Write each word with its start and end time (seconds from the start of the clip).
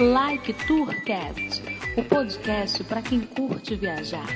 Like 0.00 0.52
Tourcast, 0.64 1.60
o 1.96 2.04
podcast 2.04 2.84
para 2.84 3.02
quem 3.02 3.20
curte 3.20 3.74
viajar. 3.74 4.28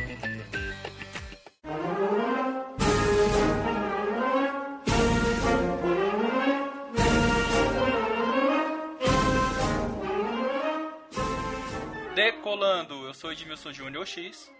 Decolando, 12.16 12.94
eu 13.06 13.14
sou 13.14 13.30
Edmilson 13.30 13.72
Júnior 13.72 14.04
X. 14.04 14.50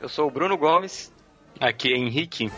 Eu 0.00 0.08
sou 0.08 0.28
o 0.28 0.30
Bruno 0.30 0.56
Gomes. 0.56 1.12
Aqui 1.58 1.92
é 1.92 1.96
Henrique. 1.96 2.52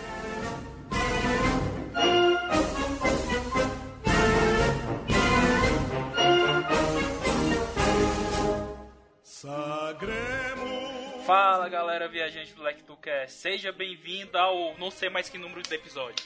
Fala 11.26 11.70
galera 11.70 12.06
viajante 12.06 12.52
do 12.52 12.62
LectuCast, 12.62 13.38
seja 13.38 13.72
bem-vindo 13.72 14.36
ao 14.36 14.76
não 14.76 14.90
sei 14.90 15.08
mais 15.08 15.26
que 15.26 15.38
número 15.38 15.62
de 15.62 15.74
episódio. 15.74 16.22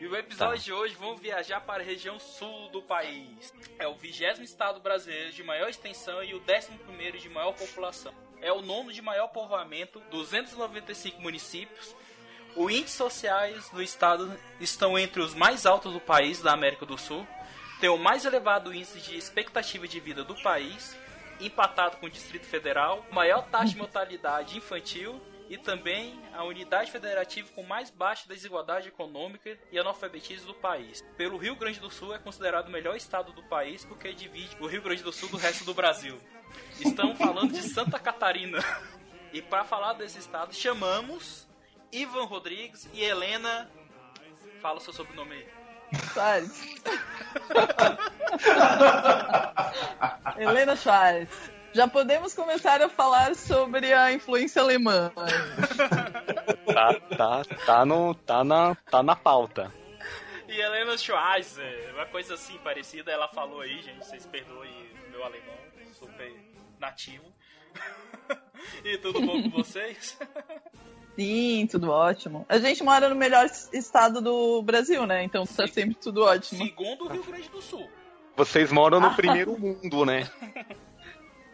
E 0.00 0.06
o 0.08 0.16
episódio 0.16 0.58
tá. 0.58 0.64
de 0.64 0.72
hoje 0.72 0.96
vamos 0.96 1.20
viajar 1.20 1.60
para 1.60 1.80
a 1.80 1.86
região 1.86 2.18
sul 2.18 2.68
do 2.70 2.82
país. 2.82 3.54
É 3.78 3.86
o 3.86 3.94
vigésimo 3.94 4.44
estado 4.44 4.80
brasileiro 4.80 5.30
de 5.30 5.44
maior 5.44 5.68
extensão 5.68 6.24
e 6.24 6.34
o 6.34 6.40
décimo 6.40 6.76
primeiro 6.80 7.16
de 7.18 7.28
maior 7.28 7.52
população. 7.52 8.12
É 8.42 8.52
o 8.52 8.62
nono 8.62 8.92
de 8.92 9.00
maior 9.00 9.28
povoamento, 9.28 10.02
295 10.10 11.22
municípios. 11.22 11.94
Os 12.56 12.72
índices 12.72 12.96
sociais 12.96 13.70
do 13.70 13.80
estado 13.80 14.36
estão 14.58 14.98
entre 14.98 15.22
os 15.22 15.34
mais 15.34 15.64
altos 15.64 15.92
do 15.92 16.00
país 16.00 16.42
da 16.42 16.52
América 16.52 16.84
do 16.84 16.98
Sul. 16.98 17.24
Tem 17.80 17.88
o 17.88 17.96
mais 17.96 18.24
elevado 18.24 18.74
índice 18.74 18.98
de 18.98 19.16
expectativa 19.16 19.86
de 19.86 20.00
vida 20.00 20.24
do 20.24 20.34
país 20.42 20.96
empatado 21.40 21.96
com 21.98 22.06
o 22.06 22.10
Distrito 22.10 22.46
Federal, 22.46 23.04
maior 23.10 23.42
taxa 23.48 23.72
de 23.72 23.76
mortalidade 23.76 24.56
infantil 24.56 25.20
e 25.48 25.56
também 25.56 26.20
a 26.32 26.42
unidade 26.44 26.90
federativa 26.90 27.48
com 27.54 27.62
mais 27.62 27.90
baixa 27.90 28.28
desigualdade 28.28 28.88
econômica 28.88 29.56
e 29.70 29.78
analfabetismo 29.78 30.48
do 30.48 30.54
país. 30.54 31.02
Pelo 31.16 31.36
Rio 31.36 31.56
Grande 31.56 31.78
do 31.78 31.90
Sul 31.90 32.14
é 32.14 32.18
considerado 32.18 32.68
o 32.68 32.72
melhor 32.72 32.96
estado 32.96 33.32
do 33.32 33.42
país 33.44 33.84
porque 33.84 34.12
divide 34.12 34.56
o 34.60 34.66
Rio 34.66 34.82
Grande 34.82 35.02
do 35.02 35.12
Sul 35.12 35.28
do 35.28 35.36
resto 35.36 35.64
do 35.64 35.74
Brasil. 35.74 36.18
Estamos 36.80 37.16
falando 37.18 37.52
de 37.52 37.62
Santa 37.62 37.98
Catarina. 37.98 38.58
E 39.32 39.42
para 39.42 39.64
falar 39.64 39.92
desse 39.94 40.18
estado, 40.18 40.54
chamamos 40.54 41.46
Ivan 41.92 42.24
Rodrigues 42.24 42.88
e 42.92 43.02
Helena. 43.02 43.70
Fala 44.60 44.78
o 44.78 44.80
seu 44.80 44.92
sobrenome 44.92 45.34
aí. 45.34 45.55
Soares. 46.12 46.62
Helena 50.38 50.76
Soares. 50.76 51.28
Já 51.72 51.86
podemos 51.86 52.34
começar 52.34 52.80
a 52.80 52.88
falar 52.88 53.34
sobre 53.34 53.92
a 53.92 54.10
influência 54.12 54.62
alemã. 54.62 55.12
tá, 56.72 56.94
tá, 57.16 57.42
tá, 57.66 57.84
no, 57.84 58.14
tá, 58.14 58.42
na, 58.42 58.74
tá 58.74 59.02
na 59.02 59.14
pauta. 59.14 59.70
E 60.48 60.58
Helena 60.58 60.96
Schweizer, 60.96 61.92
uma 61.94 62.06
coisa 62.06 62.34
assim 62.34 62.56
parecida, 62.58 63.12
ela 63.12 63.28
falou 63.28 63.60
aí, 63.60 63.82
gente, 63.82 64.06
vocês 64.06 64.24
perdoem 64.24 64.88
meu 65.10 65.22
alemão, 65.22 65.54
super 65.92 66.32
nativo. 66.78 67.24
e 68.84 68.96
tudo 68.98 69.20
bom 69.20 69.42
com 69.42 69.50
vocês? 69.50 70.16
Sim, 71.16 71.66
tudo 71.70 71.90
ótimo. 71.90 72.44
A 72.48 72.58
gente 72.58 72.84
mora 72.84 73.08
no 73.08 73.14
melhor 73.14 73.46
estado 73.72 74.20
do 74.20 74.62
Brasil, 74.62 75.06
né? 75.06 75.24
Então 75.24 75.46
tá 75.46 75.66
sempre 75.66 75.94
tudo 75.94 76.22
ótimo. 76.22 76.62
Segundo 76.62 77.06
o 77.06 77.08
Rio 77.08 77.24
Grande 77.24 77.48
do 77.48 77.62
Sul. 77.62 77.88
Vocês 78.36 78.70
moram 78.70 79.00
no 79.00 79.14
primeiro 79.14 79.58
mundo, 79.58 80.04
né? 80.04 80.28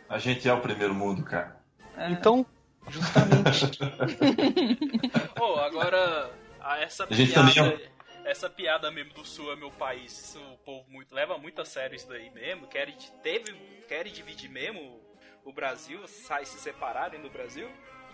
A 0.08 0.18
gente 0.18 0.48
é 0.48 0.52
o 0.52 0.60
primeiro 0.60 0.92
mundo, 0.92 1.22
cara. 1.22 1.56
É. 1.96 2.10
Então, 2.10 2.44
justamente. 2.88 3.78
Pô, 5.36 5.55
agora 5.61 6.30
essa 6.80 7.06
piada, 7.06 7.67
é... 8.24 8.30
essa 8.30 8.50
piada 8.50 8.90
mesmo 8.90 9.14
do 9.14 9.24
Sul 9.24 9.52
é 9.52 9.56
meu 9.56 9.70
país, 9.70 10.12
isso 10.12 10.40
o 10.40 10.58
povo 10.58 10.84
muito 10.90 11.14
leva 11.14 11.39
muito 11.39 11.61
a 11.61 11.64
sério 11.64 11.94
isso 11.94 12.08
daí 12.08 12.30
mesmo. 12.30 12.67
Querem 12.67 12.96
teve 13.23 13.55
querem 13.89 14.12
dividir 14.12 14.50
mesmo 14.50 15.00
o 15.44 15.52
Brasil, 15.52 16.00
sai 16.08 16.44
se 16.44 16.58
separarem 16.58 17.20
do 17.23 17.30
Brasil? 17.30 17.68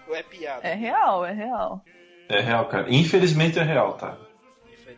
Ou 0.09 0.17
é 0.17 0.23
piada? 0.23 0.67
É 0.67 0.75
real, 0.75 1.25
é 1.25 1.33
real. 1.33 1.85
É 2.29 2.41
real, 2.41 2.67
cara. 2.67 2.87
Infelizmente 2.89 3.59
é 3.59 3.63
real, 3.63 3.95
tá? 3.95 4.17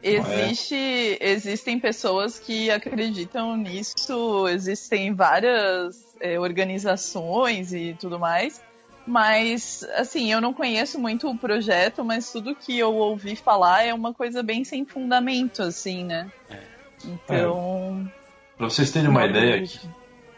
Existe, 0.03 1.19
existem 1.21 1.78
pessoas 1.78 2.38
que 2.38 2.71
acreditam 2.71 3.56
nisso, 3.56 4.49
existem 4.49 5.12
várias 5.12 6.16
é, 6.20 6.41
organizações 6.41 7.72
e 7.75 7.94
tudo 8.00 8.19
mais, 8.19 8.62
mas 9.06 9.84
assim, 9.97 10.32
eu 10.32 10.41
não 10.41 10.54
conheço 10.54 10.99
muito 10.99 11.28
o 11.28 11.37
projeto, 11.37 12.03
mas 12.04 12.32
tudo 12.32 12.54
que 12.54 12.78
eu 12.78 12.94
ouvi 12.94 13.37
falar 13.37 13.84
é 13.84 13.93
uma 13.93 14.15
coisa 14.15 14.43
bem 14.43 14.65
sem 14.65 14.87
fundamento, 14.87 15.62
assim, 15.62 16.04
né? 16.04 16.31
É. 16.49 16.59
Então. 17.04 18.06
É. 18.16 18.20
Pra 18.56 18.70
vocês 18.70 18.91
terem 18.91 19.09
uma 19.09 19.26
ideia, 19.26 19.56
aqui, 19.56 19.81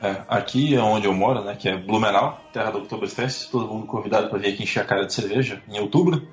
é, 0.02 0.24
aqui 0.28 0.74
é 0.74 0.80
onde 0.80 1.06
eu 1.06 1.14
moro, 1.14 1.44
né, 1.44 1.54
que 1.54 1.68
é 1.68 1.76
Blumenau, 1.76 2.40
terra 2.52 2.72
do 2.72 2.78
Oktoberfest, 2.78 3.50
todo 3.50 3.68
mundo 3.68 3.86
convidado 3.86 4.28
para 4.28 4.38
vir 4.38 4.52
aqui 4.52 4.64
encher 4.64 4.80
a 4.80 4.84
cara 4.84 5.06
de 5.06 5.14
cerveja 5.14 5.62
em 5.68 5.78
outubro. 5.78 6.28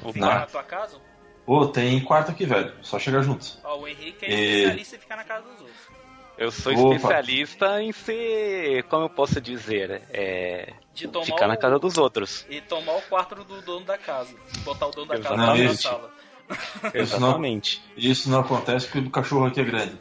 Vou 0.00 0.12
na, 0.16 0.40
na 0.40 0.46
tua 0.46 0.64
casa? 0.64 0.98
Pô, 1.46 1.66
tem 1.66 2.00
quarto 2.00 2.32
aqui, 2.32 2.44
velho. 2.44 2.72
Só 2.82 2.98
chegar 2.98 3.22
juntos. 3.22 3.60
Ó, 3.62 3.80
o 3.80 3.88
Henrique 3.88 4.24
é 4.24 4.30
e... 4.30 4.58
especialista 4.58 4.96
em 4.96 4.98
ficar 4.98 5.16
na 5.16 5.24
casa 5.24 5.42
dos 5.42 5.60
outros. 5.60 5.92
Eu 6.38 6.50
sou 6.50 6.72
Opa. 6.72 6.96
especialista 6.96 7.82
em 7.82 7.92
ser, 7.92 8.82
como 8.84 9.04
eu 9.04 9.10
posso 9.10 9.40
dizer, 9.40 10.02
é. 10.10 10.72
ficar 11.24 11.46
na 11.46 11.56
casa 11.56 11.78
dos 11.78 11.98
outros. 11.98 12.44
E 12.48 12.60
tomar 12.60 12.96
o 12.96 13.02
quarto 13.02 13.36
do 13.36 13.62
dono 13.62 13.84
da 13.84 13.98
casa. 13.98 14.34
Botar 14.64 14.86
o 14.86 14.90
dono 14.90 15.06
da 15.06 15.14
Exatamente. 15.16 15.62
casa 15.62 15.64
na 15.64 15.74
sala. 15.76 16.10
Exatamente. 16.94 17.82
Isso 17.96 17.96
não, 17.96 18.10
isso 18.10 18.30
não 18.30 18.40
acontece 18.40 18.86
porque 18.86 19.06
o 19.06 19.10
cachorro 19.10 19.46
aqui 19.46 19.60
é 19.60 19.64
grande. 19.64 19.96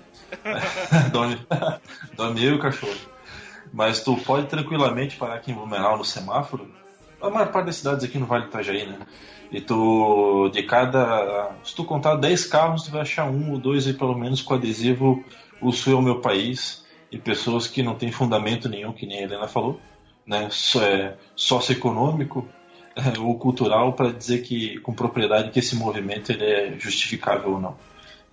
dorme, 1.12 1.46
dorme 2.16 2.46
eu 2.46 2.54
e 2.54 2.56
o 2.56 2.60
cachorro. 2.60 3.11
Mas 3.74 4.04
tu 4.04 4.18
pode 4.18 4.48
tranquilamente 4.48 5.16
parar 5.16 5.36
aqui 5.36 5.52
em 5.52 5.56
Blumenau 5.56 5.98
no 5.98 6.04
semáforo. 6.04 6.70
A 7.22 7.30
maior 7.30 7.52
parte 7.52 7.68
das 7.68 7.78
cidades 7.78 8.04
aqui 8.04 8.18
no 8.18 8.26
Vale 8.26 8.44
do 8.44 8.50
Itajaí, 8.50 8.86
né? 8.86 9.00
E 9.52 9.62
tu, 9.62 10.50
de 10.50 10.64
cada. 10.64 11.52
Se 11.64 11.76
tu 11.76 11.84
contar 11.84 12.16
10 12.16 12.46
carros, 12.46 12.84
tu 12.84 12.92
vai 12.92 13.02
achar 13.02 13.26
um 13.26 13.52
ou 13.52 13.58
dois 13.58 13.86
aí, 13.86 13.94
pelo 13.94 14.18
menos, 14.18 14.42
com 14.42 14.54
adesivo 14.54 15.24
O 15.62 15.72
Sul 15.72 15.94
é 15.94 15.96
o 15.96 16.02
meu 16.02 16.20
país. 16.20 16.86
E 17.12 17.18
pessoas 17.18 17.68
que 17.68 17.84
não 17.84 17.96
têm 17.96 18.12
fundamento 18.12 18.70
nenhum, 18.70 18.94
que 18.94 19.06
nem 19.06 19.20
a 19.20 19.24
Helena 19.24 19.48
falou, 19.48 19.80
né? 20.26 20.48
É, 20.82 21.14
socioeconômico 21.36 22.48
é, 22.96 23.20
ou 23.20 23.38
cultural, 23.38 23.94
para 23.94 24.12
dizer 24.12 24.42
que, 24.42 24.80
com 24.80 24.94
propriedade, 24.94 25.52
que 25.52 25.60
esse 25.60 25.76
movimento 25.76 26.32
ele 26.32 26.46
é 26.46 26.80
justificável 26.80 27.54
ou 27.54 27.60
não. 27.60 27.76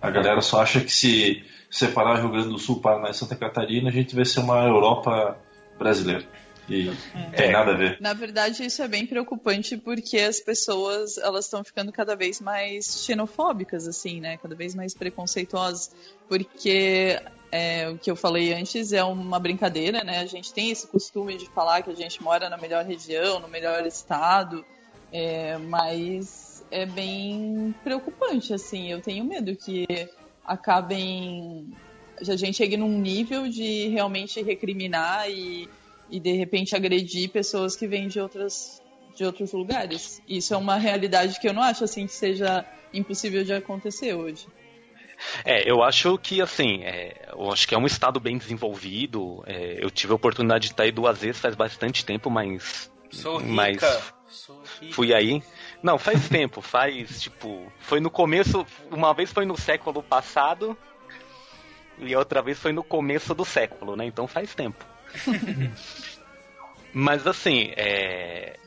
A 0.01 0.09
galera 0.09 0.41
só 0.41 0.61
acha 0.61 0.79
que 0.81 0.91
se 0.91 1.43
separar 1.69 2.19
Rio 2.19 2.31
Grande 2.31 2.49
do 2.49 2.57
Sul, 2.57 2.81
Paraná 2.81 3.09
e 3.09 3.13
Santa 3.13 3.35
Catarina, 3.35 3.89
a 3.89 3.91
gente 3.91 4.15
vai 4.15 4.25
ser 4.25 4.39
uma 4.39 4.63
Europa 4.63 5.37
brasileira. 5.77 6.25
E 6.69 6.89
é. 7.15 7.35
tem 7.35 7.51
nada 7.51 7.71
a 7.71 7.75
ver. 7.75 7.97
Na 7.99 8.13
verdade, 8.13 8.63
isso 8.63 8.81
é 8.81 8.87
bem 8.87 9.05
preocupante 9.05 9.75
porque 9.75 10.19
as 10.19 10.39
pessoas 10.39 11.17
elas 11.17 11.45
estão 11.45 11.63
ficando 11.63 11.91
cada 11.91 12.15
vez 12.15 12.39
mais 12.39 13.03
xenofóbicas, 13.05 13.87
assim, 13.87 14.21
né? 14.21 14.37
Cada 14.37 14.53
vez 14.53 14.75
mais 14.75 14.93
preconceituosas. 14.93 15.91
Porque 16.27 17.19
é, 17.51 17.89
o 17.89 17.97
que 17.97 18.11
eu 18.11 18.15
falei 18.15 18.53
antes 18.53 18.93
é 18.93 19.03
uma 19.03 19.39
brincadeira, 19.39 20.03
né? 20.03 20.19
A 20.19 20.27
gente 20.27 20.53
tem 20.53 20.69
esse 20.69 20.85
costume 20.87 21.37
de 21.37 21.47
falar 21.49 21.81
que 21.81 21.89
a 21.89 21.95
gente 21.95 22.21
mora 22.21 22.49
na 22.49 22.57
melhor 22.57 22.85
região, 22.85 23.39
no 23.39 23.47
melhor 23.47 23.85
estado, 23.87 24.63
é, 25.11 25.57
mas 25.57 26.48
é 26.71 26.85
bem 26.85 27.73
preocupante, 27.83 28.53
assim. 28.53 28.91
Eu 28.91 29.01
tenho 29.01 29.23
medo 29.25 29.55
que 29.55 29.85
acabem. 30.45 31.67
A 32.19 32.35
gente 32.35 32.57
chegue 32.57 32.75
num 32.75 32.99
nível 32.99 33.47
de 33.47 33.87
realmente 33.87 34.41
recriminar 34.41 35.29
e, 35.29 35.69
e 36.09 36.19
de 36.19 36.33
repente 36.33 36.75
agredir 36.75 37.29
pessoas 37.29 37.75
que 37.75 37.87
vêm 37.87 38.07
de 38.07 38.19
outras 38.19 38.81
de 39.15 39.25
outros 39.25 39.51
lugares. 39.51 40.21
Isso 40.27 40.53
é 40.53 40.57
uma 40.57 40.77
realidade 40.77 41.39
que 41.39 41.47
eu 41.47 41.53
não 41.53 41.61
acho 41.61 41.83
assim 41.83 42.07
que 42.07 42.13
seja 42.13 42.65
impossível 42.93 43.43
de 43.43 43.53
acontecer 43.53 44.13
hoje. 44.13 44.47
É, 45.43 45.69
eu 45.69 45.83
acho 45.83 46.17
que 46.17 46.41
assim, 46.41 46.83
é, 46.83 47.27
eu 47.33 47.51
acho 47.51 47.67
que 47.67 47.75
é 47.75 47.77
um 47.77 47.85
estado 47.85 48.19
bem 48.19 48.37
desenvolvido. 48.37 49.43
É, 49.45 49.83
eu 49.83 49.89
tive 49.91 50.13
a 50.13 50.15
oportunidade 50.15 50.67
de 50.67 50.73
estar 50.73 50.83
aí 50.83 50.91
duas 50.91 51.19
vezes 51.19 51.41
faz 51.41 51.55
bastante 51.55 52.05
tempo, 52.05 52.29
mas. 52.29 52.89
Sou 53.11 53.37
rica. 53.37 53.51
Mas 53.51 54.13
Sou 54.29 54.61
rica. 54.79 54.93
fui 54.93 55.13
aí. 55.13 55.43
Não, 55.81 55.97
faz 55.97 56.27
tempo, 56.27 56.61
faz, 56.61 57.21
tipo, 57.21 57.71
foi 57.79 57.99
no 57.99 58.09
começo, 58.09 58.65
uma 58.91 59.13
vez 59.13 59.31
foi 59.31 59.45
no 59.45 59.57
século 59.57 60.03
passado 60.03 60.77
e 61.97 62.15
outra 62.15 62.41
vez 62.41 62.59
foi 62.59 62.73
no 62.73 62.83
começo 62.83 63.33
do 63.33 63.45
século, 63.45 63.95
né? 63.95 64.05
Então 64.05 64.27
faz 64.27 64.53
tempo. 64.53 64.85
Mas 66.93 67.25
assim, 67.27 67.71
é... 67.77 68.57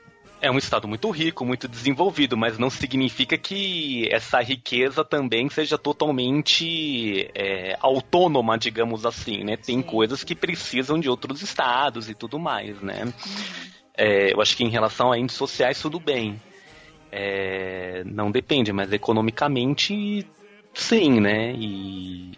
é 0.41 0.50
um 0.50 0.56
estado 0.56 0.88
muito 0.88 1.11
rico, 1.11 1.44
muito 1.44 1.67
desenvolvido, 1.67 2.37
mas 2.37 2.56
não 2.56 2.70
significa 2.70 3.37
que 3.37 4.08
essa 4.12 4.41
riqueza 4.41 5.05
também 5.05 5.49
seja 5.49 5.76
totalmente 5.76 7.29
é, 7.35 7.76
autônoma, 7.81 8.56
digamos 8.56 9.05
assim, 9.05 9.43
né? 9.43 9.56
Tem 9.56 9.79
Sim. 9.79 9.82
coisas 9.82 10.23
que 10.23 10.37
precisam 10.37 11.00
de 11.00 11.08
outros 11.08 11.43
estados 11.43 12.08
e 12.08 12.15
tudo 12.15 12.38
mais, 12.38 12.81
né? 12.81 13.12
É, 13.97 14.32
eu 14.32 14.41
acho 14.41 14.56
que 14.56 14.65
em 14.65 14.70
relação 14.70 15.11
a 15.11 15.19
índices 15.19 15.38
sociais 15.38 15.82
tudo 15.82 15.99
bem. 15.99 16.41
É, 17.14 18.03
não 18.06 18.31
depende, 18.31 18.73
mas 18.73 18.91
economicamente 18.91 20.26
sim, 20.73 21.20
né? 21.20 21.53
E, 21.53 22.32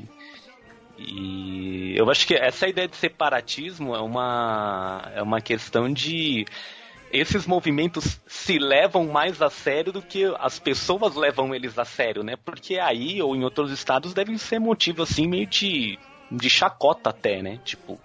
e 0.99 1.95
eu 1.97 2.11
acho 2.11 2.27
que 2.27 2.35
essa 2.35 2.67
ideia 2.67 2.89
de 2.89 2.97
separatismo 2.97 3.95
é 3.95 4.01
uma, 4.01 5.13
é 5.15 5.23
uma 5.23 5.41
questão 5.41 5.93
de 5.93 6.45
esses 7.13 7.47
movimentos 7.47 8.21
se 8.27 8.59
levam 8.59 9.07
mais 9.07 9.41
a 9.41 9.49
sério 9.49 9.93
do 9.93 10.03
que 10.03 10.25
as 10.41 10.59
pessoas 10.59 11.15
levam 11.15 11.55
eles 11.55 11.79
a 11.79 11.85
sério, 11.85 12.25
né? 12.25 12.35
Porque 12.35 12.77
aí 12.77 13.23
ou 13.23 13.37
em 13.37 13.45
outros 13.45 13.71
estados 13.71 14.13
devem 14.13 14.37
ser 14.37 14.59
motivo 14.59 15.05
assim 15.05 15.29
meio 15.29 15.47
de, 15.47 15.97
de 16.33 16.51
chacota 16.51 17.11
até, 17.11 17.41
né? 17.41 17.61
Tipo, 17.65 18.01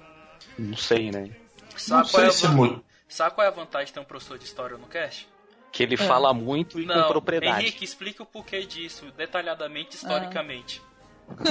não 0.60 0.78
sei, 0.78 1.10
né? 1.10 1.32
Sabe, 1.76 2.04
não 2.04 2.12
qual, 2.12 2.24
é 2.24 2.28
a, 2.28 2.80
sabe 3.08 3.36
qual 3.36 3.46
é 3.46 3.48
a 3.48 3.54
vantagem 3.54 3.88
de 3.88 3.94
ter 3.94 4.00
um 4.00 4.06
professor 4.06 4.38
de 4.38 4.44
história 4.44 4.78
no 4.78 4.86
cast? 4.86 5.28
Que 5.72 5.84
ele 5.84 5.96
é. 5.96 5.98
fala 5.98 6.34
muito 6.34 6.80
e 6.80 6.86
não, 6.86 7.04
com 7.04 7.08
propriedade. 7.10 7.62
Henrique, 7.62 7.86
explica 7.86 8.24
o 8.24 8.26
porquê 8.26 8.66
disso, 8.66 9.06
detalhadamente, 9.16 9.96
historicamente. 9.96 10.82
Ah. 10.82 10.90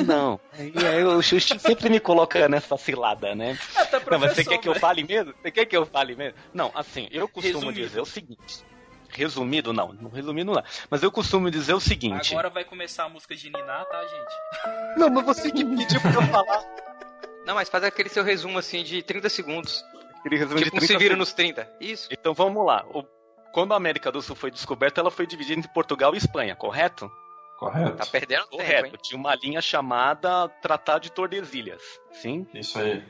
Não, 0.05 0.41
o 1.17 1.23
Xuxa 1.23 1.57
sempre 1.59 1.89
me 1.89 2.01
coloca 2.01 2.49
nessa 2.49 2.77
cilada, 2.77 3.35
né? 3.35 3.57
É, 3.77 4.11
não, 4.11 4.19
mas 4.19 4.35
você 4.35 4.45
quer 4.45 4.59
que 4.59 4.69
eu 4.69 4.75
fale 4.75 5.05
mesmo? 5.05 5.33
Você 5.41 5.51
quer 5.53 5.67
que 5.67 5.77
eu 5.77 5.87
fale 5.87 6.17
mesmo? 6.17 6.37
Não, 6.53 6.73
assim, 6.75 7.09
eu 7.13 7.29
costumo 7.29 7.61
Resumido. 7.61 7.81
dizer 7.81 8.01
o 8.01 8.05
seguinte. 8.05 8.65
Resumido, 9.11 9.73
não, 9.73 9.93
não 9.95 10.11
resumido 10.11 10.53
não. 10.53 10.63
Mas 10.91 11.03
eu 11.03 11.11
costumo 11.11 11.51
dizer 11.51 11.73
o 11.75 11.81
seguinte. 11.81 12.33
Agora 12.33 12.51
vai 12.51 12.65
começar 12.65 13.05
a 13.05 13.09
música 13.09 13.35
de 13.35 13.47
Niná, 13.47 13.85
tá, 13.85 14.01
gente? 14.03 14.99
Não, 14.99 15.09
mas 15.09 15.25
você 15.25 15.51
que 15.51 15.65
pediu 15.65 16.01
pra 16.01 16.13
eu 16.13 16.23
falar. 16.23 16.65
Não, 17.47 17.55
mas 17.55 17.69
faz 17.69 17.85
aquele 17.85 18.11
seu 18.11 18.23
resumo 18.23 18.59
assim 18.59 18.83
de 18.83 19.03
30 19.03 19.29
segundos. 19.31 19.83
Aquele 20.21 20.37
resumo 20.37 20.59
tipo, 20.59 20.79
de 20.79 20.87
30 20.87 20.87
se 20.87 20.99
vira 20.99 21.17
nos 21.17 21.33
30. 21.33 21.69
Isso. 21.81 22.09
Então 22.13 22.35
vamos 22.35 22.65
lá. 22.67 22.85
O... 22.93 23.03
Quando 23.59 23.73
a 23.73 23.77
América 23.77 24.13
do 24.13 24.23
Sul 24.23 24.37
foi 24.37 24.53
descoberta, 24.53 25.01
ela 25.01 25.11
foi 25.11 25.27
dividida 25.27 25.59
entre 25.59 25.73
Portugal 25.73 26.15
e 26.15 26.19
Espanha, 26.19 26.55
correto? 26.55 27.11
Correto. 27.59 27.97
Tá 27.97 28.07
perdendo 28.07 28.47
Correto. 28.47 28.85
tempo? 28.85 28.99
Tinha 29.03 29.19
uma 29.19 29.35
linha 29.35 29.61
chamada 29.61 30.49
Tratado 30.63 31.01
de 31.01 31.11
Tordesilhas. 31.11 31.83
Sim? 32.13 32.47
Isso 32.55 32.79
aí. 32.79 33.03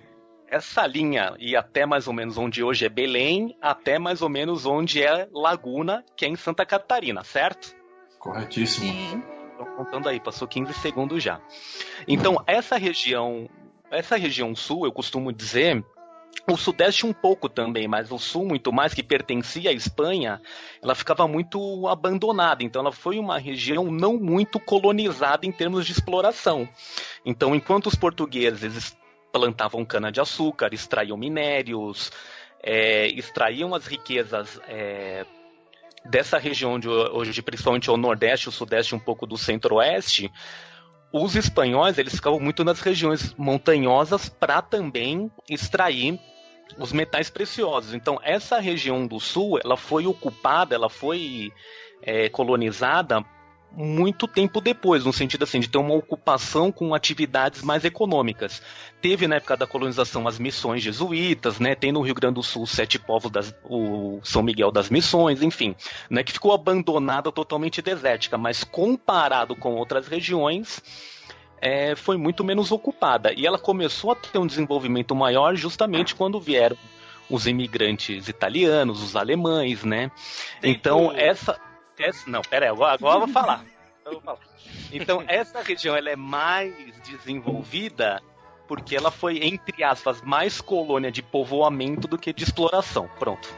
Essa 0.47 0.87
linha 0.87 1.35
ia 1.39 1.61
até 1.61 1.85
mais 1.85 2.07
ou 2.09 2.15
menos 2.15 2.39
onde 2.39 2.65
hoje 2.65 2.87
é 2.87 2.89
Belém, 2.89 3.55
até 3.61 3.99
mais 3.99 4.23
ou 4.23 4.31
menos 4.31 4.65
onde 4.65 5.03
é 5.03 5.29
Laguna, 5.31 6.03
que 6.17 6.25
é 6.25 6.29
em 6.29 6.37
Santa 6.37 6.65
Catarina, 6.65 7.23
certo? 7.25 7.77
Corretíssimo. 8.19 8.87
Sim. 8.91 9.23
Tô 9.59 9.67
contando 9.67 10.09
aí, 10.09 10.19
passou 10.19 10.49
15 10.49 10.73
segundos 10.73 11.23
já. 11.23 11.43
Então, 12.07 12.43
essa 12.47 12.79
região, 12.79 13.51
essa 13.91 14.17
região 14.17 14.57
sul, 14.57 14.87
eu 14.87 14.93
costumo 14.93 15.31
dizer, 15.31 15.85
o 16.51 16.57
Sudeste 16.57 17.05
um 17.05 17.13
pouco 17.13 17.49
também, 17.49 17.87
mas 17.87 18.11
o 18.11 18.19
Sul 18.19 18.47
muito 18.47 18.73
mais, 18.73 18.95
que 18.95 19.03
pertencia 19.03 19.71
à 19.71 19.73
Espanha, 19.73 20.41
ela 20.83 20.95
ficava 20.95 21.29
muito 21.29 21.87
abandonada. 21.87 22.63
Então 22.65 22.81
ela 22.81 22.93
foi 22.93 23.19
uma 23.19 23.39
região 23.39 23.91
não 23.91 24.17
muito 24.17 24.59
colonizada 24.59 25.47
em 25.47 25.53
termos 25.53 25.85
de 25.85 25.93
exploração. 25.93 26.69
Então, 27.25 27.55
enquanto 27.55 27.87
os 27.89 27.95
portugueses 27.95 28.97
plantavam 29.31 29.85
cana-de-açúcar, 29.85 30.73
extraíam 30.73 31.19
minérios, 31.19 32.11
é, 32.63 33.09
extraíam 33.09 33.75
as 33.75 33.87
riquezas 33.87 34.59
é, 34.67 35.27
dessa 36.05 36.39
região 36.39 36.79
de 36.79 36.89
hoje, 36.89 37.43
principalmente 37.43 37.91
o 37.91 37.97
Nordeste, 37.97 38.49
o 38.49 38.53
Sudeste, 38.53 38.95
um 38.95 38.99
pouco 38.99 39.27
do 39.27 39.37
Centro-Oeste, 39.37 40.33
os 41.13 41.37
espanhóis 41.37 41.99
eles 41.99 42.15
ficavam 42.15 42.41
muito 42.41 42.65
nas 42.65 42.81
regiões 42.81 43.35
montanhosas 43.37 44.29
para 44.29 44.61
também 44.61 45.31
extrair 45.49 46.19
os 46.79 46.93
metais 46.93 47.31
preciosos. 47.31 47.95
Então 47.95 48.19
essa 48.23 48.59
região 48.59 49.07
do 49.07 49.19
sul 49.19 49.59
ela 49.63 49.77
foi 49.77 50.07
ocupada, 50.07 50.75
ela 50.75 50.91
foi 50.91 51.53
é, 52.03 52.29
colonizada 52.29 53.25
muito 53.71 54.27
tempo 54.27 54.61
depois, 54.61 55.05
no 55.05 55.13
sentido 55.13 55.45
assim 55.45 55.61
de 55.61 55.69
ter 55.69 55.79
uma 55.79 55.95
ocupação 55.95 56.73
com 56.73 56.95
atividades 56.95 57.63
mais 57.63 57.85
econômicas. 57.85 58.63
Teve 59.01 59.29
na 59.29 59.37
época 59.37 59.57
da 59.57 59.67
colonização 59.67 60.27
as 60.27 60.39
missões 60.39 60.83
jesuítas, 60.83 61.61
né? 61.61 61.75
Tem 61.75 61.93
no 61.93 62.01
Rio 62.01 62.15
Grande 62.15 62.37
do 62.37 62.43
Sul 62.43 62.67
sete 62.67 62.99
povos 62.99 63.31
das, 63.31 63.55
o 63.65 64.21
São 64.23 64.43
Miguel 64.43 64.73
das 64.73 64.91
Missões, 64.91 65.43
enfim, 65.43 65.77
né? 66.11 66.23
Que 66.25 66.33
ficou 66.33 66.53
abandonada, 66.53 67.31
totalmente 67.31 67.83
desértica, 67.83 68.37
mas 68.37 68.65
comparado 68.65 69.55
com 69.55 69.75
outras 69.75 70.09
regiões, 70.09 70.83
é, 71.61 71.95
foi 71.95 72.17
muito 72.17 72.43
menos 72.43 72.73
ocupada. 72.73 73.33
E 73.37 73.47
ela 73.47 73.59
começou 73.59 74.13
a 74.13 74.17
ter 74.17 74.39
um 74.39 74.47
desenvolvimento 74.47 75.15
maior 75.15 75.55
justamente 75.55 76.15
quando 76.15 76.41
vieram 76.41 76.77
os 77.31 77.47
imigrantes 77.47 78.27
italianos, 78.29 79.03
os 79.03 79.15
alemães, 79.15 79.85
né? 79.85 80.11
Então, 80.63 81.13
essa 81.15 81.61
não, 82.27 82.43
pera 82.43 82.67
aí, 82.67 82.71
agora, 82.71 82.95
agora 82.95 83.17
eu 83.17 83.21
vou 83.21 83.29
falar. 83.29 83.65
Eu 84.05 84.13
vou 84.13 84.21
falar. 84.21 84.39
Então, 84.93 85.23
essa 85.27 85.63
região 85.63 85.97
ela 85.97 86.11
é 86.11 86.17
mais 86.17 86.75
desenvolvida 87.03 88.23
porque 88.67 88.95
ela 88.95 89.11
foi, 89.11 89.39
entre 89.39 89.83
aspas, 89.83 90.21
mais 90.21 90.61
colônia 90.61 91.11
de 91.11 91.23
povoamento 91.23 92.07
do 92.07 92.19
que 92.19 92.33
de 92.33 92.45
exploração. 92.45 93.09
Pronto. 93.19 93.49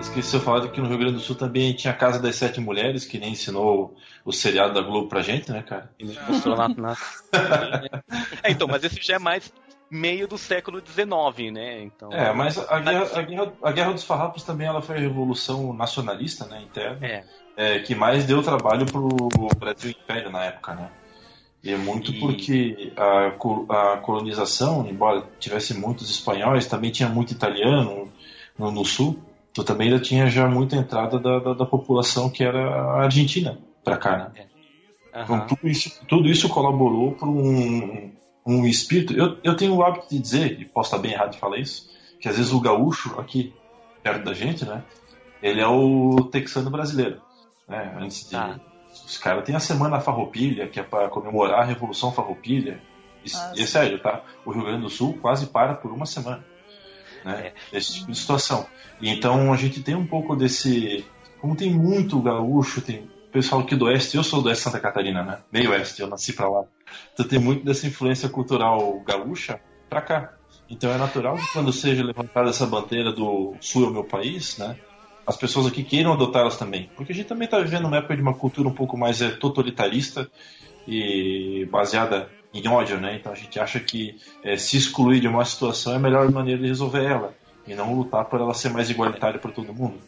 Esqueci 0.00 0.38
de 0.38 0.44
falar 0.44 0.66
que 0.68 0.80
no 0.80 0.88
Rio 0.88 0.98
Grande 0.98 1.14
do 1.14 1.20
Sul 1.20 1.36
também 1.36 1.74
tinha 1.74 1.92
a 1.92 1.96
Casa 1.96 2.18
das 2.18 2.34
Sete 2.34 2.60
Mulheres, 2.60 3.04
que 3.04 3.18
nem 3.18 3.32
ensinou 3.32 3.94
o 4.24 4.32
seriado 4.32 4.72
da 4.72 4.80
Globo 4.80 5.08
pra 5.08 5.20
gente, 5.20 5.52
né, 5.52 5.62
cara? 5.62 5.90
E 5.98 6.04
mostrou 6.28 6.56
na, 6.56 6.68
na... 6.68 6.96
é, 8.42 8.50
então, 8.50 8.66
mas 8.66 8.82
esse 8.82 9.00
já 9.02 9.16
é 9.16 9.18
mais 9.18 9.52
meio 9.90 10.26
do 10.26 10.38
século 10.38 10.80
XIX, 10.80 11.52
né? 11.52 11.82
Então, 11.82 12.10
é, 12.12 12.32
mas 12.32 12.58
a 12.58 12.80
guerra, 12.80 13.10
a 13.14 13.22
guerra, 13.22 13.52
a 13.62 13.72
guerra 13.72 13.92
dos 13.92 14.04
Farrapos 14.04 14.42
também 14.42 14.66
ela 14.66 14.80
foi 14.80 14.96
a 14.96 15.00
revolução 15.00 15.72
nacionalista, 15.72 16.46
né, 16.46 16.62
interna, 16.62 17.06
é. 17.06 17.24
É, 17.56 17.78
que 17.80 17.94
mais 17.94 18.24
deu 18.24 18.42
trabalho 18.42 18.86
pro 18.86 19.08
Brasil 19.58 19.90
Império 19.90 20.30
na 20.30 20.44
época, 20.44 20.74
né? 20.74 20.90
E 21.62 21.72
é 21.72 21.76
muito 21.76 22.10
e... 22.10 22.20
porque 22.20 22.92
a, 22.96 23.26
a 23.26 23.96
colonização, 23.98 24.86
embora 24.88 25.24
tivesse 25.38 25.74
muitos 25.74 26.10
espanhóis, 26.10 26.66
também 26.66 26.90
tinha 26.90 27.08
muito 27.08 27.32
italiano 27.32 28.10
no, 28.58 28.70
no 28.70 28.84
sul, 28.84 29.18
tu 29.52 29.64
também 29.64 29.88
ainda 29.88 30.00
tinha 30.00 30.28
já 30.28 30.48
muita 30.48 30.76
entrada 30.76 31.18
da, 31.18 31.38
da, 31.38 31.54
da 31.54 31.66
população 31.66 32.30
que 32.30 32.44
era 32.44 32.60
a 32.60 33.02
argentina 33.02 33.58
para 33.84 33.96
cá, 33.96 34.30
né? 34.34 34.46
Uhum. 35.14 35.22
Então, 35.22 35.46
tudo 35.46 35.68
isso, 35.68 36.06
tudo 36.06 36.28
isso 36.28 36.48
colaborou 36.48 37.12
para 37.12 37.28
um, 37.28 38.12
um 38.46 38.66
espírito. 38.66 39.12
Eu, 39.12 39.38
eu 39.42 39.56
tenho 39.56 39.74
o 39.74 39.82
hábito 39.82 40.08
de 40.08 40.18
dizer, 40.18 40.60
e 40.60 40.64
posso 40.64 40.88
estar 40.88 41.02
bem 41.02 41.12
errado 41.12 41.32
de 41.32 41.38
falar 41.38 41.58
isso, 41.58 41.90
que 42.20 42.28
às 42.28 42.36
vezes 42.36 42.52
o 42.52 42.60
gaúcho 42.60 43.18
aqui 43.18 43.52
perto 44.02 44.24
da 44.24 44.34
gente, 44.34 44.64
né? 44.64 44.84
Ele 45.42 45.60
é 45.60 45.66
o 45.66 46.28
texano 46.30 46.70
brasileiro, 46.70 47.20
né? 47.66 47.96
Antes 47.98 48.28
de 48.28 48.36
ah. 48.36 48.60
os 48.92 49.18
caras 49.18 49.44
têm 49.44 49.54
a 49.54 49.60
semana 49.60 50.00
farroupilha, 50.00 50.68
que 50.68 50.78
é 50.78 50.82
para 50.82 51.08
comemorar 51.08 51.60
a 51.60 51.64
Revolução 51.64 52.12
Farroupilha. 52.12 52.80
E, 53.24 53.58
e 53.58 53.62
é 53.62 53.66
sério, 53.66 54.00
tá? 54.00 54.22
O 54.44 54.52
Rio 54.52 54.64
Grande 54.64 54.82
do 54.82 54.90
Sul 54.90 55.18
quase 55.20 55.46
para 55.46 55.74
por 55.74 55.90
uma 55.90 56.06
semana 56.06 56.44
né? 57.24 57.52
É. 57.72 57.78
Esse 57.78 57.94
tipo 57.94 58.12
de 58.12 58.18
situação. 58.18 58.66
Então 59.00 59.52
a 59.52 59.56
gente 59.56 59.82
tem 59.82 59.94
um 59.94 60.06
pouco 60.06 60.36
desse. 60.36 61.04
Como 61.40 61.56
tem 61.56 61.72
muito 61.72 62.20
gaúcho, 62.20 62.82
tem 62.82 63.08
pessoal 63.30 63.62
aqui 63.62 63.76
do 63.76 63.86
oeste, 63.86 64.16
eu 64.16 64.24
sou 64.24 64.42
do 64.42 64.48
oeste 64.48 64.64
Santa 64.64 64.80
Catarina, 64.80 65.22
né? 65.22 65.38
Meio 65.52 65.70
oeste, 65.70 66.02
eu 66.02 66.08
nasci 66.08 66.32
pra 66.32 66.48
lá. 66.48 66.64
Então 67.12 67.26
tem 67.26 67.38
muito 67.38 67.64
dessa 67.64 67.86
influência 67.86 68.28
cultural 68.28 69.00
gaúcha 69.06 69.60
pra 69.88 70.00
cá. 70.00 70.34
Então 70.68 70.90
é 70.90 70.98
natural 70.98 71.36
que 71.36 71.52
quando 71.52 71.72
seja 71.72 72.04
levantada 72.04 72.50
essa 72.50 72.66
bandeira 72.66 73.12
do 73.12 73.54
sul 73.60 73.86
é 73.86 73.88
o 73.88 73.92
meu 73.92 74.04
país, 74.04 74.58
né? 74.58 74.76
As 75.26 75.36
pessoas 75.36 75.66
aqui 75.66 75.82
queiram 75.82 76.12
adotá-las 76.12 76.56
também. 76.56 76.90
Porque 76.96 77.12
a 77.12 77.14
gente 77.14 77.26
também 77.26 77.44
está 77.44 77.58
vivendo 77.58 77.86
uma 77.86 77.96
época 77.96 78.16
de 78.16 78.22
uma 78.22 78.34
cultura 78.34 78.68
um 78.68 78.74
pouco 78.74 78.96
mais 78.96 79.20
é, 79.22 79.30
totalitarista 79.30 80.28
e 80.86 81.68
baseada 81.70 82.28
em 82.52 82.66
ódio, 82.68 83.00
né? 83.00 83.16
Então 83.16 83.32
a 83.32 83.34
gente 83.34 83.58
acha 83.58 83.78
que 83.80 84.20
é, 84.42 84.56
se 84.56 84.76
excluir 84.76 85.20
de 85.20 85.28
uma 85.28 85.44
situação 85.44 85.92
é 85.92 85.96
a 85.96 86.00
melhor 86.00 86.30
maneira 86.30 86.60
de 86.60 86.68
resolver 86.68 87.04
ela 87.04 87.34
e 87.66 87.74
não 87.74 87.94
lutar 87.94 88.24
por 88.24 88.40
ela 88.40 88.54
ser 88.54 88.70
mais 88.70 88.90
igualitária 88.90 89.38
para 89.38 89.52
todo 89.52 89.72
mundo. 89.72 89.98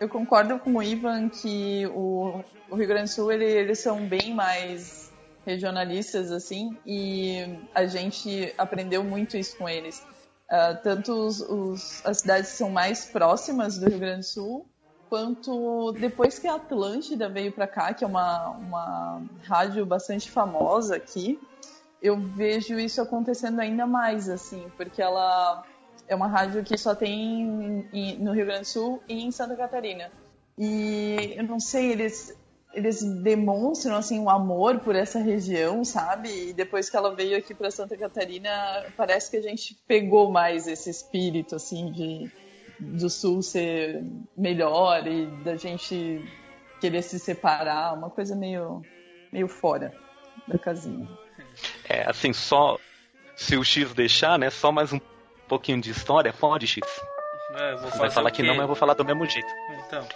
Eu 0.00 0.08
concordo 0.08 0.58
com 0.58 0.74
o 0.74 0.82
Ivan 0.82 1.28
que 1.28 1.86
o, 1.94 2.42
o 2.68 2.74
Rio 2.74 2.88
Grande 2.88 3.04
do 3.04 3.14
Sul 3.14 3.30
ele, 3.30 3.44
eles 3.44 3.78
são 3.78 4.04
bem 4.04 4.34
mais 4.34 5.12
regionalistas 5.46 6.32
assim 6.32 6.76
e 6.84 7.58
a 7.74 7.86
gente 7.86 8.52
aprendeu 8.58 9.04
muito 9.04 9.36
isso 9.36 9.56
com 9.56 9.68
eles. 9.68 10.04
Uh, 10.50 10.76
tanto 10.82 11.12
os, 11.12 11.40
os, 11.40 12.04
as 12.04 12.18
cidades 12.18 12.50
que 12.50 12.56
são 12.56 12.68
mais 12.68 13.06
próximas 13.06 13.78
do 13.78 13.88
Rio 13.88 13.98
Grande 13.98 14.20
do 14.20 14.26
Sul 14.26 14.66
quanto 15.12 15.92
depois 15.92 16.38
que 16.38 16.48
a 16.48 16.54
Atlântida 16.54 17.28
veio 17.28 17.52
para 17.52 17.66
cá, 17.66 17.92
que 17.92 18.02
é 18.02 18.06
uma, 18.06 18.48
uma 18.48 19.22
rádio 19.44 19.84
bastante 19.84 20.30
famosa 20.30 20.96
aqui, 20.96 21.38
eu 22.02 22.18
vejo 22.18 22.78
isso 22.78 23.00
acontecendo 23.00 23.60
ainda 23.60 23.86
mais, 23.86 24.28
assim, 24.28 24.66
porque 24.76 25.00
ela 25.00 25.64
é 26.08 26.14
uma 26.14 26.26
rádio 26.26 26.64
que 26.64 26.76
só 26.76 26.94
tem 26.94 27.88
em, 27.92 28.18
no 28.18 28.32
Rio 28.32 28.44
Grande 28.46 28.62
do 28.62 28.66
Sul 28.66 29.02
e 29.08 29.22
em 29.22 29.30
Santa 29.30 29.54
Catarina. 29.54 30.10
E 30.58 31.34
eu 31.36 31.44
não 31.44 31.60
sei, 31.60 31.92
eles 31.92 32.36
eles 32.74 33.02
demonstram 33.02 33.96
assim 33.96 34.18
um 34.18 34.30
amor 34.30 34.80
por 34.80 34.96
essa 34.96 35.18
região, 35.18 35.84
sabe? 35.84 36.48
E 36.48 36.52
depois 36.54 36.88
que 36.88 36.96
ela 36.96 37.14
veio 37.14 37.36
aqui 37.36 37.54
para 37.54 37.70
Santa 37.70 37.98
Catarina, 37.98 38.50
parece 38.96 39.30
que 39.30 39.36
a 39.36 39.42
gente 39.42 39.78
pegou 39.86 40.30
mais 40.30 40.66
esse 40.66 40.88
espírito 40.88 41.54
assim 41.54 41.92
de 41.92 42.30
do 42.80 43.08
sul 43.10 43.42
ser 43.42 44.02
melhor 44.36 45.06
e 45.06 45.26
da 45.44 45.54
gente 45.54 46.24
querer 46.80 47.02
se 47.02 47.18
separar, 47.18 47.94
uma 47.94 48.10
coisa 48.10 48.34
meio 48.34 48.82
meio 49.30 49.46
fora 49.46 49.94
da 50.48 50.58
casinha. 50.58 51.06
É, 51.88 52.08
assim, 52.08 52.32
só 52.32 52.78
se 53.36 53.56
o 53.56 53.64
X 53.64 53.92
deixar, 53.94 54.38
né? 54.38 54.50
Só 54.50 54.70
mais 54.70 54.92
um 54.92 55.00
pouquinho 55.48 55.80
de 55.80 55.90
história, 55.90 56.32
pode 56.32 56.66
X. 56.66 56.82
É, 57.54 57.74
vou 57.76 57.90
Vai 57.90 58.10
falar 58.10 58.30
que 58.30 58.42
não, 58.42 58.54
mas 58.54 58.62
eu 58.62 58.66
vou 58.66 58.76
falar 58.76 58.94
do 58.94 59.04
mesmo 59.04 59.26
jeito. 59.26 59.52
Então, 59.86 60.06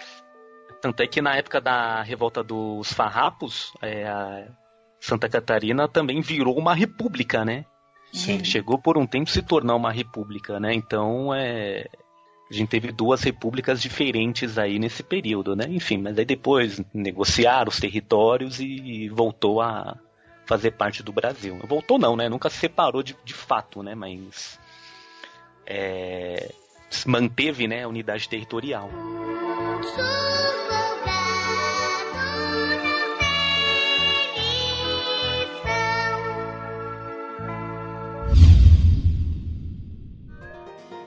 Tanto 0.80 1.02
é 1.02 1.06
que 1.06 1.20
na 1.20 1.34
época 1.36 1.60
da 1.60 2.02
revolta 2.02 2.42
dos 2.42 2.92
farrapos, 2.92 3.72
é, 3.82 4.06
a 4.06 4.46
Santa 5.00 5.28
Catarina 5.28 5.88
também 5.88 6.20
virou 6.20 6.56
uma 6.56 6.74
república, 6.74 7.44
né? 7.44 7.64
Sim. 8.12 8.42
Chegou 8.44 8.78
por 8.78 8.96
um 8.96 9.06
tempo 9.06 9.28
se 9.28 9.42
tornar 9.42 9.74
uma 9.74 9.90
república, 9.90 10.60
né? 10.60 10.72
Então, 10.72 11.34
é, 11.34 11.88
a 12.50 12.54
gente 12.54 12.68
teve 12.68 12.92
duas 12.92 13.22
repúblicas 13.22 13.82
diferentes 13.82 14.58
aí 14.58 14.78
nesse 14.78 15.02
período, 15.02 15.56
né? 15.56 15.64
Enfim, 15.68 15.98
mas 15.98 16.18
aí 16.18 16.24
depois 16.24 16.80
negociaram 16.94 17.68
os 17.68 17.80
territórios 17.80 18.60
e 18.60 19.08
voltou 19.08 19.60
a 19.60 19.98
fazer 20.46 20.70
parte 20.70 21.02
do 21.02 21.12
Brasil. 21.12 21.58
Voltou 21.64 21.98
não, 21.98 22.16
né? 22.16 22.28
Nunca 22.28 22.48
se 22.48 22.56
separou 22.56 23.02
de, 23.02 23.16
de 23.24 23.34
fato, 23.34 23.82
né? 23.82 23.94
Mas 23.94 24.58
é, 25.66 26.52
manteve, 27.06 27.66
né, 27.66 27.82
a 27.82 27.88
unidade 27.88 28.28
territorial. 28.28 28.88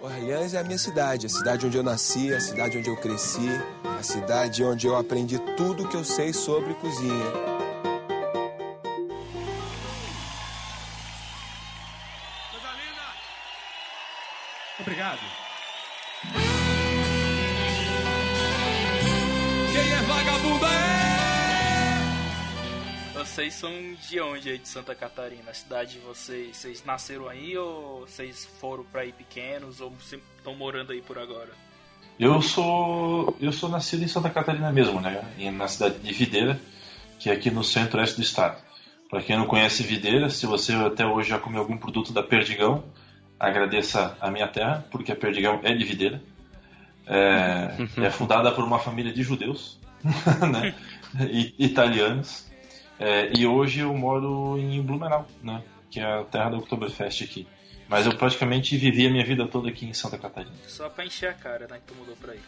Orleans 0.02 0.54
é 0.54 0.60
a 0.60 0.64
minha 0.64 0.78
cidade, 0.78 1.26
a 1.26 1.30
cidade 1.30 1.66
onde 1.66 1.78
eu 1.78 1.84
nasci, 1.84 2.34
a 2.34 2.40
cidade 2.40 2.78
onde 2.78 2.90
eu 2.90 2.98
cresci, 2.98 3.48
a 3.98 4.04
cidade 4.04 4.64
onde 4.64 4.88
eu 4.88 4.96
aprendi 4.96 5.40
tudo 5.56 5.88
que 5.88 5.96
eu 5.96 6.04
sei 6.04 6.34
sobre 6.34 6.74
cozinha. 6.76 7.69
Obrigado. 14.80 15.20
Quem 19.72 19.92
é 19.92 20.02
vagabundo 20.02 20.66
é? 20.66 21.00
vocês 23.40 23.54
são 23.54 23.72
de 24.08 24.20
onde 24.20 24.50
aí 24.50 24.58
de 24.58 24.68
Santa 24.68 24.96
Catarina? 24.96 25.52
A 25.52 25.54
cidade 25.54 25.94
de 25.94 26.00
vocês? 26.00 26.58
Vocês 26.58 26.84
nasceram 26.84 27.28
aí 27.28 27.58
ou 27.58 28.02
vocês 28.02 28.46
foram 28.60 28.84
pra 28.84 29.02
aí 29.02 29.12
pequenos 29.12 29.80
ou 29.82 29.94
estão 30.02 30.56
morando 30.56 30.92
aí 30.92 31.02
por 31.02 31.18
agora? 31.18 31.50
Eu 32.20 32.42
sou 32.42 33.38
eu 33.40 33.52
sou 33.52 33.70
nascido 33.70 34.04
em 34.04 34.08
Santa 34.08 34.30
Catarina 34.30 34.72
mesmo, 34.72 35.00
né? 35.00 35.24
E 35.38 35.50
Na 35.52 35.68
cidade 35.68 36.00
de 36.00 36.14
Videira, 36.14 36.60
que 37.20 37.30
é 37.30 37.34
aqui 37.34 37.52
no 37.52 37.64
centro-oeste 37.64 38.18
do 38.18 38.24
estado. 38.24 38.62
Para 39.10 39.22
quem 39.22 39.38
não 39.38 39.48
conhece 39.48 39.84
Videira, 39.84 40.30
se 40.30 40.46
você 40.46 40.74
até 40.74 41.06
hoje 41.06 41.30
já 41.30 41.40
comeu 41.40 41.62
algum 41.62 41.78
produto 41.78 42.12
da 42.12 42.24
Perdigão, 42.24 42.84
agradeça 43.40 44.18
a 44.20 44.30
minha 44.30 44.48
terra, 44.48 44.86
porque 44.92 45.12
a 45.12 45.16
Perdigão 45.16 45.60
é 45.64 45.74
de 45.74 45.84
Videira. 45.84 46.22
É, 47.08 47.72
é 48.06 48.10
fundada 48.10 48.52
por 48.52 48.64
uma 48.64 48.80
família 48.80 49.14
de 49.14 49.24
judeus, 49.24 49.80
né? 50.52 50.76
E- 51.30 51.54
italianos. 51.58 52.48
É, 53.00 53.32
e 53.36 53.48
hoje 53.48 53.80
eu 53.80 53.94
moro 53.96 54.58
em 54.60 54.82
Blumenau, 54.82 55.26
né? 55.42 55.64
Que 55.90 56.02
é 56.02 56.20
a 56.20 56.24
terra 56.24 56.50
da 56.50 56.58
Oktoberfest 56.58 57.24
aqui. 57.24 57.48
Mas 57.88 58.06
eu 58.06 58.16
praticamente 58.16 58.78
vivi 58.78 59.08
a 59.08 59.10
minha 59.10 59.26
vida 59.26 59.48
toda 59.48 59.70
aqui 59.70 59.86
em 59.86 59.94
Santa 59.94 60.18
Catarina. 60.18 60.54
Só 60.68 60.90
pra 60.90 61.06
encher 61.06 61.30
a 61.30 61.34
cara, 61.34 61.66
né, 61.68 61.78
que 61.78 61.92
tu 61.92 61.96
mudou 61.96 62.16
pra 62.18 62.34
aí. 62.34 62.40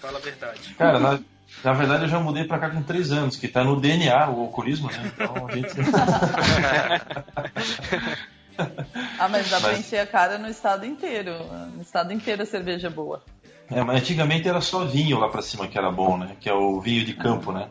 Fala 0.00 0.18
a 0.18 0.20
verdade. 0.20 0.74
Cara, 0.74 0.98
na, 0.98 1.18
na 1.62 1.72
verdade 1.74 2.04
eu 2.04 2.08
já 2.08 2.18
mudei 2.18 2.44
pra 2.44 2.58
cá 2.58 2.70
com 2.70 2.82
3 2.82 3.12
anos, 3.12 3.36
que 3.36 3.48
tá 3.48 3.62
no 3.62 3.78
DNA 3.78 4.30
o 4.30 4.40
alcoolismo, 4.42 4.90
né? 4.90 5.12
Então 5.14 5.46
a 5.46 5.52
gente. 5.52 5.74
Ah, 9.18 9.28
mas 9.28 9.48
dá 9.50 9.58
pra 9.60 9.70
Mas- 9.70 9.80
encher 9.80 9.98
a 10.00 10.06
cara 10.06 10.38
no 10.38 10.48
estado 10.48 10.84
inteiro. 10.84 11.32
No 11.74 11.80
estado 11.82 12.12
inteiro 12.12 12.42
a 12.42 12.46
cerveja 12.46 12.88
é 12.88 12.90
boa. 12.90 13.22
É, 13.70 13.82
mas 13.82 14.00
antigamente 14.00 14.48
era 14.48 14.60
só 14.60 14.84
vinho 14.84 15.18
lá 15.18 15.28
pra 15.28 15.42
cima 15.42 15.66
que 15.66 15.76
era 15.78 15.90
bom, 15.90 16.16
né? 16.18 16.36
Que 16.40 16.48
é 16.48 16.52
o 16.54 16.80
vinho 16.80 17.04
de 17.04 17.14
campo, 17.14 17.50
né? 17.52 17.68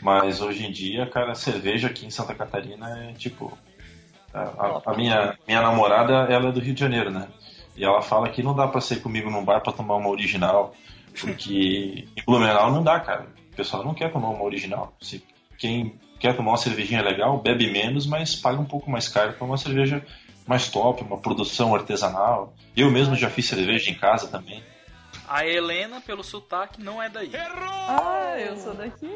Mas 0.00 0.40
hoje 0.40 0.64
em 0.66 0.70
dia, 0.72 1.06
cara, 1.06 1.32
a 1.32 1.34
cerveja 1.34 1.88
aqui 1.88 2.06
em 2.06 2.10
Santa 2.10 2.34
Catarina 2.34 3.08
é 3.10 3.12
tipo. 3.12 3.56
A, 4.32 4.40
a- 4.42 4.82
a 4.86 4.94
minha, 4.96 5.36
minha 5.46 5.60
namorada, 5.62 6.12
ela 6.32 6.48
é 6.48 6.52
do 6.52 6.60
Rio 6.60 6.74
de 6.74 6.80
Janeiro, 6.80 7.10
né? 7.10 7.28
E 7.76 7.84
ela 7.84 8.00
fala 8.02 8.28
que 8.28 8.42
não 8.42 8.54
dá 8.54 8.66
pra 8.68 8.80
sair 8.80 9.00
comigo 9.00 9.30
num 9.30 9.44
bar 9.44 9.60
pra 9.60 9.72
tomar 9.72 9.96
uma 9.96 10.08
original, 10.08 10.74
porque 11.20 12.06
em 12.16 12.22
Blumenau 12.24 12.70
não 12.72 12.82
dá, 12.82 13.00
cara. 13.00 13.26
O 13.52 13.56
pessoal 13.56 13.84
não 13.84 13.94
quer 13.94 14.12
tomar 14.12 14.28
uma 14.28 14.44
original. 14.44 14.94
Se 15.00 15.22
quem 15.58 15.98
quer 16.18 16.36
tomar 16.36 16.52
uma 16.52 16.56
cervejinha 16.56 17.02
legal, 17.02 17.38
bebe 17.38 17.70
menos, 17.70 18.06
mas 18.06 18.34
paga 18.34 18.60
um 18.60 18.64
pouco 18.64 18.90
mais 18.90 19.08
caro 19.08 19.32
pra 19.34 19.44
uma 19.46 19.56
cerveja 19.56 20.04
mais 20.46 20.68
top, 20.68 21.02
uma 21.02 21.18
produção 21.18 21.74
artesanal. 21.74 22.54
Eu 22.76 22.90
mesmo 22.90 23.16
já 23.16 23.30
fiz 23.30 23.46
cerveja 23.46 23.90
em 23.90 23.94
casa 23.94 24.28
também. 24.28 24.62
A 25.28 25.46
Helena, 25.46 26.00
pelo 26.00 26.22
sotaque, 26.22 26.82
não 26.82 27.02
é 27.02 27.08
daí. 27.08 27.30
Ah, 27.34 28.34
eu 28.38 28.56
sou 28.56 28.74
daqui. 28.74 29.10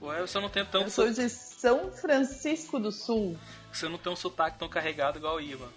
Ué, 0.00 0.20
você 0.20 0.38
não 0.38 0.48
tem 0.48 0.62
Eu 0.62 0.68
tanto 0.68 0.90
sou 0.90 1.10
de 1.10 1.28
São 1.28 1.90
Francisco 1.90 2.78
do 2.78 2.92
Sul. 2.92 3.36
Você 3.72 3.88
não 3.88 3.98
tem 3.98 4.12
um 4.12 4.16
sotaque 4.16 4.58
tão 4.58 4.68
carregado 4.68 5.18
igual 5.18 5.36
o 5.36 5.40
Ivan. 5.40 5.68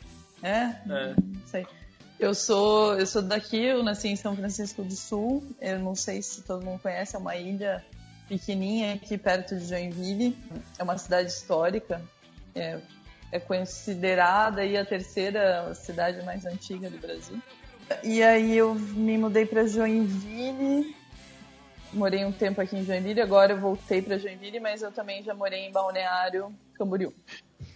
É? 0.44 0.76
É. 0.88 1.16
Não 1.18 1.48
sei. 1.48 1.66
Eu 2.20 2.36
sou, 2.36 3.00
eu 3.00 3.08
sou 3.08 3.24
daqui, 3.24 3.58
eu 3.58 3.84
nasci 3.84 4.10
em 4.10 4.16
São 4.16 4.36
Francisco 4.36 4.84
do 4.84 4.96
Sul. 4.96 5.44
Eu 5.60 5.80
não 5.80 5.96
sei 5.96 6.22
se 6.22 6.44
todo 6.44 6.64
mundo 6.64 6.80
conhece, 6.80 7.16
é 7.16 7.20
uma 7.20 7.36
ilha 7.36 7.84
pequenininha 8.28 8.94
aqui 8.94 9.18
perto 9.18 9.58
de 9.58 9.66
Joinville. 9.66 10.38
É 10.78 10.84
uma 10.84 11.00
cidade 11.00 11.30
histórica. 11.30 12.00
É, 12.54 12.80
é 13.32 13.40
considerada 13.40 14.62
aí 14.62 14.78
a 14.78 14.86
terceira 14.86 15.74
cidade 15.74 16.24
mais 16.26 16.46
antiga 16.46 16.90
do 16.90 16.98
Brasil. 16.98 17.40
E 18.04 18.22
aí 18.24 18.56
eu 18.58 18.74
me 18.76 19.18
mudei 19.18 19.46
para 19.46 19.66
Joinville. 19.68 20.96
Morei 21.94 22.24
um 22.24 22.32
tempo 22.32 22.62
aqui 22.62 22.78
em 22.78 22.86
Joinville, 22.86 23.20
agora 23.22 23.52
eu 23.54 23.60
voltei 23.60 24.02
para 24.02 24.18
Joinville, 24.18 24.60
mas 24.62 24.82
eu 24.82 24.92
também 24.92 25.22
já 25.24 25.34
morei 25.34 25.66
em 25.68 25.72
Balneário 25.72 26.54
Camboriú. 26.78 27.14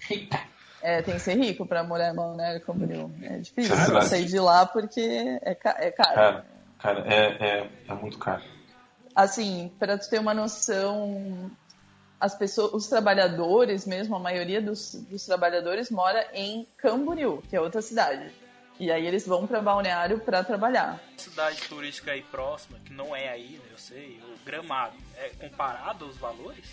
É, 0.81 1.01
tem 1.01 1.15
que 1.15 1.21
ser 1.21 1.35
rico 1.35 1.65
pra 1.65 1.83
morar 1.83 2.11
em 2.11 2.15
Balneário 2.15 2.61
Camboriú. 2.61 3.09
É 3.23 3.37
difícil 3.39 3.97
É 3.97 4.01
sair 4.01 4.25
de 4.25 4.37
lá 4.39 4.67
porque 4.67 5.01
é, 5.41 5.55
ca- 5.55 5.77
é 5.79 5.89
caro. 5.89 6.13
Cara, 6.13 6.45
cara 6.77 6.99
é, 7.11 7.25
é, 7.43 7.69
é 7.87 7.93
muito 7.95 8.19
caro. 8.19 8.43
Assim, 9.15 9.71
para 9.79 9.97
tu 9.97 10.07
ter 10.07 10.19
uma 10.19 10.35
noção, 10.35 11.49
as 12.19 12.35
pessoas, 12.35 12.73
os 12.73 12.87
trabalhadores 12.87 13.85
mesmo, 13.85 14.15
a 14.15 14.19
maioria 14.19 14.61
dos, 14.61 14.93
dos 15.09 15.25
trabalhadores 15.25 15.89
mora 15.91 16.25
em 16.33 16.67
Camboriú, 16.77 17.43
que 17.49 17.55
é 17.55 17.61
outra 17.61 17.81
cidade. 17.81 18.31
E 18.79 18.91
aí 18.91 19.05
eles 19.07 19.25
vão 19.25 19.47
para 19.47 19.61
Balneário 19.61 20.19
para 20.19 20.43
trabalhar. 20.43 20.99
Cidade 21.17 21.61
turística 21.69 22.11
aí 22.11 22.21
próxima, 22.21 22.77
que 22.83 22.91
não 22.93 23.15
é 23.15 23.29
aí, 23.29 23.51
né, 23.63 23.69
eu 23.71 23.77
sei, 23.77 24.19
o 24.23 24.45
Gramado. 24.45 24.95
É 25.17 25.29
comparado 25.29 26.05
aos 26.05 26.17
valores? 26.17 26.65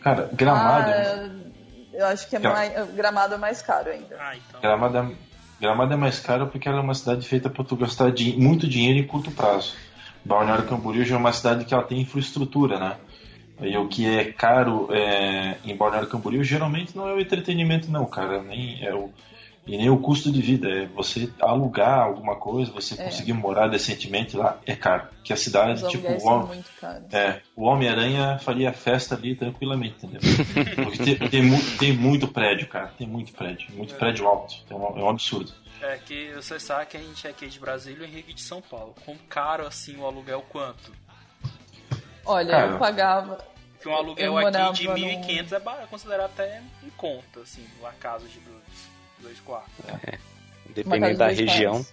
Cara, 0.00 0.28
Gramado, 0.32 0.90
Ah, 0.90 1.30
eu 1.94 2.06
acho 2.06 2.28
que 2.28 2.36
é 2.36 2.38
Gra- 2.38 2.52
mais, 2.52 2.90
Gramado 2.94 3.34
é 3.34 3.38
mais 3.38 3.62
caro 3.62 3.90
ainda. 3.90 4.16
Ah, 4.20 4.36
então. 4.36 4.60
Gramado, 4.60 4.98
é, 4.98 5.14
Gramado 5.58 5.92
é 5.94 5.96
mais 5.96 6.20
caro 6.20 6.48
porque 6.48 6.68
ela 6.68 6.78
é 6.78 6.82
uma 6.82 6.94
cidade 6.94 7.26
feita 7.26 7.48
para 7.48 7.64
tu 7.64 7.76
gastar 7.76 8.10
di- 8.12 8.36
muito 8.36 8.68
dinheiro 8.68 8.98
em 8.98 9.06
curto 9.06 9.30
prazo. 9.30 9.74
Balneário 10.22 10.66
Camboriú 10.66 11.04
já 11.04 11.14
é 11.14 11.18
uma 11.18 11.32
cidade 11.32 11.64
que 11.64 11.72
ela 11.72 11.84
tem 11.84 12.00
infraestrutura, 12.02 12.78
né? 12.78 12.96
E 13.60 13.76
o 13.76 13.88
que 13.88 14.06
é 14.06 14.32
caro 14.32 14.88
é, 14.92 15.56
em 15.64 15.74
Balneário 15.76 16.08
Camboriú 16.08 16.44
geralmente 16.44 16.94
não 16.96 17.08
é 17.08 17.14
o 17.14 17.20
entretenimento 17.20 17.90
não, 17.90 18.04
cara, 18.04 18.42
nem 18.42 18.84
é 18.84 18.94
o 18.94 19.10
e 19.68 19.76
nem 19.76 19.90
o 19.90 19.98
custo 19.98 20.30
de 20.30 20.40
vida, 20.40 20.68
é 20.68 20.86
você 20.86 21.28
alugar 21.40 21.98
alguma 21.98 22.36
coisa, 22.36 22.70
você 22.70 22.94
É. 22.94 23.04
conseguir 23.04 23.32
morar 23.32 23.66
decentemente 23.66 24.36
lá, 24.36 24.60
é 24.64 24.76
caro. 24.76 25.08
Que 25.24 25.32
a 25.32 25.36
cidade, 25.36 25.82
Os 25.84 25.90
tipo, 25.90 26.06
o 26.06 26.20
são 26.20 26.42
Hom- 26.42 26.46
muito 26.46 26.70
caros. 26.80 27.12
é, 27.12 27.40
o 27.56 27.64
Homem-Aranha 27.64 28.38
faria 28.38 28.72
festa 28.72 29.16
ali 29.16 29.34
tranquilamente, 29.34 30.06
entendeu? 30.06 30.20
Porque 30.84 31.16
tem, 31.16 31.28
tem, 31.28 31.42
mu- 31.42 31.60
tem 31.80 31.92
muito 31.92 32.28
prédio, 32.28 32.68
cara. 32.68 32.92
Tem 32.96 33.08
muito 33.08 33.32
prédio. 33.32 33.66
Muito 33.74 33.92
prédio 33.96 34.28
alto. 34.28 34.54
É 34.70 34.74
um, 34.74 34.86
é 35.00 35.02
um 35.02 35.08
absurdo. 35.08 35.50
É 35.82 35.98
que 35.98 36.32
você 36.36 36.60
sabe 36.60 36.86
que 36.86 36.96
a 36.96 37.00
gente 37.00 37.26
é 37.26 37.30
aqui 37.30 37.48
de 37.48 37.58
Brasília 37.58 38.04
e 38.04 38.08
o 38.08 38.08
Henrique 38.08 38.34
de 38.34 38.42
São 38.42 38.62
Paulo. 38.62 38.94
Com 39.04 39.16
caro 39.28 39.66
assim 39.66 39.96
o 39.96 40.06
aluguel 40.06 40.44
quanto? 40.48 40.92
Olha, 42.26 42.50
Cara. 42.50 42.72
eu 42.72 42.78
pagava. 42.78 43.38
que 43.80 43.88
um 43.88 43.94
aluguel 43.96 44.36
aqui 44.38 44.72
de 44.72 44.84
morava 44.88 44.98
1.500 44.98 45.52
é 45.52 45.58
ba- 45.60 45.82
é 45.82 45.86
considerado 45.86 46.26
até 46.26 46.62
em 46.82 46.90
conta, 46.96 47.40
assim, 47.40 47.64
uma 47.80 47.92
casa 47.92 48.26
de 48.26 48.40
dois, 48.40 48.62
dois 49.20 49.40
quartos. 49.40 49.72
Uma 49.84 50.74
Dependendo 50.74 51.18
da 51.18 51.28
região. 51.28 51.72
quartos. 51.74 51.92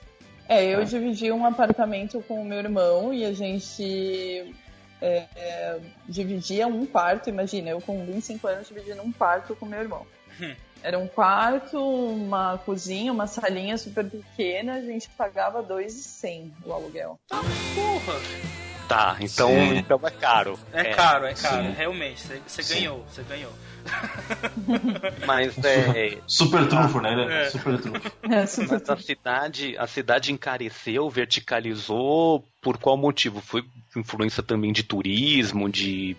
É, 0.50 0.66
eu 0.66 0.84
dividi 0.84 1.32
um 1.32 1.46
apartamento 1.46 2.22
com 2.28 2.42
o 2.42 2.46
meu 2.46 2.58
irmão 2.60 3.14
e 3.14 3.24
a 3.26 3.32
gente 3.34 4.54
é, 5.02 5.26
é, 5.36 5.80
dividia 6.08 6.68
um 6.68 6.86
quarto. 6.86 7.30
Imagina, 7.30 7.70
eu 7.70 7.80
com 7.82 8.06
25 8.06 8.48
anos 8.48 8.68
dividindo 8.68 9.02
um 9.02 9.12
quarto 9.12 9.56
com 9.56 9.66
meu 9.66 9.80
irmão. 9.80 10.06
Hum. 10.42 10.54
Era 10.82 11.00
um 11.00 11.08
quarto, 11.08 11.78
uma 11.80 12.58
cozinha, 12.58 13.14
uma 13.14 13.26
salinha 13.26 13.78
super 13.78 14.04
pequena. 14.10 14.74
A 14.74 14.82
gente 14.82 15.10
pagava 15.12 15.62
2,100 15.64 16.54
o 16.66 16.74
aluguel. 16.74 17.18
Porra! 17.30 18.20
Tá, 18.88 19.16
então, 19.22 19.50
Sim. 19.50 19.78
então 19.78 20.00
é 20.04 20.10
caro. 20.12 20.60
É, 20.74 20.84
caro, 20.94 21.26
é 21.26 21.34
caro, 21.34 21.64
Sim. 21.64 21.72
realmente. 21.72 22.22
Você- 22.46 22.74
ganhou, 22.76 23.04
você 23.10 23.24
ganhou. 23.24 23.52
Mas 25.26 25.58
é. 25.64 26.18
Super 26.28 26.68
trunfo, 26.68 27.00
né? 27.02 27.14
É 27.30 27.42
É. 27.46 27.50
Super 27.50 27.80
trunfo. 27.80 28.12
É, 28.30 28.46
super 28.46 28.80
Mas 28.80 28.90
a 28.90 28.98
cidade, 28.98 29.78
a 29.78 29.88
cidade 29.88 30.32
encareceu, 30.32 31.10
verticalizou. 31.10 32.44
Por 32.62 32.78
qual 32.78 32.98
motivo? 32.98 33.42
Foi 33.42 33.64
influência 33.96 34.42
também 34.44 34.72
de 34.72 34.84
turismo, 34.84 35.70
de 35.70 36.16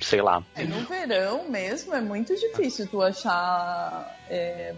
sei 0.00 0.20
lá. 0.20 0.42
É, 0.54 0.64
No 0.64 0.80
verão 0.86 1.48
mesmo 1.48 1.94
é 1.94 2.00
muito 2.00 2.34
difícil 2.34 2.86
tu 2.88 3.00
achar 3.02 4.14
é, 4.28 4.74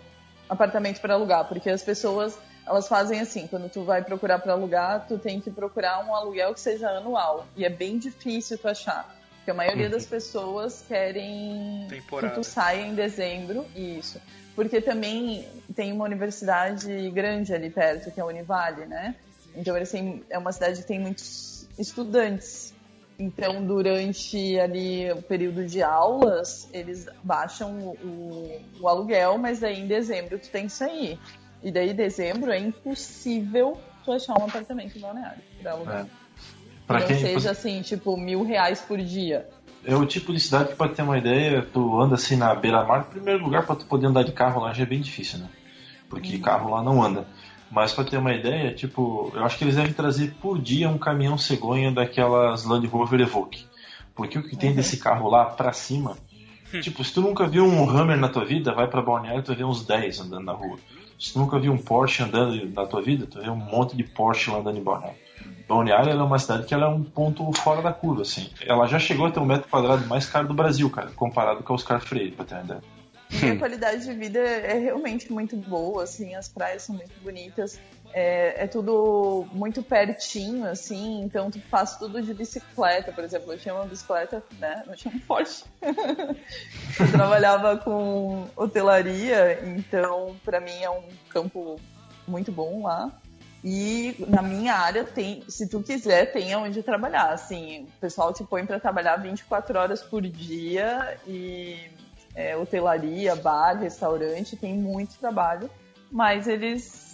apartamento 0.48 1.00
para 1.00 1.14
alugar, 1.14 1.44
porque 1.48 1.68
as 1.70 1.82
pessoas 1.82 2.38
elas 2.66 2.88
fazem 2.88 3.20
assim, 3.20 3.46
quando 3.46 3.68
tu 3.70 3.84
vai 3.84 4.02
procurar 4.02 4.38
para 4.40 4.52
alugar, 4.52 5.06
tu 5.06 5.18
tem 5.18 5.40
que 5.40 5.50
procurar 5.50 6.04
um 6.04 6.14
aluguel 6.14 6.52
que 6.52 6.60
seja 6.60 6.88
anual 6.90 7.46
e 7.56 7.64
é 7.64 7.68
bem 7.70 7.96
difícil 7.98 8.58
tu 8.58 8.66
achar, 8.68 9.16
porque 9.36 9.50
a 9.50 9.54
maioria 9.54 9.88
das 9.88 10.04
pessoas 10.06 10.84
querem 10.88 11.86
Temporada. 11.88 12.34
que 12.34 12.40
tu 12.40 12.44
saia 12.44 12.82
em 12.82 12.94
dezembro, 12.94 13.64
isso. 13.74 14.20
Porque 14.56 14.80
também 14.80 15.46
tem 15.74 15.92
uma 15.92 16.04
universidade 16.06 17.10
grande 17.10 17.52
ali 17.54 17.70
perto, 17.70 18.10
que 18.10 18.18
é 18.18 18.22
a 18.22 18.26
Univale, 18.26 18.86
né? 18.86 19.14
Então 19.54 19.76
eles 19.76 19.90
têm, 19.90 20.24
é 20.30 20.38
uma 20.38 20.50
cidade 20.52 20.80
que 20.80 20.86
tem 20.88 20.98
muitos 20.98 21.68
estudantes. 21.78 22.74
Então, 23.18 23.64
durante 23.64 24.58
ali 24.60 25.10
o 25.12 25.22
período 25.22 25.64
de 25.64 25.82
aulas, 25.82 26.68
eles 26.72 27.06
baixam 27.22 27.78
o, 27.78 27.90
o- 28.06 28.60
o 28.80 28.88
aluguel, 28.88 29.38
mas 29.38 29.60
daí 29.60 29.80
em 29.80 29.86
dezembro 29.86 30.38
tu 30.38 30.50
tem 30.50 30.66
que 30.66 30.72
sair. 30.72 31.18
E 31.66 31.72
daí 31.72 31.90
em 31.90 31.94
dezembro 31.96 32.52
é 32.52 32.60
impossível 32.60 33.76
tu 34.04 34.12
achar 34.12 34.40
um 34.40 34.44
apartamento 34.44 34.96
em 34.96 35.00
balneário 35.00 35.42
pra 35.60 35.72
alugar. 35.72 36.02
É. 36.02 36.06
Pra 36.86 37.00
Não 37.00 37.06
quem 37.08 37.18
seja 37.18 37.50
assim, 37.50 37.82
tipo, 37.82 38.16
mil 38.16 38.44
reais 38.44 38.80
por 38.80 38.98
dia. 38.98 39.48
é 39.84 39.96
o 39.96 40.06
tipo 40.06 40.32
de 40.32 40.38
cidade 40.38 40.68
que, 40.68 40.74
pra 40.76 40.88
ter 40.88 41.02
uma 41.02 41.18
ideia, 41.18 41.66
tu 41.72 42.00
anda 42.00 42.14
assim 42.14 42.36
na 42.36 42.54
beira-mar, 42.54 43.00
em 43.08 43.10
primeiro 43.10 43.42
lugar, 43.42 43.66
pra 43.66 43.74
tu 43.74 43.84
poder 43.86 44.06
andar 44.06 44.22
de 44.22 44.30
carro 44.30 44.60
lá 44.60 44.72
já 44.72 44.84
é 44.84 44.86
bem 44.86 45.00
difícil, 45.00 45.40
né? 45.40 45.48
Porque 46.08 46.38
carro 46.38 46.70
lá 46.70 46.84
não 46.84 47.02
anda. 47.02 47.26
Mas 47.68 47.92
pra 47.92 48.04
ter 48.04 48.16
uma 48.16 48.32
ideia, 48.32 48.72
tipo, 48.72 49.32
eu 49.34 49.44
acho 49.44 49.58
que 49.58 49.64
eles 49.64 49.74
devem 49.74 49.92
trazer 49.92 50.34
por 50.40 50.60
dia 50.60 50.88
um 50.88 50.98
caminhão 50.98 51.36
cegonha 51.36 51.90
daquelas 51.90 52.64
Land 52.64 52.86
Rover 52.86 53.20
Evoque. 53.20 53.66
Porque 54.14 54.38
o 54.38 54.42
que 54.44 54.54
tem 54.56 54.72
desse 54.72 54.98
carro 54.98 55.28
lá 55.28 55.46
pra 55.46 55.72
cima, 55.72 56.16
tipo, 56.80 57.02
se 57.02 57.12
tu 57.12 57.20
nunca 57.20 57.44
viu 57.48 57.66
um 57.66 57.90
Hammer 57.90 58.16
na 58.16 58.28
tua 58.28 58.44
vida, 58.44 58.72
vai 58.72 58.86
pra 58.86 59.02
Balneário 59.02 59.42
tu 59.42 59.48
vai 59.48 59.56
ver 59.56 59.64
uns 59.64 59.84
10 59.84 60.20
andando 60.20 60.44
na 60.44 60.52
rua. 60.52 60.78
Tu 61.18 61.38
nunca 61.38 61.58
viu 61.58 61.72
um 61.72 61.78
Porsche 61.78 62.22
andando 62.22 62.68
na 62.70 62.86
tua 62.86 63.02
vida, 63.02 63.26
tu 63.26 63.40
vê 63.40 63.48
um 63.48 63.56
monte 63.56 63.96
de 63.96 64.04
Porsche 64.04 64.50
lá 64.50 64.58
andando 64.58 64.78
em 64.78 64.82
Balneário. 64.82 65.18
Balneário 65.68 66.12
é 66.12 66.22
uma 66.22 66.38
cidade 66.38 66.64
que 66.64 66.74
ela 66.74 66.86
é 66.86 66.88
um 66.88 67.02
ponto 67.02 67.52
fora 67.52 67.82
da 67.82 67.92
curva, 67.92 68.22
assim. 68.22 68.50
Ela 68.64 68.86
já 68.86 68.98
chegou 68.98 69.26
a 69.26 69.30
ter 69.30 69.40
um 69.40 69.44
metro 69.44 69.68
quadrado 69.68 70.06
mais 70.06 70.26
caro 70.26 70.46
do 70.46 70.54
Brasil, 70.54 70.88
cara, 70.90 71.10
comparado 71.10 71.62
com 71.62 71.74
Oscar 71.74 72.00
Freire, 72.00 72.32
pra 72.32 72.44
ter 72.44 72.54
uma 72.54 72.64
ideia. 72.64 72.82
E 73.42 73.50
a 73.50 73.58
qualidade 73.58 74.04
de 74.04 74.14
vida 74.14 74.38
é 74.38 74.78
realmente 74.78 75.32
muito 75.32 75.56
boa, 75.56 76.04
assim, 76.04 76.34
as 76.34 76.48
praias 76.48 76.82
são 76.82 76.94
muito 76.94 77.12
bonitas, 77.22 77.80
é, 78.16 78.64
é 78.64 78.66
tudo 78.66 79.46
muito 79.52 79.82
pertinho, 79.82 80.66
assim, 80.66 81.20
então 81.20 81.50
tu 81.50 81.60
faz 81.60 81.98
tudo 81.98 82.22
de 82.22 82.32
bicicleta, 82.32 83.12
por 83.12 83.22
exemplo, 83.22 83.52
eu 83.52 83.58
tinha 83.58 83.74
uma 83.74 83.84
bicicleta, 83.84 84.42
né, 84.58 84.82
eu 84.86 84.96
tinha 84.96 85.14
um 85.14 85.18
Porsche. 85.18 85.64
eu 85.82 87.12
trabalhava 87.12 87.76
com 87.76 88.48
hotelaria, 88.56 89.60
então 89.62 90.34
pra 90.42 90.60
mim 90.60 90.82
é 90.82 90.88
um 90.88 91.02
campo 91.28 91.78
muito 92.26 92.50
bom 92.50 92.84
lá. 92.84 93.12
E 93.62 94.16
na 94.26 94.40
minha 94.40 94.74
área 94.74 95.04
tem, 95.04 95.42
se 95.46 95.68
tu 95.68 95.82
quiser, 95.82 96.32
tem 96.32 96.56
onde 96.56 96.82
trabalhar, 96.82 97.34
assim, 97.34 97.82
o 97.82 98.00
pessoal 98.00 98.32
te 98.32 98.44
põe 98.44 98.64
pra 98.64 98.80
trabalhar 98.80 99.16
24 99.16 99.78
horas 99.78 100.02
por 100.02 100.22
dia 100.22 101.18
e 101.26 101.90
é, 102.34 102.56
hotelaria, 102.56 103.36
bar, 103.36 103.78
restaurante, 103.78 104.56
tem 104.56 104.74
muito 104.74 105.18
trabalho, 105.18 105.68
mas 106.10 106.48
eles 106.48 107.05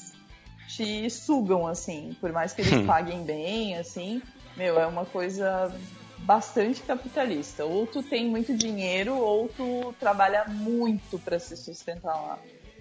te 0.77 1.09
sugam, 1.11 1.67
assim, 1.67 2.17
por 2.21 2.33
mais 2.33 2.53
que 2.53 2.63
eles 2.63 2.87
paguem 2.87 3.23
bem, 3.25 3.77
assim, 3.77 4.23
meu, 4.57 4.79
é 4.79 4.87
uma 4.87 5.05
coisa 5.05 5.73
bastante 6.19 6.83
capitalista. 6.83 7.65
Ou 7.65 7.87
tu 7.87 8.03
tem 8.03 8.27
muito 8.27 8.57
dinheiro, 8.57 9.15
ou 9.17 9.49
tu 9.49 9.95
trabalha 9.99 10.45
muito 10.49 11.19
para 11.19 11.39
se 11.39 11.57
sustentar 11.57 12.15
lá. 12.15 12.39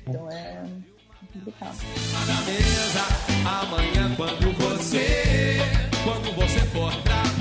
Então 0.08 0.30
é 0.32 0.64
complicado. 1.20 1.78
Amanhã 3.46 4.16
quando 4.16 4.52
você, 4.58 5.58
quando 6.04 6.36
você 6.36 6.60
for 6.68 6.96
trabalhar, 7.04 7.41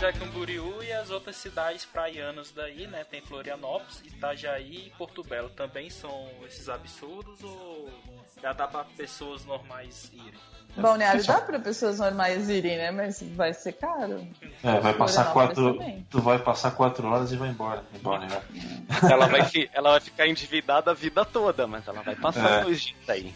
já 0.00 0.12
Camboriú 0.12 0.82
e 0.82 0.92
as 0.92 1.10
outras 1.10 1.36
cidades 1.36 1.84
praianas 1.84 2.50
daí, 2.52 2.86
né? 2.86 3.04
Tem 3.04 3.20
Florianópolis, 3.20 4.00
Itajaí 4.06 4.86
e 4.86 4.90
Porto 4.96 5.22
Belo. 5.22 5.50
Também 5.50 5.90
são 5.90 6.28
esses 6.46 6.68
absurdos 6.68 7.42
ou 7.42 7.88
já 8.40 8.52
dá 8.52 8.66
pra 8.66 8.84
pessoas 8.84 9.44
normais 9.44 10.10
irem? 10.14 10.32
Balneário 10.76 11.24
dá 11.26 11.40
para 11.40 11.58
pessoas 11.58 11.98
normais 11.98 12.48
irem, 12.48 12.76
né? 12.78 12.90
Mas 12.92 13.20
vai 13.34 13.52
ser 13.52 13.72
caro. 13.72 14.26
É, 14.62 14.80
vai 14.80 14.94
passar 14.94 15.32
quatro. 15.32 15.74
também. 15.74 16.06
Tu 16.08 16.20
vai 16.20 16.38
passar 16.38 16.70
quatro 16.70 17.06
horas 17.08 17.32
e 17.32 17.36
vai 17.36 17.48
embora. 17.50 17.84
Embora, 17.94 18.26
né? 18.26 18.40
Ela 19.10 19.26
vai, 19.26 19.44
fi- 19.44 19.68
ela 19.74 19.90
vai 19.90 20.00
ficar 20.00 20.26
endividada 20.28 20.92
a 20.92 20.94
vida 20.94 21.24
toda, 21.24 21.66
mas 21.66 21.86
ela 21.86 22.02
vai 22.02 22.14
passar 22.16 22.60
É. 22.60 22.62
dois 22.62 22.80
dias 22.82 23.08
aí. 23.10 23.34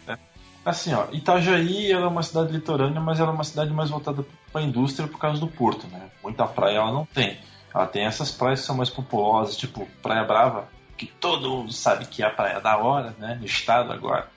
Assim, 0.65 0.93
ó, 0.95 1.05
Itajaí 1.11 1.91
ela 1.91 2.05
é 2.05 2.07
uma 2.07 2.23
cidade 2.23 2.51
litorânea, 2.51 2.99
mas 2.99 3.19
ela 3.19 3.29
é 3.29 3.33
uma 3.33 3.43
cidade 3.43 3.71
mais 3.71 3.91
voltada 3.91 4.25
para 4.51 4.61
a 4.61 4.63
indústria 4.63 5.07
por 5.07 5.19
causa 5.19 5.39
do 5.39 5.47
porto, 5.47 5.85
né? 5.87 6.09
Muita 6.23 6.47
praia 6.47 6.77
ela 6.77 6.91
não 6.91 7.05
tem. 7.05 7.37
Ela 7.73 7.85
tem 7.85 8.03
essas 8.03 8.31
praias 8.31 8.61
que 8.61 8.65
são 8.65 8.75
mais 8.75 8.89
populosas, 8.89 9.55
tipo 9.55 9.87
Praia 10.01 10.23
Brava, 10.23 10.67
que 10.97 11.05
todo 11.05 11.49
mundo 11.49 11.71
sabe 11.71 12.05
que 12.07 12.23
é 12.23 12.25
a 12.25 12.31
praia 12.31 12.59
da 12.59 12.77
hora, 12.77 13.13
né? 13.19 13.35
No 13.39 13.45
estado 13.45 13.91
agora. 13.91 14.27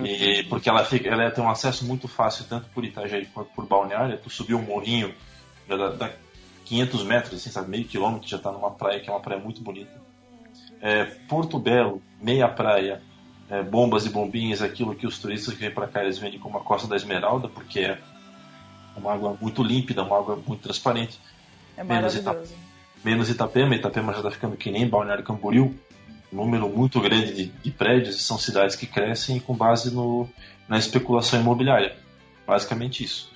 E 0.00 0.42
porque 0.50 0.68
ela 0.68 0.84
fica, 0.84 1.08
ela 1.08 1.30
tem 1.30 1.44
um 1.44 1.48
acesso 1.48 1.84
muito 1.84 2.08
fácil 2.08 2.46
tanto 2.48 2.68
por 2.70 2.84
Itajaí 2.84 3.26
quanto 3.26 3.50
por 3.50 3.64
Balneário. 3.64 4.18
Tu 4.18 4.30
subir 4.30 4.54
um 4.54 4.62
morrinho 4.62 5.14
já 5.68 5.76
dá, 5.76 5.88
dá 5.90 6.10
500 6.64 7.04
metros, 7.04 7.34
assim, 7.34 7.50
sabe, 7.50 7.70
meio 7.70 7.84
quilômetro 7.84 8.26
já 8.28 8.38
tá 8.38 8.50
numa 8.50 8.72
praia 8.72 8.98
que 8.98 9.08
é 9.08 9.12
uma 9.12 9.20
praia 9.20 9.40
muito 9.40 9.60
bonita. 9.60 9.92
É, 10.80 11.04
Porto 11.04 11.58
Belo, 11.58 12.02
meia 12.20 12.48
praia, 12.48 13.00
é, 13.54 13.62
bombas 13.62 14.04
e 14.04 14.08
bombinhas, 14.10 14.60
aquilo 14.60 14.94
que 14.94 15.06
os 15.06 15.18
turistas 15.18 15.54
que 15.54 15.60
vêm 15.60 15.70
para 15.70 15.86
cá 15.86 16.02
eles 16.02 16.18
vendem 16.18 16.40
como 16.40 16.58
a 16.58 16.60
Costa 16.60 16.88
da 16.88 16.96
Esmeralda, 16.96 17.48
porque 17.48 17.80
é 17.80 17.98
uma 18.96 19.12
água 19.12 19.36
muito 19.40 19.62
límpida, 19.62 20.02
uma 20.02 20.18
água 20.18 20.36
muito 20.46 20.62
transparente. 20.62 21.20
É 21.76 21.84
Menos 21.84 22.14
maravilhoso. 22.16 22.54
Menos 23.04 23.28
Itapema, 23.28 23.74
Itapema 23.74 24.12
já 24.12 24.18
está 24.18 24.30
ficando 24.30 24.56
que 24.56 24.70
nem 24.70 24.88
Balneário 24.88 25.22
Camboriú, 25.22 25.74
um 26.32 26.36
número 26.36 26.68
muito 26.68 27.00
grande 27.00 27.32
de, 27.34 27.46
de 27.46 27.70
prédios, 27.70 28.22
são 28.22 28.38
cidades 28.38 28.74
que 28.74 28.86
crescem 28.86 29.38
com 29.38 29.54
base 29.54 29.94
no, 29.94 30.28
na 30.68 30.78
especulação 30.78 31.38
imobiliária. 31.38 31.96
Basicamente 32.46 33.04
isso. 33.04 33.30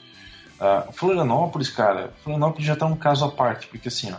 Ah, 0.59 0.89
Florianópolis, 0.93 1.69
cara, 1.69 2.13
Florianópolis 2.25 2.67
já 2.67 2.73
está 2.73 2.87
um 2.87 2.97
caso 2.97 3.25
à 3.25 3.31
parte, 3.31 3.69
porque 3.69 3.89
assim, 3.89 4.11
ó, 4.11 4.17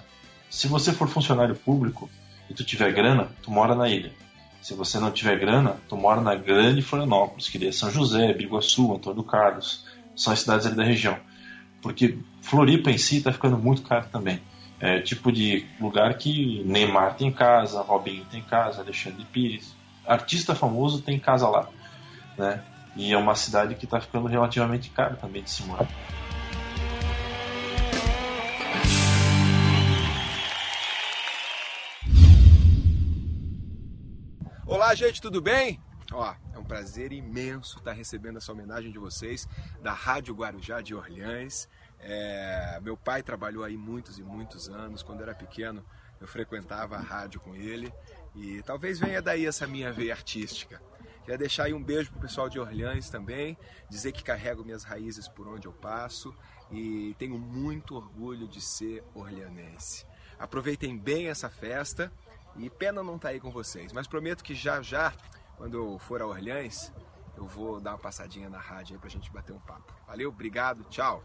se 0.50 0.68
você 0.68 0.94
for 0.94 1.08
funcionário 1.08 1.56
público 1.56 2.10
e 2.50 2.54
tu 2.54 2.64
tiver 2.64 2.94
grana, 2.94 3.28
tu 3.42 3.52
mora 3.52 3.76
na 3.76 3.90
ilha. 3.90 4.12
Se 4.62 4.74
você 4.74 5.00
não 5.00 5.12
tiver 5.12 5.40
grana, 5.40 5.78
tu 5.88 5.96
mora 5.96 6.22
na 6.22 6.36
grande 6.36 6.82
Florianópolis, 6.82 7.48
que 7.48 7.66
é 7.66 7.72
São 7.72 7.90
José, 7.90 8.34
Biguaçu, 8.34 8.94
Antônio 8.94 9.24
Carlos, 9.24 9.86
são 10.16 10.34
as 10.34 10.40
cidades 10.42 10.66
ali 10.66 10.76
da 10.76 10.84
região. 10.84 11.18
Porque 11.82 12.18
Floripa 12.42 12.92
em 12.92 12.98
si 12.98 13.18
está 13.18 13.32
ficando 13.32 13.58
muito 13.58 13.82
caro 13.82 14.08
também. 14.12 14.42
É 14.80 15.00
tipo 15.02 15.32
de 15.32 15.66
lugar 15.80 16.18
que 16.18 16.64
Neymar 16.66 17.16
tem 17.16 17.32
casa, 17.32 17.82
Robinho 17.82 18.26
tem 18.26 18.42
casa, 18.42 18.82
Alexandre 18.82 19.26
Pires, 19.26 19.76
artista 20.06 20.56
famoso 20.56 21.02
tem 21.02 21.20
casa 21.20 21.48
lá, 21.48 21.68
né? 22.38 22.64
E 22.96 23.12
é 23.12 23.18
uma 23.18 23.36
cidade 23.36 23.76
que 23.76 23.86
está 23.86 24.00
ficando 24.00 24.28
relativamente 24.28 24.90
cara 24.90 25.16
também 25.16 25.44
de 25.44 25.52
se 25.52 25.64
morar. 25.64 25.88
Olá, 34.90 34.96
gente, 34.96 35.22
tudo 35.22 35.40
bem? 35.40 35.80
Ó, 36.12 36.34
é 36.52 36.58
um 36.58 36.64
prazer 36.64 37.14
imenso 37.14 37.78
estar 37.78 37.92
recebendo 37.92 38.38
essa 38.38 38.52
homenagem 38.52 38.92
de 38.92 38.98
vocês 38.98 39.48
da 39.84 39.94
Rádio 39.94 40.34
Guarujá 40.34 40.82
de 40.82 40.96
Orleans. 40.96 41.70
É, 42.00 42.80
meu 42.82 42.98
pai 42.98 43.22
trabalhou 43.22 43.64
aí 43.64 43.78
muitos 43.78 44.18
e 44.18 44.24
muitos 44.24 44.68
anos. 44.68 45.04
Quando 45.04 45.22
era 45.22 45.36
pequeno, 45.36 45.86
eu 46.20 46.28
frequentava 46.28 46.96
a 46.96 47.00
rádio 47.00 47.40
com 47.40 47.56
ele. 47.56 47.94
E 48.34 48.64
talvez 48.64 48.98
venha 48.98 49.22
daí 49.22 49.46
essa 49.46 49.68
minha 49.68 49.94
veia 49.94 50.12
artística. 50.12 50.82
Queria 51.22 51.38
deixar 51.38 51.66
aí 51.66 51.74
um 51.76 51.84
beijo 51.84 52.10
pro 52.10 52.22
pessoal 52.22 52.50
de 52.50 52.60
Orleans 52.60 53.12
também, 53.12 53.56
dizer 53.88 54.12
que 54.12 54.24
carrego 54.24 54.66
minhas 54.66 54.84
raízes 54.84 55.28
por 55.28 55.48
onde 55.48 55.68
eu 55.68 55.72
passo 55.72 56.36
e 56.72 57.16
tenho 57.20 57.38
muito 57.38 57.96
orgulho 57.96 58.48
de 58.48 58.60
ser 58.60 59.04
orleanense. 59.14 60.04
Aproveitem 60.40 60.98
bem 60.98 61.28
essa 61.28 61.48
festa 61.48 62.12
e 62.58 62.70
pena 62.70 63.04
não 63.04 63.16
estar 63.16 63.30
aí 63.30 63.40
com 63.40 63.52
vocês, 63.52 63.94
mas 63.94 64.08
prometo 64.08 64.44
que 64.44 64.54
já 64.54 64.82
já, 64.82 65.14
quando 65.58 65.78
eu 65.78 66.00
for 66.00 66.22
a 66.22 66.28
Orleans, 66.28 66.92
eu 67.38 67.46
vou 67.46 67.80
dar 67.80 67.92
uma 67.92 67.98
passadinha 67.98 68.50
na 68.50 68.60
rádio 68.60 68.96
aí 68.96 69.00
pra 69.00 69.10
gente 69.10 69.32
bater 69.32 69.54
um 69.54 69.60
papo. 69.60 69.94
Valeu, 70.08 70.30
obrigado, 70.30 70.84
tchau. 70.90 71.24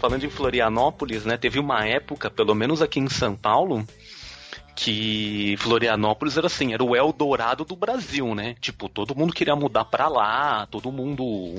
Falando 0.00 0.24
em 0.24 0.28
Florianópolis, 0.28 1.24
né, 1.24 1.38
teve 1.38 1.58
uma 1.58 1.86
época, 1.86 2.30
pelo 2.30 2.54
menos 2.54 2.82
aqui 2.82 3.00
em 3.00 3.08
São 3.08 3.34
Paulo, 3.34 3.86
que 4.74 5.56
Florianópolis 5.58 6.36
era 6.36 6.46
assim, 6.46 6.72
era 6.74 6.82
o 6.82 6.96
Eldorado 6.96 7.64
do 7.64 7.76
Brasil, 7.76 8.34
né? 8.34 8.54
Tipo, 8.60 8.88
todo 8.88 9.14
mundo 9.14 9.32
queria 9.32 9.54
mudar 9.54 9.84
pra 9.84 10.08
lá, 10.08 10.66
todo 10.66 10.90
mundo 10.90 11.54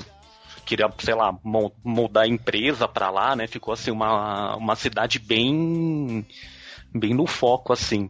queria, 0.65 0.91
sei 0.99 1.13
lá, 1.13 1.37
mudar 1.83 2.21
a 2.21 2.27
empresa 2.27 2.87
pra 2.87 3.09
lá, 3.09 3.35
né? 3.35 3.47
Ficou 3.47 3.73
assim 3.73 3.91
uma, 3.91 4.55
uma 4.57 4.75
cidade 4.75 5.19
bem 5.19 6.25
bem 6.93 7.13
no 7.13 7.27
foco 7.27 7.73
assim, 7.73 8.09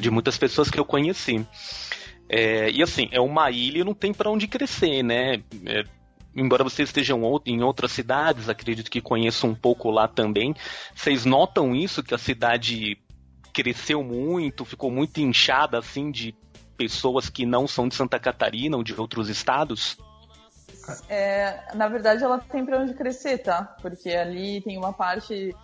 de 0.00 0.10
muitas 0.10 0.36
pessoas 0.36 0.70
que 0.70 0.78
eu 0.78 0.84
conheci. 0.84 1.44
É, 2.28 2.70
e 2.70 2.82
assim, 2.82 3.08
é 3.10 3.20
uma 3.20 3.50
ilha 3.50 3.80
e 3.80 3.84
não 3.84 3.94
tem 3.94 4.12
pra 4.12 4.30
onde 4.30 4.46
crescer, 4.46 5.02
né? 5.02 5.42
É, 5.66 5.82
embora 6.34 6.62
vocês 6.62 6.88
estejam 6.88 7.20
em 7.44 7.62
outras 7.62 7.90
cidades, 7.90 8.48
acredito 8.48 8.90
que 8.90 9.00
conheçam 9.00 9.50
um 9.50 9.54
pouco 9.54 9.90
lá 9.90 10.06
também. 10.06 10.54
Vocês 10.94 11.24
notam 11.24 11.74
isso 11.74 12.02
que 12.02 12.14
a 12.14 12.18
cidade 12.18 12.98
cresceu 13.52 14.02
muito, 14.02 14.64
ficou 14.64 14.90
muito 14.90 15.20
inchada 15.20 15.78
assim 15.78 16.10
de 16.10 16.34
pessoas 16.76 17.28
que 17.28 17.44
não 17.44 17.66
são 17.68 17.88
de 17.88 17.94
Santa 17.94 18.18
Catarina 18.18 18.76
ou 18.76 18.82
de 18.82 18.98
outros 18.98 19.28
estados? 19.28 19.98
É, 21.08 21.74
na 21.74 21.88
verdade, 21.88 22.24
ela 22.24 22.38
tem 22.38 22.64
pra 22.64 22.78
onde 22.78 22.94
crescer, 22.94 23.38
tá? 23.38 23.76
Porque 23.82 24.10
ali 24.10 24.60
tem 24.62 24.78
uma 24.78 24.92
parte 24.92 25.54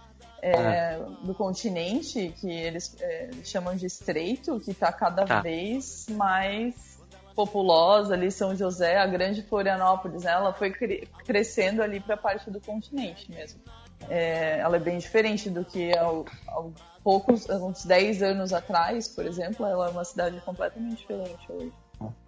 é, 0.43 0.99
do 1.23 1.35
continente 1.35 2.35
que 2.41 2.51
eles 2.51 2.95
é, 3.01 3.31
chamam 3.43 3.75
de 3.75 3.87
estreito, 3.87 4.61
que 4.61 4.75
tá 4.75 4.93
cada 4.93 5.25
Tá. 5.25 5.41
vez 5.41 6.07
mais 6.11 6.97
populosa 7.35 8.15
ali, 8.15 8.31
São 8.31 8.55
José, 8.57 8.97
a 8.97 9.07
grande 9.07 9.43
Florianópolis, 9.43 10.23
né? 10.25 10.33
ela 10.33 10.53
foi 10.55 10.71
cre- 10.71 11.07
crescendo 11.25 11.83
ali 11.83 12.01
pra 12.01 12.17
parte 12.17 12.51
do 12.51 12.61
continente 12.61 13.31
mesmo. 13.31 13.61
É, 14.09 14.59
ela 14.59 14.77
é 14.77 14.81
bem 14.81 14.99
diferente 14.99 15.51
do 15.51 15.65
que 15.65 15.91
há, 15.97 16.05
há 16.49 16.65
poucos, 17.07 17.49
uns 17.49 17.85
10 17.85 18.21
anos 18.21 18.53
atrás, 18.53 19.07
por 19.07 19.25
exemplo, 19.25 19.65
ela 19.65 19.87
é 19.87 19.91
uma 19.91 20.05
cidade 20.05 20.41
completamente 20.41 20.97
diferente 20.97 21.39
hoje. 21.49 21.73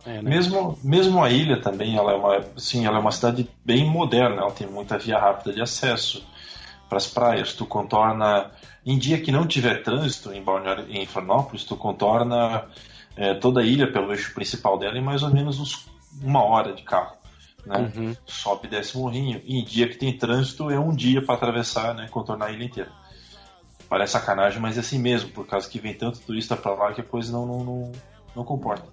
É, 0.06 0.22
né? 0.22 0.30
Mesmo, 0.30 0.78
mesmo 0.84 1.20
a 1.20 1.28
ilha 1.28 1.60
também, 1.60 1.96
ela 1.96 2.12
é 2.12 2.14
uma, 2.14 2.44
sim, 2.56 2.86
ela 2.86 2.98
é 2.98 3.00
uma 3.00 3.10
cidade 3.10 3.50
bem 3.64 3.90
moderna, 3.90 4.42
ela 4.42 4.52
tem 4.52 4.68
muita 4.68 4.96
via 4.96 5.18
rápida 5.18 5.52
de 5.52 5.60
acesso 5.60 6.24
para 6.88 6.96
as 6.96 7.08
praias. 7.08 7.54
Tu 7.54 7.66
contorna, 7.66 8.52
em 8.86 8.96
dia 8.96 9.20
que 9.20 9.32
não 9.32 9.48
tiver 9.48 9.82
trânsito 9.82 10.32
em 10.32 10.44
Balneário, 10.44 10.86
em 10.88 11.04
Florianópolis, 11.06 11.64
tu 11.64 11.74
contorna 11.74 12.64
é, 13.16 13.34
toda 13.34 13.62
a 13.62 13.64
ilha 13.64 13.90
pelo 13.90 14.12
eixo 14.12 14.32
principal 14.32 14.78
dela 14.78 14.96
em 14.96 15.02
mais 15.02 15.24
ou 15.24 15.30
menos 15.30 15.58
uns, 15.58 15.88
uma 16.22 16.44
hora 16.44 16.72
de 16.72 16.84
carro. 16.84 17.16
Né? 17.66 17.92
Uhum. 17.96 18.16
Sobe 18.24 18.68
e 18.68 18.70
desce 18.70 18.96
morrinho. 18.96 19.42
E 19.44 19.58
em 19.58 19.64
dia 19.64 19.88
que 19.88 19.96
tem 19.96 20.16
trânsito 20.16 20.70
é 20.70 20.78
um 20.78 20.94
dia 20.94 21.20
para 21.20 21.34
atravessar, 21.34 21.96
né, 21.96 22.06
contornar 22.08 22.46
a 22.46 22.52
ilha 22.52 22.64
inteira. 22.64 23.07
Parece 23.88 24.12
sacanagem, 24.12 24.60
mas 24.60 24.76
é 24.76 24.80
assim 24.80 24.98
mesmo, 24.98 25.30
por 25.30 25.46
causa 25.46 25.68
que 25.68 25.78
vem 25.78 25.94
tanto 25.94 26.20
turista 26.20 26.56
para 26.56 26.74
lá 26.74 26.92
que 26.92 27.00
a 27.00 27.04
coisa 27.04 27.32
não, 27.32 27.46
não, 27.46 27.64
não, 27.64 27.92
não 28.36 28.44
comporta. 28.44 28.86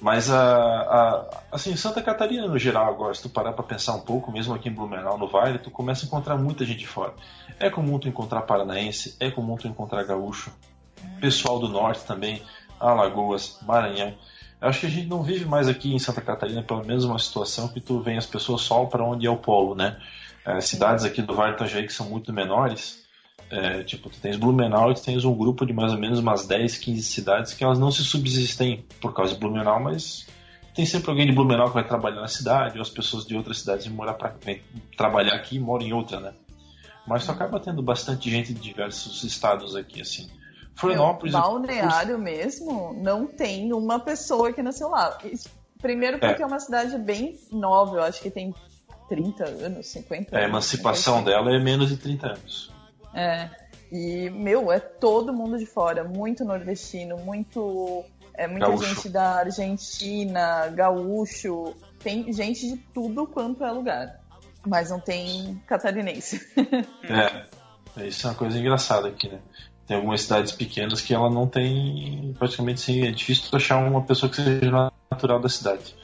Mas 0.00 0.30
a, 0.30 0.42
a, 0.42 1.30
assim, 1.52 1.76
Santa 1.76 2.00
Catarina 2.00 2.48
no 2.48 2.58
geral 2.58 2.88
agora, 2.88 3.12
se 3.12 3.22
tu 3.22 3.28
parar 3.28 3.52
pra 3.52 3.62
pensar 3.62 3.94
um 3.94 4.00
pouco, 4.00 4.32
mesmo 4.32 4.54
aqui 4.54 4.68
em 4.68 4.72
Blumenau, 4.72 5.18
no 5.18 5.28
Vale, 5.28 5.58
tu 5.58 5.70
começa 5.70 6.04
a 6.04 6.06
encontrar 6.06 6.38
muita 6.38 6.64
gente 6.64 6.78
de 6.78 6.86
fora. 6.86 7.12
É 7.58 7.68
comum 7.68 7.98
tu 7.98 8.08
encontrar 8.08 8.42
paranaense, 8.42 9.14
é 9.20 9.30
comum 9.30 9.56
tu 9.56 9.68
encontrar 9.68 10.02
gaúcho, 10.04 10.50
pessoal 11.20 11.58
do 11.58 11.68
norte 11.68 12.04
também, 12.04 12.42
Alagoas, 12.78 13.58
Maranhão. 13.62 14.14
Eu 14.60 14.68
acho 14.68 14.80
que 14.80 14.86
a 14.86 14.90
gente 14.90 15.06
não 15.06 15.22
vive 15.22 15.44
mais 15.44 15.68
aqui 15.68 15.94
em 15.94 15.98
Santa 15.98 16.22
Catarina, 16.22 16.62
pelo 16.62 16.84
menos 16.84 17.04
uma 17.04 17.18
situação 17.18 17.68
que 17.68 17.80
tu 17.80 18.00
vem 18.00 18.16
as 18.16 18.26
pessoas 18.26 18.62
só 18.62 18.84
para 18.86 19.04
onde 19.04 19.26
é 19.26 19.30
o 19.30 19.36
polo, 19.36 19.74
né? 19.74 19.98
É, 20.46 20.60
cidades 20.60 21.04
aqui 21.04 21.20
do 21.20 21.34
Vale 21.34 21.52
do 21.52 21.56
Itajaí 21.56 21.86
que 21.86 21.92
são 21.92 22.08
muito 22.08 22.32
menores, 22.32 22.99
é, 23.50 23.82
tipo, 23.82 24.08
tu 24.08 24.18
tens 24.20 24.36
Blumenau 24.36 24.92
e 24.92 24.94
tu 24.94 25.02
tens 25.02 25.24
um 25.24 25.34
grupo 25.34 25.66
de 25.66 25.72
mais 25.72 25.92
ou 25.92 25.98
menos 25.98 26.20
umas 26.20 26.46
10, 26.46 26.78
15 26.78 27.02
cidades 27.02 27.52
que 27.52 27.64
elas 27.64 27.78
não 27.78 27.90
se 27.90 28.04
subsistem 28.04 28.84
por 29.00 29.12
causa 29.12 29.34
de 29.34 29.40
Blumenau, 29.40 29.80
mas 29.80 30.26
tem 30.74 30.86
sempre 30.86 31.10
alguém 31.10 31.26
de 31.26 31.32
Blumenau 31.32 31.68
que 31.68 31.74
vai 31.74 31.86
trabalhar 31.86 32.20
na 32.20 32.28
cidade, 32.28 32.76
ou 32.76 32.82
as 32.82 32.90
pessoas 32.90 33.26
de 33.26 33.36
outras 33.36 33.58
cidades 33.58 33.86
vêm 33.86 33.94
morar 33.94 34.14
pra, 34.14 34.34
vêm 34.40 34.62
trabalhar 34.96 35.34
aqui 35.34 35.56
e 35.56 35.60
moram 35.60 35.84
em 35.84 35.92
outra, 35.92 36.20
né? 36.20 36.32
Mas 37.06 37.26
tu 37.26 37.32
acaba 37.32 37.58
tendo 37.58 37.82
bastante 37.82 38.30
gente 38.30 38.54
de 38.54 38.60
diversos 38.60 39.24
estados 39.24 39.74
aqui, 39.74 40.00
assim. 40.00 40.30
Florianópolis. 40.76 41.34
Meu, 41.34 41.42
balneário 41.42 42.18
mesmo, 42.18 42.94
não 43.02 43.26
tem 43.26 43.72
uma 43.72 43.98
pessoa 43.98 44.52
que 44.52 44.62
nasceu 44.62 44.90
lá. 44.90 45.18
Primeiro 45.82 46.20
porque 46.20 46.42
é. 46.42 46.46
uma 46.46 46.60
cidade 46.60 46.96
bem 46.98 47.36
nova, 47.50 47.96
eu 47.96 48.02
acho 48.02 48.20
que 48.22 48.30
tem 48.30 48.54
30 49.08 49.44
anos, 49.44 49.86
50 49.88 50.36
A 50.36 50.38
anos. 50.38 50.50
emancipação 50.50 51.16
assim. 51.16 51.24
dela 51.24 51.52
é 51.52 51.58
menos 51.58 51.88
de 51.88 51.96
30 51.96 52.28
anos. 52.28 52.79
É. 53.14 53.48
E, 53.90 54.30
meu, 54.30 54.70
é 54.70 54.78
todo 54.78 55.32
mundo 55.32 55.58
de 55.58 55.66
fora, 55.66 56.04
muito 56.04 56.44
nordestino, 56.44 57.16
muito. 57.18 58.04
É, 58.34 58.46
muita 58.46 58.68
Gaúcho. 58.68 58.94
gente 58.94 59.08
da 59.08 59.40
Argentina, 59.40 60.68
gaúcho, 60.68 61.74
tem 61.98 62.32
gente 62.32 62.68
de 62.68 62.76
tudo 62.94 63.26
quanto 63.26 63.64
é 63.64 63.70
lugar. 63.70 64.20
Mas 64.66 64.90
não 64.90 65.00
tem 65.00 65.60
catarinense. 65.66 66.40
É. 67.96 68.06
Isso 68.06 68.26
é 68.26 68.30
uma 68.30 68.36
coisa 68.36 68.56
engraçada 68.56 69.08
aqui, 69.08 69.28
né? 69.28 69.40
Tem 69.84 69.96
algumas 69.96 70.22
cidades 70.22 70.52
pequenas 70.52 71.00
que 71.00 71.12
ela 71.12 71.28
não 71.28 71.48
tem. 71.48 72.34
Praticamente 72.38 72.80
assim, 72.80 73.04
é 73.04 73.10
difícil 73.10 73.48
achar 73.52 73.78
uma 73.78 74.00
pessoa 74.02 74.30
que 74.30 74.36
seja 74.36 74.92
natural 75.10 75.40
da 75.40 75.48
cidade. 75.48 75.96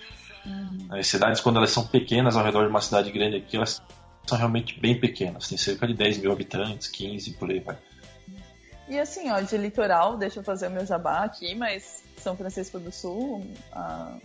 As 0.90 1.07
cidades, 1.07 1.40
quando 1.40 1.57
elas 1.57 1.71
são 1.71 1.87
pequenas 1.87 2.37
ao 2.37 2.45
redor 2.45 2.64
de 2.64 2.71
uma 2.71 2.81
cidade 2.81 3.11
grande 3.12 3.37
aqui, 3.37 3.57
elas 3.57 3.81
são 4.26 4.36
realmente 4.36 4.78
bem 4.78 4.98
pequenas. 4.98 5.48
Tem 5.48 5.56
cerca 5.56 5.86
de 5.86 5.94
10 5.94 6.18
mil 6.18 6.32
habitantes, 6.32 6.88
15 6.88 7.32
por 7.32 7.50
aí 7.50 7.60
vai. 7.60 7.76
E 8.88 8.98
assim, 8.98 9.30
ó, 9.30 9.40
de 9.40 9.56
litoral, 9.56 10.16
deixa 10.16 10.40
eu 10.40 10.44
fazer 10.44 10.68
o 10.68 10.70
meu 10.70 10.86
jabá 10.86 11.24
aqui, 11.24 11.54
mas 11.54 12.04
São 12.18 12.36
Francisco 12.36 12.78
do 12.78 12.92
Sul, 12.92 13.44
a, 13.72 14.16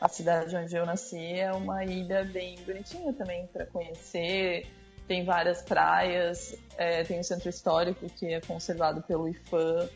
a 0.00 0.08
cidade 0.08 0.56
onde 0.56 0.74
eu 0.74 0.86
nasci, 0.86 1.34
é 1.34 1.52
uma 1.52 1.84
ilha 1.84 2.24
bem 2.24 2.56
bonitinha 2.66 3.12
também 3.12 3.46
para 3.48 3.66
conhecer. 3.66 4.66
Tem 5.06 5.24
várias 5.24 5.62
praias, 5.62 6.56
é, 6.76 7.02
tem 7.04 7.20
o 7.20 7.24
centro 7.24 7.48
histórico 7.48 8.06
que 8.10 8.32
é 8.32 8.40
conservado 8.40 9.02
pelo 9.02 9.28
IFAM, 9.28 9.88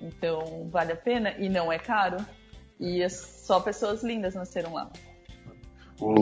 então 0.00 0.68
vale 0.70 0.92
a 0.92 0.96
pena 0.96 1.34
e 1.38 1.48
não 1.48 1.72
é 1.72 1.78
caro. 1.78 2.16
E 2.78 3.02
é 3.02 3.08
só 3.08 3.60
pessoas 3.60 4.02
lindas 4.02 4.34
nasceram 4.34 4.72
lá. 4.72 4.90
O, 6.00 6.14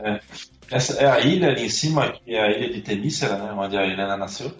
é, 0.00 0.20
essa 0.70 1.00
é 1.00 1.10
a 1.10 1.20
ilha 1.20 1.48
ali 1.48 1.64
em 1.64 1.68
cima, 1.68 2.12
que 2.12 2.34
é 2.34 2.42
a 2.42 2.50
ilha 2.50 2.72
de 2.72 2.82
Temícera, 2.82 3.36
né, 3.36 3.52
onde 3.52 3.76
a 3.76 3.86
Helena 3.86 4.16
nasceu. 4.16 4.52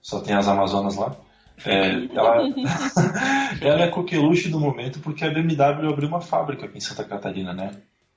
Só 0.00 0.20
tem 0.20 0.34
as 0.34 0.48
Amazonas 0.48 0.96
lá. 0.96 1.16
É, 1.64 2.08
ela, 2.14 2.36
ela 3.60 3.82
é 3.82 3.88
coqueluche 3.88 4.48
do 4.48 4.58
momento 4.58 5.00
porque 5.00 5.24
a 5.24 5.30
BMW 5.30 5.88
abriu 5.88 6.08
uma 6.08 6.20
fábrica 6.20 6.66
aqui 6.66 6.78
em 6.78 6.80
Santa 6.80 7.04
Catarina, 7.04 7.52
né? 7.52 7.70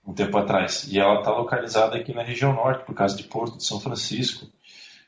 Um 0.05 0.13
tempo 0.13 0.37
atrás. 0.37 0.87
E 0.89 0.99
ela 0.99 1.19
está 1.19 1.31
localizada 1.31 1.97
aqui 1.97 2.13
na 2.13 2.23
região 2.23 2.53
norte, 2.53 2.85
por 2.85 2.95
causa 2.95 3.15
de 3.15 3.23
Porto 3.23 3.57
de 3.57 3.65
São 3.65 3.79
Francisco 3.79 4.47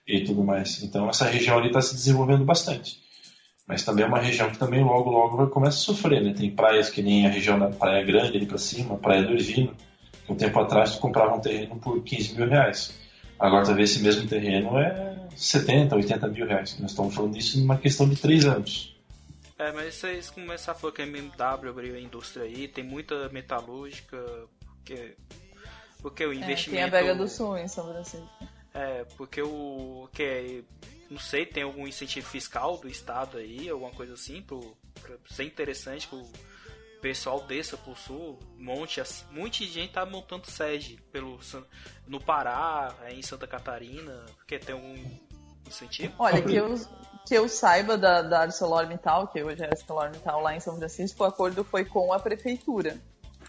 e 0.08 0.24
tudo 0.24 0.44
mais. 0.44 0.84
Então 0.84 1.10
essa 1.10 1.26
região 1.26 1.58
ali 1.58 1.68
está 1.68 1.82
se 1.82 1.96
desenvolvendo 1.96 2.44
bastante. 2.44 3.00
Mas 3.68 3.84
também 3.84 4.06
é 4.06 4.08
uma 4.08 4.20
região 4.20 4.50
que 4.52 4.58
também 4.58 4.84
logo 4.84 5.10
logo 5.10 5.38
vai 5.38 5.48
começar 5.48 5.78
a 5.78 5.96
sofrer, 5.96 6.22
né? 6.22 6.34
Tem 6.34 6.52
praias 6.52 6.90
que 6.90 7.02
nem 7.02 7.26
a 7.26 7.30
região 7.30 7.58
da 7.58 7.70
Praia 7.70 8.06
Grande 8.06 8.38
ali 8.38 8.46
para 8.46 8.58
cima, 8.58 8.98
Praia 8.98 9.24
do 9.24 9.34
Ervino, 9.34 9.70
que 9.70 9.95
um 10.28 10.36
tempo 10.36 10.60
atrás 10.60 10.96
tu 10.96 11.00
comprava 11.00 11.36
um 11.36 11.40
terreno 11.40 11.76
por 11.78 12.02
15 12.02 12.36
mil 12.36 12.48
reais. 12.48 12.94
Agora 13.40 13.66
talvez 13.66 13.92
esse 13.92 14.02
mesmo 14.02 14.28
terreno 14.28 14.78
é 14.80 15.28
70, 15.36 15.96
80 15.96 16.28
mil 16.30 16.48
reais. 16.48 16.78
Nós 16.80 16.92
estamos 16.92 17.14
falando 17.14 17.34
disso 17.34 17.60
numa 17.60 17.78
questão 17.78 18.08
de 18.08 18.16
3 18.16 18.46
anos. 18.46 18.96
É, 19.58 19.72
mas 19.72 19.96
vocês 19.96 20.30
começaram 20.30 20.78
a 20.78 20.82
falar 20.82 20.94
que 20.94 21.02
a 21.02 21.06
BMW 21.06 21.70
abriu 21.70 21.96
a 21.96 22.00
indústria 22.00 22.46
aí, 22.46 22.68
tem 22.68 22.84
muita 22.84 23.30
metalúrgica, 23.30 24.18
porque, 24.60 25.16
porque 26.02 26.26
o 26.26 26.34
É, 26.34 26.36
investimento... 26.36 26.72
tem 26.72 26.84
a 26.84 27.02
Vega 27.02 27.16
do 27.16 27.28
Sul 27.28 27.58
em 27.58 27.68
São 27.68 27.88
Francisco. 27.88 28.30
É, 28.74 29.06
porque 29.16 29.42
o 29.42 30.10
que 30.12 30.24
é 30.24 30.62
não 31.10 31.20
sei, 31.20 31.46
tem 31.46 31.64
algum 31.64 31.88
incentivo 31.88 32.28
fiscal 32.28 32.78
do 32.78 32.88
estado 32.88 33.38
aí, 33.38 33.70
alguma 33.70 33.92
coisa 33.92 34.14
assim, 34.14 34.42
pro, 34.42 34.76
pra 35.02 35.16
ser 35.30 35.44
interessante 35.44 36.08
pro 36.08 36.26
pessoal 37.06 37.40
desça 37.42 37.78
pro 37.78 37.96
sul, 37.96 38.40
monte, 38.58 39.00
as- 39.00 39.24
muita 39.30 39.58
gente 39.64 39.90
tá 39.94 40.04
montando 40.08 40.50
sede 40.50 40.98
pelo, 41.12 41.38
no 42.08 42.20
Pará, 42.20 42.96
aí 43.04 43.20
em 43.20 43.22
Santa 43.22 43.46
Catarina, 43.46 44.26
porque 44.38 44.58
tem 44.58 44.74
algum 44.74 44.96
incentivo? 45.68 46.12
Olha, 46.18 46.42
que 46.42 46.56
eu, 46.56 46.74
que 47.28 47.36
eu 47.36 47.48
saiba 47.48 47.96
da, 47.96 48.24
da 48.24 48.40
ArcelorMittal, 48.42 49.28
que 49.28 49.44
hoje 49.44 49.62
é 49.64 49.68
ArcelorMittal 49.68 50.42
lá 50.42 50.56
em 50.56 50.60
São 50.60 50.78
Francisco, 50.80 51.22
o 51.24 51.28
acordo 51.28 51.64
foi 51.64 51.86
com 51.86 52.12
a 52.12 52.18
prefeitura, 52.20 52.98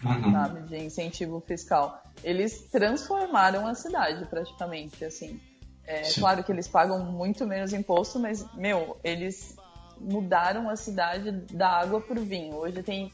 Uhum. 0.03 0.31
sabe, 0.31 0.61
de 0.67 0.77
incentivo 0.77 1.41
fiscal. 1.41 2.03
Eles 2.23 2.65
transformaram 2.71 3.65
a 3.65 3.73
cidade 3.73 4.23
praticamente, 4.27 5.03
assim. 5.03 5.41
É 5.83 6.03
Sim. 6.03 6.21
claro 6.21 6.43
que 6.43 6.51
eles 6.51 6.67
pagam 6.67 6.99
muito 7.11 7.43
menos 7.47 7.73
imposto, 7.73 8.19
mas, 8.19 8.45
meu, 8.53 8.99
eles 9.03 9.55
mudaram 9.99 10.69
a 10.69 10.75
cidade 10.75 11.31
da 11.51 11.69
água 11.69 11.99
pro 11.99 12.21
vinho. 12.21 12.55
Hoje 12.57 12.83
tem 12.83 13.11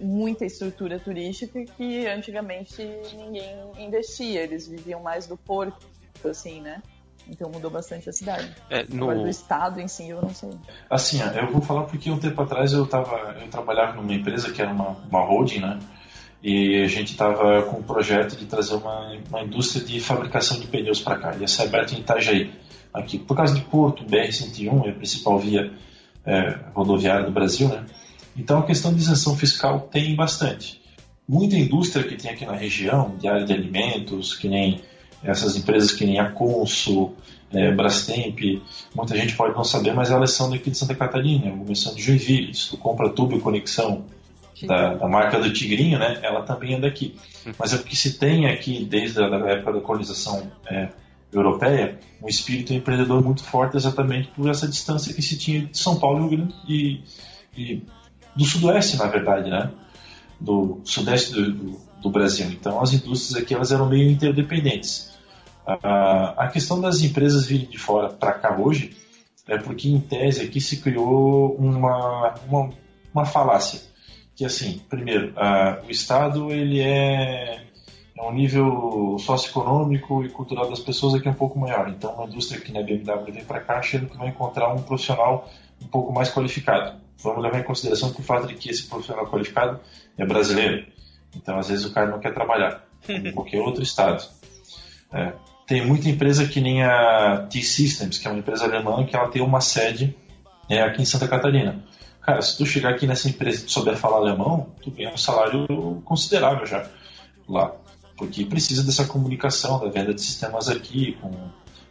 muita 0.00 0.44
estrutura 0.44 0.98
turística 0.98 1.64
que 1.64 2.06
antigamente 2.06 2.82
ninguém 3.16 3.56
investia. 3.78 4.42
Eles 4.42 4.66
viviam 4.66 5.02
mais 5.02 5.26
do 5.26 5.36
porto, 5.36 5.86
assim, 6.24 6.60
né? 6.60 6.82
Então 7.28 7.50
mudou 7.50 7.70
bastante 7.70 8.08
a 8.08 8.12
cidade. 8.12 8.50
É, 8.68 8.84
no, 8.88 9.04
Agora 9.04 9.20
do 9.20 9.28
estado 9.28 9.80
em 9.80 9.88
si, 9.88 10.08
eu 10.08 10.20
não 10.20 10.34
sei. 10.34 10.50
Assim, 10.90 11.22
ó, 11.22 11.26
eu 11.28 11.50
vou 11.52 11.62
falar 11.62 11.84
porque 11.84 12.10
um 12.10 12.18
tempo 12.18 12.40
atrás 12.42 12.72
eu 12.72 12.86
tava, 12.86 13.36
eu 13.40 13.48
trabalhava 13.48 13.94
numa 13.94 14.12
empresa 14.12 14.52
que 14.52 14.60
era 14.60 14.72
uma, 14.72 14.90
uma 15.08 15.24
holding, 15.24 15.60
né? 15.60 15.78
E 16.42 16.82
a 16.82 16.88
gente 16.88 17.12
estava 17.12 17.62
com 17.62 17.78
um 17.78 17.82
projeto 17.82 18.36
de 18.36 18.46
trazer 18.46 18.74
uma, 18.74 19.16
uma 19.28 19.42
indústria 19.42 19.84
de 19.84 20.00
fabricação 20.00 20.58
de 20.58 20.66
pneus 20.66 21.00
para 21.00 21.16
cá. 21.16 21.36
Ia 21.36 21.46
ser 21.46 21.62
aberta 21.62 21.94
em 21.94 22.00
Itajaí, 22.00 22.52
aqui. 22.92 23.18
Por 23.18 23.36
causa 23.36 23.54
de 23.54 23.60
Porto, 23.60 24.04
BR-101 24.04 24.86
é 24.86 24.90
a 24.90 24.94
principal 24.94 25.38
via 25.38 25.72
é, 26.26 26.58
rodoviária 26.74 27.24
do 27.24 27.30
Brasil, 27.30 27.68
né? 27.68 27.86
Então 28.36 28.58
a 28.58 28.66
questão 28.66 28.92
de 28.92 29.00
isenção 29.00 29.36
fiscal 29.36 29.80
tem 29.80 30.14
bastante. 30.14 30.80
Muita 31.28 31.56
indústria 31.56 32.04
que 32.04 32.16
tem 32.16 32.30
aqui 32.30 32.44
na 32.44 32.56
região, 32.56 33.16
de 33.16 33.28
área 33.28 33.44
de 33.44 33.52
alimentos, 33.52 34.34
que 34.34 34.48
nem 34.48 34.80
essas 35.22 35.56
empresas 35.56 35.92
que 35.92 36.04
nem 36.04 36.18
a 36.18 36.30
Consul, 36.30 37.14
é, 37.52 37.70
Brastemp, 37.70 38.38
muita 38.94 39.16
gente 39.16 39.36
pode 39.36 39.54
não 39.54 39.62
saber, 39.62 39.94
mas 39.94 40.10
elas 40.10 40.32
são 40.32 40.50
daqui 40.50 40.70
de 40.70 40.76
Santa 40.76 40.94
Catarina, 40.94 41.50
algumas 41.50 41.80
são 41.80 41.94
de 41.94 42.02
Joinville. 42.02 42.54
Se 42.54 42.70
tu 42.70 42.76
compra 42.76 43.10
tubo 43.10 43.36
e 43.36 43.40
conexão 43.40 44.04
da, 44.66 44.94
da 44.94 45.08
marca 45.08 45.38
do 45.38 45.52
Tigrinho, 45.52 45.98
né, 45.98 46.18
ela 46.22 46.42
também 46.42 46.74
é 46.74 46.80
daqui. 46.80 47.14
Mas 47.58 47.72
é 47.72 47.76
porque 47.76 47.94
se 47.94 48.18
tem 48.18 48.46
aqui, 48.46 48.84
desde 48.84 49.22
a 49.22 49.28
da 49.28 49.36
época 49.50 49.72
da 49.74 49.80
colonização 49.80 50.50
é, 50.66 50.88
europeia, 51.32 51.98
um 52.22 52.28
espírito 52.28 52.72
empreendedor 52.72 53.22
muito 53.22 53.42
forte 53.42 53.76
exatamente 53.76 54.28
por 54.28 54.48
essa 54.48 54.66
distância 54.66 55.12
que 55.14 55.22
se 55.22 55.36
tinha 55.38 55.66
de 55.66 55.78
São 55.78 55.98
Paulo 55.98 56.32
e, 56.32 56.48
e, 56.68 57.02
e 57.56 57.82
do 58.36 58.44
sudoeste, 58.44 58.96
na 58.96 59.06
verdade, 59.06 59.50
né? 59.50 59.70
do 60.42 60.80
sudeste 60.84 61.32
do, 61.32 61.52
do, 61.52 61.80
do 62.02 62.10
Brasil. 62.10 62.46
Então, 62.50 62.80
as 62.80 62.92
indústrias 62.92 63.42
aqui 63.42 63.54
elas 63.54 63.72
eram 63.72 63.88
meio 63.88 64.10
interdependentes. 64.10 65.12
A, 65.64 66.34
a 66.36 66.48
questão 66.48 66.80
das 66.80 67.02
empresas 67.02 67.46
virem 67.46 67.68
de 67.68 67.78
fora 67.78 68.08
para 68.08 68.32
cá 68.32 68.56
hoje 68.58 68.96
é 69.46 69.56
porque, 69.58 69.88
em 69.88 70.00
tese, 70.00 70.42
aqui 70.42 70.60
se 70.60 70.80
criou 70.80 71.54
uma, 71.56 72.34
uma, 72.48 72.70
uma 73.14 73.24
falácia. 73.24 73.80
Que, 74.34 74.44
assim, 74.44 74.80
primeiro, 74.88 75.32
ah, 75.36 75.80
o 75.86 75.90
Estado 75.90 76.50
ele 76.50 76.80
é, 76.80 77.64
é 78.16 78.22
um 78.22 78.32
nível 78.32 79.16
socioeconômico 79.18 80.24
e 80.24 80.28
cultural 80.28 80.68
das 80.68 80.80
pessoas 80.80 81.14
aqui 81.14 81.28
um 81.28 81.34
pouco 81.34 81.58
maior. 81.58 81.88
Então, 81.88 82.14
uma 82.14 82.26
indústria 82.26 82.60
que 82.60 82.72
na 82.72 82.82
BMW 82.82 83.32
vem 83.32 83.44
para 83.44 83.60
cá 83.60 83.78
achando 83.78 84.08
que 84.08 84.16
vai 84.16 84.28
encontrar 84.28 84.72
um 84.72 84.82
profissional 84.82 85.48
um 85.80 85.86
pouco 85.86 86.12
mais 86.12 86.32
qualificado. 86.32 87.01
Vamos 87.22 87.42
levar 87.42 87.60
em 87.60 87.64
consideração 87.64 88.12
que 88.12 88.20
o 88.20 88.24
fato 88.24 88.46
de 88.46 88.54
que 88.54 88.70
esse 88.70 88.84
profissional 88.84 89.26
qualificado 89.26 89.80
é 90.18 90.26
brasileiro. 90.26 90.86
Então, 91.36 91.58
às 91.58 91.68
vezes, 91.68 91.84
o 91.84 91.92
cara 91.92 92.10
não 92.10 92.20
quer 92.20 92.34
trabalhar 92.34 92.84
em 93.08 93.30
qualquer 93.32 93.60
outro 93.60 93.82
estado. 93.82 94.22
É. 95.12 95.32
Tem 95.66 95.86
muita 95.86 96.08
empresa 96.08 96.46
que 96.46 96.60
nem 96.60 96.82
a 96.82 97.46
T-Systems, 97.50 98.18
que 98.18 98.26
é 98.26 98.30
uma 98.30 98.40
empresa 98.40 98.64
alemã, 98.64 99.04
que 99.06 99.16
ela 99.16 99.28
tem 99.28 99.40
uma 99.40 99.60
sede 99.60 100.14
é, 100.68 100.82
aqui 100.82 101.02
em 101.02 101.04
Santa 101.04 101.28
Catarina. 101.28 101.84
Cara, 102.20 102.40
se 102.40 102.56
tu 102.56 102.64
chegar 102.64 102.90
aqui 102.90 103.06
nessa 103.06 103.28
empresa 103.28 103.64
e 103.64 103.68
souber 103.68 103.96
falar 103.96 104.18
alemão, 104.18 104.74
tu 104.82 104.90
ganha 104.90 105.12
um 105.12 105.16
salário 105.16 105.66
considerável 106.04 106.66
já 106.66 106.86
lá. 107.48 107.74
Porque 108.16 108.44
precisa 108.44 108.84
dessa 108.84 109.04
comunicação, 109.04 109.80
da 109.80 109.88
venda 109.88 110.14
de 110.14 110.20
sistemas 110.20 110.68
aqui 110.68 111.18
com, 111.20 111.30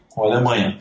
com 0.10 0.24
a 0.24 0.28
Alemanha. 0.28 0.80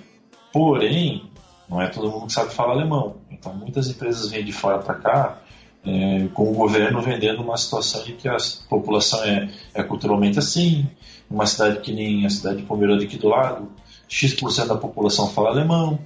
Porém, 0.53 1.30
não 1.71 1.81
é 1.81 1.89
todo 1.89 2.11
mundo 2.11 2.27
que 2.27 2.33
sabe 2.33 2.53
falar 2.53 2.73
alemão. 2.73 3.19
Então, 3.31 3.55
muitas 3.55 3.89
empresas 3.89 4.29
vêm 4.29 4.45
de 4.45 4.53
fora 4.53 4.79
para 4.79 4.95
cá 4.95 5.39
é, 5.85 6.27
com 6.35 6.51
o 6.51 6.55
governo 6.55 7.01
vendendo 7.01 7.43
uma 7.43 7.57
situação 7.57 8.05
em 8.07 8.17
que 8.17 8.29
a 8.29 8.37
população 8.69 9.23
é, 9.25 9.49
é 9.73 9.83
culturalmente 9.83 10.39
assim, 10.39 10.89
uma 11.31 11.47
cidade 11.47 11.81
que 11.81 11.93
nem 11.93 12.27
a 12.27 12.31
cidade 12.31 12.59
de 12.59 12.63
Pomerode 12.65 13.05
aqui 13.05 13.17
do 13.17 13.29
lado, 13.29 13.71
X% 14.09 14.67
da 14.67 14.77
população 14.77 15.29
fala 15.31 15.51
alemão, 15.51 15.99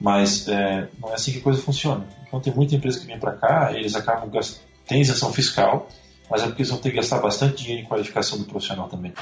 mas 0.00 0.48
é, 0.48 0.88
não 0.98 1.10
é 1.10 1.14
assim 1.14 1.32
que 1.32 1.38
a 1.38 1.42
coisa 1.42 1.60
funciona. 1.60 2.06
Então 2.26 2.40
tem 2.40 2.52
muita 2.52 2.74
empresa 2.74 2.98
que 2.98 3.06
vem 3.06 3.18
para 3.18 3.32
cá, 3.32 3.72
eles 3.72 3.94
acabam 3.94 4.30
gastando, 4.30 4.62
tem 4.86 5.02
isenção 5.02 5.32
fiscal, 5.32 5.88
mas 6.30 6.42
é 6.42 6.46
porque 6.46 6.62
eles 6.62 6.70
vão 6.70 6.80
ter 6.80 6.90
que 6.90 6.96
gastar 6.96 7.18
bastante 7.20 7.62
dinheiro 7.62 7.82
em 7.82 7.86
qualificação 7.86 8.38
do 8.38 8.44
profissional 8.44 8.88
também. 8.88 9.12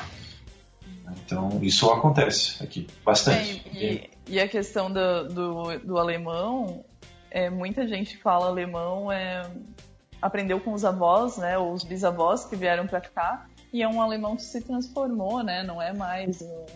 Então 1.25 1.59
isso 1.63 1.91
acontece 1.91 2.63
aqui, 2.63 2.87
bastante. 3.05 3.63
E, 3.75 4.09
e, 4.29 4.41
a 4.41 4.49
questão 4.49 4.91
do, 4.93 5.29
do, 5.29 5.79
do, 5.79 5.99
alemão, 5.99 6.85
é, 7.31 7.49
muita 7.51 7.87
gente 7.87 8.17
fala 8.17 8.47
alemão, 8.47 9.11
é, 9.11 9.51
aprendeu 10.21 10.61
com 10.61 10.73
os 10.73 10.85
avós, 10.85 11.37
né, 11.37 11.59
ou 11.59 11.73
os 11.73 11.85
bisavós 11.85 12.45
que 12.45 12.57
vieram 12.57 12.87
para 12.87 13.01
cá, 13.01 13.47
e 13.73 13.83
é 13.83 13.89
um 13.89 14.01
alemão 14.01 14.37
que 14.37 14.43
se 14.43 14.61
transformou, 14.61 15.43
né, 15.43 15.63
não 15.63 15.81
é 15.81 15.93
mais 15.93 16.43
um, 16.43 16.67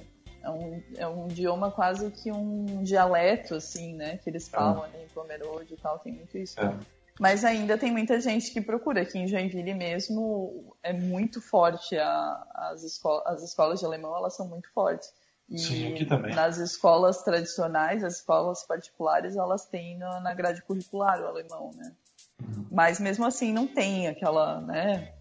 é 0.42 0.50
um, 0.50 0.82
é 0.96 1.08
um 1.08 1.28
idioma 1.28 1.70
quase 1.70 2.10
que 2.10 2.30
um 2.30 2.82
dialeto, 2.82 3.54
assim, 3.54 3.94
né, 3.94 4.18
que 4.18 4.28
eles 4.28 4.48
falam 4.48 4.82
ali 4.82 5.04
em 5.04 5.08
Pomerode 5.08 5.74
e 5.74 5.76
tal, 5.76 5.98
tem 5.98 6.12
muito 6.12 6.36
isso. 6.36 6.60
É. 6.60 6.74
Mas 7.20 7.44
ainda 7.44 7.76
tem 7.76 7.92
muita 7.92 8.20
gente 8.20 8.50
que 8.50 8.60
procura. 8.60 9.02
Aqui 9.02 9.18
em 9.18 9.28
Joinville 9.28 9.74
mesmo 9.74 10.74
é 10.82 10.92
muito 10.92 11.40
forte 11.40 11.96
a, 11.96 12.46
as, 12.54 12.82
as 13.26 13.42
escolas 13.42 13.80
de 13.80 13.86
alemão, 13.86 14.16
elas 14.16 14.34
são 14.34 14.48
muito 14.48 14.68
fortes. 14.72 15.12
E 15.48 15.58
Sim, 15.58 15.92
aqui 15.92 16.06
também. 16.06 16.34
nas 16.34 16.56
escolas 16.56 17.22
tradicionais, 17.22 18.02
as 18.02 18.16
escolas 18.16 18.64
particulares, 18.64 19.36
elas 19.36 19.66
têm 19.66 19.98
na, 19.98 20.20
na 20.20 20.34
grade 20.34 20.62
curricular 20.62 21.20
o 21.20 21.26
alemão, 21.26 21.70
né? 21.76 21.92
Uhum. 22.40 22.66
Mas 22.70 22.98
mesmo 22.98 23.24
assim 23.26 23.52
não 23.52 23.66
tem 23.66 24.08
aquela, 24.08 24.60
né? 24.60 25.12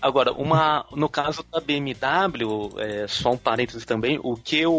Agora, 0.00 0.32
uma, 0.32 0.86
no 0.92 1.08
caso 1.08 1.44
da 1.50 1.60
BMW, 1.60 2.80
é, 2.80 3.06
só 3.06 3.32
um 3.32 3.38
parênteses 3.38 3.84
também, 3.84 4.18
o 4.22 4.34
que 4.36 4.58
eu 4.58 4.72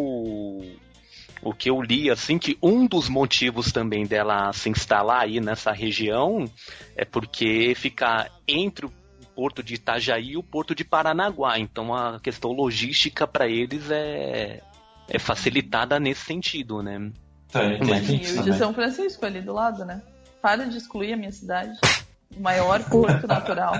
o 1.41 1.53
que 1.53 1.69
eu 1.69 1.81
li, 1.81 2.09
assim, 2.09 2.37
que 2.37 2.57
um 2.61 2.87
dos 2.87 3.07
motivos 3.07 3.71
também 3.71 4.05
dela 4.05 4.51
se 4.53 4.69
instalar 4.69 5.21
aí 5.21 5.39
nessa 5.39 5.71
região 5.71 6.45
é 6.95 7.05
porque 7.05 7.73
fica 7.75 8.29
entre 8.47 8.87
o 8.87 8.93
porto 9.35 9.61
de 9.61 9.75
Itajaí 9.75 10.31
e 10.31 10.37
o 10.37 10.43
porto 10.43 10.73
de 10.73 10.83
Paranaguá. 10.83 11.59
Então 11.59 11.93
a 11.93 12.19
questão 12.19 12.51
logística 12.51 13.27
para 13.27 13.47
eles 13.47 13.91
é, 13.91 14.61
é 15.09 15.19
facilitada 15.19 15.99
nesse 15.99 16.25
sentido, 16.25 16.81
né? 16.81 17.11
Tem, 17.51 17.79
tem, 17.79 18.05
tem 18.05 18.23
e 18.23 18.39
o 18.39 18.43
de 18.43 18.53
São 18.53 18.73
Francisco 18.73 19.25
ali 19.25 19.41
do 19.41 19.53
lado, 19.53 19.85
né? 19.85 20.01
Para 20.41 20.65
de 20.65 20.77
excluir 20.77 21.13
a 21.13 21.17
minha 21.17 21.31
cidade. 21.31 21.79
O 22.35 22.41
maior 22.41 22.83
porto 22.89 23.25
natural. 23.25 23.73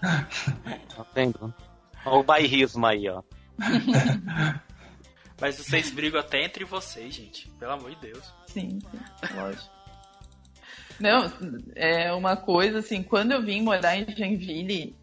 Tá 0.00 1.06
vendo? 1.14 1.52
Olha 2.04 2.18
o 2.18 2.22
bairrismo 2.22 2.86
aí, 2.86 3.08
ó. 3.08 3.22
Mas 5.40 5.56
vocês 5.56 5.90
brigam 5.90 6.20
até 6.20 6.44
entre 6.44 6.64
vocês, 6.64 7.14
gente. 7.14 7.48
Pelo 7.58 7.72
amor 7.72 7.90
de 7.90 7.96
Deus. 7.96 8.34
Sim, 8.46 8.78
sim, 8.78 9.34
lógico. 9.34 9.80
Não, 10.98 11.32
é 11.74 12.12
uma 12.12 12.36
coisa 12.36 12.80
assim, 12.80 13.02
quando 13.02 13.32
eu 13.32 13.42
vim 13.42 13.62
morar 13.62 13.96
em 13.96 14.14
Joinville, 14.14 14.94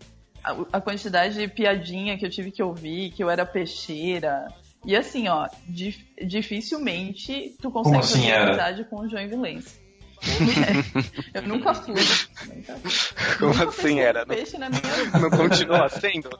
a, 0.44 0.52
a, 0.74 0.82
quantidade 0.82 1.34
de 1.34 1.48
piadinha 1.48 2.18
que 2.20 2.26
eu 2.26 2.30
tive 2.30 2.52
que 2.52 2.62
ouvir, 2.62 3.12
que 3.12 3.24
eu 3.24 3.32
era 3.32 3.46
peixeira. 3.48 4.48
E 4.88 4.96
assim, 4.96 5.28
ó, 5.28 5.50
dif, 5.68 6.08
dificilmente 6.26 7.54
tu 7.62 7.70
consegue 7.70 7.98
assim 7.98 8.22
fazer 8.22 8.32
amizade 8.32 8.86
com 8.86 9.02
o 9.02 9.10
Joinvilense. 9.10 9.82
eu 11.36 11.42
nunca 11.42 11.74
fui. 11.74 11.94
Nunca, 11.94 12.80
Como 13.38 13.52
nunca 13.52 13.68
assim 13.68 14.00
era? 14.00 14.26
Peixe 14.26 14.58
na 14.58 14.70
minha 14.70 14.82
Não 15.20 15.30
continua 15.30 15.90
sendo? 15.90 16.30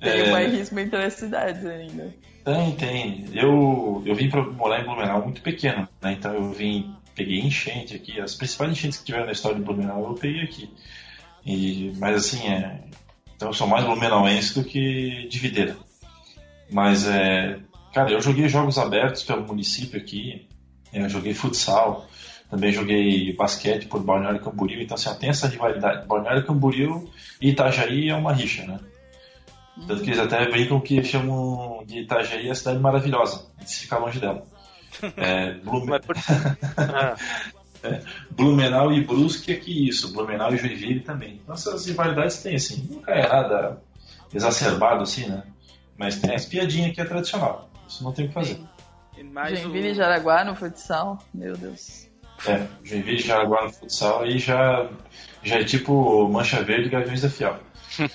Tem 0.00 0.20
é... 0.20 0.30
bairrismo 0.30 0.78
entre 0.80 1.02
as 1.02 1.14
cidades 1.14 1.64
ainda. 1.64 2.14
Tem, 2.44 2.76
tem. 2.76 3.24
Eu, 3.32 4.02
eu 4.04 4.14
vim 4.14 4.28
para 4.28 4.42
morar 4.42 4.82
em 4.82 4.84
Blumenau 4.84 5.24
muito 5.24 5.40
pequeno, 5.40 5.88
né? 6.00 6.12
Então 6.12 6.34
eu 6.34 6.52
vim, 6.52 6.94
peguei 7.14 7.40
enchente 7.40 7.96
aqui. 7.96 8.20
As 8.20 8.34
principais 8.34 8.70
enchentes 8.70 8.98
que 8.98 9.06
tiveram 9.06 9.24
na 9.24 9.32
história 9.32 9.58
de 9.58 9.64
Blumenau 9.64 10.10
eu 10.10 10.14
peguei 10.14 10.42
aqui. 10.42 10.70
E, 11.44 11.94
mas 11.98 12.16
assim, 12.16 12.46
é, 12.48 12.82
então 13.38 13.50
eu 13.50 13.54
sou 13.54 13.68
mais 13.68 13.84
blumenauense 13.84 14.52
do 14.52 14.64
que 14.64 15.28
de 15.28 15.38
videira. 15.38 15.76
Mas 16.70 17.06
é, 17.06 17.60
Cara, 17.92 18.12
eu 18.12 18.20
joguei 18.20 18.48
jogos 18.48 18.78
abertos 18.78 19.22
pelo 19.22 19.46
município 19.46 19.98
aqui, 19.98 20.46
eu 20.92 21.08
joguei 21.08 21.32
futsal, 21.34 22.06
também 22.50 22.72
joguei 22.72 23.34
basquete 23.34 23.86
por 23.86 24.02
Balneário 24.02 24.40
Camboriú, 24.40 24.80
então 24.80 24.94
assim, 24.94 25.12
tem 25.18 25.30
essa 25.30 25.48
rivalidade. 25.48 26.06
Balneário 26.06 26.44
Camboriú 26.44 27.10
e 27.40 27.50
Itajaí 27.50 28.10
é 28.10 28.14
uma 28.14 28.32
rixa, 28.32 28.64
né? 28.64 28.78
Tanto 29.86 30.02
que 30.02 30.10
eles 30.10 30.18
até 30.18 30.48
brincam 30.50 30.80
que 30.80 31.02
chamam 31.02 31.84
de 31.86 32.00
Itajaí 32.00 32.50
a 32.50 32.54
cidade 32.54 32.78
maravilhosa, 32.78 33.46
se 33.64 33.80
ficar 33.80 33.98
longe 33.98 34.20
dela. 34.20 34.46
É, 35.16 35.54
Blumen- 35.54 36.00
por... 36.00 36.16
Ah, 36.76 37.14
Blumenau 38.30 38.92
e 38.92 39.04
Brusque 39.04 39.52
é 39.52 39.56
que 39.56 39.88
isso, 39.88 40.12
Blumenau 40.12 40.52
e 40.54 40.56
Joinville 40.56 41.00
também. 41.00 41.40
Essas 41.48 41.86
rivalidades 41.86 42.42
tem, 42.42 42.56
assim, 42.56 42.86
nunca 42.90 43.12
é 43.12 43.28
nada 43.28 43.80
exacerbado 44.32 45.02
assim, 45.02 45.28
né? 45.28 45.42
Mas 45.96 46.20
tem 46.20 46.34
as 46.34 46.44
piadinhas 46.44 46.94
que 46.94 47.00
é 47.00 47.04
tradicional. 47.04 47.68
Isso 47.88 48.04
não 48.04 48.12
tem 48.12 48.26
o 48.26 48.28
que 48.28 48.34
fazer. 48.34 48.60
E 49.16 49.22
Joinville 49.56 49.88
e 49.88 49.92
o... 49.92 49.94
Jaraguá 49.94 50.44
no 50.44 50.54
futsal, 50.54 51.18
meu 51.34 51.56
Deus. 51.56 52.08
É, 52.46 52.66
Joinville 52.84 53.18
já 53.18 53.40
agora 53.42 53.66
no 53.66 53.72
futsal 53.72 54.22
aí 54.22 54.38
já, 54.38 54.88
já 55.42 55.56
é 55.56 55.64
tipo 55.64 56.28
Mancha 56.28 56.62
Verde 56.62 56.86
e 56.86 56.90
Gaviões 56.90 57.22
da 57.22 57.30
Fiel. 57.30 57.58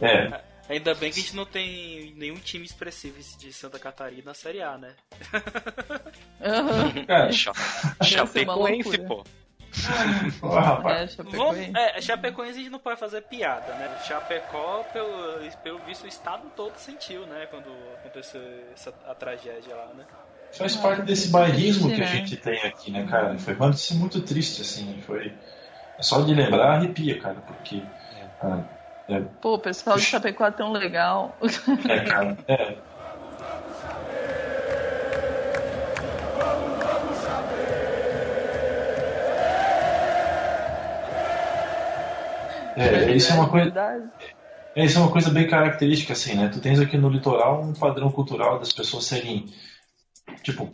É, 0.00 0.06
é, 0.06 0.43
Ainda 0.68 0.94
bem 0.94 1.10
que 1.10 1.18
a 1.18 1.22
gente 1.22 1.36
não 1.36 1.44
tem 1.44 2.14
nenhum 2.16 2.36
time 2.36 2.64
expressivo 2.64 3.18
de 3.38 3.52
Santa 3.52 3.78
Catarina 3.78 4.22
na 4.26 4.34
Série 4.34 4.62
A, 4.62 4.78
né? 4.78 4.94
Deve 7.06 7.32
ser 7.32 7.50
uma 7.50 8.04
Chapecoense, 8.04 8.98
pô. 8.98 9.24
rapaz, 10.42 11.12
É, 11.12 11.16
Chapecoense. 11.16 11.72
é, 11.76 12.00
Chapecoense 12.00 12.52
a 12.52 12.62
gente 12.62 12.70
não 12.70 12.78
pode 12.78 12.98
fazer 12.98 13.22
piada, 13.22 13.74
né? 13.74 13.98
Chapecó, 14.06 14.84
pelo, 14.92 15.38
pelo 15.62 15.78
visto, 15.80 16.04
o 16.04 16.08
estado 16.08 16.48
todo 16.56 16.76
sentiu, 16.78 17.26
né? 17.26 17.46
Quando 17.50 17.70
aconteceu 17.96 18.40
essa, 18.72 18.94
a 19.06 19.14
tragédia 19.14 19.74
lá, 19.74 19.92
né? 19.94 20.06
faz 20.52 20.76
parte 20.76 21.02
desse 21.02 21.28
bairrismo 21.28 21.92
que 21.92 22.00
a 22.00 22.06
gente 22.06 22.36
tem 22.36 22.62
aqui, 22.62 22.90
né, 22.90 23.06
cara? 23.10 23.36
Foi 23.38 23.54
notícia 23.54 23.96
muito 23.96 24.20
triste, 24.22 24.62
assim, 24.62 25.02
foi... 25.02 25.34
é 25.98 26.02
Só 26.02 26.20
de 26.22 26.32
lembrar 26.32 26.76
arrepia, 26.76 27.20
cara, 27.20 27.40
porque... 27.40 27.82
ah, 28.40 28.62
é, 29.08 29.20
Pô, 29.40 29.54
o 29.54 29.58
pessoal 29.58 29.96
de 29.96 30.04
Chapecó 30.04 30.46
é 30.46 30.50
tão 30.50 30.72
legal. 30.72 31.36
é, 31.88 32.00
cara, 32.00 32.38
é, 32.48 32.76
É, 42.76 43.12
isso 43.12 43.30
é 43.30 43.34
uma 43.36 43.48
coisa, 43.48 43.72
é, 44.74 44.84
isso 44.84 44.98
é 44.98 45.00
uma 45.00 45.10
coisa 45.10 45.30
bem 45.30 45.46
característica, 45.46 46.12
assim, 46.12 46.34
né? 46.34 46.50
Tu 46.52 46.60
tens 46.60 46.80
aqui 46.80 46.96
no 46.96 47.08
litoral 47.08 47.62
um 47.62 47.72
padrão 47.72 48.10
cultural 48.10 48.58
das 48.58 48.72
pessoas 48.72 49.04
serem, 49.04 49.46
tipo, 50.42 50.72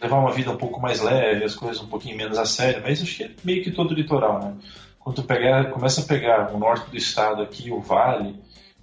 levar 0.00 0.18
uma 0.18 0.32
vida 0.32 0.50
um 0.50 0.58
pouco 0.58 0.80
mais 0.80 1.00
leve, 1.00 1.44
as 1.44 1.54
coisas 1.54 1.82
um 1.82 1.88
pouquinho 1.88 2.16
menos 2.16 2.36
a 2.36 2.44
sério, 2.44 2.82
mas 2.82 3.00
acho 3.00 3.16
que 3.16 3.24
é 3.24 3.30
meio 3.42 3.64
que 3.64 3.70
todo 3.70 3.92
o 3.92 3.94
litoral, 3.94 4.40
né? 4.40 4.56
Quando 4.98 5.16
tu 5.16 5.22
pegar, 5.22 5.70
começa 5.70 6.00
a 6.02 6.04
pegar 6.04 6.54
o 6.54 6.58
norte 6.58 6.90
do 6.90 6.96
estado 6.96 7.42
aqui, 7.42 7.70
o 7.70 7.80
vale, 7.80 8.38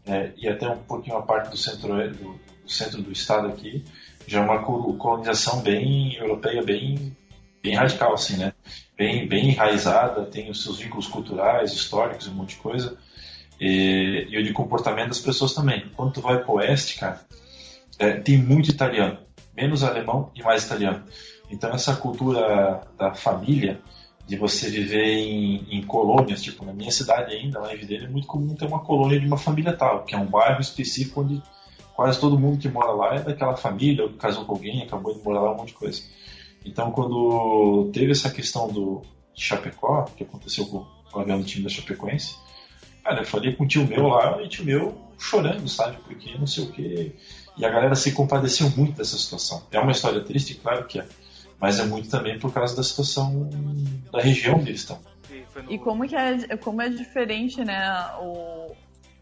é, 0.05 0.31
e 0.37 0.47
até 0.47 0.67
um 0.69 0.77
pouquinho 0.77 1.17
a 1.17 1.21
parte 1.21 1.49
do 1.49 1.57
centro 1.57 1.87
do, 2.11 2.39
do 2.63 2.69
centro 2.69 3.01
do 3.01 3.11
estado 3.11 3.47
aqui, 3.47 3.83
já 4.27 4.39
é 4.39 4.43
uma 4.43 4.63
col- 4.63 4.95
colonização 4.97 5.61
bem 5.61 6.15
europeia, 6.15 6.63
bem, 6.63 7.15
bem 7.61 7.75
radical, 7.75 8.13
assim, 8.13 8.37
né? 8.37 8.53
Bem, 8.97 9.27
bem 9.27 9.49
enraizada, 9.49 10.25
tem 10.25 10.49
os 10.49 10.63
seus 10.63 10.79
vínculos 10.79 11.07
culturais, 11.07 11.73
históricos, 11.73 12.27
um 12.27 12.33
monte 12.33 12.55
de 12.55 12.61
coisa, 12.61 12.97
e, 13.59 14.25
e 14.29 14.37
o 14.37 14.43
de 14.43 14.53
comportamento 14.53 15.09
das 15.09 15.19
pessoas 15.19 15.53
também. 15.53 15.89
Quando 15.95 16.13
tu 16.13 16.21
vai 16.21 16.39
pro 16.43 16.53
oeste, 16.53 16.99
cara, 16.99 17.19
é, 17.99 18.13
tem 18.13 18.37
muito 18.37 18.69
italiano, 18.69 19.17
menos 19.55 19.83
alemão 19.83 20.31
e 20.35 20.41
mais 20.41 20.65
italiano. 20.65 21.03
Então 21.49 21.71
essa 21.71 21.95
cultura 21.95 22.81
da 22.97 23.13
família, 23.13 23.79
de 24.27 24.35
você 24.35 24.69
viver 24.69 25.05
em, 25.05 25.65
em 25.69 25.83
colônias, 25.83 26.41
tipo 26.41 26.65
na 26.65 26.73
minha 26.73 26.91
cidade 26.91 27.33
ainda, 27.33 27.59
lá 27.59 27.73
em 27.73 27.77
Videira, 27.77 28.05
é 28.05 28.09
muito 28.09 28.27
comum 28.27 28.55
ter 28.55 28.65
uma 28.65 28.79
colônia 28.79 29.19
de 29.19 29.27
uma 29.27 29.37
família 29.37 29.73
tal, 29.73 30.03
que 30.03 30.15
é 30.15 30.17
um 30.17 30.25
bairro 30.25 30.61
específico 30.61 31.21
onde 31.21 31.41
quase 31.95 32.19
todo 32.19 32.37
mundo 32.37 32.57
que 32.57 32.67
mora 32.67 32.91
lá 32.91 33.15
é 33.15 33.19
daquela 33.19 33.55
família, 33.55 34.03
ou 34.03 34.13
casou 34.13 34.45
com 34.45 34.53
alguém, 34.53 34.81
acabou 34.81 35.13
de 35.13 35.23
morar 35.23 35.41
lá, 35.41 35.53
um 35.53 35.57
monte 35.57 35.69
de 35.69 35.73
coisa. 35.75 36.01
Então 36.65 36.91
quando 36.91 37.89
teve 37.93 38.11
essa 38.11 38.29
questão 38.29 38.67
do 38.67 39.01
Chapecó, 39.33 40.05
que 40.17 40.23
aconteceu 40.23 40.65
com 40.65 40.85
o 41.13 41.19
avião 41.19 41.39
do 41.39 41.45
time 41.45 41.63
da 41.63 41.69
Chapecoense, 41.69 42.35
cara, 43.03 43.21
eu 43.21 43.25
falei 43.25 43.53
com 43.53 43.63
um 43.63 43.67
tio 43.67 43.85
meu 43.85 44.07
lá, 44.07 44.41
e 44.41 44.49
tio 44.49 44.65
meu 44.65 45.05
chorando, 45.19 45.67
sabe, 45.69 45.97
porque 46.05 46.37
não 46.37 46.47
sei 46.47 46.63
o 46.63 46.71
que. 46.71 47.15
E 47.57 47.65
a 47.65 47.69
galera 47.69 47.95
se 47.95 48.11
compadeceu 48.11 48.69
muito 48.71 48.97
dessa 48.97 49.17
situação. 49.17 49.63
É 49.71 49.79
uma 49.79 49.91
história 49.91 50.21
triste, 50.21 50.55
claro 50.55 50.85
que 50.85 50.99
é, 50.99 51.07
mas 51.59 51.79
é 51.79 51.85
muito 51.85 52.09
também 52.09 52.37
por 52.39 52.53
causa 52.53 52.75
da 52.75 52.83
situação 52.83 53.49
da 54.11 54.19
região 54.21 54.55
onde 54.55 54.69
eles 54.69 54.81
estão. 54.81 54.99
E, 55.69 55.77
como 55.77 56.07
que 56.07 56.15
é, 56.15 56.57
como 56.57 56.81
é 56.81 56.89
diferente, 56.89 57.63
né, 57.63 57.89
o, 58.19 58.75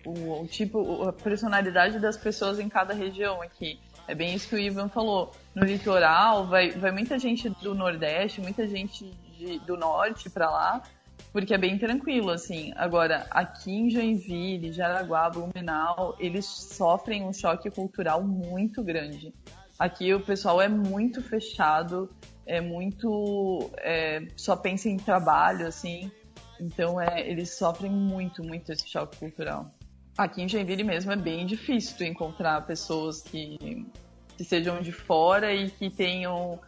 o, 0.06 0.42
o 0.42 0.48
tipo, 0.48 1.04
a 1.04 1.14
personalidade 1.14 2.00
das 2.00 2.18
pessoas 2.18 2.60
em 2.60 2.68
cada 2.70 2.94
região 2.94 3.42
aqui. 3.42 3.80
É 4.08 4.14
bem 4.14 4.34
isso 4.36 4.50
que 4.50 4.56
o 4.56 4.60
Ivan 4.60 4.90
falou. 4.90 5.32
No 5.56 5.64
litoral, 5.64 6.46
vai, 6.48 6.72
vai 6.72 6.92
muita 6.92 7.18
gente 7.18 7.48
do 7.50 7.74
Nordeste, 7.74 8.42
muita 8.42 8.68
gente 8.68 9.06
de- 9.38 9.60
do 9.60 9.78
Norte 9.78 10.30
pra 10.30 10.50
lá, 10.50 10.82
porque 11.32 11.54
é 11.54 11.58
bem 11.58 11.78
tranquilo, 11.78 12.30
assim. 12.32 12.74
Agora, 12.76 13.26
aqui 13.32 13.72
em 13.72 13.90
Joinville, 13.90 14.74
Jaraguá, 14.74 15.30
Blumenau, 15.30 16.18
eles 16.20 16.46
sofrem 16.46 17.24
um 17.24 17.32
choque 17.32 17.70
cultural 17.72 18.22
muito 18.22 18.84
grande. 18.84 19.34
Aqui 19.78 20.14
o 20.14 20.20
pessoal 20.20 20.62
é 20.62 20.68
muito 20.68 21.22
fechado, 21.22 22.10
é 22.46 22.62
muito. 22.62 23.72
é, 23.78 24.26
só 24.36 24.56
pensa 24.56 24.88
em 24.88 24.98
trabalho, 24.98 25.68
assim. 25.68 26.12
Então 26.60 27.02
é, 27.02 27.28
eles 27.28 27.52
sofrem 27.56 27.92
muito, 27.92 28.44
muito 28.44 28.72
esse 28.72 28.88
choque 28.88 29.18
cultural. 29.18 29.72
Aqui 30.18 30.44
em 30.44 30.48
Joinville 30.48 30.84
mesmo 30.84 31.12
é 31.12 31.16
bem 31.16 31.46
difícil 31.46 31.98
tu 31.98 32.04
encontrar 32.04 32.62
pessoas 32.68 33.22
que, 33.22 33.86
que 34.38 34.44
sejam 34.44 34.82
de 34.82 34.92
fora 34.92 35.54
e 35.54 35.70
que 35.72 35.90
tenham. 35.90 36.60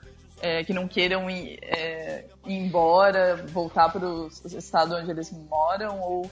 é, 0.41 0.63
que 0.63 0.73
não 0.73 0.87
queiram 0.87 1.29
ir, 1.29 1.59
é, 1.61 2.25
ir 2.45 2.53
embora, 2.53 3.35
voltar 3.47 3.89
para 3.89 4.05
o 4.05 4.27
estado 4.27 4.95
onde 4.95 5.11
eles 5.11 5.31
moram, 5.31 5.99
ou 6.01 6.29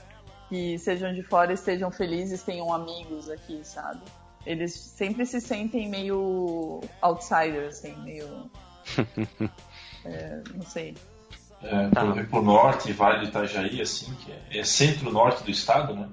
que 0.48 0.78
sejam 0.78 1.14
de 1.14 1.22
fora 1.22 1.52
e 1.52 1.54
estejam 1.54 1.90
felizes, 1.90 2.42
tenham 2.42 2.72
amigos 2.72 3.30
aqui, 3.30 3.60
sabe? 3.62 4.02
Eles 4.46 4.74
sempre 4.74 5.24
se 5.26 5.40
sentem 5.40 5.88
meio 5.88 6.80
outsiders, 7.00 7.78
assim, 7.78 7.96
meio. 8.02 8.50
é, 10.04 10.42
não 10.54 10.62
sei. 10.62 10.94
É, 11.62 11.88
Tá. 11.88 12.04
Por 12.04 12.12
exemplo, 12.12 12.38
o 12.40 12.42
norte, 12.42 12.92
Vale 12.92 13.20
do 13.20 13.24
Itajaí, 13.28 13.80
assim, 13.80 14.14
que 14.16 14.30
é, 14.30 14.58
é 14.58 14.64
centro-norte 14.64 15.42
do 15.42 15.50
estado, 15.50 15.94
né? 15.94 16.08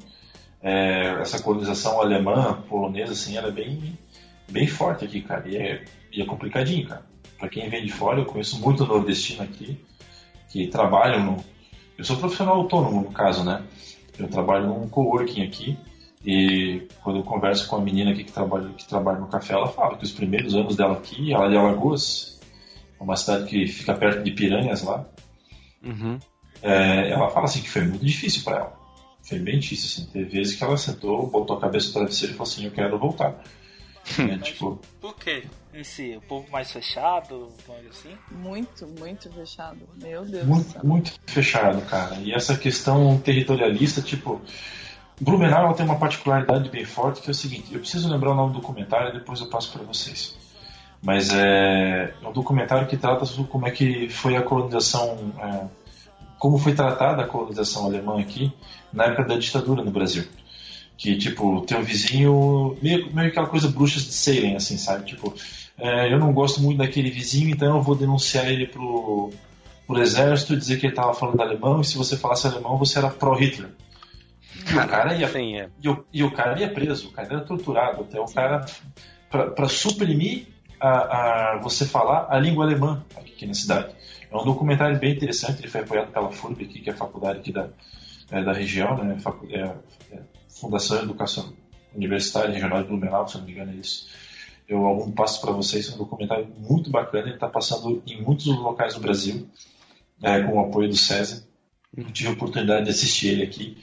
É, 0.63 1.21
essa 1.21 1.41
colonização 1.41 1.99
alemã, 1.99 2.61
polonesa, 2.69 3.11
assim, 3.11 3.35
ela 3.35 3.49
é 3.49 3.51
bem, 3.51 3.97
bem 4.49 4.67
forte 4.67 5.03
aqui, 5.03 5.21
cara. 5.21 5.47
E 5.47 5.57
é, 5.57 5.83
e 6.11 6.21
é 6.21 6.25
complicadinho, 6.25 6.87
cara. 6.87 7.03
Pra 7.37 7.49
quem 7.49 7.67
vem 7.69 7.85
de 7.85 7.91
fora, 7.91 8.19
eu 8.19 8.25
conheço 8.25 8.61
muito 8.61 8.85
nordestino 8.85 9.43
aqui, 9.43 9.83
que 10.49 10.67
trabalham 10.67 11.23
no... 11.23 11.43
Eu 11.97 12.05
sou 12.05 12.17
profissional 12.17 12.55
autônomo, 12.55 13.01
no 13.01 13.11
caso, 13.11 13.43
né? 13.43 13.63
Eu 14.17 14.27
trabalho 14.27 14.67
num 14.67 14.87
coworking 14.87 15.43
aqui, 15.43 15.77
e 16.25 16.87
quando 17.03 17.17
eu 17.19 17.23
converso 17.23 17.67
com 17.67 17.77
a 17.77 17.81
menina 17.81 18.11
aqui 18.11 18.23
que 18.23 18.31
trabalha, 18.31 18.69
que 18.69 18.87
trabalha 18.87 19.19
no 19.19 19.27
café, 19.27 19.53
ela 19.53 19.67
fala 19.67 19.97
que 19.97 20.03
os 20.03 20.11
primeiros 20.11 20.53
anos 20.55 20.75
dela 20.75 20.93
aqui, 20.93 21.33
ela 21.33 21.45
é 21.47 21.49
de 21.49 21.57
Alagoas, 21.57 22.39
uma 22.99 23.15
cidade 23.15 23.45
que 23.49 23.65
fica 23.67 23.93
perto 23.93 24.23
de 24.23 24.31
Piranhas 24.31 24.83
lá, 24.83 25.05
Uhum. 25.83 26.19
é, 26.61 27.09
ela 27.09 27.29
fala 27.31 27.45
assim 27.45 27.61
que 27.61 27.69
foi 27.69 27.81
muito 27.83 28.05
difícil 28.05 28.43
para 28.43 28.57
ela. 28.57 28.79
Foi 29.23 29.39
bem 29.39 29.59
difícil, 29.59 29.87
assim. 30.03 30.11
Teve 30.11 30.29
vezes 30.29 30.55
que 30.55 30.63
ela 30.63 30.77
sentou, 30.77 31.27
botou 31.29 31.57
a 31.57 31.61
cabeça 31.61 31.87
no 31.87 31.93
travesseiro 31.93 32.33
e 32.33 32.37
falou 32.37 32.51
assim, 32.51 32.65
eu 32.65 32.71
quero 32.71 32.97
voltar. 32.99 33.41
É, 34.17 34.35
tipo, 34.39 34.79
Por 34.99 35.15
quê? 35.15 35.43
Em 35.73 35.83
si, 35.83 36.15
o 36.17 36.21
povo 36.21 36.49
mais 36.51 36.71
fechado, 36.71 37.49
assim? 37.89 38.17
Muito, 38.31 38.87
muito 38.99 39.31
fechado. 39.31 39.77
Meu 40.01 40.25
Deus 40.25 40.43
do 40.43 40.49
muito, 40.49 40.71
céu. 40.71 40.81
muito 40.83 41.13
fechado, 41.27 41.81
cara. 41.85 42.15
E 42.15 42.33
essa 42.33 42.57
questão 42.57 43.17
territorialista, 43.19 44.01
tipo, 44.01 44.41
Blumenau 45.21 45.71
tem 45.75 45.85
uma 45.85 45.99
particularidade 45.99 46.67
bem 46.69 46.83
forte 46.83 47.21
que 47.21 47.29
é 47.29 47.31
o 47.31 47.35
seguinte, 47.35 47.71
eu 47.71 47.79
preciso 47.79 48.09
lembrar 48.09 48.31
o 48.31 48.35
nome 48.35 48.53
do 48.53 48.59
documentário 48.59 49.09
e 49.09 49.13
depois 49.13 49.39
eu 49.39 49.47
passo 49.47 49.71
para 49.71 49.83
vocês. 49.83 50.35
Mas 50.99 51.31
é, 51.31 52.11
um 52.23 52.31
documentário 52.31 52.87
que 52.87 52.97
trata 52.97 53.23
sobre 53.25 53.51
como 53.51 53.67
é 53.67 53.71
que 53.71 54.09
foi 54.09 54.35
a 54.35 54.41
colonização, 54.41 55.31
é, 55.39 55.65
como 56.39 56.57
foi 56.57 56.73
tratada 56.73 57.21
a 57.21 57.27
colonização 57.27 57.85
alemã 57.85 58.19
aqui 58.19 58.51
na 58.91 59.05
época 59.05 59.25
da 59.25 59.37
ditadura 59.37 59.83
no 59.83 59.91
Brasil. 59.91 60.25
Que, 60.97 61.15
tipo, 61.15 61.61
teu 61.61 61.83
vizinho, 61.83 62.75
meio, 62.81 63.13
meio 63.13 63.27
aquela 63.27 63.47
coisa 63.47 63.67
bruxas 63.67 64.03
de 64.03 64.13
Salem, 64.13 64.55
assim, 64.55 64.77
sabe? 64.77 65.05
Tipo, 65.05 65.33
é, 65.77 66.11
eu 66.11 66.17
não 66.17 66.33
gosto 66.33 66.59
muito 66.61 66.79
daquele 66.79 67.11
vizinho, 67.11 67.51
então 67.51 67.77
eu 67.77 67.81
vou 67.81 67.95
denunciar 67.95 68.47
ele 68.47 68.65
pro, 68.65 69.31
pro 69.85 70.01
exército, 70.01 70.57
dizer 70.57 70.79
que 70.79 70.87
ele 70.87 70.95
tava 70.95 71.13
falando 71.13 71.41
alemão, 71.41 71.81
e 71.81 71.85
se 71.85 71.95
você 71.95 72.17
falasse 72.17 72.47
alemão, 72.47 72.77
você 72.77 72.97
era 72.97 73.09
pró-Hitler. 73.09 73.69
E 74.71 74.77
o 74.77 74.87
cara 74.87 75.15
ia 75.15 75.27
Sim, 75.27 75.59
é. 75.59 75.69
e 75.81 75.89
o, 75.89 76.05
e 76.13 76.23
o 76.23 76.31
cara 76.31 76.59
ia 76.59 76.71
preso, 76.71 77.09
o 77.09 77.11
cara 77.11 77.27
era 77.27 77.41
torturado, 77.41 78.01
até 78.01 78.19
o 78.19 78.25
cara 78.25 78.65
para 79.29 79.67
suprimir 79.69 80.47
a, 80.79 81.53
a, 81.53 81.57
você 81.59 81.85
falar 81.85 82.27
a 82.29 82.39
língua 82.39 82.65
alemã 82.65 83.05
aqui 83.15 83.45
na 83.45 83.53
cidade. 83.53 83.95
É 84.29 84.35
um 84.35 84.43
documentário 84.43 84.97
bem 84.97 85.13
interessante, 85.13 85.59
ele 85.59 85.67
foi 85.67 85.81
apoiado 85.81 86.11
pela 86.11 86.31
FURB, 86.31 86.63
aqui, 86.63 86.81
que 86.81 86.89
é 86.89 86.93
a 86.93 86.97
faculdade 86.97 87.39
aqui 87.39 87.51
da, 87.51 87.69
é, 88.31 88.43
da 88.43 88.53
região, 88.53 88.97
né? 88.97 89.17
É, 89.49 90.15
é, 90.15 90.21
Fundação 90.49 90.97
de 90.97 91.03
Educação 91.03 91.53
Universitária 91.95 92.51
Regional 92.51 92.81
de 92.81 92.87
Blumenau, 92.87 93.27
se 93.27 93.37
não 93.37 93.45
me 93.45 93.51
engano 93.51 93.71
é 93.71 93.75
isso. 93.75 94.09
Eu 94.67 94.85
algum 94.85 95.11
passo 95.11 95.41
para 95.41 95.51
vocês, 95.51 95.89
é 95.91 95.95
um 95.95 95.97
documentário 95.97 96.47
muito 96.57 96.89
bacana, 96.89 97.25
ele 97.25 97.35
está 97.35 97.47
passando 97.47 98.01
em 98.07 98.21
muitos 98.21 98.45
locais 98.47 98.93
do 98.93 99.01
Brasil, 99.01 99.47
é, 100.23 100.41
com 100.43 100.57
o 100.57 100.59
apoio 100.61 100.89
do 100.89 100.95
César. 100.95 101.43
Eu 101.95 102.05
tive 102.05 102.29
a 102.29 102.33
oportunidade 102.33 102.85
de 102.85 102.91
assistir 102.91 103.29
ele 103.29 103.43
aqui 103.43 103.77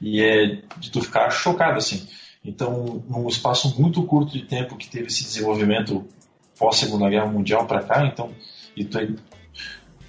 e 0.00 0.20
é 0.20 0.62
de 0.78 0.90
tu 0.90 1.00
ficar 1.00 1.30
chocado 1.30 1.78
assim. 1.78 2.06
Então, 2.44 3.02
num 3.08 3.28
espaço 3.28 3.80
muito 3.80 4.02
curto 4.04 4.32
de 4.32 4.44
tempo 4.44 4.76
que 4.76 4.88
teve 4.88 5.06
esse 5.06 5.24
desenvolvimento 5.24 6.04
pós 6.58 6.76
Segunda 6.76 7.08
Guerra 7.08 7.26
Mundial 7.26 7.66
para 7.66 7.82
cá, 7.82 8.06
então 8.06 8.30
e 8.76 8.84
tu, 8.84 8.98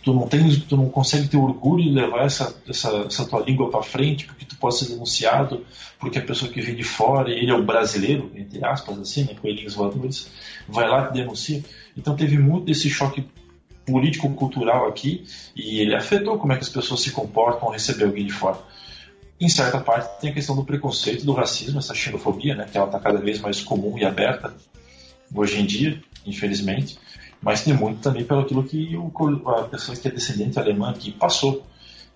tu 0.04 0.14
não 0.14 0.28
tem, 0.28 0.60
tu 0.62 0.78
não 0.78 0.90
consegue 0.90 1.28
ter 1.28 1.38
orgulho 1.38 1.84
de 1.84 1.90
levar 1.90 2.26
essa, 2.26 2.56
essa, 2.68 2.90
essa 3.08 3.26
tua 3.26 3.42
língua 3.42 3.70
para 3.70 3.82
frente, 3.82 4.26
porque 4.26 4.46
tu 4.46 4.56
pode 4.58 4.78
ser 4.78 4.90
denunciado, 4.90 5.66
porque 6.00 6.20
a 6.20 6.22
pessoa 6.22 6.52
que 6.52 6.62
vem 6.62 6.76
de 6.76 6.84
fora, 6.84 7.32
ele 7.32 7.50
é 7.50 7.54
o 7.54 7.66
brasileiro, 7.66 8.32
entre 8.36 8.64
aspas, 8.64 8.98
assim, 9.00 9.24
né, 9.24 9.36
coelhinhos 9.42 9.74
voadores, 9.74 10.32
vai 10.68 10.88
lá 10.88 11.10
e 11.10 11.14
denuncia. 11.14 11.64
Então 11.98 12.16
teve 12.16 12.38
muito 12.38 12.66
desse 12.66 12.90
choque 12.90 13.26
político-cultural 13.86 14.88
aqui 14.88 15.26
e 15.56 15.80
ele 15.80 15.96
afetou 15.96 16.38
como 16.38 16.54
é 16.54 16.56
que 16.56 16.64
as 16.64 16.70
pessoas 16.70 17.02
se 17.02 17.12
comportam 17.12 17.68
ao 17.68 17.74
receber 17.74 18.06
alguém 18.06 18.26
de 18.26 18.34
fora. 18.34 18.60
Em 19.40 19.48
certa 19.48 19.80
parte 19.80 20.20
tem 20.20 20.32
a 20.32 20.34
questão 20.34 20.56
do 20.56 20.66
preconceito, 20.66 21.26
do 21.26 21.34
racismo, 21.34 21.80
essa 21.80 21.94
xenofobia, 21.94 22.56
né, 22.56 22.68
que 22.70 22.78
ela 22.78 22.88
está 22.88 23.00
cada 23.00 23.20
vez 23.20 23.40
mais 23.40 23.62
comum 23.62 23.98
e 23.98 24.04
aberta 24.04 24.54
hoje 25.34 25.60
em 25.60 25.66
dia, 25.66 26.02
infelizmente, 26.26 26.98
mas 27.42 27.64
tem 27.64 27.74
muito 27.74 28.02
também 28.02 28.26
pelo 28.26 28.42
aquilo 28.42 28.64
que 28.64 28.98
o, 28.98 29.12
a 29.50 29.64
pessoa 29.64 29.98
que 29.98 30.08
é 30.08 30.12
descendente 30.12 30.60
alemã 30.60 30.90
aqui 30.90 31.12
passou. 31.12 31.66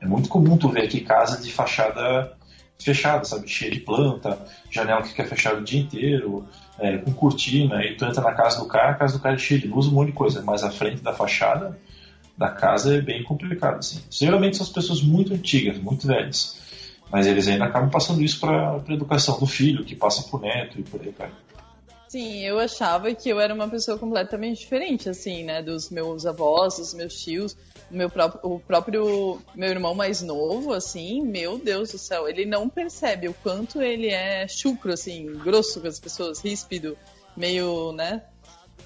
É 0.02 0.06
muito 0.06 0.28
comum 0.28 0.58
tu 0.58 0.68
ver 0.68 0.84
aqui 0.84 1.00
casa 1.00 1.42
de 1.42 1.50
fachada 1.50 2.36
fechada, 2.84 3.24
sabe, 3.24 3.48
cheia 3.48 3.72
de 3.72 3.80
planta, 3.80 4.38
janela 4.70 5.02
que 5.02 5.10
fica 5.10 5.24
fechada 5.24 5.60
o 5.60 5.64
dia 5.64 5.80
inteiro, 5.80 6.46
é, 6.78 6.98
com 6.98 7.14
cortina, 7.14 7.84
e 7.86 7.96
tu 7.96 8.04
entra 8.04 8.22
na 8.22 8.34
casa 8.34 8.60
do 8.60 8.68
cara, 8.68 8.92
a 8.92 8.96
casa 8.96 9.18
do 9.18 9.22
cara 9.22 9.36
é 9.36 9.38
cheia 9.38 9.60
de 9.60 9.68
luz, 9.68 9.88
um 9.88 9.92
monte 9.92 10.08
de 10.08 10.14
coisa, 10.14 10.42
mas 10.42 10.64
a 10.64 10.72
frente 10.72 11.02
da 11.02 11.14
fachada 11.14 11.80
da 12.38 12.50
casa 12.50 12.98
é 12.98 13.02
bem 13.02 13.24
complicado, 13.24 13.78
assim. 13.78 14.02
Geralmente 14.10 14.58
são 14.58 14.66
as 14.66 14.72
pessoas 14.72 15.02
muito 15.02 15.34
antigas, 15.34 15.78
muito 15.78 16.06
velhas, 16.06 16.60
mas 17.14 17.28
eles 17.28 17.48
ainda 17.48 17.66
acabam 17.66 17.92
passando 17.92 18.24
isso 18.24 18.40
para 18.40 18.74
a 18.76 18.92
educação 18.92 19.38
do 19.38 19.46
filho, 19.46 19.86
que 19.86 19.96
passa 19.96 20.24
pro 20.24 20.40
neto 20.40 20.80
e 20.80 20.84
por 20.84 21.00
aí 21.00 21.14
vai. 21.16 21.30
Sim, 22.10 22.40
eu 22.40 22.60
achava 22.60 23.14
que 23.14 23.30
eu 23.30 23.40
era 23.40 23.54
uma 23.54 23.68
pessoa 23.68 24.00
completamente 24.00 24.62
diferente, 24.62 25.08
assim, 25.08 25.44
né, 25.44 25.62
dos 25.62 25.92
meus 25.92 26.26
avós, 26.26 26.78
dos 26.78 26.94
meus 26.96 27.22
tios, 27.22 27.56
o 27.90 27.96
meu 27.96 28.10
próprio, 28.10 28.52
o 28.52 28.60
próprio 28.60 29.40
meu 29.54 29.70
irmão 29.70 29.94
mais 29.94 30.24
novo, 30.24 30.74
assim, 30.74 31.22
meu 31.22 31.60
Deus 31.60 31.92
do 31.92 32.00
céu, 32.00 32.28
ele 32.28 32.46
não 32.46 32.68
percebe 32.68 33.28
o 33.28 33.34
quanto 33.44 33.80
ele 33.80 34.08
é 34.08 34.48
chucro, 34.48 34.92
assim, 34.92 35.32
grosso 35.38 35.82
com 35.82 35.88
as 35.88 36.00
pessoas, 36.00 36.40
ríspido, 36.40 36.98
meio, 37.38 37.92
né? 37.92 38.24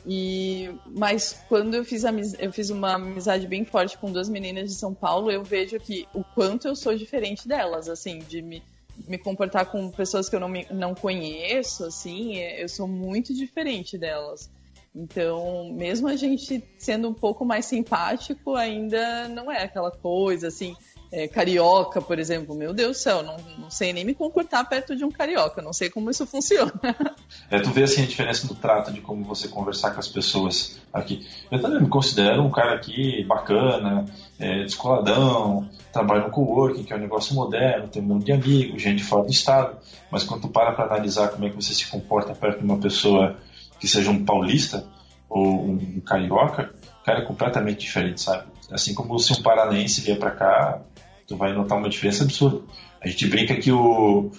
E 0.08 0.70
mas 0.86 1.34
quando 1.50 1.74
eu 1.76 1.84
fiz 1.84 2.06
amiz... 2.06 2.34
eu 2.40 2.52
fiz 2.54 2.70
uma 2.70 2.94
amizade 2.94 3.46
bem 3.46 3.66
forte 3.66 3.98
com 3.98 4.10
duas 4.10 4.30
meninas 4.30 4.70
de 4.70 4.76
São 4.76 4.94
Paulo, 4.94 5.30
eu 5.30 5.44
vejo 5.44 5.78
que 5.80 6.08
o 6.14 6.24
quanto 6.24 6.68
eu 6.68 6.76
sou 6.76 6.96
diferente 6.96 7.46
delas, 7.48 7.90
assim, 7.90 8.20
de 8.20 8.42
me 8.42 8.64
me 9.06 9.18
comportar 9.18 9.66
com 9.68 9.92
pessoas 9.92 10.28
que 10.28 10.36
eu 10.36 10.40
não, 10.40 10.50
me, 10.50 10.66
não 10.72 10.96
conheço, 10.96 11.86
assim, 11.86 12.38
eu 12.38 12.68
sou 12.68 12.88
muito 12.88 13.32
diferente 13.32 13.96
delas. 13.96 14.50
Então, 14.96 15.72
mesmo 15.74 16.08
a 16.08 16.16
gente 16.16 16.64
sendo 16.80 17.10
um 17.10 17.14
pouco 17.14 17.46
mais 17.46 17.66
simpático, 17.66 18.56
ainda 18.56 19.28
não 19.28 19.52
é 19.52 19.62
aquela 19.62 19.92
coisa 19.92 20.48
assim. 20.48 20.76
É, 21.12 21.28
carioca, 21.28 22.02
por 22.02 22.20
exemplo, 22.20 22.54
meu 22.54 22.74
Deus 22.74 22.98
do 22.98 23.00
céu, 23.00 23.24
não, 23.24 23.38
não 23.58 23.70
sei 23.70 23.94
nem 23.94 24.04
me 24.04 24.14
comportar 24.14 24.68
perto 24.68 24.96
de 24.96 25.06
um 25.06 25.12
carioca, 25.12 25.62
não 25.62 25.72
sei 25.72 25.90
como 25.90 26.10
isso 26.10 26.26
funciona. 26.26 26.74
É, 27.50 27.60
tu 27.60 27.70
vê 27.70 27.84
assim 27.84 28.04
a 28.04 28.06
diferença 28.06 28.46
do 28.46 28.56
trato 28.56 28.92
de 28.92 29.00
como 29.00 29.24
você 29.24 29.48
conversar 29.48 29.92
com 29.92 30.00
as 30.00 30.08
pessoas 30.08 30.80
aqui. 30.92 31.26
Eu 31.50 31.62
também 31.62 31.82
me 31.82 31.88
considero 31.88 32.42
um 32.42 32.50
cara 32.50 32.76
aqui 32.76 33.24
bacana, 33.24 34.06
é, 34.38 34.64
descoladão, 34.64 35.70
trabalho 35.94 36.26
no 36.26 36.30
coworking, 36.30 36.84
que 36.84 36.92
é 36.92 36.96
um 36.96 37.00
negócio 37.00 37.34
moderno, 37.36 37.88
tem 37.88 38.02
um 38.02 38.06
monte 38.06 38.26
de 38.26 38.32
amigos, 38.34 38.82
gente 38.82 39.04
fora 39.04 39.24
do 39.24 39.32
estado, 39.32 39.78
mas 40.12 40.24
quando 40.24 40.42
tu 40.42 40.50
para 40.50 40.74
para 40.74 40.86
analisar 40.86 41.30
como 41.30 41.46
é 41.46 41.50
que 41.50 41.56
você 41.56 41.74
se 41.74 41.88
comporta 41.88 42.34
perto 42.34 42.60
de 42.60 42.66
uma 42.66 42.80
pessoa 42.80 43.38
que 43.80 43.88
seja 43.88 44.10
um 44.10 44.26
paulista 44.26 44.86
ou 45.30 45.70
um 45.70 46.02
carioca, 46.02 46.74
cara 47.08 47.20
é 47.20 47.26
completamente 47.26 47.80
diferente, 47.80 48.22
sabe? 48.22 48.44
Assim 48.72 48.94
como 48.94 49.18
se 49.20 49.34
um 49.34 49.42
paranaense 49.42 50.02
vier 50.02 50.20
para 50.20 50.32
cá, 50.32 50.82
tu 51.28 51.38
vai 51.38 51.54
notar 51.54 51.78
uma 51.78 51.90
diferença 51.90 52.24
absurda. 52.24 52.62
A 53.02 53.08
gente 53.08 53.28
brinca 53.28 53.56
que 53.56 53.72
o 53.72 54.32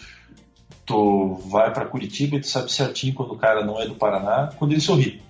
tu 0.85 1.35
vai 1.51 1.71
para 1.73 1.85
Curitiba 1.85 2.37
e 2.37 2.41
tu 2.41 2.47
sabe 2.47 2.73
certinho 2.73 3.15
quando 3.15 3.33
o 3.33 3.39
cara 3.39 3.65
não 3.65 3.81
é 3.81 3.87
do 3.87 3.95
Paraná, 3.95 4.51
quando 4.57 4.73
ele 4.73 4.81
sorri. 4.81 5.23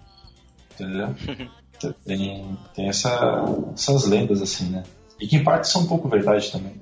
Entendeu? 0.75 1.15
tem, 2.07 2.59
tem 2.75 2.89
essa, 2.89 3.45
essas 3.75 4.07
lendas 4.07 4.41
assim, 4.41 4.71
né? 4.71 4.85
E 5.21 5.27
que 5.27 5.37
em 5.37 5.43
parte 5.43 5.69
são 5.69 5.83
um 5.83 5.87
pouco 5.87 6.09
verdade 6.09 6.51
também. 6.53 6.81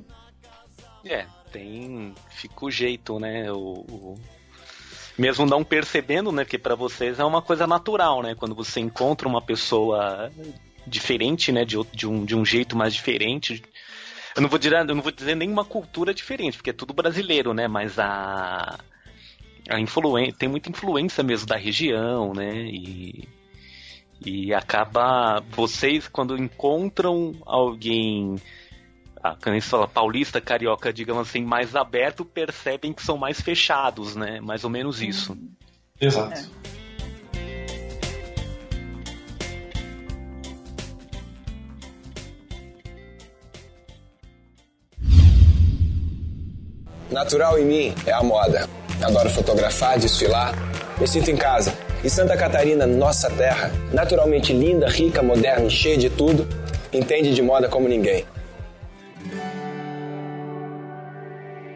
É, 1.05 1.25
tem. 1.51 2.15
Fica 2.31 2.67
o 2.67 2.71
jeito, 2.71 3.19
né? 3.19 3.51
O, 3.51 3.85
o... 3.89 4.15
Mesmo 5.17 5.47
não 5.47 5.65
percebendo, 5.65 6.31
né? 6.31 6.45
Porque 6.45 6.59
para 6.59 6.75
vocês 6.75 7.19
é 7.19 7.25
uma 7.25 7.41
coisa 7.41 7.67
natural, 7.67 8.23
né? 8.23 8.35
Quando 8.35 8.55
você 8.55 8.81
encontra 8.81 9.27
uma 9.27 9.41
pessoa 9.41 10.31
diferente, 10.87 11.51
né? 11.53 11.65
De, 11.65 11.77
de, 11.93 12.07
um, 12.07 12.25
de 12.25 12.37
um 12.37 12.45
jeito 12.45 12.77
mais 12.77 12.95
diferente. 12.95 13.63
Eu 14.35 14.43
não 14.43 14.49
vou 14.49 14.59
dizer, 14.59 14.75
eu 14.75 14.95
não 14.95 15.03
vou 15.03 15.13
dizer 15.13 15.35
nenhuma 15.35 15.65
cultura 15.65 16.13
diferente, 16.13 16.57
porque 16.57 16.71
é 16.71 16.75
tudo 16.75 16.95
brasileiro, 16.95 17.53
né? 17.53 17.67
Mas 17.69 17.99
a. 17.99 18.79
A 19.69 19.81
influência, 19.81 20.33
tem 20.39 20.49
muita 20.49 20.71
influência 20.71 21.25
mesmo 21.25 21.49
da 21.49 21.57
região, 21.57 22.33
né? 22.33 22.53
E, 22.69 23.29
e 24.25 24.55
acaba 24.55 25.43
vocês 25.51 26.07
quando 26.07 26.37
encontram 26.39 27.35
alguém 27.45 28.37
a 29.21 29.35
quando 29.35 29.49
a 29.49 29.59
gente 29.59 29.67
fala 29.67 29.89
paulista, 29.89 30.41
carioca, 30.41 30.93
digamos 30.93 31.29
assim, 31.29 31.45
mais 31.45 31.75
aberto, 31.75 32.25
percebem 32.25 32.93
que 32.93 33.03
são 33.03 33.19
mais 33.19 33.41
fechados, 33.41 34.15
né? 34.15 34.41
Mais 34.41 34.63
ou 34.63 34.71
menos 34.71 35.03
isso. 35.03 35.37
Exato. 36.01 36.39
É. 36.39 36.86
Natural 47.11 47.59
em 47.59 47.65
mim 47.65 47.95
é 48.05 48.13
a 48.13 48.23
moda. 48.23 48.69
Adoro 49.03 49.31
fotografar, 49.31 49.99
desfilar, 49.99 50.55
me 50.99 51.07
sinto 51.07 51.31
em 51.31 51.37
casa. 51.37 51.73
E 52.03 52.11
Santa 52.11 52.37
Catarina, 52.37 52.87
nossa 52.87 53.31
terra, 53.31 53.71
naturalmente 53.93 54.53
linda, 54.53 54.89
rica, 54.89 55.23
moderna 55.23 55.67
e 55.67 55.71
cheia 55.71 55.97
de 55.97 56.11
tudo, 56.11 56.47
entende 56.93 57.35
de 57.35 57.43
moda 57.43 57.69
como 57.69 57.89
ninguém. 57.89 58.25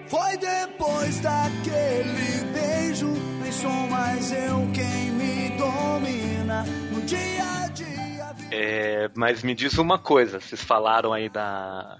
Foi 0.06 0.36
depois 0.36 1.20
daquele 1.20 2.44
beijo, 2.52 3.12
nem 3.42 3.52
sou 3.52 3.70
mais 3.70 4.32
eu 4.32 4.68
quem 4.74 5.10
me 5.12 5.50
domina 5.56 6.64
no 6.92 7.00
dia 7.02 7.44
a 7.64 7.68
dia. 7.68 8.34
É, 8.50 9.10
mas 9.14 9.42
me 9.42 9.54
diz 9.54 9.78
uma 9.78 9.98
coisa, 9.98 10.40
vocês 10.40 10.60
falaram 10.60 11.12
aí 11.12 11.28
da 11.28 11.98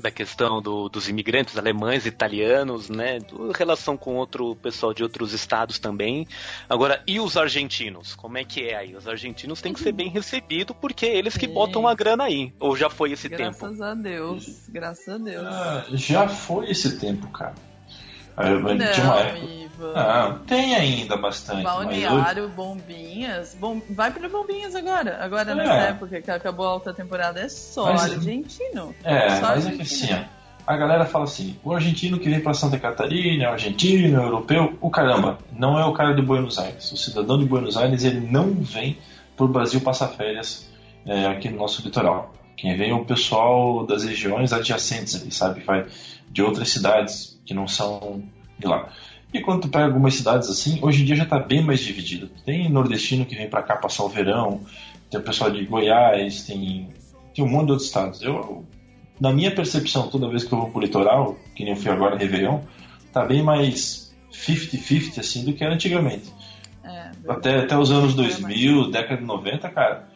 da 0.00 0.10
questão 0.10 0.60
do, 0.60 0.88
dos 0.88 1.08
imigrantes 1.08 1.56
alemães, 1.56 2.06
italianos, 2.06 2.88
né? 2.88 3.18
Do, 3.20 3.52
relação 3.52 3.96
com 3.96 4.16
outro 4.16 4.56
pessoal 4.56 4.92
de 4.92 5.02
outros 5.02 5.32
estados 5.32 5.78
também. 5.78 6.26
Agora, 6.68 7.02
e 7.06 7.20
os 7.20 7.36
argentinos? 7.36 8.14
Como 8.14 8.38
é 8.38 8.44
que 8.44 8.62
é 8.62 8.76
aí? 8.76 8.96
Os 8.96 9.06
argentinos 9.06 9.60
têm 9.60 9.72
que 9.72 9.80
ser 9.80 9.92
bem 9.92 10.08
recebidos 10.08 10.76
porque 10.80 11.06
é 11.06 11.16
eles 11.16 11.36
que 11.36 11.46
Sim. 11.46 11.54
botam 11.54 11.86
a 11.86 11.94
grana 11.94 12.24
aí. 12.24 12.52
Ou 12.58 12.76
já 12.76 12.90
foi 12.90 13.12
esse 13.12 13.28
Graças 13.28 13.60
tempo? 13.60 13.84
a 13.84 13.94
Deus, 13.94 14.68
graças 14.68 15.08
a 15.08 15.18
Deus. 15.18 15.46
Ah, 15.46 15.84
já 15.90 16.28
foi 16.28 16.70
esse 16.70 16.98
tempo, 16.98 17.28
cara. 17.28 17.54
Aí, 18.40 18.62
não, 18.62 18.92
tinha 18.92 19.06
uma 19.06 19.20
época. 19.20 19.60
Ivan. 19.60 20.38
Tem 20.46 20.74
ainda 20.74 21.16
bastante. 21.16 21.62
Balneário, 21.62 22.48
Bombinhas. 22.50 23.56
Bom, 23.58 23.80
vai 23.90 24.10
para 24.10 24.28
Bombinhas 24.28 24.74
agora. 24.74 25.18
Agora, 25.22 25.52
É. 25.52 25.54
nessa 25.54 25.72
época 25.72 26.20
que 26.20 26.30
acabou 26.30 26.66
a 26.66 26.70
alta 26.70 26.92
temporada, 26.92 27.40
é 27.40 27.48
só 27.48 27.92
Mas- 27.92 28.12
argentino. 28.12 28.94
É, 29.02 29.30
só 29.36 29.42
mas 29.42 29.66
é 29.66 29.70
que 29.70 29.80
argentino. 29.80 30.12
assim, 30.12 30.26
ó, 30.66 30.72
a 30.72 30.76
galera 30.76 31.06
fala 31.06 31.24
assim, 31.24 31.56
o 31.64 31.72
argentino 31.72 32.18
que 32.18 32.28
vem 32.28 32.40
pra 32.40 32.52
Santa 32.52 32.78
Catarina, 32.78 33.44
é 33.44 33.48
um 33.48 33.52
argentino, 33.52 34.16
é 34.18 34.20
um 34.20 34.24
europeu, 34.24 34.76
o 34.80 34.90
caramba, 34.90 35.38
não 35.52 35.78
é 35.78 35.84
o 35.84 35.92
cara 35.92 36.14
de 36.14 36.22
Buenos 36.22 36.58
Aires. 36.58 36.92
O 36.92 36.96
cidadão 36.96 37.38
de 37.38 37.44
Buenos 37.46 37.76
Aires, 37.76 38.04
ele 38.04 38.20
não 38.20 38.52
vem 38.54 38.98
pro 39.36 39.48
Brasil 39.48 39.80
passar 39.80 40.08
férias 40.08 40.68
é, 41.06 41.26
aqui 41.26 41.48
no 41.48 41.56
nosso 41.56 41.80
litoral. 41.82 42.34
Quem 42.56 42.76
vem 42.76 42.90
é 42.90 42.94
o 42.94 43.06
pessoal 43.06 43.86
das 43.86 44.04
regiões 44.04 44.52
adjacentes 44.52 45.14
ali, 45.20 45.32
sabe? 45.32 45.60
Vai 45.62 45.86
de 46.30 46.42
outras 46.42 46.70
cidades 46.70 47.40
que 47.44 47.52
não 47.52 47.66
são 47.66 48.22
de 48.58 48.66
lá. 48.66 48.92
E 49.32 49.40
quando 49.40 49.62
tu 49.62 49.68
pega 49.68 49.86
algumas 49.86 50.14
cidades 50.14 50.48
assim, 50.48 50.78
hoje 50.82 51.02
em 51.02 51.04
dia 51.04 51.16
já 51.16 51.24
está 51.24 51.38
bem 51.38 51.62
mais 51.62 51.80
dividido. 51.80 52.28
Tem 52.44 52.68
nordestino 52.68 53.24
que 53.24 53.36
vem 53.36 53.48
para 53.48 53.62
cá 53.62 53.76
passar 53.76 54.04
o 54.04 54.08
verão, 54.08 54.60
tem 55.08 55.20
o 55.20 55.22
pessoal 55.22 55.50
de 55.50 55.64
Goiás, 55.64 56.42
tem, 56.44 56.88
tem 57.34 57.44
um 57.44 57.48
monte 57.48 57.66
de 57.66 57.72
outros 57.72 57.88
estados. 57.88 58.22
Eu, 58.22 58.64
na 59.20 59.32
minha 59.32 59.54
percepção, 59.54 60.08
toda 60.08 60.28
vez 60.28 60.44
que 60.44 60.52
eu 60.52 60.58
vou 60.58 60.70
pro 60.70 60.80
litoral, 60.80 61.36
que 61.54 61.64
nem 61.64 61.74
eu 61.74 61.78
fui 61.78 61.90
agora 61.90 62.16
Réveillon, 62.16 62.60
tá 63.12 63.24
bem 63.24 63.42
mais 63.42 64.12
50-50 64.32 65.18
assim 65.18 65.44
do 65.44 65.52
que 65.52 65.62
era 65.62 65.74
antigamente. 65.74 66.32
É, 66.82 67.10
Até, 67.28 67.58
até 67.60 67.78
os 67.78 67.90
anos 67.90 68.14
2000, 68.14 68.90
década 68.90 69.20
de 69.20 69.26
90, 69.26 69.68
cara, 69.70 70.08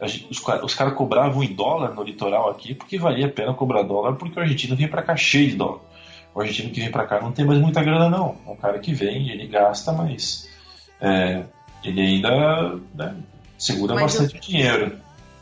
os, 0.00 0.40
os 0.62 0.74
caras 0.74 0.94
cobravam 0.94 1.42
em 1.42 1.52
dólar 1.52 1.94
no 1.94 2.02
litoral 2.02 2.50
aqui 2.50 2.74
porque 2.74 2.98
valia 2.98 3.26
a 3.26 3.30
pena 3.30 3.54
cobrar 3.54 3.82
dólar 3.82 4.14
porque 4.16 4.38
o 4.38 4.42
argentino 4.42 4.76
vinha 4.76 4.88
pra 4.88 5.02
cá 5.02 5.16
cheio 5.16 5.50
de 5.50 5.56
dólar. 5.56 5.80
O 6.34 6.40
argentino 6.40 6.70
que 6.70 6.80
vem 6.80 6.90
pra 6.90 7.06
cá 7.06 7.20
não 7.20 7.32
tem 7.32 7.46
mais 7.46 7.58
muita 7.58 7.82
grana, 7.82 8.10
não. 8.10 8.36
É 8.46 8.50
um 8.50 8.56
cara 8.56 8.78
que 8.78 8.92
vem, 8.92 9.30
ele 9.30 9.46
gasta, 9.46 9.90
mas 9.92 10.48
é, 11.00 11.44
ele 11.82 12.00
ainda 12.00 12.78
né, 12.94 13.16
segura 13.56 13.94
Mas 13.94 14.18
bastante 14.18 14.38
dinheiro. 14.38 14.98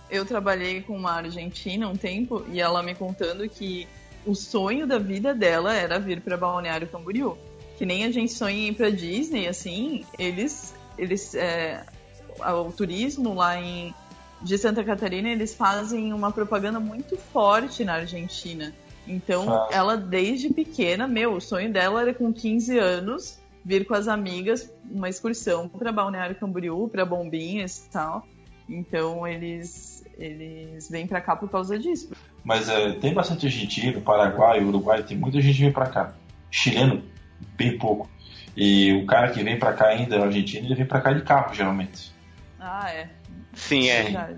Eu 0.09 0.25
trabalhei 0.25 0.83
com 0.83 0.97
uma 0.97 1.13
argentina 1.13 1.89
um 1.89 1.97
tempo 1.97 2.45
e 2.53 2.61
ela 2.61 2.81
me 2.81 2.95
contando 2.95 3.49
que 3.49 3.89
o 4.25 4.37
sonho 4.37 4.87
da 4.87 4.99
vida 4.99 5.35
dela 5.35 5.75
era 5.75 5.99
vir 5.99 6.21
para 6.21 6.37
Balneário 6.37 6.87
Camboriú. 6.87 7.37
Que 7.77 7.85
nem 7.85 8.05
a 8.05 8.13
gente 8.13 8.33
sonha 8.33 8.57
em 8.57 8.69
ir 8.69 8.75
pra 8.75 8.89
Disney, 8.89 9.49
assim, 9.49 10.05
eles. 10.17 10.73
eles 10.97 11.35
é, 11.35 11.85
o 12.39 12.71
turismo 12.71 13.35
lá 13.35 13.61
em 13.61 13.93
de 14.43 14.59
Santa 14.59 14.85
Catarina, 14.85 15.29
eles 15.29 15.55
fazem 15.55 16.13
uma 16.13 16.31
propaganda 16.31 16.79
muito 16.79 17.17
forte 17.17 17.85
na 17.85 17.95
Argentina. 17.95 18.73
Então, 19.07 19.53
Ah. 19.53 19.69
ela 19.71 19.97
desde 19.97 20.49
pequena, 20.53 21.07
meu, 21.07 21.35
o 21.35 21.41
sonho 21.41 21.73
dela 21.73 22.03
era 22.03 22.15
com 22.15 22.33
15 22.33 22.79
anos 22.79 23.39
vir 23.65 23.87
com 23.87 23.95
as 23.95 24.09
amigas 24.09 24.71
uma 24.91 25.09
excursão 25.09 25.69
para 25.69 25.91
Balneário 25.91 26.37
Camboriú, 26.37 26.89
para 26.89 27.05
Bombinhas 27.05 27.87
e 27.87 27.91
tal. 27.91 28.27
Então, 28.69 29.27
eles 29.27 29.95
eles 30.17 30.89
vêm 30.89 31.09
para 31.09 31.21
cá 31.21 31.35
por 31.35 31.51
causa 31.51 31.77
disso. 31.77 32.13
Mas 32.45 32.69
é, 32.69 32.93
tem 32.93 33.13
bastante 33.13 33.47
argentino, 33.47 34.01
Paraguai, 34.01 34.63
Uruguai, 34.63 35.03
tem 35.03 35.17
muita 35.17 35.41
gente 35.41 35.57
que 35.57 35.63
vem 35.63 35.73
pra 35.73 35.87
cá. 35.87 36.15
Chileno, 36.51 37.03
bem 37.57 37.77
pouco. 37.77 38.09
E 38.57 38.93
o 38.93 39.07
cara 39.07 39.31
que 39.31 39.43
vem 39.43 39.59
pra 39.59 39.73
cá 39.73 39.89
ainda, 39.89 40.23
argentino, 40.23 40.67
ele 40.69 40.75
vem 40.77 40.87
pra 40.87 41.01
cá 41.01 41.13
de 41.13 41.23
carro, 41.23 41.53
geralmente. 41.53 42.13
Ah, 42.61 42.89
é. 42.91 43.11
Sim, 43.55 43.89
é. 43.89 44.37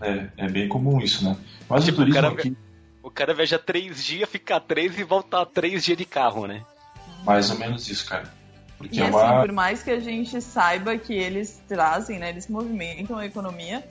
É, 0.00 0.26
é 0.36 0.48
bem 0.48 0.68
comum 0.68 1.00
isso, 1.00 1.24
né? 1.24 1.36
Mas 1.68 1.84
Tipo, 1.84 1.98
o 2.02 2.04
turismo 2.04 2.20
o 2.20 2.22
cara- 2.22 2.34
aqui, 2.40 2.56
O 3.02 3.10
cara 3.10 3.34
viaja 3.34 3.58
três 3.58 4.04
dias, 4.04 4.28
fica 4.28 4.58
três 4.60 4.98
e 4.98 5.02
volta 5.04 5.44
três 5.46 5.84
dias 5.84 5.96
de 5.98 6.04
carro, 6.04 6.46
né? 6.46 6.62
mais 7.24 7.50
ou 7.50 7.58
menos 7.58 7.88
isso, 7.88 8.06
cara. 8.08 8.24
Porque 8.78 8.98
E 8.98 9.02
é 9.02 9.06
assim, 9.08 9.16
uma. 9.16 9.40
por 9.40 9.52
mais 9.52 9.82
que 9.82 9.90
a 9.90 10.00
gente 10.00 10.40
saiba 10.40 10.96
que 10.96 11.12
eles 11.12 11.62
trazem, 11.68 12.18
né, 12.18 12.30
eles 12.30 12.48
movimentam 12.48 13.18
a 13.18 13.26
economia, 13.26 13.86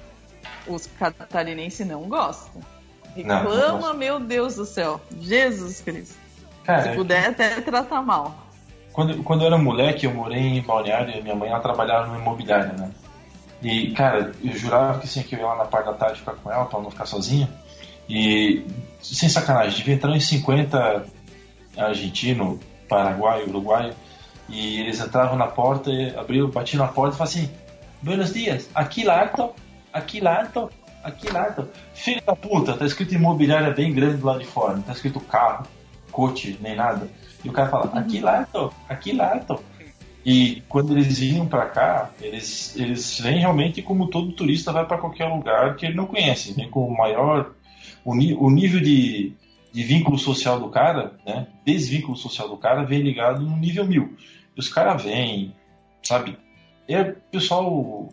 os 0.65 0.87
catarinenses 0.97 1.85
não 1.87 2.09
gostam. 2.09 2.59
Não, 3.15 3.23
não 3.25 3.35
Reclama, 3.43 3.71
gostam. 3.79 3.93
meu 3.97 4.19
Deus 4.19 4.55
do 4.55 4.65
céu. 4.65 4.99
Jesus 5.19 5.81
Cristo. 5.81 6.15
Cara, 6.63 6.81
Se 6.83 6.89
é 6.89 6.95
puder, 6.95 7.29
até 7.29 7.61
tratar 7.61 8.01
mal. 8.01 8.47
Quando, 8.91 9.23
quando 9.23 9.41
eu 9.41 9.47
era 9.47 9.57
moleque, 9.59 10.05
eu 10.07 10.13
morei 10.13 10.39
em 10.41 10.61
Balneário 10.61 11.15
e 11.15 11.21
minha 11.21 11.35
mãe 11.35 11.49
ela 11.49 11.59
trabalhava 11.59 12.07
no 12.07 12.19
imobiliário, 12.19 12.75
né? 12.77 12.89
E, 13.61 13.91
cara, 13.91 14.31
eu 14.43 14.53
jurava 14.53 14.99
que 14.99 15.05
assim, 15.05 15.21
que 15.21 15.35
eu 15.35 15.39
ia 15.39 15.45
lá 15.45 15.57
na 15.57 15.65
parte 15.65 15.85
da 15.85 15.93
tarde 15.93 16.19
ficar 16.19 16.33
com 16.33 16.51
ela 16.51 16.65
pra 16.65 16.79
não 16.79 16.89
ficar 16.89 17.05
sozinha. 17.05 17.49
E, 18.07 18.65
sem 19.01 19.29
sacanagem, 19.29 19.77
devia 19.77 19.95
entrar 19.95 20.15
em 20.15 20.19
50 20.19 21.05
argentino, 21.77 22.59
paraguaio, 22.87 23.49
uruguaio. 23.49 23.93
E 24.47 24.79
eles 24.79 24.99
entravam 24.99 25.37
na 25.37 25.47
porta, 25.47 25.91
abriam, 26.17 26.49
batiam 26.49 26.83
na 26.83 26.91
porta 26.91 27.15
e 27.15 27.17
falavam 27.17 27.41
assim: 27.41 27.51
Buenos 28.01 28.33
dias, 28.33 28.69
aqui 28.73 29.03
larto, 29.03 29.53
aqui 29.93 30.19
larto, 30.19 30.71
aqui 31.03 31.29
larto. 31.31 31.67
Filho 31.93 32.21
da 32.25 32.35
puta, 32.35 32.75
tá 32.75 32.85
escrito 32.85 33.13
imobiliária 33.13 33.71
bem 33.71 33.93
grande 33.93 34.17
do 34.17 34.25
lado 34.25 34.39
de 34.39 34.45
fora, 34.45 34.75
não 34.75 34.81
tá 34.81 34.93
escrito 34.93 35.19
carro, 35.19 35.67
coche, 36.11 36.57
nem 36.61 36.75
nada. 36.75 37.07
E 37.43 37.49
o 37.49 37.51
cara 37.51 37.69
fala: 37.69 37.99
aqui 37.99 38.19
larto, 38.19 38.73
aqui 38.87 39.11
larto. 39.11 39.61
E 40.25 40.61
quando 40.67 40.93
eles 40.93 41.19
vinham 41.19 41.47
pra 41.47 41.65
cá, 41.67 42.11
eles, 42.21 42.75
eles 42.75 43.19
vêm 43.19 43.39
realmente 43.39 43.81
como 43.81 44.09
todo 44.09 44.33
turista 44.33 44.71
vai 44.71 44.85
pra 44.85 44.97
qualquer 44.97 45.27
lugar 45.27 45.75
que 45.75 45.85
ele 45.85 45.95
não 45.95 46.05
conhece. 46.05 46.53
Vem 46.53 46.69
com 46.69 46.85
o 46.85 46.97
maior. 46.97 47.53
O, 48.03 48.11
o 48.11 48.49
nível 48.49 48.81
de, 48.81 49.33
de 49.71 49.83
vínculo 49.83 50.17
social 50.17 50.59
do 50.59 50.69
cara, 50.69 51.17
né? 51.25 51.47
Desvínculo 51.65 52.17
social 52.17 52.49
do 52.49 52.57
cara, 52.57 52.83
vem 52.83 53.01
ligado 53.01 53.41
no 53.41 53.55
nível 53.57 53.85
mil. 53.85 54.15
Os 54.57 54.67
caras 54.67 55.01
vêm, 55.03 55.55
sabe? 56.03 56.37
É 56.87 57.03
pessoal. 57.03 58.09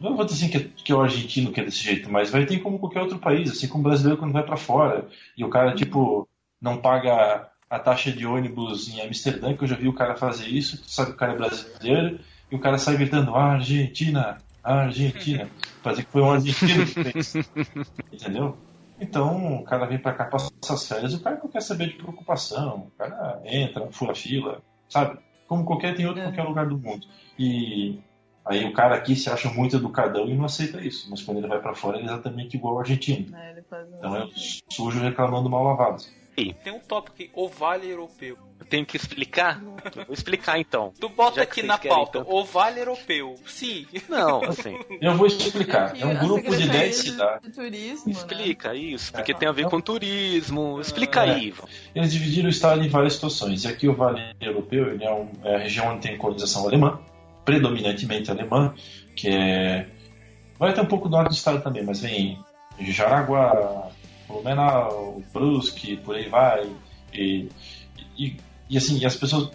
Não 0.00 0.14
vou 0.14 0.24
dizer 0.24 0.46
assim 0.46 0.48
que 0.48 0.82
que 0.84 0.92
é 0.92 0.94
o 0.94 1.00
argentino 1.00 1.50
que 1.50 1.60
é 1.60 1.64
desse 1.64 1.82
jeito, 1.82 2.10
mas 2.10 2.30
vai 2.30 2.46
ter 2.46 2.58
como 2.60 2.78
qualquer 2.78 3.02
outro 3.02 3.18
país, 3.18 3.50
assim 3.50 3.66
como 3.66 3.80
o 3.80 3.88
brasileiro 3.88 4.18
quando 4.18 4.32
vai 4.32 4.44
pra 4.44 4.56
fora. 4.56 5.08
E 5.36 5.44
o 5.44 5.50
cara, 5.50 5.74
tipo, 5.74 6.28
não 6.60 6.76
paga 6.76 7.50
a 7.70 7.78
taxa 7.78 8.10
de 8.10 8.26
ônibus 8.26 8.88
em 8.88 9.00
Amsterdã, 9.00 9.54
que 9.56 9.64
eu 9.64 9.68
já 9.68 9.76
vi 9.76 9.88
o 9.88 9.92
cara 9.92 10.16
fazer 10.16 10.46
isso, 10.48 10.80
tu 10.82 10.90
sabe 10.90 11.10
que 11.10 11.16
o 11.16 11.18
cara 11.18 11.32
é 11.32 11.36
brasileiro, 11.36 12.18
e 12.50 12.56
o 12.56 12.60
cara 12.60 12.78
sai 12.78 12.96
gritando 12.96 13.34
Argentina, 13.34 14.38
Argentina. 14.62 15.48
Fazer 15.82 16.04
que 16.04 16.10
foi 16.10 16.22
um 16.22 16.32
argentino 16.32 16.84
que 16.86 17.04
fez. 17.12 17.34
Entendeu? 18.12 18.56
Então, 19.00 19.58
o 19.60 19.64
cara 19.64 19.86
vem 19.86 19.98
pra 19.98 20.12
cá 20.12 20.24
passar 20.24 20.50
as 20.70 20.88
férias, 20.88 21.14
o 21.14 21.20
cara 21.20 21.38
não 21.42 21.48
quer 21.48 21.60
saber 21.62 21.88
de 21.88 21.94
preocupação. 21.94 22.88
O 22.88 22.90
cara 22.98 23.40
entra, 23.44 23.86
fura 23.92 24.14
fila, 24.14 24.60
sabe? 24.88 25.18
Como 25.46 25.64
qualquer 25.64 25.94
tem 25.94 26.04
outro 26.06 26.20
em 26.20 26.24
qualquer 26.24 26.42
lugar 26.42 26.66
do 26.66 26.76
mundo. 26.76 27.06
E 27.38 28.00
aí 28.44 28.64
o 28.64 28.72
cara 28.72 28.96
aqui 28.96 29.14
se 29.14 29.30
acha 29.30 29.48
muito 29.50 29.76
educadão 29.76 30.26
e 30.26 30.34
não 30.34 30.44
aceita 30.46 30.80
isso. 30.84 31.08
Mas 31.08 31.22
quando 31.22 31.38
ele 31.38 31.46
vai 31.46 31.60
pra 31.60 31.74
fora, 31.74 31.96
ele 31.96 32.08
é 32.08 32.10
exatamente 32.12 32.56
igual 32.56 32.74
ao 32.74 32.80
argentino. 32.80 33.26
Um- 33.30 33.98
Então 33.98 34.16
é 34.16 34.26
sujo 34.72 34.98
reclamando 35.00 35.48
mal 35.48 35.62
lavado. 35.62 36.02
Tem 36.64 36.72
um 36.72 36.78
tópico 36.80 37.14
aqui, 37.14 37.30
o 37.34 37.48
Vale 37.48 37.88
Europeu. 37.90 38.36
Eu 38.60 38.66
tenho 38.66 38.84
que 38.84 38.96
explicar? 38.96 39.60
Vou 39.60 40.12
explicar 40.12 40.58
então. 40.58 40.92
Tu 41.00 41.08
bota 41.08 41.40
aqui 41.40 41.62
na 41.62 41.78
pauta, 41.78 42.18
tanto. 42.20 42.30
o 42.34 42.44
Vale 42.44 42.80
Europeu. 42.80 43.36
Sim. 43.46 43.86
Não, 44.08 44.42
assim. 44.48 44.78
Eu 45.00 45.14
vou 45.16 45.26
explicar. 45.26 45.94
É 45.98 46.04
um 46.04 46.10
A 46.10 46.14
grupo 46.14 46.42
de 46.50 46.56
Secretaria 46.56 46.80
10 46.80 46.96
cidades. 46.96 47.42
de 47.48 47.54
Turismo, 47.54 48.06
né? 48.06 48.12
Explica 48.12 48.74
isso, 48.74 49.12
porque 49.12 49.32
É. 49.32 49.34
tem 49.34 49.48
a 49.48 49.52
ver 49.52 49.66
com 49.68 49.80
turismo. 49.80 50.80
Explica 50.80 51.24
É. 51.24 51.30
aí, 51.34 51.46
Ivan. 51.48 51.64
Eles 51.94 52.12
dividiram 52.12 52.46
o 52.48 52.50
estado 52.50 52.82
em 52.84 52.88
várias 52.88 53.14
situações. 53.14 53.64
E 53.64 53.68
aqui 53.68 53.88
o 53.88 53.94
Vale 53.94 54.20
Europeu 54.40 54.92
ele 54.92 55.04
é, 55.04 55.12
um- 55.12 55.30
é 55.44 55.54
a 55.54 55.58
região 55.58 55.88
onde 55.92 56.02
tem 56.08 56.18
colonização 56.18 56.66
alemã, 56.66 57.00
predominantemente 57.44 58.30
alemã, 58.30 58.74
que 59.16 59.28
é. 59.28 59.86
Vai 60.58 60.74
ter 60.74 60.80
um 60.80 60.86
pouco 60.86 61.08
do 61.08 61.12
norte 61.12 61.28
do 61.30 61.34
estado 61.34 61.62
também, 61.62 61.84
mas 61.84 62.00
vem 62.00 62.38
Jaraguá, 62.80 63.87
Blumenau, 64.28 65.22
Brusque, 65.32 65.96
por 65.96 66.14
aí 66.14 66.28
vai. 66.28 66.70
E, 67.12 67.48
e, 68.16 68.36
e 68.68 68.76
assim, 68.76 68.98
e 68.98 69.06
as 69.06 69.16
pessoas. 69.16 69.50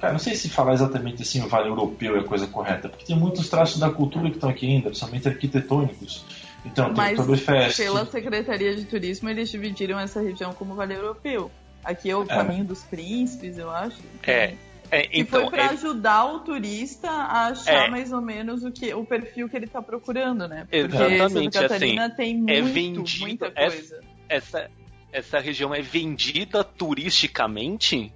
Cara, 0.00 0.12
não 0.12 0.18
sei 0.20 0.34
se 0.34 0.48
falar 0.50 0.72
exatamente 0.74 1.22
assim 1.22 1.42
o 1.42 1.48
Vale 1.48 1.68
Europeu 1.68 2.16
é 2.16 2.20
a 2.20 2.24
coisa 2.24 2.46
correta, 2.46 2.88
porque 2.88 3.04
tem 3.06 3.16
muitos 3.16 3.48
traços 3.48 3.78
da 3.78 3.90
cultura 3.90 4.28
que 4.28 4.36
estão 4.36 4.50
aqui 4.50 4.66
ainda, 4.66 4.88
principalmente 4.88 5.28
arquitetônicos. 5.28 6.24
Então, 6.64 6.86
tem 6.86 6.94
Mas 6.96 7.18
Oktoberfest. 7.18 7.76
pela 7.76 8.04
Secretaria 8.06 8.74
de 8.74 8.84
Turismo, 8.86 9.28
eles 9.30 9.50
dividiram 9.50 9.98
essa 9.98 10.20
região 10.20 10.52
como 10.54 10.74
Vale 10.74 10.94
Europeu. 10.94 11.50
Aqui 11.84 12.10
é 12.10 12.16
o 12.16 12.24
Caminho 12.24 12.64
dos 12.64 12.82
Príncipes, 12.82 13.58
eu 13.58 13.70
acho. 13.70 13.98
É, 14.26 14.54
é, 14.90 15.02
Que 15.02 15.20
então, 15.20 15.42
foi 15.42 15.50
para 15.50 15.64
é- 15.64 15.68
ajudar 15.70 16.24
o 16.24 16.38
turista 16.40 17.10
a 17.10 17.48
achar 17.48 17.86
É. 17.86 17.90
mais 17.90 18.12
ou 18.12 18.20
menos 18.22 18.64
o, 18.64 18.70
que, 18.72 18.92
o 18.94 19.04
perfil 19.04 19.48
que 19.48 19.56
ele 19.56 19.66
está 19.66 19.82
procurando, 19.82 20.48
né? 20.48 20.66
Porque 20.70 20.76
Exatamente, 20.76 21.54
Santa 21.54 21.60
Catarina 21.68 22.06
assim, 22.06 22.14
tem 22.16 22.30
é 22.48 22.62
muito, 22.62 22.74
vendido- 22.74 23.20
muita 23.20 23.52
é- 23.54 23.68
coisa. 23.70 24.00
Essa, 24.34 24.70
essa 25.12 25.38
região 25.38 25.74
é 25.74 25.80
vendida 25.80 26.64
turisticamente. 26.64 28.12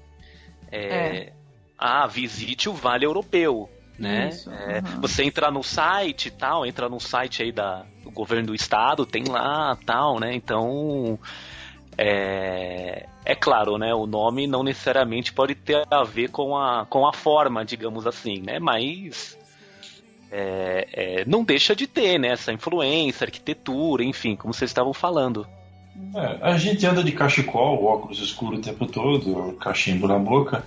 É, 0.70 0.78
É. 0.80 1.32
Ah, 1.78 2.06
visite 2.06 2.68
o 2.68 2.72
Vale 2.72 3.06
Europeu. 3.06 3.70
Né? 3.98 4.28
Isso, 4.28 4.50
É. 4.50 4.80
Você 5.00 5.24
entra 5.24 5.50
no 5.50 5.62
site 5.62 6.28
e 6.28 6.30
tal, 6.30 6.64
entra 6.64 6.88
no 6.88 7.00
site 7.00 7.42
aí 7.42 7.50
da, 7.50 7.84
do 8.02 8.10
governo 8.10 8.48
do 8.48 8.54
estado, 8.54 9.04
tem 9.04 9.24
lá 9.24 9.76
tal, 9.84 10.20
né? 10.20 10.34
Então 10.34 11.18
é, 11.96 13.06
é 13.24 13.34
claro, 13.34 13.76
né? 13.76 13.92
O 13.92 14.06
nome 14.06 14.46
não 14.46 14.62
necessariamente 14.62 15.32
pode 15.32 15.56
ter 15.56 15.84
a 15.90 16.04
ver 16.04 16.30
com 16.30 16.56
a, 16.56 16.86
com 16.86 17.06
a 17.06 17.12
forma, 17.12 17.64
digamos 17.64 18.06
assim, 18.06 18.40
né? 18.40 18.60
Mas 18.60 19.36
é, 20.30 20.88
é, 20.92 21.24
não 21.24 21.42
deixa 21.42 21.74
de 21.74 21.88
ter, 21.88 22.18
né? 22.18 22.28
Essa 22.28 22.52
influência, 22.52 23.24
arquitetura, 23.24 24.04
enfim, 24.04 24.36
como 24.36 24.54
vocês 24.54 24.70
estavam 24.70 24.94
falando. 24.94 25.46
É, 26.14 26.38
a 26.42 26.56
gente 26.56 26.86
anda 26.86 27.02
de 27.02 27.12
cachecol, 27.12 27.84
óculos 27.84 28.20
escuros 28.20 28.58
o 28.58 28.62
tempo 28.62 28.86
todo, 28.86 29.52
cachimbo 29.60 30.08
na 30.08 30.18
boca, 30.18 30.64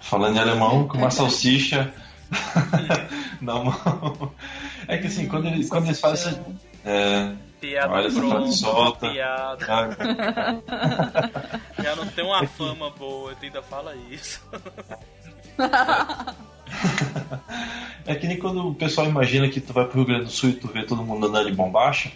falando 0.00 0.36
em 0.36 0.40
alemão 0.40 0.88
com 0.88 0.98
uma 0.98 1.10
salsicha 1.10 1.92
na 3.40 3.62
mão. 3.62 4.32
É 4.88 4.98
que 4.98 5.06
assim, 5.06 5.26
quando 5.26 5.46
eles, 5.46 5.68
quando 5.68 5.86
eles 5.86 6.00
fazem. 6.00 6.36
É, 6.84 7.32
Piada 7.62 7.92
Olha 7.92 8.10
pronta, 8.10 8.50
solta. 8.50 9.08
piada. 9.08 9.64
Já 11.80 11.94
não 11.94 12.08
tem 12.08 12.24
uma 12.24 12.44
fama 12.44 12.90
boa, 12.90 13.36
tu 13.36 13.44
ainda 13.44 13.62
fala 13.62 13.94
isso. 14.10 14.42
é 18.04 18.16
que 18.16 18.26
nem 18.26 18.36
quando 18.36 18.66
o 18.66 18.74
pessoal 18.74 19.06
imagina 19.06 19.48
que 19.48 19.60
tu 19.60 19.72
vai 19.72 19.84
pro 19.84 19.98
Rio 19.98 20.06
Grande 20.06 20.24
do 20.24 20.30
Sul 20.32 20.50
e 20.50 20.54
tu 20.54 20.66
vê 20.66 20.82
todo 20.82 21.04
mundo 21.04 21.28
andando 21.28 21.48
de 21.48 21.56
bombacha. 21.56 22.10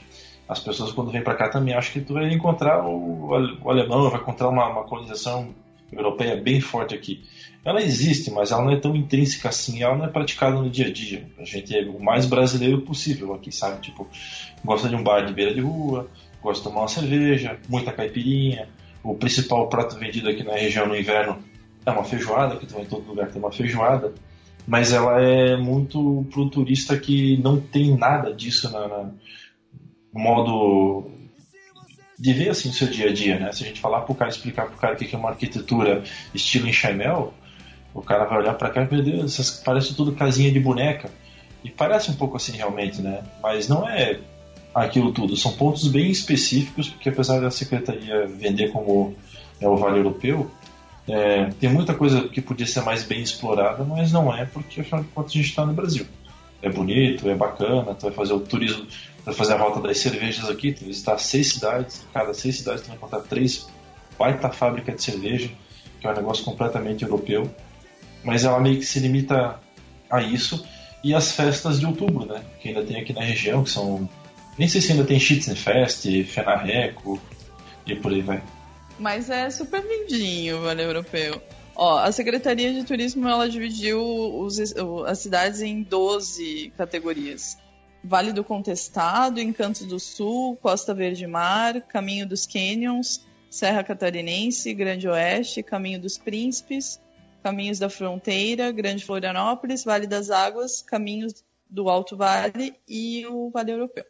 As 0.49 0.61
pessoas 0.61 0.93
quando 0.93 1.11
vêm 1.11 1.23
para 1.23 1.35
cá 1.35 1.49
também 1.49 1.75
acham 1.75 1.93
que 1.93 2.01
tu 2.01 2.15
vai 2.15 2.33
encontrar 2.33 2.87
o, 2.87 3.31
o 3.63 3.71
alemão, 3.71 4.09
vai 4.11 4.21
encontrar 4.21 4.49
uma, 4.49 4.69
uma 4.69 4.85
colonização 4.85 5.55
europeia 5.93 6.37
bem 6.37 6.61
forte 6.61 6.95
aqui. 6.95 7.25
Ela 7.65 7.83
existe, 7.83 8.31
mas 8.31 8.53
ela 8.53 8.63
não 8.63 8.71
é 8.71 8.77
tão 8.79 8.95
intrínseca 8.95 9.49
assim, 9.49 9.83
ela 9.83 9.97
não 9.97 10.05
é 10.05 10.09
praticada 10.09 10.57
no 10.57 10.71
dia 10.71 10.87
a 10.87 10.93
dia. 10.93 11.27
A 11.39 11.45
gente 11.45 11.77
é 11.77 11.83
o 11.83 12.01
mais 12.01 12.25
brasileiro 12.27 12.81
possível 12.83 13.35
aqui, 13.35 13.51
sabe? 13.51 13.81
Tipo, 13.81 14.07
gosta 14.65 14.89
de 14.89 14.95
um 14.95 15.03
bar 15.03 15.27
de 15.27 15.33
beira 15.33 15.53
de 15.53 15.61
rua, 15.61 16.09
gosta 16.41 16.63
de 16.63 16.69
tomar 16.69 16.83
uma 16.83 16.89
cerveja, 16.89 17.59
muita 17.69 17.93
caipirinha. 17.93 18.69
O 19.03 19.15
principal 19.15 19.69
prato 19.69 19.99
vendido 19.99 20.29
aqui 20.29 20.45
na 20.45 20.55
região 20.55 20.87
no 20.87 20.97
inverno 20.97 21.39
é 21.85 21.91
uma 21.91 22.05
feijoada, 22.05 22.57
que 22.57 22.67
tu 22.67 22.75
vai 22.75 22.83
em 22.83 22.87
todo 22.87 23.07
lugar 23.07 23.31
tem 23.31 23.41
uma 23.41 23.53
feijoada. 23.53 24.15
Mas 24.67 24.93
ela 24.93 25.21
é 25.21 25.57
muito 25.57 26.27
pro 26.31 26.49
turista 26.51 26.97
que 26.97 27.37
não 27.39 27.61
tem 27.61 27.97
nada 27.97 28.33
disso 28.33 28.71
na, 28.71 28.89
na 28.89 29.11
modo 30.19 31.11
de 32.19 32.33
ver 32.33 32.51
assim 32.51 32.71
o 32.71 32.73
seu 32.73 32.89
dia 32.89 33.11
a 33.11 33.13
dia, 33.13 33.39
né? 33.39 33.53
Se 33.53 33.65
a 33.65 33.67
gente 33.67 33.81
falar 33.81 34.01
pro 34.01 34.15
cara, 34.15 34.31
explicar 34.31 34.67
pro 34.67 34.79
cara 34.79 34.95
o 34.95 34.97
que 34.97 35.15
é 35.15 35.19
uma 35.19 35.31
arquitetura 35.31 36.03
estilo 36.35 36.69
enxaimel, 36.69 37.35
o 37.95 38.03
cara 38.03 38.25
vai 38.25 38.39
olhar 38.39 38.55
para 38.55 38.71
cá 38.71 38.83
e 38.83 38.95
meu 38.95 39.03
Deus, 39.03 39.63
parece 39.65 39.95
tudo 39.95 40.13
casinha 40.13 40.51
de 40.51 40.61
boneca. 40.61 41.11
E 41.65 41.71
parece 41.71 42.11
um 42.11 42.15
pouco 42.15 42.37
assim 42.37 42.53
realmente, 42.53 43.03
né? 43.03 43.23
Mas 43.43 43.69
não 43.69 43.89
é 43.89 44.21
aquilo 44.75 45.13
tudo. 45.13 45.37
São 45.37 45.53
pontos 45.53 45.89
bem 45.89 46.11
específicos, 46.11 46.89
porque 46.89 47.09
apesar 47.09 47.41
da 47.41 47.51
secretaria 47.51 48.27
vender 48.27 48.71
como 48.71 49.15
é 49.61 49.69
o 49.69 49.77
Vale 49.77 49.99
Europeu, 49.99 50.51
é, 51.09 51.47
tem 51.61 51.71
muita 51.71 51.95
coisa 51.95 52.29
que 52.29 52.41
podia 52.41 52.67
ser 52.67 52.83
mais 52.83 53.03
bem 53.03 53.23
explorada, 53.23 53.85
mas 53.85 54.13
não 54.13 54.35
é, 54.35 54.45
porque 54.45 54.81
afinal 54.81 55.03
de 55.03 55.09
contas 55.09 55.33
a 55.33 55.35
gente 55.35 55.49
está 55.49 55.65
no 55.65 55.73
Brasil. 55.73 56.07
É 56.61 56.69
bonito, 56.69 57.29
é 57.29 57.35
bacana, 57.35 57.95
tu 57.95 58.03
vai 58.03 58.13
fazer 58.13 58.33
o 58.33 58.41
turismo, 58.41 58.87
vai 59.27 59.35
fazer 59.35 59.55
a 59.55 59.57
volta 59.57 59.81
das 59.81 59.99
cervejas 59.99 60.49
aqui, 60.49 60.73
tu 60.73 60.85
visitar 60.85 61.19
seis 61.19 61.49
cidades, 61.49 62.07
cada 62.15 62.33
seis 62.33 62.59
cidades 62.59 62.83
tu 62.83 62.87
vai 62.87 62.97
encontrar 62.97 63.21
três 63.23 63.67
baita 64.17 64.51
fábrica 64.51 64.93
de 64.93 65.03
cerveja, 65.03 65.51
que 66.01 66.07
é 66.07 66.11
um 66.11 66.15
negócio 66.15 66.45
completamente 66.45 67.03
europeu. 67.03 67.51
Mas 68.23 68.45
ela 68.45 68.61
meio 68.61 68.79
que 68.79 68.87
se 68.87 69.01
limita 69.01 69.61
a 70.09 70.23
isso 70.23 70.65
e 71.03 71.13
as 71.13 71.33
festas 71.33 71.81
de 71.81 71.87
outubro, 71.87 72.25
né? 72.25 72.43
Que 72.61 72.69
ainda 72.69 72.85
tem 72.85 73.01
aqui 73.01 73.13
na 73.13 73.21
região, 73.21 73.65
que 73.65 73.71
são. 73.71 74.09
Nem 74.57 74.69
sei 74.69 74.81
se 74.81 74.93
ainda 74.93 75.05
tem 75.05 75.19
Schützenfest, 75.19 76.07
Fenarreco 76.25 77.21
e 77.85 77.95
por 77.97 78.13
aí 78.13 78.23
vai. 78.23 78.43
Mas 78.99 79.29
é 79.29 79.51
super 79.51 79.83
lindinho 79.85 80.59
o 80.59 80.63
Vale 80.63 80.83
Europeu. 80.83 81.43
Ó, 81.75 81.99
a 81.99 82.11
Secretaria 82.11 82.73
de 82.73 82.85
Turismo 82.85 83.29
ela 83.29 83.49
dividiu 83.49 84.01
os, 84.01 84.59
as 85.07 85.19
cidades 85.19 85.61
em 85.61 85.83
12 85.83 86.73
categorias. 86.77 87.59
Vale 88.07 88.33
do 88.33 88.45
Contestado, 88.45 89.41
Encanto 89.41 89.85
do 89.85 89.99
Sul, 89.99 90.57
Costa 90.57 90.95
Verde 90.95 91.27
Mar, 91.27 91.81
Caminho 91.83 92.27
dos 92.27 92.47
Canyons, 92.47 93.27
Serra 93.51 93.83
Catarinense, 93.83 94.73
Grande 94.73 95.09
Oeste, 95.09 95.63
Caminho 95.63 96.01
dos 96.01 96.17
Príncipes, 96.17 97.01
Caminhos 97.43 97.79
da 97.79 97.91
Fronteira, 97.91 98.71
Grande 98.71 99.05
Florianópolis, 99.05 99.85
Vale 99.85 100.07
das 100.07 100.31
Águas, 100.31 100.83
Caminhos 100.83 101.45
do 101.69 101.89
Alto 101.89 102.17
Vale 102.17 102.75
e 102.89 103.27
o 103.27 103.51
Vale 103.51 103.73
Europeu. 103.73 104.05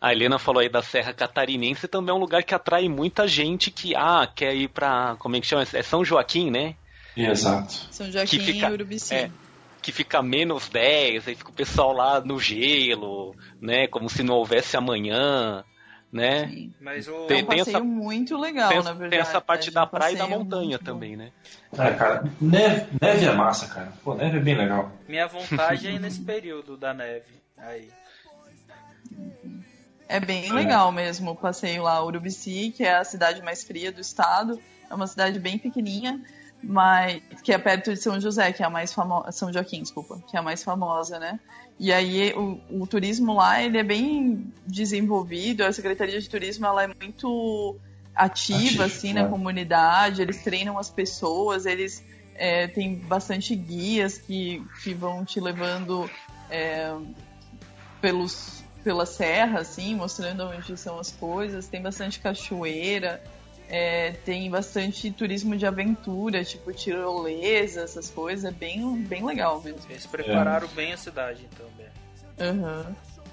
A 0.00 0.12
Helena 0.12 0.38
falou 0.38 0.60
aí 0.60 0.68
da 0.68 0.82
Serra 0.82 1.12
Catarinense, 1.12 1.88
também 1.88 2.12
é 2.12 2.14
um 2.14 2.20
lugar 2.20 2.44
que 2.44 2.54
atrai 2.54 2.88
muita 2.88 3.26
gente 3.26 3.70
que 3.70 3.96
ah, 3.96 4.30
quer 4.32 4.54
ir 4.54 4.68
para 4.68 5.16
como 5.18 5.34
é 5.34 5.40
que 5.40 5.46
chama? 5.46 5.66
É 5.72 5.82
São 5.82 6.04
Joaquim, 6.04 6.50
né? 6.50 6.76
Exato. 7.16 7.72
São 7.90 8.12
Joaquim 8.12 8.38
fica, 8.38 8.68
e 8.68 8.72
Urubici. 8.72 9.14
É, 9.14 9.30
que 9.86 9.92
fica 9.92 10.20
menos 10.20 10.68
10, 10.68 11.28
aí 11.28 11.36
fica 11.36 11.48
o 11.48 11.54
pessoal 11.54 11.92
lá 11.92 12.20
no 12.20 12.40
gelo, 12.40 13.36
né? 13.60 13.86
Como 13.86 14.10
se 14.10 14.24
não 14.24 14.34
houvesse 14.34 14.76
amanhã 14.76 15.64
né? 16.12 16.48
Sim. 16.48 16.74
Mas 16.80 17.06
o... 17.06 17.26
Tem, 17.26 17.40
é 17.40 17.42
um 17.42 17.46
passeio 17.46 17.76
essa, 17.76 17.80
muito 17.80 18.36
legal, 18.36 18.68
tem, 18.70 18.78
na 18.78 18.92
verdade. 18.92 19.10
Tem 19.10 19.18
essa 19.20 19.40
parte 19.40 19.70
da 19.70 19.86
praia 19.86 20.14
e 20.14 20.16
da 20.16 20.26
montanha 20.26 20.78
também, 20.78 21.16
né? 21.16 21.30
É, 21.72 21.90
cara, 21.92 22.24
neve, 22.40 22.86
neve 23.00 23.24
é 23.26 23.32
massa, 23.32 23.68
cara. 23.68 23.92
Pô, 24.02 24.14
neve 24.14 24.38
é 24.38 24.40
bem 24.40 24.56
legal. 24.56 24.90
Minha 25.06 25.28
vontade 25.28 25.86
é 25.86 25.92
ir 25.92 26.00
nesse 26.00 26.20
período 26.20 26.76
da 26.76 26.94
neve. 26.94 27.34
Aí. 27.58 27.88
É 30.08 30.18
bem 30.18 30.52
legal 30.52 30.90
mesmo 30.90 31.32
o 31.32 31.36
passeio 31.36 31.82
lá, 31.82 32.02
Urubici, 32.02 32.72
que 32.74 32.82
é 32.82 32.96
a 32.96 33.04
cidade 33.04 33.42
mais 33.42 33.62
fria 33.62 33.92
do 33.92 34.00
estado. 34.00 34.60
É 34.88 34.94
uma 34.94 35.06
cidade 35.06 35.38
bem 35.38 35.58
pequenininha, 35.58 36.20
mas 36.62 37.22
que 37.42 37.52
é 37.52 37.58
perto 37.58 37.92
de 37.92 38.00
São 38.00 38.20
José, 38.20 38.52
que 38.52 38.62
é 38.62 38.66
a 38.66 38.70
mais 38.70 38.92
famosa, 38.92 39.30
São 39.32 39.52
Joaquim, 39.52 39.82
desculpa, 39.82 40.20
que 40.26 40.36
é 40.36 40.40
a 40.40 40.42
mais 40.42 40.62
famosa, 40.62 41.18
né? 41.18 41.38
E 41.78 41.92
aí 41.92 42.32
o, 42.32 42.60
o, 42.70 42.86
turismo 42.86 43.34
lá 43.34 43.62
ele 43.62 43.78
é 43.78 43.82
bem 43.82 44.52
desenvolvido, 44.66 45.62
a 45.62 45.72
Secretaria 45.72 46.18
de 46.18 46.28
Turismo 46.28 46.64
ela 46.64 46.84
é 46.84 46.86
muito 46.86 47.76
ativa 48.14 48.86
assim 48.86 49.12
na 49.12 49.28
comunidade, 49.28 50.22
eles 50.22 50.42
treinam 50.42 50.78
as 50.78 50.88
pessoas, 50.88 51.66
eles 51.66 52.02
é, 52.34 52.66
têm 52.66 52.96
bastante 52.96 53.54
guias 53.54 54.16
que, 54.16 54.64
que 54.82 54.94
vão 54.94 55.22
te 55.22 55.38
levando 55.38 56.10
é, 56.50 56.94
pelos, 58.00 58.64
pela 58.82 59.04
serra, 59.04 59.60
assim, 59.60 59.94
mostrando 59.94 60.44
onde 60.44 60.76
são 60.76 60.98
as 60.98 61.10
coisas, 61.10 61.66
tem 61.66 61.82
bastante 61.82 62.20
cachoeira. 62.20 63.22
É, 63.68 64.12
tem 64.24 64.48
bastante 64.48 65.10
turismo 65.10 65.56
de 65.56 65.66
aventura, 65.66 66.44
tipo 66.44 66.72
tirolesa, 66.72 67.82
essas 67.82 68.08
coisas. 68.10 68.44
É 68.44 68.50
bem, 68.52 68.96
bem 69.02 69.24
legal 69.24 69.60
mesmo. 69.60 69.80
Eles 69.90 70.06
prepararam 70.06 70.68
é. 70.68 70.74
bem 70.74 70.92
a 70.92 70.96
cidade, 70.96 71.46
então, 71.52 71.66
Uhum. 72.38 72.84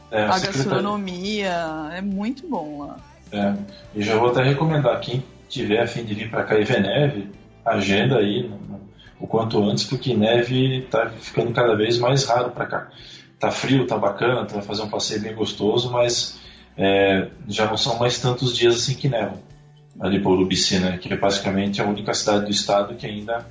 É, 0.10 0.24
a 0.24 0.40
gastronomia 0.40 1.54
é 1.94 2.02
muito 2.02 2.48
bom 2.48 2.86
lá. 2.86 2.98
É. 3.32 3.54
E 3.96 4.02
já 4.02 4.16
vou 4.18 4.30
até 4.30 4.44
recomendar 4.44 5.00
quem 5.02 5.24
tiver 5.50 5.82
a 5.82 5.88
fim 5.88 6.06
de 6.06 6.14
vir 6.14 6.30
para 6.30 6.44
cá 6.44 6.58
e 6.58 6.64
ver 6.64 6.82
neve, 6.82 7.30
agenda 7.66 8.20
aí 8.20 8.50
o 9.20 9.28
quanto 9.28 9.62
antes, 9.64 9.84
porque 9.84 10.16
neve 10.16 10.88
tá 10.90 11.10
ficando 11.10 11.52
cada 11.52 11.76
vez 11.76 11.98
mais 11.98 12.26
raro 12.26 12.52
para 12.52 12.66
cá. 12.66 12.90
Tá 13.40 13.52
frio, 13.52 13.86
tá 13.86 13.98
bacana, 13.98 14.46
vai 14.46 14.62
fazer 14.62 14.84
um 14.84 14.90
passeio 14.90 15.22
bem 15.22 15.36
gostoso, 15.36 15.92
mas 15.92 16.40
é, 16.78 17.28
já 17.48 17.66
não 17.66 17.76
são 17.76 17.98
mais 18.00 18.20
tantos 18.20 18.56
dias 18.56 18.76
assim 18.76 18.96
que 18.96 19.10
neva 19.10 19.38
ali 20.00 20.22
por 20.22 20.34
Urubici, 20.34 20.80
né, 20.80 20.98
que 20.98 21.12
é 21.12 21.18
basicamente 21.18 21.82
a 21.82 21.86
única 21.86 22.14
cidade 22.14 22.46
do 22.46 22.52
estado 22.52 22.96
que 22.96 23.06
ainda 23.06 23.46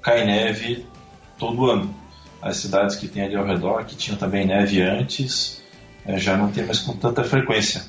cai 0.00 0.24
neve 0.24 0.86
todo 1.38 1.70
ano. 1.70 1.94
As 2.40 2.56
cidades 2.56 2.96
que 2.96 3.06
tem 3.06 3.22
ali 3.22 3.36
ao 3.36 3.46
redor, 3.46 3.84
que 3.84 3.94
tinham 3.94 4.18
também 4.18 4.46
neve 4.46 4.82
antes, 4.82 5.62
é, 6.04 6.18
já 6.18 6.36
não 6.36 6.50
tem 6.50 6.64
mais 6.64 6.80
com 6.80 6.96
tanta 6.96 7.22
frequência. 7.22 7.84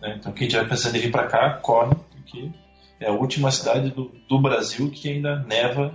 Né? 0.00 0.16
Então 0.18 0.32
quem 0.32 0.46
estiver 0.46 0.68
pensando 0.68 0.96
em 0.96 1.00
vir 1.00 1.12
para 1.12 1.26
cá, 1.26 1.50
corre, 1.62 1.94
porque 2.10 2.50
é 2.98 3.08
a 3.08 3.12
última 3.12 3.50
cidade 3.50 3.90
do, 3.90 4.10
do 4.28 4.38
Brasil 4.40 4.90
que 4.90 5.08
ainda 5.08 5.38
neva 5.46 5.94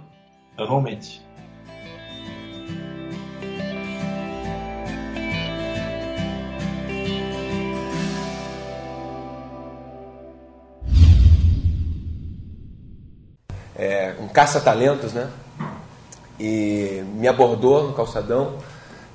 anualmente. 0.57 1.26
É, 13.77 14.15
um 14.19 14.27
caça-talentos, 14.27 15.13
né? 15.13 15.29
E 16.39 17.03
me 17.13 17.27
abordou 17.27 17.87
no 17.87 17.93
calçadão. 17.93 18.57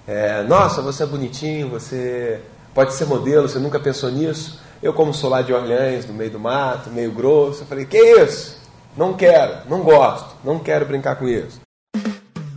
É, 0.07 0.43
Nossa, 0.45 0.81
você 0.81 1.03
é 1.03 1.07
bonitinho, 1.07 1.69
você 1.69 2.41
pode 2.73 2.95
ser 2.95 3.07
modelo, 3.07 3.49
você 3.49 3.59
nunca 3.59 3.81
pensou 3.81 4.11
nisso? 4.11 4.61
Eu, 4.83 4.93
como 4.93 5.13
sou 5.13 5.31
lá 5.31 5.43
de 5.43 5.53
Orleans, 5.53 6.07
no 6.07 6.15
meio 6.15 6.31
do 6.31 6.41
mato, 6.41 6.91
meio 6.91 7.13
grosso, 7.13 7.63
eu 7.63 7.67
falei: 7.67 7.85
Que 7.85 7.99
isso? 7.99 8.61
Não 8.97 9.15
quero, 9.15 9.69
não 9.69 9.83
gosto, 9.83 10.37
não 10.45 10.59
quero 10.59 10.87
brincar 10.87 11.17
com 11.17 11.29
isso. 11.29 11.61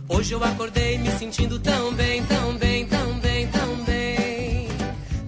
Hoje 0.08 0.32
eu 0.32 0.42
acordei 0.42 0.98
me 0.98 1.10
sentindo 1.10 1.58
tão 1.58 1.92
bem, 1.94 2.22
tão 2.24 2.54
bem, 2.56 2.86
tão 2.86 3.18
bem, 3.18 3.48
tão 3.48 3.84
bem. 3.84 4.68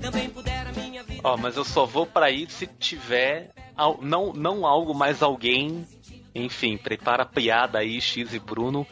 Também 0.01 0.29
pudera 0.31 0.71
minha 0.77 1.03
vida. 1.03 1.21
Ó, 1.25 1.35
oh, 1.35 1.37
mas 1.37 1.57
eu 1.57 1.65
só 1.65 1.87
vou 1.87 2.07
para 2.07 2.31
ir 2.31 2.51
se 2.51 2.67
tiver 2.67 3.51
não, 4.03 4.33
não 4.33 4.67
algo 4.67 4.93
mais 4.93 5.23
alguém 5.23 5.87
enfim, 6.35 6.77
prepara 6.77 7.23
a 7.23 7.27
piada 7.27 7.79
aí, 7.79 8.01
X 8.01 8.33
e 8.35 8.39
Bruno. 8.39 8.87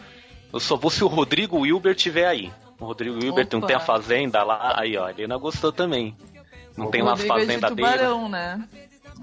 Eu 0.52 0.60
só 0.60 0.76
vou 0.76 0.90
se 0.90 1.04
o 1.04 1.08
Rodrigo 1.08 1.58
Wilber 1.58 1.94
tiver 1.94 2.26
aí. 2.26 2.52
O 2.78 2.86
Rodrigo 2.86 3.16
Wilber 3.16 3.46
não 3.52 3.60
tem 3.62 3.76
a 3.76 3.80
fazenda 3.80 4.42
lá. 4.42 4.74
Aí, 4.78 4.96
ó, 4.96 5.06
a 5.06 5.10
Helena 5.10 5.36
gostou 5.36 5.72
também. 5.72 6.16
Não 6.76 6.86
o 6.86 6.90
tem 6.90 7.02
lá 7.02 7.14
a 7.14 7.16
fazenda 7.16 7.66
é 7.66 7.70
de 7.70 7.76
tubarão, 7.76 8.18
dele. 8.18 8.32
né? 8.32 8.68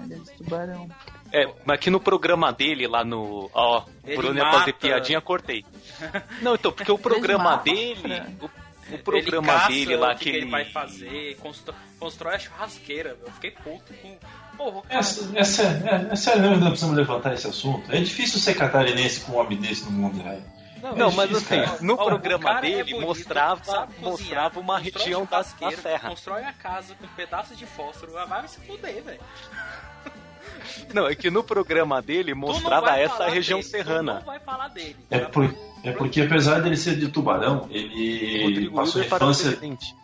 Ele 0.00 0.14
é 0.14 0.16
de 0.18 0.30
tubarão. 0.32 0.88
É, 1.32 1.46
mas 1.64 1.74
aqui 1.76 1.90
no 1.90 2.00
programa 2.00 2.52
dele, 2.52 2.86
lá 2.86 3.04
no. 3.04 3.50
Ó, 3.52 3.82
o 3.82 4.16
Bruno 4.16 4.38
ia 4.38 4.50
fazer 4.52 4.72
piadinha, 4.74 5.20
cortei. 5.20 5.64
Não, 6.42 6.54
então, 6.54 6.72
porque 6.72 6.90
o 6.90 6.98
programa 6.98 7.56
dele. 7.56 8.22
O, 8.40 8.94
o 8.94 8.98
programa 8.98 9.66
dele 9.66 9.96
lá 9.96 10.14
que, 10.14 10.30
que 10.30 10.36
ele... 10.36 10.50
vai 10.50 10.64
fazer, 10.66 11.36
constrói, 11.38 11.76
constrói 11.98 12.34
a 12.34 12.38
churrasqueira, 12.38 13.16
eu 13.24 13.32
fiquei 13.32 13.50
puto 13.50 13.94
com 13.94 14.16
Porra, 14.56 14.82
é, 14.88 14.96
é, 14.96 14.98
é, 14.98 16.12
é, 16.12 16.16
sério 16.16 16.42
mesmo 16.42 16.58
que 16.62 16.68
precisamos 16.68 16.96
levantar 16.96 17.34
esse 17.34 17.46
assunto? 17.46 17.90
É 17.92 18.00
difícil 18.00 18.38
ser 18.40 18.54
catarinense 18.54 19.20
com 19.20 19.32
um 19.32 19.36
homem 19.38 19.58
desse 19.58 19.84
no 19.84 19.90
mundo, 19.90 20.22
velho. 20.22 20.42
Não, 20.96 21.10
mas 21.12 21.30
X, 21.30 21.36
assim, 21.38 21.62
cara. 21.64 21.78
no 21.80 21.96
programa 21.96 22.58
é 22.58 22.60
dele 22.60 22.92
bonito, 22.92 23.00
mostrava, 23.06 23.64
sabe 23.64 23.94
cozinhar, 23.94 24.10
mostrava 24.10 24.60
uma 24.60 24.78
região 24.78 25.24
da, 25.24 25.38
da 25.38 25.70
serra. 25.72 26.10
Constrói 26.10 26.44
a 26.44 26.52
casa 26.52 26.94
com 26.94 27.06
pedaços 27.08 27.56
de 27.56 27.64
fósforo. 27.64 28.18
ah, 28.18 28.26
Vai 28.26 28.46
se 28.46 28.60
fuder, 28.60 29.02
velho. 29.02 29.20
Não, 30.92 31.06
é 31.08 31.14
que 31.14 31.30
no 31.30 31.42
programa 31.42 32.00
dele 32.02 32.32
não 32.32 32.40
mostrava 32.42 32.98
essa 32.98 33.26
região 33.28 33.60
dele, 33.60 33.70
serrana. 33.70 34.14
não 34.14 34.22
vai 34.22 34.38
falar 34.40 34.68
dele. 34.68 34.96
É, 35.10 35.20
por- 35.20 35.54
é 35.82 35.92
porque 35.92 36.20
apesar 36.20 36.60
dele 36.60 36.76
ser 36.76 36.96
de 36.96 37.08
Tubarão, 37.08 37.66
ele 37.70 38.42
Rodrigo 38.44 38.76
passou 38.76 39.00
a 39.00 39.04
o 39.04 39.06
infância. 39.06 39.48
presidente. 39.52 39.94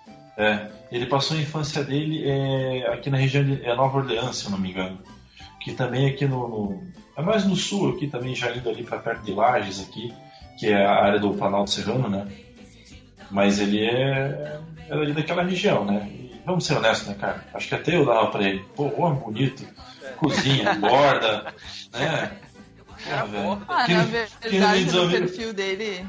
É, 0.41 0.71
ele 0.91 1.07
passou 1.07 1.37
a 1.37 1.41
infância 1.41 1.85
dele 1.85 2.23
é, 2.27 2.87
aqui 2.95 3.11
na 3.11 3.19
região 3.19 3.45
de 3.45 3.63
é 3.65 3.75
Nova 3.75 3.99
Orleans, 3.99 4.37
se 4.37 4.45
eu 4.47 4.51
não 4.53 4.59
me 4.59 4.71
engano. 4.71 4.99
Que 5.61 5.73
também 5.73 6.07
aqui 6.09 6.25
no, 6.27 6.49
no- 6.49 6.83
É 7.17 7.23
mais 7.23 7.45
no 7.45 7.55
sul 7.55 7.91
aqui 7.95 8.07
também, 8.07 8.35
já 8.35 8.51
indo 8.55 8.69
ali 8.71 8.83
para 8.83 8.99
perto 8.99 9.23
de 9.23 9.33
Lages 9.33 9.81
aqui, 9.81 10.15
que 10.59 10.69
é 10.69 10.85
a 10.87 11.03
área 11.05 11.19
do 11.19 11.35
Planalto 11.35 11.71
Serrano, 11.71 12.09
né? 12.09 12.27
Mas 13.31 13.61
ele 13.61 13.85
é, 13.85 14.59
é 14.89 14.93
ali 14.95 15.13
daquela 15.13 15.43
região, 15.43 15.85
né? 15.85 16.09
E 16.11 16.41
vamos 16.47 16.65
ser 16.65 16.77
honestos, 16.79 17.09
né, 17.09 17.15
cara? 17.21 17.45
Acho 17.53 17.69
que 17.69 17.75
até 17.75 17.95
eu 17.97 18.07
dava 18.07 18.29
pra 18.29 18.43
ele. 18.43 18.65
Pô, 18.75 18.85
homem 19.01 19.21
bonito, 19.21 19.63
cozinha, 20.17 20.73
engorda, 20.73 21.53
né? 21.93 22.33
Pô, 23.05 23.27
velho. 23.27 23.63
Ah, 23.69 23.85
Que- 23.85 23.95
na 23.95 24.03
verdade, 24.05 24.85
no 24.97 25.11
perfil 25.11 25.53
dele, 25.53 26.07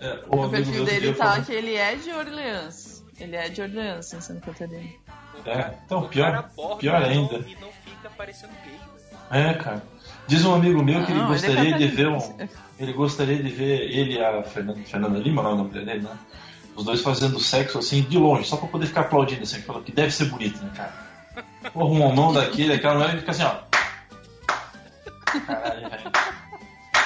É, 0.00 0.18
o 0.28 0.42
amigo 0.44 0.50
perfil 0.50 0.84
dele 0.84 1.14
tá 1.14 1.40
que 1.40 1.52
ele 1.52 1.74
é 1.74 1.94
de 1.96 2.10
Orleans. 2.12 2.89
Ele 3.20 3.36
é 3.36 3.48
de 3.48 3.60
Orleans, 3.62 4.12
em 4.14 4.20
Santa 4.20 4.40
Catarina. 4.46 4.88
É, 5.46 5.74
então, 5.84 6.08
pior, 6.08 6.50
pior 6.78 7.00
não- 7.00 7.08
ainda. 7.08 7.36
E 7.36 7.56
não 7.60 7.68
fica 7.84 8.10
parecendo 8.16 8.52
gay. 8.64 8.78
É, 9.30 9.54
cara. 9.54 9.82
Diz 10.26 10.44
um 10.44 10.54
amigo 10.54 10.82
meu 10.82 11.04
que 11.04 11.12
ele 11.12 11.20
Não, 11.20 11.34
ele 11.34 11.44
é 11.44 11.48
gostaria 11.48 11.78
de 11.78 11.86
ver 11.86 12.08
um. 12.08 12.36
Ele 12.78 12.92
gostaria 12.92 13.42
de 13.42 13.48
ver 13.48 13.80
ele 13.90 14.14
e 14.14 14.24
a 14.24 14.42
Fernanda, 14.42 14.80
Fernanda 14.84 15.18
Lima, 15.18 15.42
não 15.42 15.50
é 15.50 15.54
o 15.54 15.56
nome 15.58 15.70
dele, 15.70 16.00
né? 16.00 16.16
Os 16.74 16.84
dois 16.84 17.00
fazendo 17.02 17.38
sexo 17.38 17.78
assim, 17.78 18.02
de 18.02 18.16
longe, 18.16 18.48
só 18.48 18.56
pra 18.56 18.68
poder 18.68 18.86
ficar 18.86 19.02
aplaudindo 19.02 19.42
assim, 19.42 19.60
falou 19.60 19.82
que 19.82 19.92
deve 19.92 20.10
ser 20.12 20.26
bonito, 20.26 20.62
né, 20.62 20.70
cara? 20.74 20.92
Porra, 21.72 21.84
um 21.90 22.14
mão 22.14 22.32
daquele, 22.32 22.72
aquela 22.72 22.94
mulher 22.94 23.18
fica 23.18 23.30
assim, 23.32 23.42
ó. 23.42 23.56
Caralho, 25.46 25.90
velho. 25.90 26.10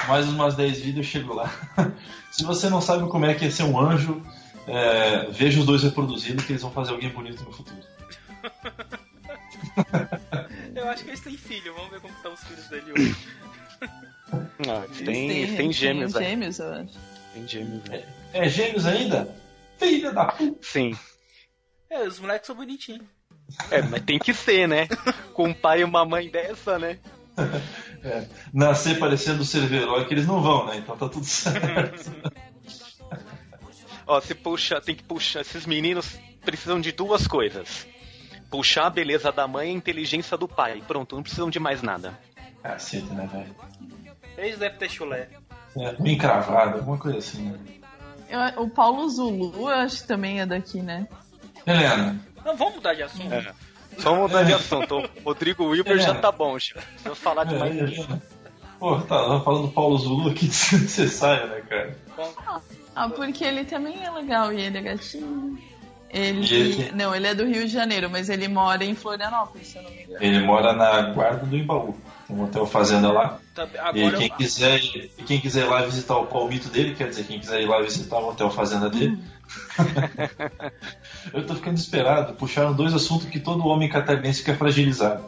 Mais 0.07 0.27
umas 0.27 0.55
10 0.55 0.79
vídeos 0.79 1.05
eu 1.05 1.11
chego 1.11 1.33
lá. 1.33 1.49
Se 2.31 2.43
você 2.43 2.69
não 2.69 2.79
sabe 2.81 3.07
como 3.09 3.25
é 3.25 3.33
que 3.33 3.45
é 3.45 3.49
ser 3.49 3.63
um 3.63 3.79
anjo, 3.79 4.21
é, 4.67 5.29
veja 5.31 5.59
os 5.59 5.65
dois 5.65 5.83
reproduzindo 5.83 6.43
que 6.43 6.51
eles 6.53 6.61
vão 6.61 6.71
fazer 6.71 6.91
alguém 6.91 7.09
bonito 7.09 7.43
no 7.43 7.51
futuro. 7.51 7.77
Eu 10.75 10.89
acho 10.89 11.03
que 11.03 11.09
eles 11.09 11.21
têm 11.21 11.37
filho. 11.37 11.73
Vamos 11.73 11.89
ver 11.91 11.99
como 12.01 12.13
estão 12.13 12.33
os 12.33 12.43
filhos 12.43 12.67
dele 12.67 12.91
hoje. 12.91 13.15
Ah, 14.67 14.83
eles 14.85 15.01
Eles 15.01 15.05
têm, 15.05 15.29
eles 15.31 15.47
têm 15.49 15.57
têm 15.57 15.71
gêmeos, 15.71 16.15
aí. 16.15 16.25
gêmeos, 16.25 16.59
eu 16.59 16.73
acho. 16.73 16.93
Tem 17.33 17.47
gêmeos, 17.47 17.83
né? 17.89 18.03
É 18.33 18.49
gêmeos 18.49 18.85
ainda? 18.85 19.35
Filha 19.77 20.11
da 20.11 20.25
puta! 20.25 20.57
Sim. 20.61 20.95
É, 21.89 22.03
os 22.03 22.19
moleques 22.19 22.47
são 22.47 22.55
bonitinhos. 22.55 23.05
É, 23.71 23.81
mas 23.81 24.01
tem 24.03 24.17
que 24.19 24.33
ser, 24.33 24.67
né? 24.67 24.87
Com 25.33 25.49
um 25.49 25.53
pai 25.53 25.81
e 25.81 25.83
uma 25.83 26.05
mãe 26.05 26.29
dessa, 26.29 26.77
né? 26.79 26.99
É, 28.05 28.27
nascer 28.53 28.99
parecendo 28.99 29.41
o 29.41 29.45
Cerveró 29.45 30.03
que 30.03 30.13
eles 30.13 30.27
não 30.27 30.39
vão, 30.39 30.67
né? 30.67 30.77
Então 30.77 30.95
tá 30.95 31.09
tudo 31.09 31.25
certo. 31.25 32.11
Ó, 34.07 34.19
se 34.21 34.35
puxa, 34.35 34.79
tem 34.81 34.95
que 34.95 35.03
puxar. 35.03 35.41
Esses 35.41 35.65
meninos 35.65 36.17
precisam 36.43 36.79
de 36.79 36.91
duas 36.91 37.27
coisas: 37.27 37.87
puxar 38.49 38.87
a 38.87 38.89
beleza 38.89 39.31
da 39.31 39.47
mãe 39.47 39.69
e 39.69 39.71
a 39.71 39.77
inteligência 39.77 40.37
do 40.37 40.47
pai. 40.47 40.83
Pronto, 40.87 41.15
não 41.15 41.23
precisam 41.23 41.49
de 41.49 41.59
mais 41.59 41.81
nada. 41.81 42.17
Cacete, 42.61 43.11
né, 43.13 43.27
velho? 43.31 43.55
Eles 44.37 44.57
devem 44.59 44.77
ter 44.77 44.89
chulé. 44.89 45.29
É, 45.77 45.95
um 45.99 46.07
encravado, 46.07 46.77
alguma 46.79 46.97
coisa 46.97 47.17
assim, 47.17 47.49
né? 47.49 47.59
Eu- 48.29 48.63
o 48.63 48.69
Paulo 48.69 49.07
Zulu, 49.09 49.53
eu 49.55 49.67
acho 49.67 50.01
que 50.01 50.07
também 50.07 50.41
é 50.41 50.45
daqui, 50.45 50.81
né? 50.81 51.07
Helena, 51.65 52.19
Não, 52.43 52.55
vamos 52.55 52.75
mudar 52.75 52.93
de 52.93 53.03
assunto. 53.03 53.33
É. 53.33 53.53
Vamos 53.99 54.19
mudar 54.21 54.43
de 54.43 54.53
assunto. 54.53 54.97
O 54.97 55.23
Rodrigo 55.23 55.65
Wilber 55.65 55.99
já 55.99 56.15
tá 56.15 56.31
bom, 56.31 56.57
já. 56.59 56.79
Se 56.97 57.05
eu 57.07 57.15
falar 57.15 57.43
de 57.45 57.55
é, 57.55 57.59
mais 57.59 57.75
Helena. 57.75 58.21
Pô, 58.79 58.97
tá 59.01 59.27
tá 59.27 59.39
falando 59.39 59.67
do 59.67 59.71
Paulo 59.73 59.97
Zulu 59.97 60.29
aqui, 60.29 60.47
você 60.51 61.07
sai, 61.07 61.47
né, 61.47 61.61
cara? 61.61 61.97
Ah, 62.95 63.09
porque 63.09 63.43
ele 63.43 63.65
também 63.65 64.01
é 64.03 64.09
legal 64.09 64.53
e 64.53 64.61
ele 64.61 64.77
é 64.77 64.81
gatinho. 64.81 65.57
Ele. 66.09 66.53
Ele- 66.55 66.91
Não, 66.93 67.13
ele 67.13 67.27
é 67.27 67.35
do 67.35 67.45
Rio 67.45 67.65
de 67.65 67.71
Janeiro, 67.73 68.09
mas 68.09 68.29
ele 68.29 68.47
mora 68.47 68.85
em 68.85 68.95
Florianópolis, 68.95 69.67
se 69.67 69.77
eu 69.77 69.83
não 69.83 69.91
me 69.91 70.03
engano. 70.03 70.17
Ele 70.23 70.39
mora 70.45 70.71
na 70.73 71.01
guarda 71.13 71.45
do 71.45 71.57
Embaú. 71.57 71.95
Tem 72.25 72.35
um 72.35 72.43
hotel 72.43 72.65
fazenda 72.65 73.11
lá. 73.11 73.37
Tá- 73.53 73.67
E 73.93 74.09
quem 74.11 74.27
eu... 74.27 74.35
quiser, 74.35 74.79
quem 75.27 75.39
quiser 75.41 75.65
ir 75.65 75.69
lá 75.69 75.81
visitar 75.81 76.17
o 76.17 76.25
palmito 76.25 76.69
dele, 76.69 76.95
quer 76.95 77.09
dizer, 77.09 77.25
quem 77.25 77.39
quiser 77.39 77.61
ir 77.61 77.65
lá 77.67 77.81
visitar 77.81 78.17
o 78.17 78.29
hotel 78.29 78.49
fazenda 78.49 78.89
dele. 78.89 79.19
eu 81.33 81.45
tô 81.45 81.55
ficando 81.55 81.75
desesperado. 81.75 82.33
Puxaram 82.33 82.73
dois 82.73 82.93
assuntos 82.93 83.27
que 83.27 83.39
todo 83.39 83.67
homem 83.67 83.89
catarinense 83.89 84.43
quer 84.43 84.57
fragilizar. 84.57 85.21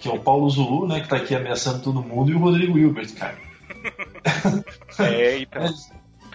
Que 0.00 0.08
é 0.08 0.12
o 0.12 0.18
Paulo 0.18 0.50
Zulu, 0.50 0.86
né, 0.86 1.00
que 1.00 1.08
tá 1.08 1.16
aqui 1.16 1.34
ameaçando 1.34 1.80
todo 1.80 2.02
mundo, 2.02 2.30
e 2.30 2.34
o 2.34 2.38
Rodrigo 2.38 2.78
Hilbert, 2.78 3.14
cara. 3.14 3.38
É, 4.98 5.38
então. 5.38 5.72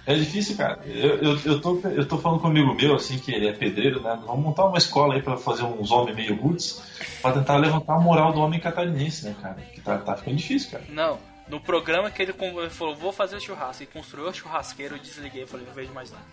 É, 0.10 0.16
difícil, 0.16 0.58
cara. 0.58 0.80
Eu, 0.88 1.22
eu, 1.22 1.40
eu, 1.46 1.62
tô, 1.62 1.80
eu 1.88 2.04
tô 2.08 2.18
falando 2.18 2.40
com 2.40 2.48
um 2.48 2.50
amigo 2.50 2.74
meu, 2.74 2.96
assim, 2.96 3.20
que 3.20 3.32
ele 3.32 3.48
é 3.48 3.54
pedreiro, 3.54 4.02
né? 4.02 4.20
Vamos 4.26 4.44
montar 4.44 4.66
uma 4.66 4.80
escola 4.80 5.14
aí 5.14 5.22
pra 5.22 5.38
fazer 5.38 5.62
uns 5.62 5.92
homens 5.92 6.16
meio 6.16 6.36
roots, 6.36 6.82
pra 7.22 7.32
tentar 7.32 7.58
levantar 7.58 7.94
a 7.94 8.00
moral 8.00 8.34
do 8.34 8.40
homem 8.40 8.60
catarinense, 8.60 9.24
né, 9.24 9.36
cara? 9.40 9.62
Que 9.72 9.80
tá, 9.82 10.00
tá 10.00 10.16
ficando 10.16 10.36
difícil, 10.36 10.72
cara. 10.72 10.84
Não, 10.90 11.20
no 11.48 11.62
programa 11.62 12.10
que 12.10 12.24
ele, 12.24 12.34
falou, 12.72 12.96
vou 12.96 13.12
fazer 13.12 13.40
churrasco, 13.40 13.84
e 13.84 13.86
construiu 13.86 14.28
a 14.28 14.34
churrasqueira, 14.34 14.96
eu 14.96 15.00
desliguei 15.00 15.46
falei, 15.46 15.68
não 15.68 15.76
vejo 15.76 15.94
mais 15.94 16.12
nada. 16.12 16.26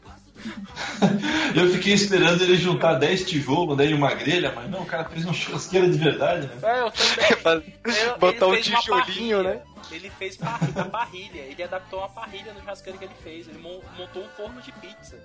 Eu 1.55 1.69
fiquei 1.71 1.93
esperando 1.93 2.41
ele 2.43 2.55
juntar 2.57 2.95
10 2.95 3.25
tijolos 3.25 3.77
né, 3.77 3.85
e 3.87 3.93
uma 3.93 4.13
grelha, 4.13 4.51
mas 4.55 4.69
não, 4.69 4.81
o 4.81 4.85
cara 4.85 5.05
fez 5.05 5.23
uma 5.25 5.33
churrasqueira 5.33 5.89
de 5.89 5.97
verdade, 5.97 6.47
né? 6.47 6.53
É, 6.63 6.79
eu 6.81 6.91
também. 6.91 7.73
Eu- 7.85 8.17
Botar 8.17 8.47
um 8.47 8.53
ele 8.53 8.63
fez 8.63 8.87
uma 8.87 9.01
tijolinho, 9.03 9.43
né? 9.43 9.61
Ele 9.91 10.09
fez 10.09 10.35
parrilha, 10.37 10.71
uma 10.75 10.85
parrilha, 10.85 11.39
ele 11.41 11.63
adaptou 11.63 11.99
uma 11.99 12.09
parrilha 12.09 12.53
no 12.53 12.59
churrasqueiro 12.59 12.97
que 12.99 13.05
ele 13.05 13.13
fez, 13.23 13.47
ele 13.47 13.59
mon- 13.59 13.81
montou 13.97 14.23
um 14.23 14.29
forno 14.29 14.61
de 14.61 14.71
pizza. 14.73 15.17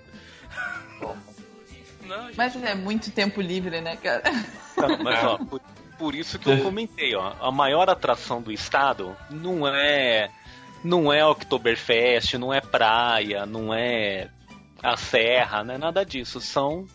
Não, 2.07 2.27
gente, 2.27 2.37
Mas 2.37 2.63
é 2.63 2.75
muito 2.75 3.11
tempo 3.11 3.41
livre, 3.41 3.81
né, 3.81 3.97
cara? 3.97 4.23
Não, 4.77 4.99
mas 5.03 5.23
ó, 5.25 5.39
por, 5.39 5.61
por 5.99 6.15
isso 6.15 6.39
que 6.39 6.49
eu 6.51 6.63
comentei, 6.63 7.15
ó, 7.15 7.33
a 7.41 7.51
maior 7.51 7.89
atração 7.89 8.41
do 8.43 8.53
estado 8.53 9.17
não 9.31 9.67
é 9.67 10.31
não 10.83 11.13
é 11.13 11.25
Oktoberfest, 11.27 12.35
não 12.39 12.53
é 12.55 12.61
praia, 12.61 13.45
não 13.45 13.73
é 13.73 14.29
a 14.83 14.97
serra, 14.97 15.63
não 15.65 15.75
é 15.75 15.79
nada 15.79 16.05
disso, 16.05 16.41
são 16.41 16.87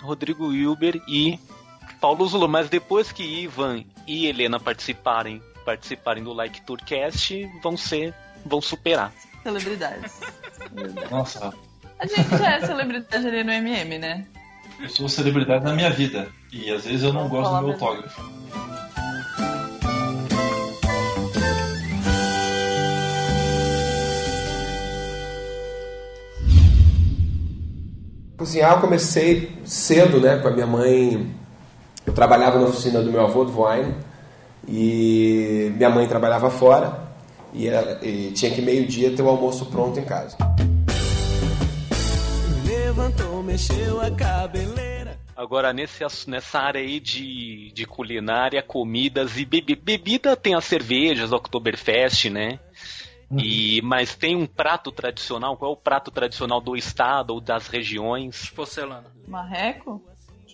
Rodrigo 0.00 0.48
Wilber 0.48 1.00
e 1.08 1.38
Paulo 2.00 2.26
Zulu, 2.26 2.48
mas 2.48 2.68
depois 2.68 3.12
que 3.12 3.22
Ivan 3.22 3.84
e 4.06 4.26
Helena 4.26 4.58
participarem, 4.58 5.42
participarem 5.64 6.22
do 6.24 6.32
Like 6.32 6.62
Tourcast, 6.62 7.48
vão 7.62 7.76
ser 7.76 8.14
vão 8.44 8.60
superar. 8.60 9.12
Celebridades. 9.42 10.20
Nossa, 11.10 11.52
A 11.98 12.06
gente 12.06 12.28
já 12.36 12.52
é 12.56 12.60
celebridade 12.66 13.26
ali 13.26 13.44
no 13.44 13.52
MM, 13.52 13.98
né? 13.98 14.26
eu 14.80 14.88
sou 14.88 15.08
celebridade 15.08 15.64
na 15.64 15.72
minha 15.74 15.90
vida. 15.90 16.28
E 16.52 16.70
às 16.72 16.84
vezes 16.84 17.02
eu 17.04 17.12
não 17.12 17.28
Vamos 17.28 17.48
gosto 17.48 17.50
do 17.50 17.58
meu 17.60 17.68
mesmo. 17.68 17.86
autógrafo. 17.86 18.22
Cozinhar 28.42 28.72
eu 28.72 28.80
comecei 28.80 29.52
cedo, 29.64 30.20
né, 30.20 30.36
com 30.38 30.48
a 30.48 30.50
minha 30.50 30.66
mãe. 30.66 31.32
Eu 32.04 32.12
trabalhava 32.12 32.58
na 32.58 32.66
oficina 32.66 33.00
do 33.00 33.08
meu 33.08 33.20
avô, 33.24 33.44
do 33.44 33.52
Voine, 33.52 33.94
e 34.66 35.72
minha 35.76 35.88
mãe 35.88 36.08
trabalhava 36.08 36.50
fora, 36.50 37.04
e, 37.54 37.68
ela- 37.68 38.04
e 38.04 38.32
tinha 38.32 38.50
que 38.50 38.60
meio-dia 38.60 39.14
ter 39.14 39.22
o 39.22 39.28
almoço 39.28 39.66
pronto 39.66 40.00
em 40.00 40.04
casa. 40.04 40.36
Levantou, 42.66 43.44
mexeu 43.44 44.00
a 44.00 44.10
cabeleira. 44.10 45.16
Agora, 45.36 45.72
nesse, 45.72 46.02
nessa 46.28 46.58
área 46.58 46.80
aí 46.80 46.98
de, 46.98 47.70
de 47.72 47.86
culinária, 47.86 48.60
comidas 48.60 49.36
e 49.38 49.44
bebi, 49.44 49.76
bebida, 49.76 50.34
tem 50.34 50.56
as 50.56 50.64
cervejas, 50.64 51.30
o 51.30 51.36
Oktoberfest, 51.36 52.28
né? 52.28 52.58
E, 53.38 53.80
mas 53.82 54.14
tem 54.14 54.36
um 54.36 54.46
prato 54.46 54.90
tradicional, 54.92 55.56
qual 55.56 55.70
é 55.70 55.74
o 55.74 55.76
prato 55.76 56.10
tradicional 56.10 56.60
do 56.60 56.76
estado 56.76 57.30
ou 57.34 57.40
das 57.40 57.68
regiões? 57.68 58.50
porcelana. 58.50 59.06
Marreco? 59.26 60.02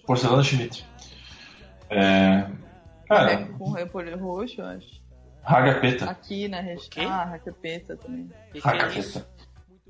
Porcelana 0.06 0.42
Schmidt. 0.42 0.84
É. 1.90 2.46
Cara, 3.08 3.24
Marreco 3.24 3.58
com 3.58 3.70
repolho 3.72 4.18
roxo, 4.18 4.60
eu 4.60 4.66
acho. 4.66 5.00
Ragapeta. 5.42 6.04
Aqui 6.10 6.46
na 6.46 6.60
região. 6.60 7.10
Ah, 7.10 7.24
raquepeta 7.24 7.96
também. 7.96 8.28
É 8.54 8.58
Ragapeta. 8.58 8.98
isso? 8.98 9.26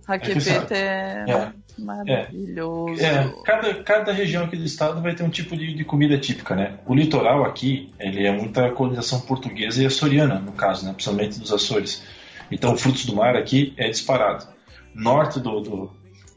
Raquepeta 0.06 0.74
é, 0.74 1.24
É. 1.28 1.52
maravilhoso. 1.78 3.02
É, 3.04 3.28
cada, 3.44 3.74
cada 3.82 4.12
região 4.12 4.44
aqui 4.44 4.56
do 4.56 4.64
estado 4.64 5.02
vai 5.02 5.14
ter 5.14 5.22
um 5.22 5.28
tipo 5.28 5.56
de, 5.56 5.74
de 5.74 5.84
comida 5.84 6.16
típica, 6.16 6.54
né? 6.54 6.78
O 6.86 6.94
litoral 6.94 7.44
aqui, 7.44 7.92
ele 7.98 8.26
é 8.26 8.32
muita 8.32 8.70
colonização 8.70 9.20
portuguesa 9.20 9.82
e 9.82 9.86
açoriana, 9.86 10.38
no 10.38 10.52
caso, 10.52 10.86
né? 10.86 10.92
Principalmente 10.92 11.38
dos 11.38 11.52
Açores. 11.52 12.02
Então, 12.50 12.76
frutos 12.76 13.04
do 13.04 13.14
mar 13.14 13.36
aqui 13.36 13.74
é 13.76 13.88
disparado. 13.88 14.46
Norte 14.94 15.40
do, 15.40 15.60
do, 15.60 15.90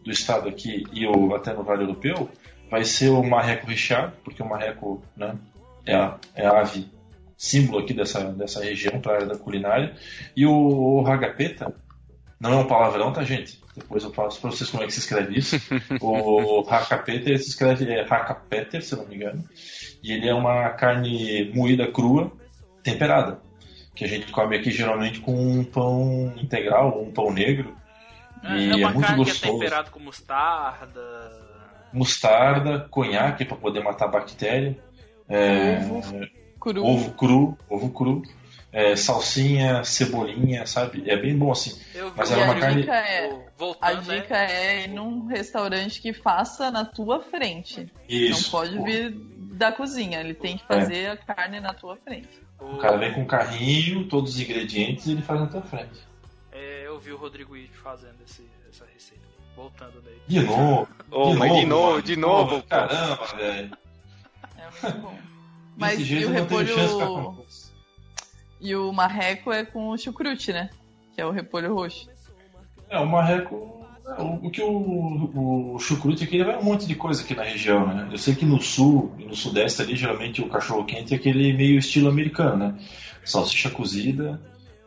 do 0.03 0.11
estado 0.11 0.49
aqui 0.49 0.83
e 0.93 1.05
o, 1.07 1.33
até 1.35 1.53
no 1.53 1.63
Vale 1.63 1.83
Europeu 1.83 2.29
vai 2.69 2.83
ser 2.83 3.09
o 3.09 3.23
marreco 3.23 3.67
recheado, 3.67 4.13
porque 4.23 4.41
o 4.41 4.47
marreco 4.47 5.03
né, 5.15 5.35
é, 5.85 5.95
a, 5.95 6.17
é 6.35 6.45
a 6.45 6.61
ave 6.61 6.89
símbolo 7.37 7.79
aqui 7.79 7.93
dessa, 7.93 8.23
dessa 8.31 8.63
região 8.63 9.01
para 9.01 9.11
a 9.11 9.15
área 9.15 9.27
da 9.27 9.37
culinária. 9.37 9.95
E 10.35 10.45
o, 10.45 10.53
o 10.53 11.01
ragapeta, 11.01 11.73
não 12.39 12.53
é 12.53 12.55
um 12.57 12.67
palavrão, 12.67 13.11
tá, 13.11 13.23
gente? 13.23 13.59
Depois 13.75 14.03
eu 14.03 14.11
passo 14.11 14.39
para 14.39 14.51
vocês 14.51 14.69
como 14.69 14.83
é 14.83 14.85
que 14.85 14.93
se 14.93 14.99
escreve 14.99 15.37
isso. 15.37 15.55
o 16.01 16.61
racapeta 16.61 17.35
se 17.37 17.49
escreve 17.49 17.89
é 17.91 18.03
racapeter, 18.03 18.83
se 18.83 18.95
não 18.95 19.07
me 19.07 19.15
engano. 19.15 19.43
E 20.03 20.11
ele 20.11 20.27
é 20.27 20.33
uma 20.33 20.69
carne 20.71 21.51
moída 21.53 21.91
crua, 21.91 22.31
temperada. 22.83 23.39
Que 23.93 24.05
a 24.05 24.07
gente 24.07 24.31
come 24.31 24.55
aqui 24.55 24.71
geralmente 24.71 25.19
com 25.19 25.33
um 25.33 25.63
pão 25.63 26.33
integral 26.37 26.97
ou 26.97 27.07
um 27.07 27.11
pão 27.11 27.31
negro. 27.31 27.75
É, 28.43 28.57
e 28.57 28.69
é 28.71 28.75
uma 28.75 28.89
é 28.89 28.93
muito 28.93 29.05
carne 29.07 29.23
que 29.23 29.29
é 29.29 29.33
gostoso. 29.33 29.53
temperado 29.59 29.91
com 29.91 29.99
mostarda. 29.99 31.01
Mostarda, 31.93 32.87
conhaque 32.89 33.43
para 33.45 33.57
poder 33.57 33.83
matar 33.83 34.05
a 34.05 34.07
bactéria. 34.09 34.77
É, 35.27 35.79
Cru. 36.59 36.85
ovo 36.85 37.11
cru, 37.11 37.57
ovo 37.69 37.89
cru. 37.91 38.21
é, 38.71 38.95
salsinha, 38.95 39.83
cebolinha, 39.83 40.65
sabe? 40.65 41.09
É 41.09 41.17
bem 41.17 41.37
bom 41.37 41.51
assim. 41.51 41.79
Eu 41.93 42.11
vi 42.11 42.17
Mas 42.17 42.29
E 42.29 42.33
ela 42.33 42.41
é 42.43 42.45
a 42.45 42.51
uma 42.51 42.59
carne. 42.59 42.81
dica 42.81 42.95
é, 42.95 43.29
a 43.81 43.93
né? 43.93 44.01
dica 44.01 44.37
é 44.37 44.83
ir 44.83 44.87
num 44.89 45.25
restaurante 45.27 46.01
que 46.01 46.13
faça 46.13 46.71
na 46.71 46.85
tua 46.85 47.21
frente. 47.21 47.91
Isso. 48.07 48.43
Não 48.43 48.51
pode 48.51 48.79
vir 48.83 49.11
da 49.53 49.71
cozinha, 49.71 50.19
ele 50.21 50.33
tem 50.33 50.57
que 50.57 50.65
fazer 50.65 51.07
a 51.11 51.17
carne 51.17 51.59
na 51.59 51.73
tua 51.73 51.97
frente. 51.97 52.29
O 52.61 52.77
cara 52.77 52.97
vem 52.97 53.13
com 53.13 53.21
um 53.21 53.25
carrinho, 53.25 54.07
todos 54.07 54.35
os 54.35 54.39
ingredientes 54.39 55.07
e 55.07 55.11
ele 55.11 55.21
faz 55.21 55.39
na 55.41 55.47
tua 55.47 55.61
frente. 55.63 55.99
É, 56.51 56.83
eu 56.85 56.99
vi 56.99 57.11
o 57.11 57.17
Rodrigo 57.17 57.57
Ide 57.57 57.73
fazendo 57.73 58.17
esse- 58.25 58.47
essa 58.69 58.85
receita. 58.93 59.23
Voltando 59.55 60.01
daí. 60.01 60.17
De 60.27 60.39
novo. 60.41 60.87
Ô, 61.11 61.33
mas 61.33 61.51
de 61.53 61.65
novo, 61.65 61.89
mano. 61.91 62.01
de 62.03 62.15
novo, 62.15 62.61
pô. 62.61 62.67
Caramba, 62.67 63.25
velho. 63.35 63.77
É 64.57 64.87
muito 64.87 65.01
bom. 65.01 65.17
Mas 65.77 65.97
Desse 65.99 66.13
e 66.13 66.25
o 66.25 66.27
de 66.27 66.33
repolho. 66.33 66.75
com 66.75 67.45
E 68.59 68.75
o 68.75 68.91
marreco 68.91 69.51
é 69.51 69.65
com 69.65 69.97
chucrute, 69.97 70.51
né? 70.53 70.69
Que 71.15 71.21
é 71.21 71.25
o 71.25 71.31
repolho 71.31 71.73
roxo. 71.73 72.09
É, 72.89 72.99
o 72.99 73.05
marreco. 73.07 73.80
É, 74.05 74.21
O, 74.21 74.47
o 74.47 74.49
que 74.51 74.61
o, 74.61 75.73
o 75.75 75.79
chucrute 75.79 76.23
aqui 76.23 76.43
vai 76.43 76.57
um 76.57 76.63
monte 76.63 76.85
de 76.87 76.95
coisa 76.95 77.23
aqui 77.23 77.35
na 77.35 77.43
região, 77.43 77.85
né? 77.87 78.07
Eu 78.11 78.17
sei 78.17 78.35
que 78.35 78.45
no 78.45 78.61
sul 78.61 79.13
e 79.19 79.25
no 79.25 79.35
sudeste 79.35 79.81
ali, 79.81 79.95
geralmente 79.95 80.41
o 80.41 80.49
cachorro 80.49 80.85
quente 80.85 81.13
é 81.13 81.17
aquele 81.17 81.53
meio 81.53 81.77
estilo 81.79 82.09
americano, 82.09 82.57
né? 82.57 82.79
Salsicha 83.23 83.69
cozida, 83.69 84.41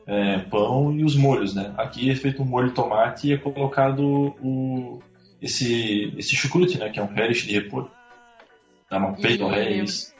é, 0.06 0.38
pão 0.38 0.92
e 0.92 1.04
os 1.04 1.16
molhos, 1.16 1.54
né? 1.54 1.72
Aqui 1.76 2.10
é 2.10 2.14
feito 2.16 2.42
um 2.42 2.46
molho 2.46 2.68
de 2.68 2.74
tomate 2.74 3.28
e 3.28 3.32
é 3.32 3.36
colocado 3.38 4.34
o, 4.42 5.00
esse, 5.40 6.12
esse 6.16 6.34
chucrute, 6.34 6.78
né? 6.78 6.90
Que 6.90 6.98
é 6.98 7.02
um 7.02 7.12
relish 7.14 7.46
de 7.46 7.54
repolho. 7.54 7.90
Dá 8.90 8.98
uma 8.98 9.12
peito 9.14 9.44
E- 9.44 9.50
relish. 9.54 10.12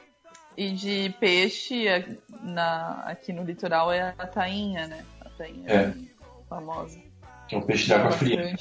E 0.57 0.71
de 0.71 1.13
peixe, 1.19 1.83
na, 2.41 3.03
aqui 3.05 3.33
no 3.33 3.43
litoral 3.43 3.91
é 3.91 4.15
a 4.17 4.25
tainha, 4.25 4.87
né? 4.87 5.03
A 5.19 5.29
tainha 5.31 5.69
É. 5.69 5.93
famosa. 6.49 6.97
Que 7.47 7.55
é 7.55 7.57
um 7.57 7.61
peixe 7.61 7.85
de 7.85 7.93
água 7.93 8.11
fria. 8.11 8.55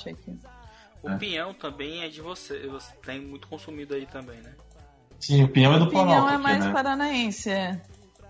O 1.03 1.11
É. 1.11 1.17
pinhão 1.19 1.53
também 1.55 2.03
é 2.03 2.09
de 2.09 2.21
você. 2.21 2.67
Você 2.69 2.95
tem 3.05 3.21
muito 3.21 3.47
consumido 3.49 3.95
aí 3.95 4.07
também, 4.07 4.41
né? 4.41 4.53
Sim, 5.21 5.43
o 5.45 5.49
pinhão 5.49 5.75
é 5.75 5.79
do 5.79 5.85
O 5.85 5.89
pinhão 5.89 6.05
Planalto 6.07 6.31
é 6.31 6.35
aqui, 6.35 6.43
mais 6.43 6.65
né? 6.65 6.73
paranaense, 6.73 7.51
é. 7.51 7.81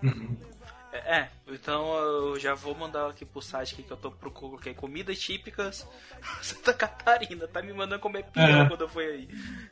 Uhum. 0.03 0.35
É, 0.93 1.17
é, 1.17 1.29
então 1.51 1.93
eu 1.97 2.39
já 2.39 2.53
vou 2.53 2.73
mandar 2.73 3.09
aqui 3.09 3.25
pro 3.25 3.41
site 3.41 3.75
que 3.75 3.91
eu 3.91 3.97
tô 3.97 4.09
procurando 4.11 4.51
coloquei 4.51 4.73
comidas 4.73 5.19
típicas 5.19 5.85
Santa 6.41 6.73
Catarina. 6.73 7.47
Tá 7.47 7.61
me 7.61 7.73
mandando 7.73 7.99
comer 7.99 8.23
pinhão 8.25 8.61
É. 8.61 8.67
quando 8.67 8.81
eu 8.81 8.87
fui 8.89 9.05
aí. 9.05 9.27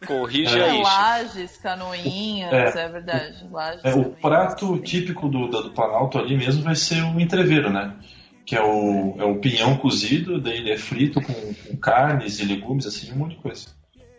Corrige 0.06 0.60
É. 0.60 0.82
Lages, 0.82 1.56
canoinhas, 1.58 2.76
É. 2.76 2.86
é, 2.86 2.90
verdade. 2.90 3.48
Lages, 3.50 3.86
É, 3.86 3.94
o 3.94 4.12
prato 4.12 4.78
típico 4.80 5.30
do, 5.30 5.48
do 5.48 5.72
Planalto 5.72 6.18
ali 6.20 6.36
mesmo 6.38 6.62
vai 6.64 6.76
ser 6.76 7.02
o 7.04 7.20
entreveiro, 7.20 7.70
né? 7.72 7.96
Que 8.46 8.56
é 8.56 8.62
o, 8.62 9.16
é 9.18 9.24
o 9.24 9.40
pinhão 9.40 9.78
cozido, 9.78 10.40
daí 10.40 10.58
ele 10.58 10.72
é 10.72 10.78
frito 10.78 11.22
com, 11.22 11.34
com 11.34 11.78
carnes 11.78 12.40
e 12.40 12.46
legumes, 12.46 12.86
assim, 12.86 13.12
um 13.12 13.16
monte 13.16 13.36
de 13.36 13.42
coisa. 13.42 13.68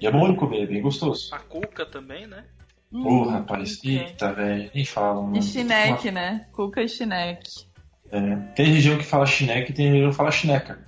E 0.01 0.07
é 0.07 0.11
bom 0.11 0.31
de 0.31 0.39
comer, 0.39 0.62
é 0.62 0.66
bem 0.66 0.81
gostoso. 0.81 1.35
A 1.35 1.39
cuca 1.39 1.85
também, 1.85 2.27
né? 2.27 2.45
Ô, 2.93 2.97
Hum, 2.97 3.29
rapaz, 3.29 3.79
ok. 3.79 3.99
eita, 3.99 4.33
velho, 4.33 4.70
nem 4.75 4.85
fala, 4.85 5.20
mano. 5.20 5.37
E 5.37 5.43
chineque, 5.43 6.11
né? 6.11 6.47
Cuca 6.53 6.83
e 6.83 6.89
chineque. 6.89 7.66
É, 8.11 8.37
tem 8.55 8.66
região 8.66 8.97
que 8.97 9.05
fala 9.05 9.27
chineca 9.27 9.70
e 9.70 9.75
tem 9.75 9.91
região 9.91 10.11
que 10.11 10.16
fala 10.16 10.31
chineca. 10.31 10.79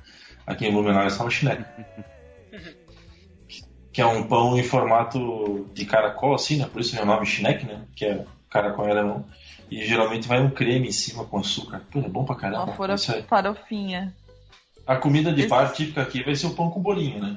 Aqui 0.47 0.66
em 0.66 0.72
Blumenau 0.72 1.03
eles 1.03 1.16
falam 1.16 1.30
chineca. 1.30 1.66
que 3.93 4.01
é 4.01 4.07
um 4.07 4.28
pão 4.28 4.59
em 4.59 4.62
formato 4.62 5.68
de 5.72 5.87
caracol, 5.87 6.34
assim, 6.34 6.59
né? 6.59 6.68
Por 6.70 6.80
isso 6.80 6.97
é 6.97 7.03
o 7.03 7.07
nome 7.07 7.26
chineque, 7.26 7.64
né? 7.64 7.82
Que 7.97 8.05
é 8.05 8.24
caracol 8.51 8.87
em 8.87 8.91
alemão. 8.91 9.26
E 9.71 9.85
geralmente 9.85 10.29
vai 10.29 10.41
um 10.41 10.51
creme 10.51 10.89
em 10.89 10.93
cima 10.93 11.25
com 11.25 11.39
açúcar. 11.39 11.83
Pô, 11.91 11.99
é 12.01 12.09
bom 12.09 12.25
pra 12.25 12.37
caramba. 12.37 12.64
Uma 12.64 12.73
fora- 12.75 12.95
Isso 12.95 13.12
aí. 13.12 13.23
farofinha. 13.23 14.14
A 14.87 14.97
comida 14.97 15.33
de 15.33 15.41
Esse- 15.41 15.49
bar 15.51 15.73
típica 15.73 16.03
aqui 16.03 16.23
vai 16.23 16.37
ser 16.37 16.47
o 16.47 16.55
pão 16.55 16.71
com 16.71 16.81
bolinho, 16.81 17.21
né? 17.21 17.37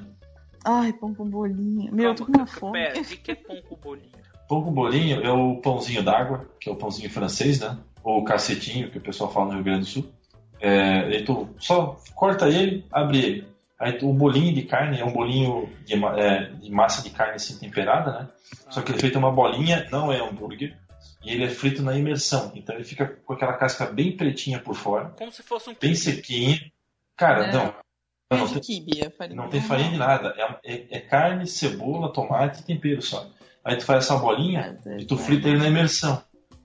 Ai, 0.63 0.93
pão 0.93 1.13
com 1.15 1.25
bolinho. 1.27 1.91
Meu, 1.93 2.09
eu 2.09 2.15
tô 2.15 2.25
com 2.25 2.31
uma 2.33 2.45
fome. 2.45 2.73
Pera, 2.79 2.99
o 3.01 3.03
que, 3.05 3.31
é 3.31 3.35
pão 3.35 3.55
com 3.67 3.75
bolinho? 3.75 4.09
Pão 4.47 4.63
com 4.63 4.71
bolinho 4.71 5.23
é 5.23 5.31
o 5.31 5.55
pãozinho 5.57 6.03
d'água, 6.03 6.45
que 6.59 6.69
é 6.69 6.71
o 6.71 6.75
pãozinho 6.75 7.09
francês, 7.09 7.59
né? 7.59 7.77
Ou 8.03 8.19
o 8.19 8.23
cacetinho, 8.23 8.89
que 8.91 8.97
o 8.97 9.01
pessoal 9.01 9.31
fala 9.31 9.47
no 9.47 9.53
Rio 9.53 9.63
Grande 9.63 9.79
do 9.81 9.85
Sul. 9.85 10.11
É, 10.59 10.99
aí 11.05 11.23
tu 11.23 11.49
só 11.57 11.97
corta 12.13 12.47
ele, 12.49 12.85
abre 12.91 13.17
ele. 13.17 13.47
Aí 13.79 13.93
tu- 13.93 14.09
o 14.09 14.13
bolinho 14.13 14.53
de 14.53 14.63
carne 14.63 14.99
é 14.99 15.05
um 15.05 15.11
bolinho 15.13 15.69
de, 15.85 15.93
é, 16.19 16.45
de 16.51 16.69
massa 16.69 17.01
de 17.01 17.09
carne 17.09 17.35
assim 17.35 17.57
temperada, 17.57 18.11
né? 18.11 18.27
Só 18.69 18.81
que 18.81 18.91
ele 18.91 18.97
é 18.97 19.01
feito 19.01 19.17
uma 19.17 19.31
bolinha, 19.31 19.87
não 19.91 20.11
é 20.11 20.19
hambúrguer. 20.19 20.75
E 21.23 21.31
ele 21.31 21.43
é 21.43 21.49
frito 21.49 21.81
na 21.81 21.97
imersão. 21.97 22.51
Então 22.55 22.75
ele 22.75 22.83
fica 22.85 23.05
com 23.25 23.33
aquela 23.33 23.53
casca 23.53 23.85
bem 23.85 24.15
pretinha 24.15 24.59
por 24.59 24.75
fora, 24.75 25.09
Como 25.17 25.31
se 25.31 25.43
fosse 25.43 25.69
um 25.69 25.75
bem 25.79 25.93
sequinha. 25.95 26.59
Cara, 27.17 27.47
É. 27.47 27.51
não. 27.53 27.73
Não, 28.31 28.45
de 28.45 28.53
tem- 28.53 28.61
quibe, 28.61 29.01
é 29.03 29.09
farinha. 29.09 29.35
não 29.41 29.49
tem 29.49 29.59
farinha 29.59 29.89
de 29.89 29.97
nada. 29.97 30.33
É, 30.37 30.73
é- 30.73 30.87
é 30.91 30.99
carne, 30.99 31.47
cebola, 31.47 32.13
tomate 32.13 32.61
e 32.61 32.63
tempero 32.63 33.01
só. 33.01 33.27
Aí 33.65 33.75
tu 33.75 33.83
faz 33.85 34.05
essa 34.05 34.15
bolinha 34.17 34.77
e 34.99 35.03
tu 35.05 35.17
frita 35.17 35.47
ele 35.49 35.57
na 35.57 35.67
imersão. 35.67 36.21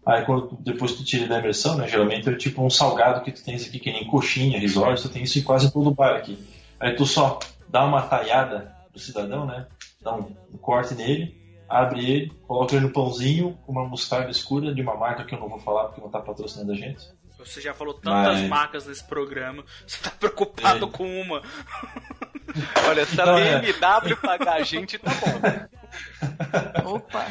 Aí 0.07 0.24
quando 0.26 0.48
tu- 0.48 0.57
depois 0.61 0.92
tu 0.94 1.02
tira 1.02 1.22
ele 1.22 1.30
da 1.30 1.38
imersão, 1.38 1.76
né? 1.76 1.88
Geralmente 1.88 2.28
é 2.28 2.36
tipo 2.36 2.62
um 2.62 2.68
salgado 2.68 3.22
que 3.24 3.32
tu 3.32 3.42
tens 3.42 3.66
aqui, 3.66 3.78
que 3.78 3.90
nem 3.90 4.07
coxinha, 4.07 4.59
risório, 4.59 5.00
tu 5.00 5.09
tem 5.09 5.22
isso 5.22 5.38
em 5.38 5.42
quase 5.42 5.72
todo 5.72 5.90
bar 5.90 6.16
aqui. 6.16 6.38
Aí 6.78 6.94
tu 6.94 7.07
só 7.07 7.38
dá 7.68 7.82
uma 7.84 8.02
talhada 8.02 8.72
do 8.92 8.98
cidadão, 8.98 9.46
né? 9.46 9.66
Dá 10.02 10.14
um, 10.14 10.36
um 10.52 10.59
corte 10.59 10.94
nele, 10.94 11.34
abre 11.69 12.05
ele, 12.11 12.33
coloca 12.47 12.75
ele 12.77 12.87
no 12.87 12.93
pãozinho 12.93 13.59
com 13.65 13.73
uma 13.73 13.85
mostarda 13.87 14.31
escura 14.31 14.75
de 14.75 14.83
uma 14.83 14.97
marca 14.97 15.25
que 15.25 15.35
eu 15.35 15.41
não 15.41 15.49
vou 15.49 15.59
falar 15.59 15.85
porque 15.87 16.01
não 16.01 16.11
tá 16.11 16.21
patrocinando 16.21 16.73
a 16.73 16.75
gente. 16.77 17.07
Você 17.39 17.61
já 17.61 17.75
falou 17.75 17.93
tantas 17.95 18.41
Mas- 18.41 18.49
marcas 18.49 18.87
nesse 18.87 19.05
programa, 19.05 19.65
você 19.87 20.01
tá 20.03 20.11
preocupado 20.11 20.87
É. 20.87 20.89
com 20.91 21.05
uma. 21.21 21.43
Olha, 22.89 23.05
se 23.05 23.21
a 23.21 23.27
Não, 23.27 23.39
é. 23.39 23.61
BMW 23.61 24.17
pagar 24.17 24.55
a 24.55 24.62
gente, 24.62 24.99
tá 24.99 25.11
bom. 25.11 26.95
Opa! 26.95 27.27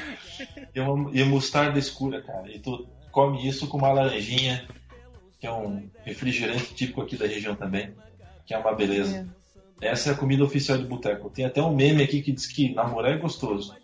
E 0.75 0.79
uma 0.79 1.09
e 1.13 1.23
mostarda 1.23 1.79
escura, 1.79 2.21
cara. 2.21 2.51
E 2.51 2.59
tu 2.59 2.87
come 3.11 3.47
isso 3.47 3.67
com 3.67 3.77
uma 3.77 3.91
laranjinha, 3.91 4.67
que 5.39 5.47
é 5.47 5.51
um 5.51 5.89
refrigerante 6.03 6.73
típico 6.75 7.01
aqui 7.01 7.15
da 7.15 7.25
região 7.25 7.55
também, 7.55 7.93
que 8.45 8.53
é 8.53 8.57
uma 8.57 8.73
beleza. 8.73 9.27
Essa 9.81 10.09
é 10.09 10.13
a 10.13 10.17
comida 10.17 10.43
oficial 10.43 10.77
de 10.77 10.85
boteco. 10.85 11.29
Tem 11.29 11.45
até 11.45 11.61
um 11.61 11.75
meme 11.75 12.03
aqui 12.03 12.21
que 12.21 12.31
diz 12.31 12.45
que 12.47 12.73
namorar 12.73 13.11
é 13.13 13.17
gostoso. 13.17 13.75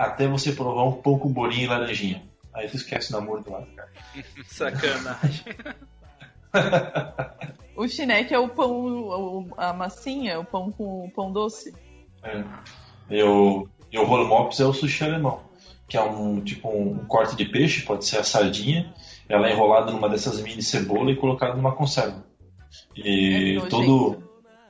Até 0.00 0.26
você 0.26 0.52
provar 0.52 0.84
um 0.84 0.92
pão 0.92 1.18
com 1.18 1.30
bolinho 1.30 1.64
e 1.64 1.66
laranjinha. 1.66 2.22
Aí 2.54 2.66
tu 2.70 2.76
esquece 2.76 3.12
o 3.12 3.16
namoro 3.16 3.42
do 3.42 3.50
lado, 3.50 3.66
cara. 3.76 3.90
Sacanagem. 4.46 5.44
O 7.76 7.86
chineque 7.86 8.32
é 8.32 8.38
o 8.38 8.48
pão, 8.48 9.48
a 9.58 9.74
massinha, 9.74 10.40
o 10.40 10.44
pão 10.44 10.72
com 10.72 11.04
o 11.04 11.10
pão 11.10 11.30
doce. 11.30 11.74
É. 12.22 12.42
E 13.10 13.22
o, 13.22 13.68
e 13.92 13.98
o 13.98 14.06
mops 14.26 14.58
é 14.60 14.64
o 14.64 14.72
sushi 14.72 15.04
alemão, 15.04 15.42
que 15.86 15.98
é 15.98 16.02
um 16.02 16.40
tipo 16.40 16.68
um, 16.68 16.92
um 16.92 17.04
corte 17.04 17.36
de 17.36 17.44
peixe, 17.44 17.82
pode 17.82 18.06
ser 18.06 18.18
a 18.18 18.24
sardinha, 18.24 18.94
ela 19.28 19.48
é 19.48 19.52
enrolada 19.52 19.92
numa 19.92 20.08
dessas 20.08 20.40
mini 20.40 20.62
cebola 20.62 21.10
e 21.10 21.16
colocada 21.16 21.54
numa 21.54 21.74
conserva. 21.74 22.24
E 22.96 23.58
É 23.58 23.68
todo. 23.68 24.22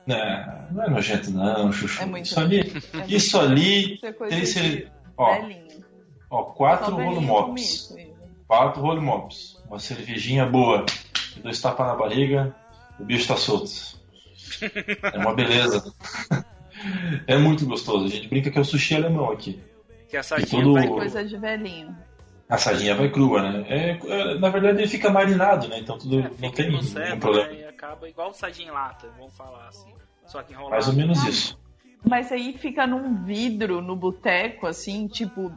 Né, 0.05 0.67
não 0.71 0.83
é 0.83 0.89
nojento, 0.89 1.31
não, 1.31 1.71
Chuchu. 1.71 2.01
É 2.01 2.05
muito 2.05 2.25
isso 2.25 2.39
ali, 2.39 2.57
nojento. 2.57 2.97
É 2.97 3.15
isso 3.15 3.37
muito 3.37 3.53
ali 3.53 3.99
Isso 4.41 4.59
é 4.59 5.00
Ó, 5.17 5.33
velhinho. 5.33 5.85
ó, 6.29 6.43
quatro 6.43 6.85
Só 6.87 6.91
rolo 6.91 7.03
velhinho 7.15 7.27
come 7.33 7.47
mops. 7.49 7.61
isso, 7.63 7.99
Ivo. 7.99 8.11
Quatro 8.47 8.81
rolo 8.81 9.01
mops. 9.01 9.61
Uma 9.67 9.79
cervejinha 9.79 10.45
boa. 10.45 10.85
Dois 11.43 11.59
tapas 11.61 11.87
na 11.87 11.95
barriga, 11.95 12.55
o 12.99 13.03
bicho 13.05 13.27
tá 13.27 13.37
solto. 13.37 13.71
É 15.13 15.17
uma 15.17 15.33
beleza. 15.33 15.93
É 17.27 17.37
muito 17.37 17.63
gostoso. 17.67 18.05
A 18.05 18.07
gente 18.07 18.27
brinca 18.27 18.49
que 18.49 18.57
é 18.57 18.61
o 18.61 18.65
sushi 18.65 18.95
alemão 18.95 19.31
aqui. 19.31 19.61
Que 20.09 20.17
a 20.17 20.23
sardinha 20.23 20.63
todo- 20.63 20.73
vai 20.73 20.85
É 20.85 20.87
coisa 20.87 21.23
de 21.23 21.37
velhinho. 21.37 21.95
A 22.49 22.57
sardinha 22.57 22.95
vai 22.95 23.07
crua, 23.11 23.39
né? 23.43 23.65
É, 23.69 23.89
é, 24.03 24.39
na 24.39 24.49
verdade 24.49 24.79
ele 24.79 24.87
fica 24.87 25.11
marinado, 25.11 25.67
né? 25.67 25.77
Então 25.77 25.95
tudo 25.99 26.19
É, 26.21 26.31
não 26.39 26.49
tem 26.51 26.65
no 26.65 26.71
nenhum 26.77 26.83
certo, 26.83 27.19
problema. 27.19 27.49
né? 27.51 27.59
E 27.59 27.63
acaba 27.65 28.09
igual 28.09 28.33
sardinha 28.33 28.69
em 28.69 28.71
lata, 28.71 29.07
vamos 29.15 29.31
falar 29.37 29.67
assim. 29.67 29.93
Só 30.25 30.41
que 30.41 30.53
enrolado. 30.53 30.71
Mais 30.71 30.87
ou 30.87 30.93
menos 30.95 31.23
isso. 31.23 31.59
Mas 32.03 32.31
aí 32.31 32.57
fica 32.57 32.85
num 32.87 33.23
vidro 33.23 33.81
no 33.81 33.95
boteco, 33.95 34.65
assim, 34.67 35.07
tipo, 35.07 35.51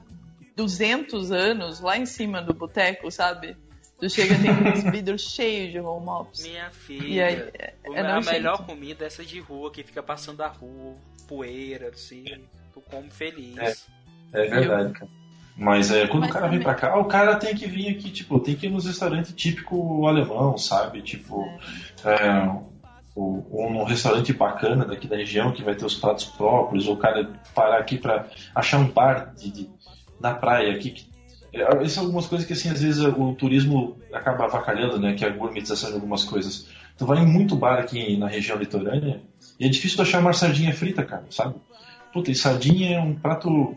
200 0.56 1.32
anos 1.32 1.80
lá 1.80 1.96
em 1.98 2.06
cima 2.06 2.42
do 2.42 2.52
boteco, 2.54 3.10
sabe? 3.10 3.56
Tu 3.98 4.10
chega 4.10 4.34
tem 4.38 4.50
uns 4.50 4.82
vidros 4.90 5.22
cheios 5.22 5.72
de 5.72 5.78
home 5.80 6.08
ops. 6.08 6.42
Minha 6.46 6.68
E 6.68 6.74
filha, 6.74 7.26
aí, 7.26 7.34
é- 7.58 7.74
é 7.94 8.00
a 8.00 8.20
melhor 8.20 8.64
comida 8.66 9.04
é 9.04 9.06
essa 9.06 9.24
de 9.24 9.40
rua, 9.40 9.70
que 9.70 9.82
fica 9.82 10.02
passando 10.02 10.38
da 10.38 10.48
rua, 10.48 10.94
poeira, 11.26 11.88
assim, 11.88 12.24
tu 12.72 12.80
come 12.90 13.08
feliz. 13.10 13.56
É. 13.58 13.74
É 14.36 14.48
verdade, 14.50 14.92
cara. 14.92 15.10
Mas 15.56 15.92
é, 15.92 16.08
quando 16.08 16.22
Mas 16.22 16.30
o 16.30 16.32
cara 16.32 16.48
vem 16.48 16.58
também- 16.58 16.64
pra 16.64 16.74
cá, 16.74 16.98
o 16.98 17.04
cara 17.04 17.36
tem 17.36 17.54
que 17.54 17.66
vir 17.68 17.88
aqui, 17.96 18.10
tipo, 18.10 18.40
tem 18.40 18.56
que 18.56 18.66
ir 18.66 18.70
nos 18.70 18.84
restaurantes 18.86 19.32
típico 19.32 20.04
alemão, 20.08 20.58
sabe? 20.58 21.00
Tipo, 21.00 21.44
é, 22.04 22.60
ou, 23.14 23.70
num 23.70 23.84
restaurante 23.84 24.32
bacana 24.32 24.84
daqui 24.84 25.06
da 25.06 25.16
região 25.16 25.52
que 25.52 25.62
vai 25.62 25.74
ter 25.74 25.84
os 25.84 25.94
pratos 25.94 26.24
próprios, 26.24 26.88
ou 26.88 26.94
o 26.94 26.98
cara 26.98 27.30
parar 27.54 27.78
aqui 27.78 27.96
pra 27.96 28.26
achar 28.54 28.78
um 28.78 28.88
bar 28.90 29.32
de, 29.36 29.50
de- 29.50 29.70
na 30.20 30.34
praia 30.34 30.74
aqui. 30.74 30.90
Que, 30.90 31.06
é, 31.52 31.62
essas 31.76 31.92
são 31.92 32.04
algumas 32.04 32.26
coisas 32.26 32.46
que, 32.46 32.52
assim, 32.52 32.68
às 32.70 32.82
vezes 32.82 33.04
o 33.04 33.32
turismo 33.34 33.96
acaba 34.12 34.44
avacalhando, 34.44 34.98
né? 34.98 35.14
Que 35.14 35.24
é 35.24 35.28
a 35.28 35.32
gourmetização 35.32 35.90
de 35.90 35.94
algumas 35.96 36.24
coisas. 36.24 36.68
Tu 36.96 37.06
vai 37.06 37.18
em 37.18 37.26
muito 37.26 37.56
bar 37.56 37.78
aqui 37.78 38.16
na 38.16 38.26
região 38.28 38.56
litorânea 38.58 39.20
e 39.58 39.66
é 39.66 39.68
difícil 39.68 39.96
tu 39.96 40.02
achar 40.02 40.20
uma 40.20 40.32
sardinha 40.32 40.72
frita, 40.74 41.04
cara, 41.04 41.24
sabe? 41.30 41.54
Puta, 42.12 42.30
e 42.30 42.34
sardinha 42.34 42.96
é 42.96 43.00
um 43.00 43.14
prato 43.14 43.76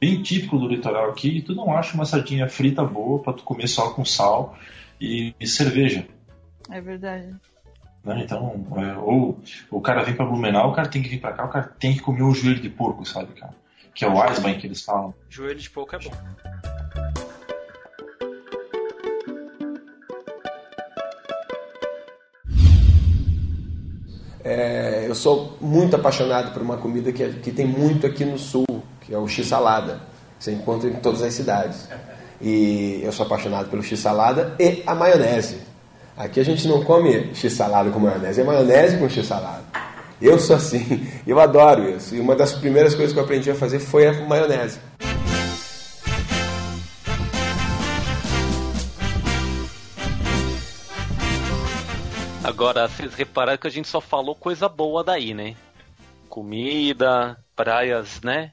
bem 0.00 0.22
típico 0.22 0.58
do 0.58 0.66
litoral 0.68 1.10
aqui, 1.10 1.38
e 1.38 1.42
tu 1.42 1.54
não 1.54 1.74
acha 1.76 1.94
uma 1.94 2.04
sardinha 2.04 2.48
frita 2.48 2.84
boa 2.84 3.22
pra 3.22 3.32
tu 3.32 3.42
comer 3.42 3.68
só 3.68 3.90
com 3.90 4.04
sal 4.04 4.56
e, 5.00 5.34
e 5.40 5.46
cerveja. 5.46 6.06
É 6.70 6.80
verdade. 6.80 7.34
Né? 8.04 8.20
Então, 8.22 8.66
é, 8.76 8.96
ou 8.98 9.38
o 9.70 9.80
cara 9.80 10.02
vem 10.02 10.14
pra 10.14 10.26
Blumenau, 10.26 10.70
o 10.70 10.74
cara 10.74 10.88
tem 10.88 11.02
que 11.02 11.08
vir 11.08 11.20
pra 11.20 11.32
cá, 11.32 11.44
o 11.44 11.48
cara 11.48 11.72
tem 11.78 11.94
que 11.94 12.00
comer 12.00 12.22
um 12.22 12.34
joelho 12.34 12.60
de 12.60 12.68
porco, 12.68 13.04
sabe, 13.04 13.32
cara? 13.32 13.54
Que 13.94 14.04
é 14.04 14.08
o 14.08 14.22
Eisbein 14.24 14.58
que 14.58 14.66
eles 14.66 14.82
falam. 14.82 15.14
Joelho 15.30 15.58
de 15.58 15.70
porco 15.70 15.94
é 15.96 15.98
bom. 15.98 16.10
É, 24.42 25.06
eu 25.08 25.14
sou 25.14 25.56
muito 25.60 25.96
apaixonado 25.96 26.52
por 26.52 26.60
uma 26.60 26.76
comida 26.76 27.10
que, 27.12 27.22
é- 27.22 27.30
que 27.30 27.50
tem 27.50 27.66
muito 27.66 28.06
aqui 28.06 28.24
no 28.24 28.38
sul, 28.38 28.66
que 29.00 29.14
é 29.14 29.18
o 29.18 29.26
x-salada. 29.26 30.00
Você 30.38 30.52
encontra 30.52 30.88
em 30.90 30.94
todas 30.94 31.22
as 31.22 31.32
cidades. 31.32 31.88
E 32.40 33.00
eu 33.02 33.10
sou 33.12 33.24
apaixonado 33.24 33.70
pelo 33.70 33.82
x-salada 33.82 34.54
e 34.58 34.82
a 34.86 34.94
maionese. 34.94 35.60
Aqui 36.16 36.38
a 36.38 36.44
gente 36.44 36.68
não 36.68 36.84
come 36.84 37.34
x-salada 37.34 37.90
com 37.90 37.98
maionese, 37.98 38.40
é 38.40 38.44
maionese 38.44 38.98
com 38.98 39.08
x-salada. 39.08 39.64
Eu 40.22 40.38
sou 40.38 40.54
assim, 40.54 41.04
eu 41.26 41.40
adoro 41.40 41.90
isso. 41.90 42.14
E 42.14 42.20
uma 42.20 42.36
das 42.36 42.52
primeiras 42.52 42.94
coisas 42.94 43.12
que 43.12 43.18
eu 43.18 43.24
aprendi 43.24 43.50
a 43.50 43.54
fazer 43.54 43.80
foi 43.80 44.06
a 44.06 44.12
maionese. 44.12 44.78
Agora, 52.44 52.86
vocês 52.86 53.12
repararam 53.14 53.58
que 53.58 53.66
a 53.66 53.70
gente 53.70 53.88
só 53.88 54.00
falou 54.00 54.36
coisa 54.36 54.68
boa 54.68 55.02
daí, 55.02 55.34
né? 55.34 55.56
Comida, 56.28 57.36
praias, 57.56 58.20
né? 58.22 58.52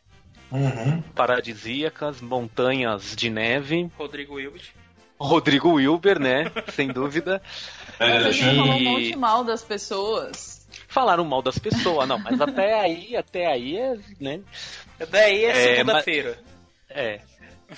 Uhum. 0.52 1.02
Paradisíacas, 1.14 2.22
montanhas 2.22 3.16
de 3.16 3.30
neve. 3.30 3.92
Rodrigo 4.00 4.36
Wilbert. 4.36 4.81
Rodrigo 5.28 5.74
Wilber, 5.74 6.20
né? 6.20 6.52
Sem 6.74 6.88
dúvida. 6.90 7.42
É, 8.00 8.28
eu- 8.28 8.34
falou 8.34 8.66
um 8.76 8.80
monte 8.84 9.16
mal 9.16 9.44
das 9.44 9.64
pessoas. 9.64 10.68
Falaram 10.88 11.24
mal 11.24 11.42
das 11.42 11.58
pessoas, 11.58 12.08
não, 12.08 12.18
mas 12.20 12.40
até 12.42 12.80
aí, 12.80 13.16
até 13.16 13.46
aí 13.46 13.78
é, 13.78 13.98
né? 14.20 14.42
Daí 15.10 15.46
é 15.46 15.50
É, 15.50 15.76
segunda-feira. 15.76 16.40
É. 16.90 17.22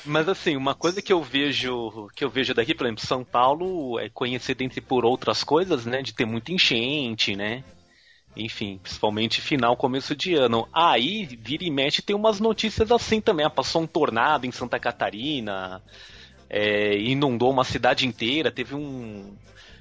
Mas 0.05 0.27
assim, 0.27 0.55
uma 0.57 0.73
coisa 0.73 1.01
que 1.01 1.13
eu 1.13 1.21
vejo, 1.21 2.09
que 2.15 2.23
eu 2.23 2.29
vejo 2.29 2.53
daqui, 2.53 2.73
por 2.73 2.85
exemplo, 2.87 3.05
São 3.05 3.23
Paulo 3.23 3.99
é 3.99 4.09
conhecido 4.09 4.63
entre 4.63 4.81
por 4.81 5.05
outras 5.05 5.43
coisas, 5.43 5.85
né, 5.85 6.01
de 6.01 6.13
ter 6.13 6.25
muita 6.25 6.51
enchente, 6.51 7.35
né? 7.35 7.63
Enfim, 8.35 8.79
principalmente 8.81 9.39
final, 9.41 9.77
começo 9.77 10.15
de 10.15 10.33
ano. 10.33 10.67
Aí, 10.73 11.25
vira 11.39 11.63
e 11.63 11.69
mexe, 11.69 12.01
tem 12.01 12.15
umas 12.15 12.39
notícias 12.39 12.91
assim 12.91 13.21
também. 13.21 13.45
Ah, 13.45 13.49
passou 13.51 13.83
um 13.83 13.87
tornado 13.87 14.47
em 14.47 14.51
Santa 14.51 14.79
Catarina, 14.79 15.83
é, 16.55 16.95
inundou 16.99 17.49
uma 17.49 17.63
cidade 17.63 18.05
inteira, 18.05 18.51
teve 18.51 18.75
um... 18.75 19.35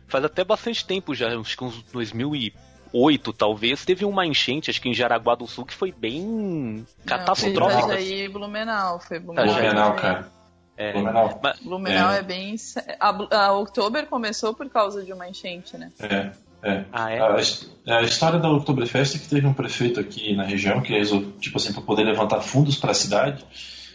Faz 0.09 0.25
até 0.25 0.43
bastante 0.43 0.87
tempo 0.87 1.15
já, 1.15 1.29
acho 1.39 1.57
que 1.57 1.65
uns 1.65 1.83
2008 1.93 3.33
talvez, 3.35 3.85
teve 3.85 4.07
uma 4.07 4.27
enchente, 4.27 4.71
acho 4.71 4.81
que 4.81 4.89
em 4.89 4.95
Jaraguá 4.95 5.35
do 5.35 5.47
Sul, 5.47 5.67
que 5.67 5.75
foi 5.75 5.93
bem 5.93 6.87
catastrófica. 7.05 7.85
Itajaí 7.95 8.23
e 8.25 8.29
Blumenau. 8.29 9.01
Foi 9.01 9.19
Blumenau. 9.19 9.55
Blumenau, 9.55 9.97
cara. 9.97 10.33
É. 10.77 10.93
Blumenau. 10.93 11.41
Mas- 11.43 11.61
Blumenau 11.61 12.11
É. 12.11 12.19
é, 12.19 12.23
bem. 12.23 12.57
A, 12.99 13.47
a 13.49 13.53
Oktober 13.53 14.07
começou 14.07 14.55
por 14.55 14.69
causa 14.71 15.03
de 15.03 15.13
uma 15.13 15.29
enchente, 15.29 15.77
né? 15.77 15.93
É, 16.01 16.33
é. 16.63 16.85
Ah, 16.91 17.11
é? 17.11 17.19
A, 17.19 17.97
a 17.99 18.03
história 18.03 18.39
da 18.39 18.51
Oktoberfest 18.51 19.17
é 19.17 19.19
que 19.19 19.29
teve 19.29 19.47
um 19.47 19.53
prefeito 19.55 20.01
aqui 20.01 20.35
na 20.35 20.45
região 20.45 20.81
que 20.81 20.93
resolveu, 20.93 21.33
tipo 21.33 21.59
assim, 21.59 21.73
para 21.73 21.83
poder 21.83 22.05
levantar 22.05 22.41
fundos 22.41 22.77
para 22.77 22.93
a 22.93 22.95
cidade, 22.95 23.45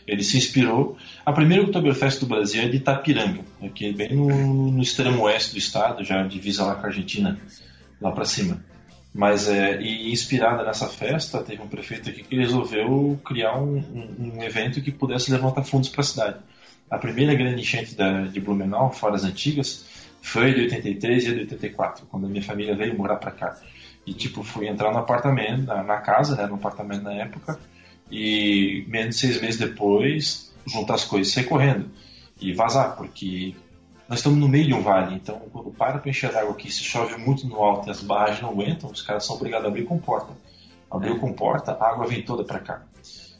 ele 0.07 0.23
se 0.23 0.37
inspirou. 0.37 0.97
A 1.25 1.33
primeira 1.33 1.63
Oktoberfest 1.63 2.19
do 2.21 2.25
Brasil 2.25 2.61
é 2.63 2.67
de 2.67 2.77
Itapiranga, 2.77 3.41
aqui 3.61 3.91
bem 3.93 4.15
no, 4.15 4.71
no 4.71 4.81
extremo 4.81 5.23
oeste 5.23 5.51
do 5.53 5.57
estado, 5.57 6.03
já 6.03 6.23
divisa 6.23 6.63
lá 6.65 6.75
com 6.75 6.85
a 6.85 6.89
Argentina, 6.89 7.37
lá 8.01 8.11
para 8.11 8.25
cima. 8.25 8.63
Mas 9.13 9.49
é, 9.49 9.81
e 9.81 10.11
inspirada 10.11 10.63
nessa 10.63 10.87
festa, 10.87 11.41
teve 11.41 11.61
um 11.61 11.67
prefeito 11.67 12.09
aqui 12.09 12.23
que 12.23 12.35
resolveu 12.35 13.19
criar 13.25 13.57
um, 13.57 13.77
um- 13.77 14.33
um 14.37 14.43
evento 14.43 14.81
que 14.81 14.91
pudesse 14.91 15.31
levantar 15.31 15.63
fundos 15.63 15.89
para 15.89 16.01
a 16.01 16.03
cidade. 16.03 16.37
A 16.89 16.97
primeira 16.97 17.33
grande 17.33 17.61
enchente 17.61 17.95
da, 17.95 18.21
de 18.27 18.39
Blumenau, 18.39 18.91
fora 18.93 19.15
as 19.15 19.23
antigas, 19.23 19.85
foi 20.21 20.53
de 20.53 20.61
83 20.61 21.25
e 21.25 21.33
de 21.33 21.39
84, 21.41 22.05
quando 22.09 22.25
a 22.27 22.29
minha 22.29 22.43
família 22.43 22.75
veio 22.75 22.95
morar 22.97 23.15
para 23.15 23.31
cá. 23.31 23.57
E 24.05 24.13
tipo, 24.13 24.43
fui 24.43 24.67
entrar 24.67 24.91
no 24.91 24.99
apartamento, 24.99 25.63
na, 25.65 25.83
na 25.83 25.97
casa, 25.97 26.35
né, 26.35 26.45
no 26.45 26.55
apartamento 26.55 27.01
na 27.03 27.13
época, 27.13 27.59
e 28.11 28.85
menos 28.87 29.15
de 29.15 29.21
seis 29.21 29.41
meses 29.41 29.59
depois, 29.59 30.53
juntar 30.65 30.95
as 30.95 31.05
coisas, 31.05 31.33
sair 31.33 31.45
correndo. 31.45 31.89
E 32.39 32.53
vazar, 32.53 32.95
porque 32.95 33.55
nós 34.07 34.19
estamos 34.19 34.39
no 34.39 34.47
meio 34.47 34.67
de 34.67 34.73
um 34.73 34.81
vale, 34.81 35.15
então 35.15 35.41
quando 35.51 35.71
para 35.71 35.97
para 35.97 36.09
encher 36.09 36.35
água 36.35 36.51
aqui, 36.51 36.71
se 36.71 36.83
chove 36.83 37.17
muito 37.17 37.47
no 37.47 37.61
alto 37.63 37.87
e 37.87 37.91
as 37.91 38.01
barragens 38.01 38.41
não 38.41 38.49
aguentam, 38.49 38.89
os 38.89 39.01
caras 39.01 39.25
são 39.25 39.35
obrigados 39.35 39.65
a 39.65 39.69
abrir 39.69 39.85
comporta. 39.85 40.33
Abriu 40.89 41.19
comporta, 41.19 41.73
a 41.73 41.89
água 41.89 42.07
vem 42.07 42.21
toda 42.21 42.43
para 42.43 42.59
cá. 42.59 42.83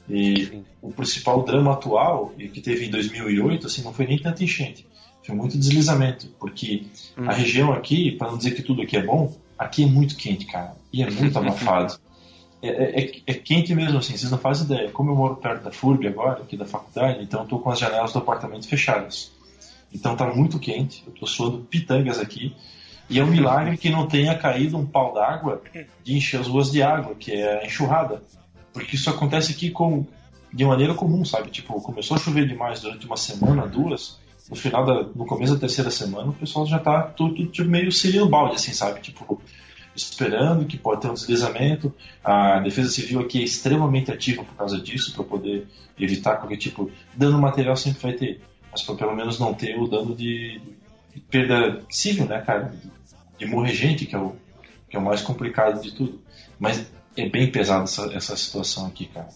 E 0.10 0.64
o 0.82 0.92
principal 0.92 1.44
drama 1.44 1.74
atual, 1.74 2.34
e 2.38 2.50
que 2.50 2.62
teve 2.62 2.86
em 2.86 2.90
2008, 2.90 3.68
assim, 3.68 3.82
não 3.82 3.94
foi 3.94 4.08
nem 4.08 4.18
tanta 4.18 4.44
enchente, 4.44 4.86
foi 5.24 5.36
muito 5.36 5.58
deslizamento, 5.58 6.28
porque 6.40 6.86
a 7.18 7.34
região 7.34 7.74
aqui, 7.74 8.14
para 8.14 8.32
não 8.32 8.38
dizer 8.38 8.52
que 8.52 8.62
tudo 8.62 8.82
aqui 8.82 8.96
é 8.98 9.04
bom, 9.04 9.36
aqui 9.58 9.84
é 9.84 9.88
muito 9.88 10.16
quente, 10.16 10.46
cara, 10.46 10.76
e 10.92 11.04
é 11.04 11.10
muito 11.10 11.38
abafado. 11.40 12.00
É, 12.62 12.68
é- 12.70 13.06
é- 13.06 13.22
é 13.28 13.34
quente 13.34 13.74
mesmo, 13.76 14.00
assim, 14.00 14.18
vocês 14.18 14.32
não 14.32 14.38
fazem 14.38 14.66
ideia. 14.66 14.90
Como 14.92 15.12
eu 15.12 15.16
moro 15.16 15.36
perto 15.36 15.64
da 15.64 15.72
FURB 15.72 16.08
agora, 16.08 16.42
aqui 16.42 16.58
da 16.58 16.66
faculdade, 16.66 17.22
então 17.24 17.46
tô 17.46 17.60
com 17.60 17.70
as 17.70 17.80
janelas 17.80 18.12
do 18.12 18.20
apartamento 18.20 18.68
fechadas. 18.68 19.32
Então 19.94 20.16
tá 20.16 20.26
muito 20.34 20.60
quente, 20.60 21.04
eu 21.06 21.14
tô 21.14 21.26
suando 21.26 21.60
pitangas 21.60 22.20
aqui, 22.20 22.56
e 23.10 23.20
é 23.20 23.24
um 23.24 23.28
milagre 23.28 23.78
que 23.78 23.90
não 23.90 24.08
tenha 24.08 24.38
caído 24.38 24.78
um 24.78 24.86
pau 24.86 25.14
d'água 25.14 25.62
de 26.04 26.18
encher 26.18 26.40
as 26.40 26.48
ruas 26.48 26.72
de 26.72 26.82
água, 26.82 27.16
que 27.16 27.32
é 27.32 27.62
a 27.62 27.66
enxurrada. 27.66 28.22
Porque 28.74 28.96
isso 28.96 29.10
acontece 29.10 29.54
aqui 29.54 29.70
com, 29.72 30.06
de 30.52 30.66
maneira 30.66 30.94
comum, 30.94 31.24
sabe? 31.24 31.50
Tipo, 31.50 31.80
começou 31.82 32.18
a 32.18 32.20
chover 32.20 32.48
demais 32.48 32.82
durante 32.82 33.06
uma 33.06 33.16
semana, 33.18 33.66
duas, 33.66 34.20
no 34.50 34.56
final 34.56 34.86
da, 34.86 35.04
no 35.04 35.26
começo 35.26 35.54
da 35.54 35.60
terceira 35.60 35.90
semana, 35.90 36.30
o 36.30 36.34
pessoal 36.34 36.66
já 36.66 36.80
tá 36.80 37.02
tudo, 37.04 37.46
tipo, 37.48 37.70
meio 37.70 37.92
seria 37.92 38.26
balde, 38.26 38.56
assim, 38.56 38.74
sabe? 38.74 39.00
Tipo, 39.00 39.42
esperando 39.98 40.66
que 40.66 40.78
pode 40.78 41.02
ter 41.02 41.10
um 41.10 41.14
deslizamento. 41.14 41.94
A 42.24 42.60
Defesa 42.60 42.90
Civil 42.90 43.20
aqui 43.20 43.42
é 43.42 43.44
extremamente 43.44 44.12
ativa 44.12 44.44
por 44.44 44.56
causa 44.56 44.80
disso, 44.80 45.14
para 45.14 45.24
poder 45.24 45.68
evitar 46.00 46.38
qualquer 46.38 46.58
tipo. 46.58 46.92
Dano 47.16 47.40
material 47.40 47.76
sempre 47.76 48.02
vai 48.02 48.14
ter, 48.14 48.42
mas 48.72 48.84
para 48.84 48.96
pelo 48.96 49.16
menos 49.16 49.40
não 49.40 49.54
ter 49.54 49.78
o 49.78 49.88
dano 49.88 50.16
de, 50.16 50.62
de 51.14 51.20
perda 51.22 51.82
civil, 51.90 52.26
né, 52.26 52.40
cara? 52.42 52.66
De, 52.66 52.92
de 53.40 53.46
morrer 53.46 53.74
gente, 53.74 54.06
que 54.06 54.16
é, 54.16 54.20
o, 54.20 54.36
que 54.90 54.96
é 54.96 55.00
o 55.00 55.04
mais 55.04 55.22
complicado 55.22 55.82
de 55.82 55.92
tudo. 55.92 56.22
Mas 56.60 56.86
é 57.16 57.28
bem 57.28 57.52
pesada 57.52 57.84
essa, 57.84 58.14
essa 58.14 58.36
situação 58.38 58.86
aqui, 58.86 59.08
cara. 59.08 59.30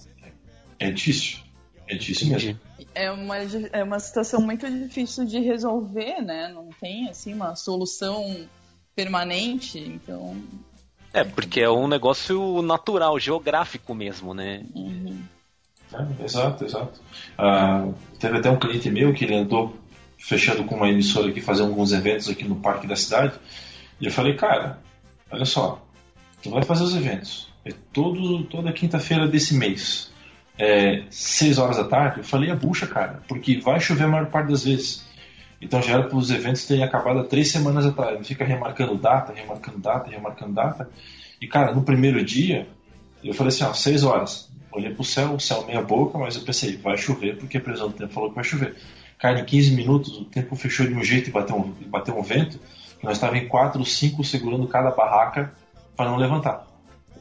É, 0.80 0.88
é 0.88 0.92
difícil. 0.92 1.40
É 1.88 1.96
difícil 1.96 2.28
mesmo. 2.30 2.60
É 2.94 3.12
uma, 3.12 3.38
é 3.38 3.84
uma 3.84 4.00
situação 4.00 4.40
muito 4.40 4.70
difícil 4.70 5.26
de 5.26 5.40
resolver, 5.40 6.22
né? 6.22 6.50
Não 6.54 6.70
tem, 6.80 7.10
assim, 7.10 7.34
uma 7.34 7.56
solução 7.56 8.48
permanente, 8.96 9.80
então... 9.80 10.36
É, 11.14 11.24
porque 11.24 11.60
é 11.60 11.70
um 11.70 11.88
negócio 11.88 12.62
natural, 12.62 13.20
geográfico 13.20 13.94
mesmo, 13.94 14.34
né? 14.34 14.64
uhum. 14.74 15.22
É, 15.94 16.24
exato, 16.24 16.64
exato. 16.64 17.02
Ah, 17.38 17.90
teve 18.18 18.38
até 18.38 18.50
um 18.50 18.58
cliente 18.58 18.90
meu 18.90 19.14
que 19.14 19.26
ele 19.26 19.36
andou 19.36 19.78
fechando 20.18 20.64
com 20.64 20.76
uma 20.76 20.90
emissora 20.90 21.30
aqui, 21.30 21.42
fazendo 21.42 21.70
alguns 21.70 21.92
eventos 21.92 22.30
aqui 22.30 22.46
no 22.46 22.56
parque 22.56 22.88
da 22.88 22.96
cidade. 22.96 23.34
E 24.00 24.06
eu 24.06 24.12
falei, 24.12 24.36
cara, 24.36 24.80
olha 25.30 25.46
só, 25.46 25.86
tu 26.42 26.50
vai 26.50 26.64
fazer 26.64 26.84
os 26.84 26.96
eventos. 26.96 27.50
É 27.66 27.72
todo, 27.92 28.44
toda 28.46 28.72
quinta-feira 28.72 29.28
desse 29.28 29.54
mês. 29.54 30.12
É, 30.58 31.04
6 31.10 31.58
horas 31.58 31.78
da 31.78 31.86
tarde, 31.86 32.20
eu 32.20 32.24
falei 32.24 32.52
a 32.52 32.56
bucha, 32.56 32.86
cara, 32.86 33.22
porque 33.28 33.60
vai 33.60 33.80
chover 33.80 34.06
a 34.06 34.08
maior 34.08 34.28
parte 34.28 34.50
das 34.50 34.64
vezes. 34.64 35.06
Então 35.62 35.82
já 35.82 35.94
era 35.94 36.04
para 36.04 36.18
os 36.18 36.32
eventos 36.32 36.66
terem 36.66 36.84
acabado 36.84 37.20
há 37.20 37.24
três 37.24 37.52
semanas 37.52 37.86
atrás. 37.86 38.16
Ele 38.16 38.24
fica 38.24 38.44
remarcando 38.44 38.98
data, 38.98 39.32
remarcando 39.32 39.78
data, 39.78 40.10
remarcando 40.10 40.54
data. 40.54 40.90
E, 41.40 41.48
cara, 41.48 41.74
no 41.74 41.84
primeiro 41.84 42.24
dia, 42.26 42.68
eu 43.24 43.34
falei 43.34 43.50
assim, 43.50 43.64
ó, 43.64 43.74
6 43.74 44.04
horas. 44.04 44.50
Olhei 44.72 44.94
pro 44.94 45.04
céu, 45.04 45.34
o 45.34 45.40
céu 45.40 45.66
meia 45.66 45.82
boca, 45.82 46.18
mas 46.18 46.36
eu 46.36 46.44
pensei, 46.44 46.78
vai 46.78 46.98
chover, 46.98 47.38
porque 47.38 47.58
a 47.58 47.62
previsão 47.62 47.90
do 47.90 47.94
tempo 47.94 48.14
falou 48.14 48.30
que 48.30 48.36
vai 48.36 48.44
chover. 48.44 48.76
Cara, 49.20 49.40
em 49.40 49.46
15 49.46 49.76
minutos 49.76 50.18
o 50.18 50.26
tempo 50.26 50.56
fechou 50.56 50.88
de 50.88 50.94
um 50.94 51.04
jeito 51.04 51.30
e 51.30 51.32
bateu 51.32 51.56
um, 51.56 51.74
bateu 51.88 52.18
um 52.18 52.24
vento, 52.24 52.58
que 52.98 53.06
nós 53.06 53.18
estávamos 53.18 53.44
em 53.44 53.48
4 53.48 53.80
ou 53.80 53.86
5 53.86 54.24
segurando 54.24 54.68
cada 54.68 54.90
barraca 54.92 55.54
para 55.96 56.10
não 56.10 56.18
levantar. 56.18 56.66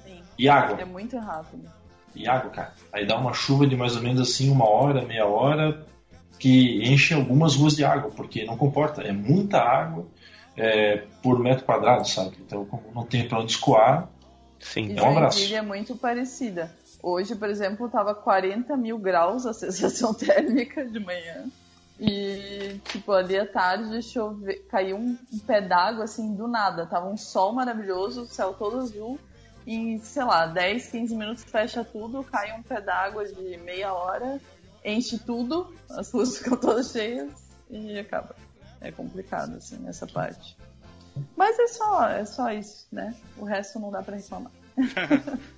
Sim. 0.06 0.22
E 0.38 0.48
água. 0.48 0.80
É 0.80 0.84
muito 0.84 1.18
rápido. 1.18 1.68
E 2.14 2.26
água, 2.28 2.50
cara. 2.50 2.72
Aí 2.92 3.04
dá 3.04 3.18
uma 3.18 3.34
chuva 3.34 3.66
de 3.66 3.76
mais 3.76 3.96
ou 3.96 4.02
menos 4.02 4.20
assim, 4.20 4.50
uma 4.50 4.68
hora, 4.68 5.04
meia 5.04 5.26
hora, 5.26 5.84
que 6.40 6.82
enche 6.82 7.14
algumas 7.14 7.54
ruas 7.54 7.76
de 7.76 7.84
água, 7.84 8.10
porque 8.10 8.44
não 8.44 8.56
comporta. 8.56 9.02
É 9.02 9.12
muita 9.12 9.58
água 9.58 10.06
é, 10.56 11.04
por 11.22 11.38
metro 11.38 11.64
quadrado, 11.64 12.08
sabe? 12.08 12.36
Então, 12.44 12.64
como 12.64 12.82
não 12.92 13.04
tem 13.04 13.28
para 13.28 13.38
onde 13.38 13.52
escoar, 13.52 14.08
Sim. 14.60 14.92
E 14.92 14.98
É 14.98 15.02
um 15.02 15.16
abraço. 15.16 15.54
É 15.54 15.62
muito 15.62 15.96
parecida. 15.96 16.70
Hoje, 17.02 17.34
por 17.34 17.48
exemplo, 17.48 17.88
tava 17.88 18.14
40 18.14 18.76
mil 18.76 18.98
graus 18.98 19.46
a 19.46 19.54
sensação 19.54 20.12
térmica 20.14 20.84
de 20.84 21.00
manhã. 21.00 21.46
E, 21.98 22.80
tipo, 22.84 23.12
ali 23.12 23.38
à 23.38 23.46
tarde 23.46 24.02
chove... 24.02 24.54
caiu 24.70 24.96
um, 24.96 25.16
pé 25.46 25.60
d'água, 25.60 26.04
assim, 26.04 26.34
do 26.34 26.46
nada. 26.46 26.86
Tava 26.86 27.08
um 27.08 27.16
sol 27.16 27.52
maravilhoso, 27.52 28.22
o 28.22 28.26
céu 28.26 28.52
todo 28.52 28.78
azul. 28.78 29.18
E, 29.66 29.98
sei 30.00 30.24
lá, 30.24 30.46
10, 30.46 30.88
15 30.88 31.14
minutos 31.14 31.44
fecha 31.44 31.84
tudo, 31.84 32.24
cai 32.24 32.58
um 32.58 32.62
pé 32.62 32.80
d'água 32.80 33.26
de 33.26 33.58
meia 33.58 33.92
hora, 33.92 34.40
enche 34.84 35.18
tudo, 35.18 35.74
as 35.90 36.10
ruas 36.10 36.36
ficam 36.38 36.56
todas 36.56 36.90
cheias 36.90 37.32
e 37.70 37.98
acaba. 37.98 38.34
É 38.80 38.90
complicado, 38.90 39.56
assim, 39.56 39.86
essa 39.86 40.06
parte. 40.06 40.56
Mas 41.36 41.58
é 41.58 41.66
só, 41.68 42.08
é 42.08 42.24
só 42.24 42.50
isso, 42.52 42.86
né? 42.90 43.14
O 43.36 43.44
resto 43.44 43.78
não 43.78 43.90
dá 43.90 44.02
pra 44.02 44.16
reclamar. 44.16 44.52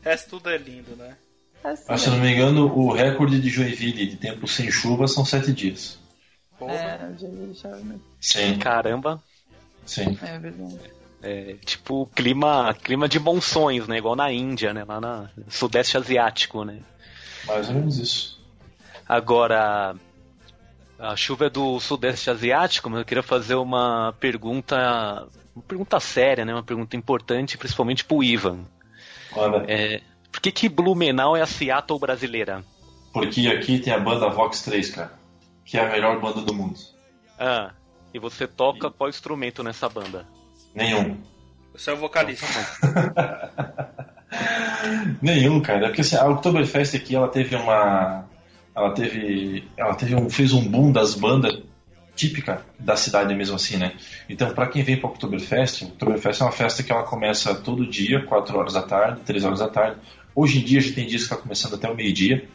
O 0.02 0.04
resto 0.04 0.30
tudo 0.30 0.50
é 0.50 0.58
lindo, 0.58 0.96
né? 0.96 1.16
Resto 1.62 1.86
mas, 1.88 2.00
se 2.00 2.08
eu 2.08 2.14
não 2.14 2.20
me 2.20 2.32
engano, 2.32 2.66
o 2.66 2.92
recorde 2.92 3.40
de 3.40 3.48
Joinville 3.48 4.06
de 4.06 4.16
tempo 4.16 4.48
sem 4.48 4.70
chuva 4.70 5.06
são 5.06 5.24
7 5.24 5.52
dias. 5.52 5.98
Porra. 6.58 6.72
É, 6.72 7.08
o 7.08 7.18
Joinville 7.18 7.54
chove 7.54 7.82
muito. 7.84 8.04
Sim, 8.20 8.58
Caramba. 8.58 9.22
sim. 9.86 10.18
É 10.22 10.38
verdade. 10.38 10.80
É, 11.22 11.54
tipo, 11.64 12.06
clima, 12.16 12.74
clima 12.74 13.08
de 13.08 13.20
monções, 13.20 13.86
né? 13.86 13.98
Igual 13.98 14.16
na 14.16 14.32
Índia, 14.32 14.74
né? 14.74 14.84
Lá 14.84 15.00
no 15.00 15.30
Sudeste 15.48 15.96
Asiático, 15.96 16.64
né? 16.64 16.80
Mais 17.46 17.68
ou 17.68 17.74
menos 17.74 17.98
isso. 17.98 18.41
Agora, 19.12 19.94
a 20.98 21.14
chuva 21.16 21.44
é 21.44 21.50
do 21.50 21.78
Sudeste 21.78 22.30
Asiático, 22.30 22.88
mas 22.88 23.00
eu 23.00 23.04
queria 23.04 23.22
fazer 23.22 23.56
uma 23.56 24.14
pergunta, 24.18 25.28
uma 25.54 25.62
pergunta 25.68 26.00
séria, 26.00 26.46
né? 26.46 26.54
Uma 26.54 26.62
pergunta 26.62 26.96
importante, 26.96 27.58
principalmente 27.58 28.06
pro 28.06 28.24
Ivan. 28.24 28.60
Olha, 29.36 29.70
É, 29.70 30.00
por 30.30 30.40
que 30.40 30.50
que 30.50 30.66
Blumenau 30.66 31.36
é 31.36 31.42
a 31.42 31.46
Seattle 31.46 31.98
brasileira? 31.98 32.64
porque 33.12 33.46
aqui 33.48 33.78
tem 33.78 33.92
a 33.92 33.98
banda 33.98 34.30
Vox 34.30 34.62
3, 34.62 34.90
cara, 34.92 35.12
que 35.66 35.76
é 35.76 35.84
a 35.84 35.90
melhor 35.90 36.18
banda 36.18 36.40
do 36.40 36.54
mundo. 36.54 36.78
Ah, 37.38 37.72
e 38.14 38.18
você 38.18 38.46
toca 38.46 38.90
qual 38.90 39.10
instrumento 39.10 39.62
nessa 39.62 39.90
banda? 39.90 40.26
Nenhum. 40.74 41.18
Você 41.74 41.90
é 41.90 41.92
o 41.92 41.98
vocalista. 41.98 42.46
Nenhum, 45.20 45.60
cara. 45.60 45.84
É 45.84 45.88
porque 45.88 46.00
assim, 46.00 46.16
a 46.16 46.26
Oktoberfest 46.26 46.96
aqui, 46.96 47.14
ela 47.14 47.28
teve 47.28 47.54
uma. 47.54 48.24
Ela 48.74 48.90
teve. 48.92 49.64
Ela 49.76 49.94
teve 49.94 50.14
um. 50.14 50.30
fez 50.30 50.52
um 50.52 50.66
boom 50.68 50.92
das 50.92 51.14
bandas 51.14 51.62
típica 52.14 52.64
da 52.78 52.94
cidade 52.94 53.34
mesmo 53.34 53.56
assim, 53.56 53.76
né? 53.76 53.94
Então, 54.28 54.52
para 54.52 54.66
quem 54.66 54.82
vem 54.82 54.96
para 54.96 55.08
Oktoberfest, 55.08 55.84
a 55.84 55.86
Oktoberfest 55.88 56.42
é 56.42 56.44
uma 56.44 56.52
festa 56.52 56.82
que 56.82 56.92
ela 56.92 57.04
começa 57.04 57.54
todo 57.54 57.86
dia, 57.86 58.22
4 58.24 58.58
horas 58.58 58.74
da 58.74 58.82
tarde, 58.82 59.20
3 59.24 59.44
horas 59.44 59.58
da 59.60 59.68
tarde. 59.68 59.96
Hoje 60.34 60.58
em 60.58 60.64
dia 60.64 60.80
já 60.80 60.94
tem 60.94 61.06
dias 61.06 61.22
que 61.22 61.32
está 61.32 61.36
começando 61.36 61.74
até 61.74 61.90
o 61.90 61.94
meio-dia 61.94 62.46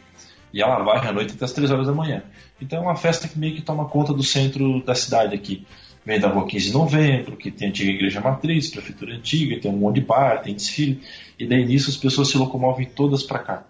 e 0.52 0.62
ela 0.62 0.82
vai 0.82 1.06
à 1.06 1.12
noite 1.12 1.34
até 1.34 1.44
as 1.44 1.52
3 1.52 1.70
horas 1.70 1.86
da 1.86 1.92
manhã. 1.92 2.22
Então 2.60 2.78
é 2.78 2.82
uma 2.82 2.96
festa 2.96 3.28
que 3.28 3.38
meio 3.38 3.54
que 3.54 3.62
toma 3.62 3.88
conta 3.88 4.12
do 4.12 4.22
centro 4.22 4.82
da 4.84 4.94
cidade 4.94 5.34
aqui. 5.34 5.66
Vem 6.04 6.18
da 6.18 6.28
rua 6.28 6.46
15 6.46 6.68
de 6.68 6.72
novembro, 6.72 7.36
que 7.36 7.50
tem 7.50 7.68
a 7.68 7.70
antiga 7.70 7.90
igreja 7.90 8.20
matriz, 8.20 8.70
prefeitura 8.70 9.14
antiga, 9.14 9.60
tem 9.60 9.70
um 9.70 9.76
monte 9.76 9.96
de 9.96 10.06
bar, 10.06 10.40
tem 10.40 10.54
desfile, 10.54 11.02
e 11.38 11.46
daí 11.46 11.66
nisso 11.66 11.90
as 11.90 11.96
pessoas 11.96 12.28
se 12.28 12.38
locomovem 12.38 12.86
todas 12.86 13.22
para 13.22 13.40
cá. 13.40 13.64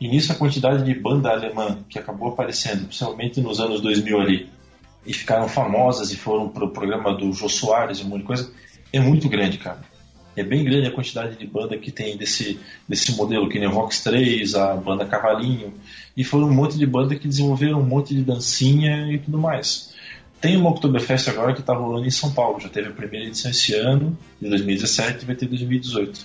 E 0.00 0.08
nisso 0.08 0.32
a 0.32 0.34
quantidade 0.34 0.84
de 0.84 0.94
banda 0.94 1.30
alemã 1.30 1.78
que 1.88 1.98
acabou 1.98 2.28
aparecendo, 2.28 2.86
principalmente 2.86 3.40
nos 3.40 3.60
anos 3.60 3.80
2000 3.80 4.20
ali, 4.20 4.48
e 5.06 5.12
ficaram 5.12 5.48
famosas 5.48 6.10
e 6.12 6.16
foram 6.16 6.48
pro 6.48 6.70
programa 6.70 7.14
do 7.14 7.32
Jô 7.32 7.48
Soares 7.48 7.98
e 7.98 8.04
um 8.04 8.08
monte 8.08 8.20
de 8.20 8.26
coisa, 8.26 8.52
é 8.92 9.00
muito 9.00 9.28
grande, 9.28 9.58
cara. 9.58 9.80
É 10.36 10.42
bem 10.42 10.64
grande 10.64 10.88
a 10.88 10.90
quantidade 10.90 11.36
de 11.36 11.46
banda 11.46 11.78
que 11.78 11.92
tem 11.92 12.16
desse, 12.16 12.58
desse 12.88 13.12
modelo, 13.12 13.48
que 13.48 13.58
nem 13.58 13.68
o 13.68 13.72
Vox 13.72 14.02
3, 14.02 14.54
a 14.56 14.74
banda 14.74 15.04
Cavalinho, 15.04 15.74
e 16.16 16.24
foram 16.24 16.48
um 16.48 16.52
monte 16.52 16.76
de 16.76 16.86
banda 16.86 17.14
que 17.14 17.28
desenvolveram 17.28 17.80
um 17.80 17.86
monte 17.86 18.14
de 18.14 18.22
dancinha 18.22 19.12
e 19.12 19.18
tudo 19.18 19.38
mais. 19.38 19.94
Tem 20.40 20.56
uma 20.56 20.70
Oktoberfest 20.70 21.28
agora 21.28 21.54
que 21.54 21.60
está 21.60 21.72
rolando 21.72 22.06
em 22.06 22.10
São 22.10 22.32
Paulo, 22.32 22.60
já 22.60 22.68
teve 22.68 22.88
a 22.88 22.92
primeira 22.92 23.26
edição 23.26 23.50
esse 23.50 23.74
ano, 23.74 24.18
de 24.40 24.48
2017, 24.48 25.22
e 25.22 25.26
vai 25.26 25.36
ter 25.36 25.46
2018. 25.46 26.20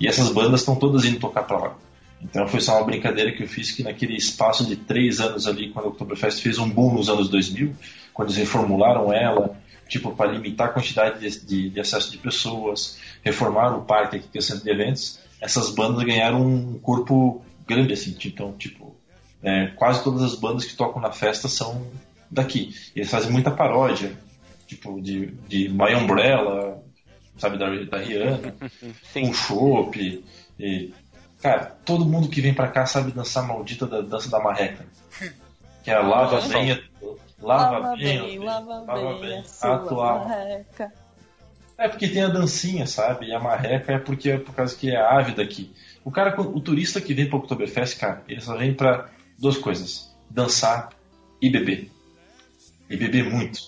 E 0.00 0.08
essas 0.08 0.30
bandas 0.30 0.60
estão 0.60 0.74
todas 0.74 1.04
indo 1.04 1.20
tocar 1.20 1.44
para 1.44 1.58
lá. 1.58 1.76
Então 2.22 2.46
foi 2.46 2.60
só 2.60 2.76
uma 2.76 2.84
brincadeira 2.84 3.32
que 3.32 3.42
eu 3.42 3.48
fiz 3.48 3.72
que 3.72 3.82
naquele 3.82 4.16
espaço 4.16 4.64
de 4.64 4.76
três 4.76 5.20
anos 5.20 5.46
ali, 5.46 5.70
quando 5.70 5.86
a 5.86 5.88
Oktoberfest 5.88 6.40
fez 6.40 6.58
um 6.58 6.68
boom 6.68 6.94
nos 6.94 7.08
anos 7.08 7.28
2000, 7.28 7.74
quando 8.14 8.28
eles 8.28 8.38
reformularam 8.38 9.12
ela, 9.12 9.56
tipo 9.88 10.14
para 10.14 10.30
limitar 10.30 10.68
a 10.68 10.72
quantidade 10.72 11.18
de, 11.18 11.44
de, 11.44 11.70
de, 11.70 11.80
acesso 11.80 12.10
de 12.10 12.18
pessoas, 12.18 12.98
reformaram 13.22 13.78
o 13.78 13.84
parque 13.84 14.16
aqui 14.16 14.28
que 14.28 14.38
é 14.38 14.40
o 14.40 14.42
centro 14.42 14.64
de 14.64 14.70
eventos, 14.70 15.18
essas 15.40 15.70
bandas 15.70 16.04
ganharam 16.04 16.40
um 16.40 16.78
corpo 16.78 17.42
grande 17.66 17.92
assim, 17.92 18.16
então 18.24 18.52
tipo 18.52 18.94
é, 19.42 19.66
quase 19.76 20.04
todas 20.04 20.22
as 20.22 20.36
bandas 20.36 20.64
que 20.64 20.76
tocam 20.76 21.02
na 21.02 21.10
festa 21.10 21.48
são 21.48 21.84
daqui. 22.30 22.72
E 22.94 23.00
eles 23.00 23.10
fazem 23.10 23.32
muita 23.32 23.50
paródia, 23.50 24.16
tipo 24.66 25.00
de, 25.00 25.26
de 25.48 25.68
My 25.68 25.94
Umbrella, 25.94 26.80
sabe 27.36 27.58
da, 27.58 27.68
da 27.84 27.98
Rihanna, 27.98 28.54
um 29.16 29.34
chopp 29.34 30.24
e 30.58 30.94
Cara, 31.42 31.76
todo 31.84 32.06
mundo 32.06 32.28
que 32.28 32.40
vem 32.40 32.54
pra 32.54 32.68
cá 32.68 32.86
sabe 32.86 33.10
dançar 33.10 33.42
a 33.42 33.46
maldita 33.48 33.84
da 33.84 34.00
dança 34.00 34.30
da 34.30 34.38
marreca. 34.38 34.86
Que 35.82 35.90
é 35.90 35.94
a 35.94 36.00
lava 36.00 36.40
bem, 36.42 36.80
lava, 37.40 37.78
lava 37.78 37.96
bem, 37.96 38.22
bem, 38.22 38.38
lava, 38.38 38.80
lava 38.80 39.18
bem, 39.18 39.20
bem, 39.20 39.44
atual. 39.60 40.28
É 41.76 41.88
porque 41.88 42.06
tem 42.06 42.22
a 42.22 42.28
dancinha, 42.28 42.86
sabe? 42.86 43.26
E 43.26 43.34
a 43.34 43.40
marreca 43.40 43.92
é 43.92 43.98
porque 43.98 44.30
é 44.30 44.38
por 44.38 44.54
causa 44.54 44.76
que 44.76 44.90
é 44.90 44.96
ávida 44.96 45.42
aqui. 45.42 45.74
O 46.04 46.12
cara, 46.12 46.40
o 46.40 46.60
turista 46.60 47.00
que 47.00 47.12
vem 47.12 47.28
pro 47.28 47.38
Oktoberfest, 47.38 47.98
cara, 47.98 48.22
ele 48.28 48.40
só 48.40 48.56
vem 48.56 48.72
pra 48.72 49.08
duas 49.36 49.58
coisas: 49.58 50.14
dançar 50.30 50.90
e 51.40 51.50
beber. 51.50 51.90
E 52.88 52.96
beber 52.96 53.28
muito. 53.28 53.60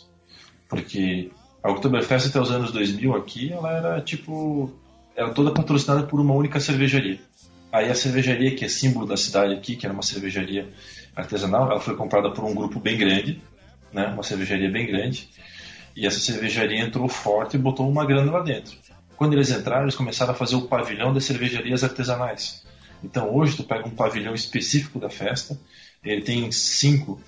Porque 0.68 1.32
a 1.60 1.72
Oktoberfest 1.72 2.28
até 2.28 2.40
os 2.40 2.52
anos 2.52 2.70
2000 2.70 3.16
aqui, 3.16 3.52
ela 3.52 3.72
era 3.72 4.00
tipo. 4.00 4.72
Era 5.16 5.30
toda 5.30 5.52
patrocinada 5.52 6.06
por 6.06 6.20
uma 6.20 6.34
única 6.34 6.60
cervejaria. 6.60 7.20
Aí 7.74 7.90
a 7.90 7.94
cervejaria, 7.96 8.54
que 8.54 8.64
é 8.64 8.68
símbolo 8.68 9.04
da 9.04 9.16
cidade 9.16 9.52
aqui, 9.52 9.74
que 9.74 9.84
era 9.84 9.92
uma 9.92 10.00
cervejaria 10.00 10.72
artesanal, 11.16 11.68
ela 11.68 11.80
foi 11.80 11.96
comprada 11.96 12.30
por 12.30 12.44
um 12.44 12.54
grupo 12.54 12.78
bem 12.78 12.96
grande, 12.96 13.42
né? 13.92 14.06
Uma 14.06 14.22
cervejaria 14.22 14.70
bem 14.70 14.86
grande. 14.86 15.28
E 15.96 16.06
essa 16.06 16.20
cervejaria 16.20 16.78
entrou 16.78 17.08
forte 17.08 17.56
e 17.56 17.58
botou 17.58 17.90
uma 17.90 18.06
grana 18.06 18.30
lá 18.30 18.42
dentro. 18.42 18.76
Quando 19.16 19.32
eles 19.32 19.50
entraram, 19.50 19.82
eles 19.82 19.96
começaram 19.96 20.30
a 20.30 20.36
fazer 20.36 20.54
o 20.54 20.68
pavilhão 20.68 21.12
das 21.12 21.24
cervejarias 21.24 21.82
artesanais. 21.82 22.64
Então 23.02 23.34
hoje 23.34 23.56
tu 23.56 23.64
pega 23.64 23.88
um 23.88 23.90
pavilhão 23.90 24.36
específico 24.36 25.00
da 25.00 25.10
festa, 25.10 25.58
ele 26.04 26.22
tem 26.22 26.52
cinco 26.52 27.20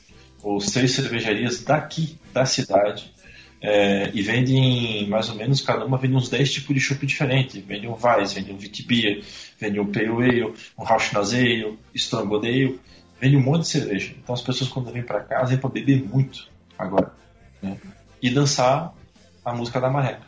ou 0.45 0.61
seis 0.61 0.93
cervejarias 0.93 1.65
daqui 1.65 2.21
da 2.33 2.47
cidade 2.47 3.13
é, 3.61 4.11
e 4.13 4.23
vendem 4.23 5.09
mais 5.09 5.29
ou 5.29 5.35
menos, 5.35 5.61
cada 5.61 5.85
uma 5.85 5.99
vende 5.99 6.15
uns 6.15 6.29
10 6.29 6.53
tipos 6.53 6.75
de 6.75 6.81
chopp 6.81 7.05
diferente. 7.07 7.61
Vende 7.61 7.89
um 7.89 7.97
Weiss, 8.01 8.33
vende 8.33 8.53
um 8.53 8.57
Witbier, 8.57 9.23
vende 9.59 9.81
um 9.81 9.91
Pale 9.91 10.09
Ale, 10.09 10.55
um 10.79 10.85
Rauschnase 10.85 11.37
Ale, 11.39 11.79
Strong 11.95 12.35
Ale, 12.37 12.81
vende 13.21 13.37
um 13.37 13.43
monte 13.43 13.63
de 13.63 13.69
cerveja. 13.69 14.15
Então 14.19 14.35
as 14.35 14.43
pessoas 14.43 14.71
quando 14.71 14.93
vêm 14.93 15.03
para 15.03 15.21
cá, 15.21 15.45
vêm 15.45 15.59
para 15.59 15.71
beber 15.71 16.03
muito 16.03 16.49
agora. 16.79 17.13
Né? 17.63 17.77
E 18.23 18.31
dançar 18.31 18.93
a 19.45 19.53
música 19.53 19.81
da 19.81 19.89
marreca. 19.91 20.27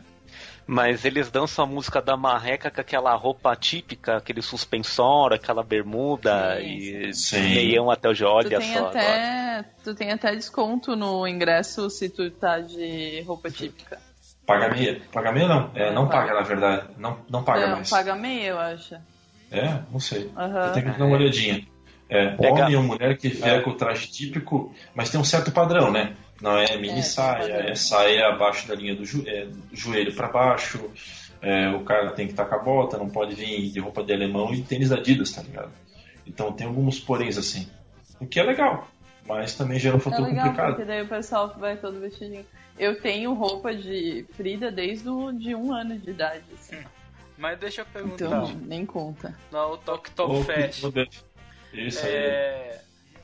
Mas 0.70 1.06
eles 1.06 1.30
dançam 1.30 1.64
a 1.64 1.66
música 1.66 2.02
da 2.02 2.14
marreca 2.14 2.70
com 2.70 2.78
aquela 2.78 3.14
roupa 3.14 3.56
típica, 3.56 4.18
aquele 4.18 4.42
suspensório, 4.42 5.34
aquela 5.34 5.62
bermuda 5.62 6.58
Sim, 6.60 6.66
e 6.66 7.14
Sim. 7.14 7.54
meião 7.54 7.90
até 7.90 8.06
o 8.10 8.14
Tu 8.14 8.24
olha 8.26 8.58
tem, 8.58 8.74
só. 8.74 8.78
agora. 8.80 8.90
até, 8.90 9.64
tu 9.82 9.94
tem 9.94 10.10
até 10.12 10.36
desconto 10.36 10.94
no 10.94 11.26
ingresso 11.26 11.88
se 11.88 12.10
tu 12.10 12.30
tá 12.30 12.60
de 12.60 13.22
roupa 13.22 13.50
típica. 13.50 13.98
Paga 14.46 14.68
meia. 14.68 15.00
Paga 15.10 15.32
meia 15.32 15.48
não. 15.48 15.70
É, 15.74 15.90
não 15.90 16.06
paga, 16.06 16.34
na 16.34 16.42
verdade. 16.42 16.88
Não, 16.98 17.18
não 17.30 17.42
paga 17.42 17.66
não, 17.66 17.76
mais. 17.76 17.88
paga 17.88 18.14
meia, 18.14 18.48
eu 18.48 18.58
acho. 18.58 18.94
É? 19.50 19.80
Não 19.90 19.98
sei. 20.00 20.30
Aham. 20.36 20.66
Eu 20.66 20.72
tenho 20.72 20.92
que 20.92 20.98
dar 20.98 21.04
uma 21.06 21.16
olhadinha. 21.16 21.66
É, 22.10 22.28
Pega- 22.36 22.64
homem 22.64 22.76
ou 22.76 22.82
mulher 22.82 23.16
que 23.18 23.28
vier 23.28 23.62
com 23.62 23.70
o 23.70 23.74
traje 23.76 24.08
típico, 24.10 24.74
mas 24.94 25.10
tem 25.10 25.20
um 25.20 25.24
certo 25.24 25.50
padrão, 25.52 25.90
né? 25.90 26.14
Não 26.40 26.56
é 26.56 26.76
mini 26.76 27.00
É, 27.00 27.02
saia, 27.02 27.52
é 27.52 27.74
saia 27.74 28.28
abaixo 28.28 28.66
da 28.68 28.74
linha 28.74 28.94
do, 28.94 29.04
jo- 29.04 29.24
é, 29.26 29.44
do 29.46 29.60
joelho 29.76 30.14
para 30.14 30.28
baixo. 30.28 30.90
é, 31.42 31.68
o 31.70 31.80
cara 31.84 32.10
tem 32.12 32.26
que 32.26 32.32
estar 32.32 32.46
com 32.46 32.54
a 32.54 32.58
bota, 32.58 32.96
não 32.98 33.08
pode 33.10 33.34
vir 33.34 33.70
de 33.70 33.78
roupa 33.78 34.02
de 34.02 34.12
alemão 34.12 34.52
e 34.54 34.62
tênis 34.62 34.90
Adidas, 34.90 35.32
tá 35.32 35.42
ligado? 35.42 35.70
Então 36.26 36.50
tem 36.52 36.66
alguns 36.66 36.98
poréns 36.98 37.36
assim. 37.38 37.68
O 38.20 38.26
que 38.26 38.40
é 38.40 38.42
legal, 38.42 38.88
mas 39.26 39.54
também 39.54 39.78
gera 39.78 39.94
um 39.94 39.98
É 39.98 40.02
fator 40.02 40.24
legal, 40.26 40.44
complicado. 40.46 40.68
porque 40.76 40.84
daí 40.84 41.02
o 41.02 41.08
pessoal 41.08 41.54
vai 41.58 41.76
todo 41.76 42.00
vestidinho. 42.00 42.44
Eu 42.78 43.00
tenho 43.00 43.34
roupa 43.34 43.74
de 43.74 44.24
Frida 44.34 44.70
desde 44.70 45.08
o, 45.08 45.30
de 45.32 45.54
um 45.54 45.72
ano 45.72 45.98
de 45.98 46.10
idade. 46.10 46.42
assim. 46.54 46.76
Mas 47.38 47.58
deixa 47.58 47.82
eu 47.82 47.86
perguntar. 47.86 48.24
Então, 48.26 48.48
nem 48.66 48.84
conta. 48.84 49.34
No 49.50 49.76
Tok 49.78 50.10
Tok 50.10 50.32
Ou- 50.32 50.44
Fest. 50.44 50.82
Isso 51.72 52.04
aí. 52.04 52.12
É... 52.12 52.80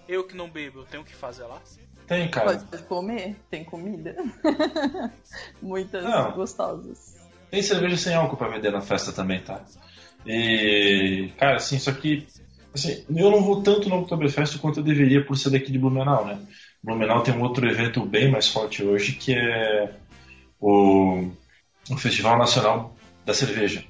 Eu 0.09 0.25
que 0.25 0.37
não 0.37 0.49
bebo, 0.49 0.81
eu 0.81 0.85
tenho 0.85 1.03
que 1.03 1.15
fazer 1.15 1.45
lá? 1.45 1.61
Tem, 2.07 2.29
cara. 2.29 2.59
Pode 2.59 2.83
comer, 2.85 3.37
tem 3.51 3.65
comida. 3.65 4.15
Muitas 5.61 6.05
Não. 6.05 6.33
gostosas. 6.33 7.17
Tem 7.51 7.63
cerveja 7.63 7.97
sem 7.97 8.15
álcool 8.15 8.37
pra 8.37 8.49
vender 8.49 8.71
na 8.71 8.81
festa 8.83 9.13
também, 9.13 9.41
tá? 9.41 9.63
E, 10.27 11.31
cara, 11.39 11.57
assim, 11.57 11.79
só 11.79 11.93
que 11.93 12.27
assim, 12.75 13.05
eu 13.09 13.31
não 13.31 13.43
vou 13.43 13.63
tanto 13.63 13.89
no 13.89 14.01
Oktoberfest 14.01 14.59
quanto 14.59 14.81
eu 14.81 14.85
deveria 14.85 15.25
por 15.25 15.37
ser 15.37 15.51
daqui 15.51 15.73
de 15.73 15.79
Blumenau, 15.79 16.25
né? 16.27 16.39
Blumenau 16.83 17.23
tem 17.23 17.35
um 17.35 17.43
outro 17.43 17.67
evento 17.69 18.05
bem 18.05 18.31
mais 18.31 18.49
forte 18.49 18.83
hoje 18.85 19.13
que 19.13 19.33
é 19.35 19.95
o, 20.61 21.31
o 21.91 21.97
Festival 21.97 22.37
Nacional 22.39 22.95
da 23.25 23.33
Cerveja, 23.33 23.85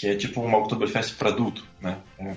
que 0.00 0.06
é 0.06 0.16
tipo 0.16 0.40
uma 0.40 0.56
Oktoberfest 0.56 1.14
para 1.16 1.28
adulto, 1.28 1.62
né? 1.78 1.98
É, 2.18 2.34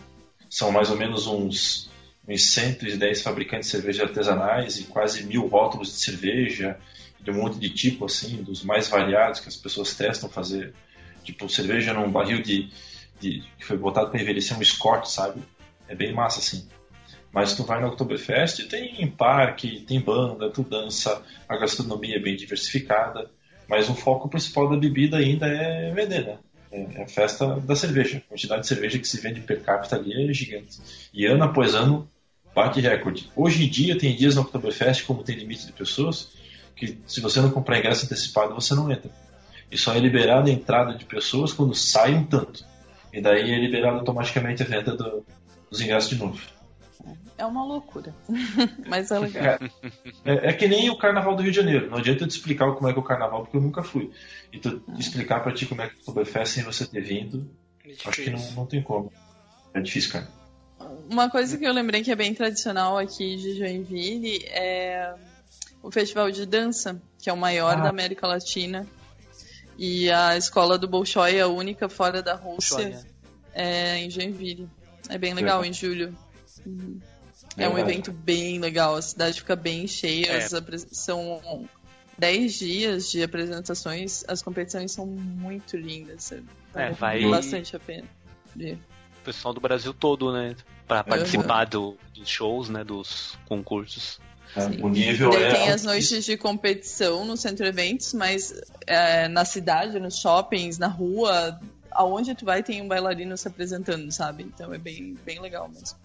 são 0.50 0.70
mais 0.70 0.90
ou 0.92 0.98
menos 0.98 1.28
uns, 1.28 1.90
uns 2.28 2.52
110 2.52 3.22
fabricantes 3.22 3.70
de 3.70 3.78
cerveja 3.78 4.04
artesanais 4.04 4.80
e 4.80 4.84
quase 4.84 5.24
mil 5.24 5.48
rótulos 5.48 5.88
de 5.88 6.00
cerveja 6.00 6.78
de 7.22 7.32
um 7.32 7.36
monte 7.36 7.58
de 7.58 7.70
tipo 7.70 8.04
assim, 8.04 8.44
dos 8.44 8.66
mais 8.66 8.90
variados 8.90 9.40
que 9.40 9.48
as 9.48 9.56
pessoas 9.56 9.96
testam 9.96 10.30
fazer, 10.30 10.74
tipo 11.24 11.48
cerveja 11.48 11.94
num 11.94 12.12
barril 12.12 12.42
de, 12.42 12.70
de 13.22 13.42
que 13.58 13.66
foi 13.66 13.78
botado 13.78 14.12
para 14.12 14.22
envelhecer 14.22 14.60
um 14.60 14.62
Scott, 14.62 15.10
sabe? 15.10 15.42
É 15.88 15.96
bem 15.96 16.14
massa 16.14 16.40
assim. 16.40 16.68
Mas 17.32 17.56
tu 17.56 17.64
vai 17.64 17.80
no 17.80 17.88
Oktoberfest, 17.88 18.68
tem 18.68 19.08
parque, 19.10 19.80
tem 19.88 20.02
banda, 20.02 20.50
tu 20.50 20.64
dança, 20.64 21.24
a 21.48 21.56
gastronomia 21.56 22.18
é 22.18 22.20
bem 22.20 22.36
diversificada, 22.36 23.32
mas 23.70 23.88
o 23.90 23.96
foco 23.96 24.28
principal 24.28 24.70
da 24.70 24.76
bebida 24.76 25.16
ainda 25.16 25.48
é 25.48 25.92
vender, 25.92 26.26
né? 26.26 26.38
É 26.74 27.02
é 27.02 27.04
a 27.04 27.08
festa 27.08 27.56
da 27.62 27.76
cerveja. 27.76 28.18
A 28.18 28.30
quantidade 28.30 28.62
de 28.62 28.68
cerveja 28.68 28.98
que 29.00 29.08
se 29.08 29.20
vende 29.22 29.42
per 29.42 29.62
capita 29.62 29.96
ali 29.96 30.30
é 30.30 30.34
gigante. 30.34 30.80
E 31.14 31.26
ano 31.26 31.44
após 31.44 31.76
ano 31.76 32.10
bate 32.54 32.80
recorde. 32.82 33.30
Hoje 33.36 33.64
em 33.66 33.70
dia 33.70 33.98
tem 33.98 34.16
dias 34.16 34.36
no 34.36 34.42
Oktoberfest, 34.42 35.06
como 35.06 35.24
tem 35.24 35.36
limite 35.36 35.66
de 35.68 35.72
pessoas, 35.72 36.30
que 36.76 36.98
se 37.08 37.22
você 37.22 37.40
não 37.42 37.52
comprar 37.52 37.78
ingresso 37.80 38.06
antecipado, 38.06 38.56
você 38.56 38.74
não 38.74 38.92
entra. 38.92 39.12
E 39.72 39.78
só 39.78 39.94
é 39.94 40.00
liberada 40.00 40.50
a 40.50 40.54
entrada 40.54 40.94
de 40.96 41.06
pessoas 41.06 41.54
quando 41.54 41.74
sai 41.76 42.14
um 42.14 42.26
tanto. 42.26 42.66
E 43.12 43.22
daí 43.22 43.52
é 43.52 43.60
liberada 43.60 43.98
automaticamente 43.98 44.64
a 44.64 44.66
venda 44.66 44.96
do- 44.96 45.24
dos 45.70 45.82
ingressos 45.82 46.10
de 46.10 46.16
novo. 46.16 46.40
É 47.38 47.46
uma 47.46 47.66
loucura. 47.66 48.14
Mas 48.88 49.12
é 49.12 49.20
legal. 49.20 49.60
É, 50.24 50.50
é 50.50 50.54
que 50.54 50.68
nem 50.68 50.90
o 50.90 50.98
carnaval 50.98 51.36
do 51.36 51.42
Rio 51.42 51.52
de 51.52 51.58
Janeiro. 51.58 51.90
Não 51.90 51.98
adianta 51.98 52.24
eu 52.24 52.28
te 52.28 52.32
explicar 52.32 52.72
como 52.74 52.88
é 52.88 52.94
que 52.94 53.00
é 53.00 53.02
o 53.02 53.06
carnaval, 53.06 53.42
porque 53.44 53.58
eu 53.58 53.62
nunca 53.62 53.84
fui. 53.84 54.12
E 54.52 54.60
tu 54.60 54.82
explicar 54.98 55.42
pra 55.42 55.54
ti 55.54 55.66
como 55.66 55.82
é 55.82 55.88
que 55.88 55.94
é 55.94 55.96
o 55.98 56.00
Oktoberfest 56.00 56.54
sem 56.54 56.64
você 56.64 56.86
ter 56.86 57.02
vindo, 57.02 57.50
acho 58.06 58.22
que 58.22 58.30
não, 58.30 58.52
não 58.52 58.66
tem 58.66 58.82
como. 58.82 59.12
É 59.74 59.82
difícil, 59.82 60.12
cara. 60.12 60.28
Uma 61.10 61.30
coisa 61.30 61.58
que 61.58 61.66
eu 61.66 61.74
lembrei 61.74 62.04
que 62.04 62.12
é 62.12 62.16
bem 62.16 62.34
tradicional 62.34 62.98
aqui 62.98 63.36
de 63.36 63.58
Joinville 63.58 64.44
é 64.46 65.14
o 65.82 65.92
festival 65.92 66.30
de 66.32 66.46
dança, 66.46 67.02
que 67.20 67.30
é 67.30 67.34
o 67.34 67.38
maior 67.38 67.78
Ah. 67.78 67.82
da 67.82 67.90
América 67.90 68.28
Latina. 68.28 68.88
E 69.78 70.12
a 70.12 70.38
escola 70.38 70.78
do 70.78 70.88
Bolshoi 70.88 71.38
é 71.38 71.42
a 71.42 71.48
única 71.48 71.90
fora 71.90 72.22
da 72.22 72.36
Rússia 72.36 73.04
é 73.54 73.98
em 73.98 74.10
Joinville. 74.10 74.70
É 75.10 75.18
bem 75.18 75.34
Legal. 75.34 75.60
legal, 75.60 75.66
em 75.66 75.74
julho. 75.74 76.16
Uhum. 76.66 77.00
É 77.58 77.68
um 77.68 77.74
Verdade. 77.74 77.92
evento 77.98 78.12
bem 78.12 78.60
legal, 78.60 78.96
a 78.96 79.02
cidade 79.02 79.40
fica 79.40 79.56
bem 79.56 79.88
cheia, 79.88 80.32
É. 80.32 80.42
são 80.92 81.68
10 82.18 82.54
dias 82.58 83.12
de 83.12 83.22
apresentações, 83.24 84.24
as 84.28 84.42
competições 84.42 84.92
são 84.92 85.06
muito 85.06 85.76
lindas. 85.78 86.24
sabe? 86.26 86.46
É, 86.74 86.92
Vale 86.92 87.22
vai- 87.22 87.30
bastante 87.32 87.76
a 87.76 87.80
pena. 87.80 88.08
de- 88.56 88.74
O 88.74 89.24
pessoal 89.26 89.54
do 89.54 89.60
Brasil 89.62 89.94
todo, 89.94 90.32
né? 90.34 90.56
Pra 90.88 91.04
participar 91.04 91.66
do- 91.66 91.98
dos 92.14 92.28
shows, 92.30 92.70
né? 92.70 92.84
Dos 92.84 93.38
concursos. 93.48 94.20
É, 94.56 94.66
o 94.84 94.90
nível 94.90 95.32
Daí 95.32 95.44
é. 95.44 95.52
tem 95.54 95.70
as 95.70 95.84
noites 95.84 96.24
de 96.26 96.38
competição 96.38 97.26
no 97.26 97.36
centro 97.36 97.64
de 97.64 97.70
eventos, 97.70 98.14
mas 98.14 98.54
é, 98.86 99.28
na 99.28 99.44
cidade, 99.46 100.00
nos 100.00 100.18
shoppings, 100.20 100.78
na 100.78 100.88
rua, 100.88 101.60
aonde 101.92 102.36
tu 102.36 102.46
vai 102.46 102.62
tem 102.62 102.82
um 102.82 102.88
bailarino 102.88 103.36
se 103.38 103.48
apresentando, 103.48 104.12
sabe? 104.12 104.44
Então 104.44 104.72
é 104.74 104.78
bem, 104.78 105.16
bem 105.26 105.40
legal 105.40 105.68
mesmo. 105.70 105.98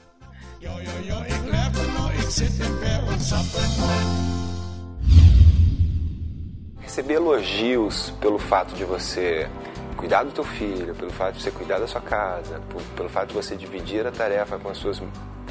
Receber 6.81 7.15
elogios 7.15 8.13
pelo 8.21 8.39
fato 8.39 8.75
de 8.75 8.85
você 8.85 9.49
cuidar 9.97 10.25
do 10.25 10.33
teu 10.33 10.43
filho, 10.43 10.95
pelo 10.97 11.13
fato 11.13 11.37
de 11.37 11.43
você 11.43 11.51
cuidar 11.53 11.79
da 11.79 11.87
sua 11.87 12.01
casa, 12.01 12.61
pelo 12.97 13.09
fato 13.09 13.29
de 13.29 13.35
você 13.35 13.55
dividir 13.57 14.05
a 14.05 14.11
tarefa 14.11 14.59
com, 14.59 14.69
as 14.69 14.79
suas, 14.79 15.01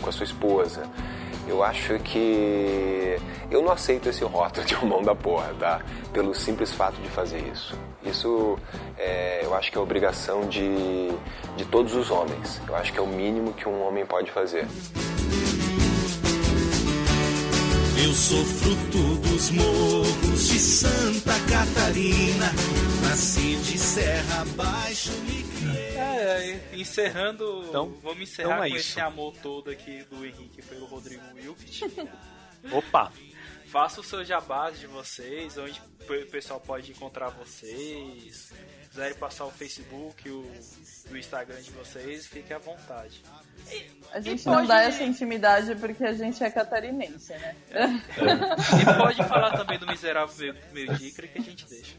com 0.02 0.10
a 0.10 0.12
sua 0.12 0.26
esposa. 0.26 0.84
Eu 1.48 1.64
acho 1.64 1.98
que 2.00 3.18
eu 3.50 3.62
não 3.62 3.72
aceito 3.72 4.10
esse 4.10 4.24
rótulo 4.24 4.66
de 4.66 4.76
mão 4.86 5.02
da 5.02 5.16
porra, 5.16 5.54
tá? 5.60 5.82
Pelo 6.12 6.34
simples 6.34 6.74
fato 6.74 7.02
de 7.02 7.10
fazer 7.10 7.40
isso. 7.52 7.78
Isso 8.04 8.60
é, 8.98 9.42
eu 9.44 9.56
acho 9.56 9.72
que 9.72 9.78
é 9.78 9.82
obrigação 9.82 10.48
de, 10.48 11.10
de 11.56 11.66
todos 11.66 11.94
os 11.96 12.12
homens. 12.12 12.62
Eu 12.68 12.76
acho 12.76 12.92
que 12.92 13.00
é 13.00 13.02
o 13.02 13.08
mínimo 13.08 13.54
que 13.54 13.68
um 13.68 13.82
homem 13.88 14.06
pode 14.06 14.32
fazer. 14.32 14.68
Eu 18.04 18.14
sou 18.14 18.46
fruto 18.46 19.16
dos 19.28 19.50
morros 19.52 20.48
de 20.48 20.60
Santa 20.60 21.34
Catarina. 21.50 22.54
Nasci 23.02 23.56
de 23.58 23.78
Serra 23.78 24.42
Abaixo, 24.42 25.12
me. 25.28 25.57
É, 25.96 26.52
é, 26.52 26.76
encerrando. 26.76 27.66
Então- 27.68 27.94
vamos 28.02 28.22
encerrar 28.30 28.52
então 28.56 28.64
é 28.64 28.70
com 28.70 28.76
isso. 28.76 28.90
esse 28.92 29.00
amor 29.00 29.34
todo 29.42 29.70
aqui 29.70 30.04
do 30.10 30.26
Henrique 30.26 30.62
pelo 30.62 30.86
Rodrigo 30.86 31.24
Wilkit. 31.36 31.86
Opa! 32.72 33.12
Faça 33.68 34.00
o 34.00 34.04
seu 34.04 34.24
jabás 34.24 34.80
de 34.80 34.88
vocês, 34.88 35.58
onde 35.58 35.82
o 36.10 36.26
pessoal 36.28 36.60
pode 36.60 36.92
encontrar 36.92 37.30
vocês. 37.30 38.54
Se 38.84 38.90
quiserem 38.90 39.18
passar 39.18 39.46
o 39.46 39.52
Facebook, 39.52 40.30
o, 40.30 40.50
o 41.12 41.18
Instagram 41.18 41.62
de 41.62 41.72
vocês, 41.72 42.26
fique 42.28 42.54
à 42.54 42.58
vontade. 42.58 43.22
A 44.12 44.22
gente 44.22 44.44
pode- 44.44 44.56
não 44.58 44.66
dá 44.66 44.84
essa 44.84 45.04
intimidade 45.04 45.76
porque 45.76 46.04
a 46.06 46.14
gente 46.14 46.42
é 46.42 46.50
catarinense, 46.50 47.34
né? 47.34 47.56
E 48.82 48.98
pode 48.98 49.24
falar 49.28 49.58
também 49.58 49.78
do 49.78 49.86
Miserável 49.86 50.34
Meio, 50.38 50.56
meio 50.72 50.96
Dica 50.98 51.28
que 51.28 51.38
a 51.38 51.42
gente 51.42 51.66
deixa. 51.68 51.96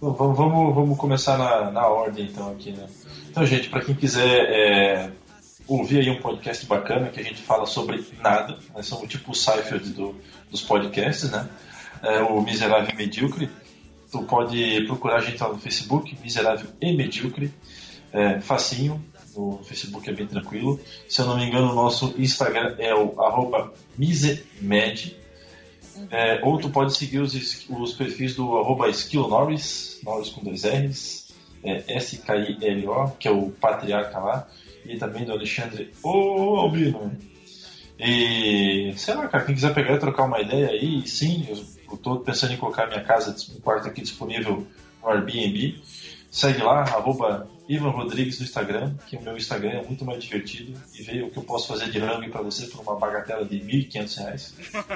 Vamos, 0.00 0.74
vamos, 0.74 0.98
começar 0.98 1.38
na, 1.38 1.70
na 1.70 1.86
ordem 1.86 2.26
então 2.26 2.50
aqui, 2.50 2.72
né? 2.72 2.86
Então, 3.30 3.44
gente, 3.46 3.68
para 3.68 3.80
quem 3.80 3.94
quiser 3.94 4.50
é, 4.50 5.10
ouvir 5.66 6.00
aí 6.00 6.10
um 6.10 6.20
podcast 6.20 6.66
bacana 6.66 7.08
que 7.08 7.20
a 7.20 7.22
gente 7.22 7.40
fala 7.42 7.66
sobre 7.66 8.04
nada, 8.20 8.58
né? 8.74 8.82
somos 8.82 9.08
tipo 9.08 9.32
o 9.32 9.34
Seifert 9.34 9.84
do, 9.88 10.14
dos 10.50 10.62
podcasts, 10.62 11.30
né? 11.30 11.48
É, 12.02 12.20
o 12.20 12.40
Miserável 12.42 12.90
e 12.92 12.96
Medíocre. 12.96 13.50
Tu 14.10 14.22
pode 14.22 14.84
procurar 14.86 15.16
a 15.16 15.20
gente 15.20 15.42
lá 15.42 15.48
no 15.48 15.58
Facebook, 15.58 16.16
Miserável 16.22 16.68
e 16.80 16.96
Medíocre. 16.96 17.52
É, 18.12 18.40
facinho, 18.40 19.04
no 19.34 19.58
Facebook 19.64 20.08
é 20.08 20.12
bem 20.12 20.26
tranquilo. 20.26 20.78
Se 21.08 21.20
eu 21.20 21.26
não 21.26 21.36
me 21.36 21.44
engano, 21.44 21.72
o 21.72 21.74
nosso 21.74 22.14
Instagram 22.16 22.76
é 22.78 22.94
o 22.94 23.20
arroba 23.20 23.72
misemed. 23.98 25.16
É, 26.10 26.40
ou 26.42 26.58
tu 26.58 26.70
pode 26.70 26.96
seguir 26.96 27.20
os, 27.20 27.34
os 27.68 27.92
perfis 27.92 28.34
do 28.34 28.58
arroba 28.58 28.88
Skill 28.88 29.28
Norris, 29.28 30.00
com 30.04 30.42
dois 30.42 30.64
R's, 30.64 31.28
é, 31.62 31.84
S-K-I-L-O, 31.96 33.10
que 33.18 33.28
é 33.28 33.30
o 33.30 33.50
patriarca 33.50 34.18
lá, 34.18 34.48
e 34.84 34.98
também 34.98 35.24
do 35.24 35.32
Alexandre 35.32 35.92
Albino. 36.04 37.12
E 37.98 38.92
sei 38.96 39.14
lá, 39.14 39.28
cara, 39.28 39.44
quem 39.44 39.54
quiser 39.54 39.72
pegar 39.72 39.94
e 39.94 39.98
trocar 39.98 40.24
uma 40.24 40.40
ideia 40.40 40.68
aí, 40.68 41.06
sim, 41.06 41.46
eu, 41.48 41.64
eu 41.92 41.96
tô 41.96 42.16
pensando 42.18 42.52
em 42.52 42.56
colocar 42.56 42.86
minha 42.86 43.02
casa, 43.02 43.34
um 43.54 43.60
quarto 43.60 43.88
aqui 43.88 44.02
disponível 44.02 44.66
no 45.02 45.08
Airbnb. 45.08 45.80
Segue 46.30 46.62
lá, 46.62 46.80
arroba 46.80 47.48
Ivan 47.68 47.90
Rodrigues 47.90 48.38
no 48.38 48.44
Instagram, 48.44 48.94
que 49.06 49.16
o 49.16 49.22
meu 49.22 49.36
Instagram 49.36 49.70
é 49.70 49.82
muito 49.82 50.04
mais 50.04 50.22
divertido, 50.22 50.78
e 50.94 51.02
vê 51.02 51.22
o 51.22 51.30
que 51.30 51.38
eu 51.38 51.42
posso 51.42 51.68
fazer 51.68 51.90
de 51.90 51.98
rango 51.98 52.28
para 52.30 52.42
você 52.42 52.66
por 52.66 52.80
uma 52.82 52.96
bagatela 52.96 53.44
de 53.44 53.58
1.500 53.60 54.18
reais. 54.18 54.54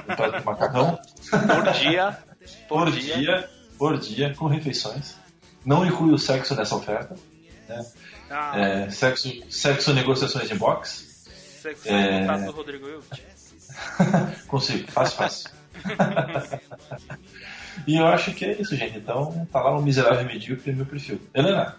Um 0.09 0.15
prato 0.17 0.39
de 0.39 0.45
macarrão 0.45 0.99
Por 1.31 1.73
dia. 1.73 2.19
por 2.69 2.91
dia. 2.91 3.51
por 3.79 3.99
dia 3.99 4.35
com 4.35 4.47
refeições. 4.47 5.17
Não 5.65 5.85
inclui 5.87 6.13
o 6.13 6.19
sexo 6.19 6.55
nessa 6.55 6.75
oferta. 6.77 7.15
Né? 7.69 7.87
Ah, 8.31 8.53
É, 8.59 8.91
sexo, 8.91 9.31
sexo 9.51 9.95
negociações 9.95 10.51
em 10.51 10.57
box. 10.57 11.61
que 11.83 11.89
é- 11.89 12.21
contato 12.21 12.45
do 12.45 12.53
Rodrigo? 12.53 12.87
Consigo, 14.47 14.91
fácil, 14.91 15.17
fácil. 15.17 15.51
e 17.87 17.97
eu 17.97 18.07
acho 18.07 18.33
que 18.33 18.45
é 18.45 18.61
isso, 18.61 18.77
gente. 18.77 18.99
Então 18.99 19.47
tá 19.53 19.61
lá 19.63 19.77
o 19.77 19.83
miserável 19.83 20.25
medíocre 20.27 20.71
no 20.73 20.79
meu 20.79 20.87
perfil. 20.87 21.21
Helena, 21.35 21.77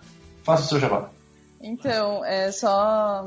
faça 0.50 0.64
o 0.64 0.68
seu 0.68 0.80
jabá. 0.80 1.10
Então, 1.62 2.24
é 2.26 2.52
só. 2.52 3.26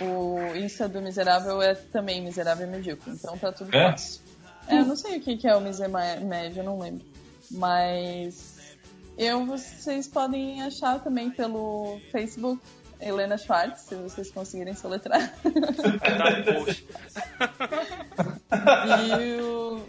O 0.00 0.38
Insta 0.56 0.88
do 0.88 1.00
Miserável 1.00 1.62
é 1.62 1.74
também 1.74 2.20
Miserável 2.22 2.66
e 2.66 2.70
Medíocre, 2.70 3.10
então 3.12 3.36
tá 3.38 3.50
tudo 3.52 3.74
É? 3.74 3.90
fácil. 3.92 4.20
É, 4.68 4.78
eu 4.80 4.84
não 4.84 4.96
sei 4.96 5.18
o 5.18 5.20
que 5.20 5.36
que 5.36 5.46
é 5.48 5.54
o 5.56 5.60
Miser 5.60 5.88
Ma- 5.88 6.16
Médio, 6.16 6.60
eu 6.60 6.64
não 6.64 6.78
lembro. 6.78 7.06
Mas. 7.50 8.56
Eu, 9.16 9.46
vocês 9.46 10.06
podem 10.08 10.60
achar 10.62 10.98
também 11.02 11.30
pelo 11.30 11.98
Facebook, 12.12 12.60
Helena 13.00 13.38
Schwartz, 13.38 13.82
se 13.82 13.94
vocês 13.94 14.30
conseguirem 14.30 14.74
soletrar. 14.74 15.32
E 19.08 19.40
o, 19.40 19.82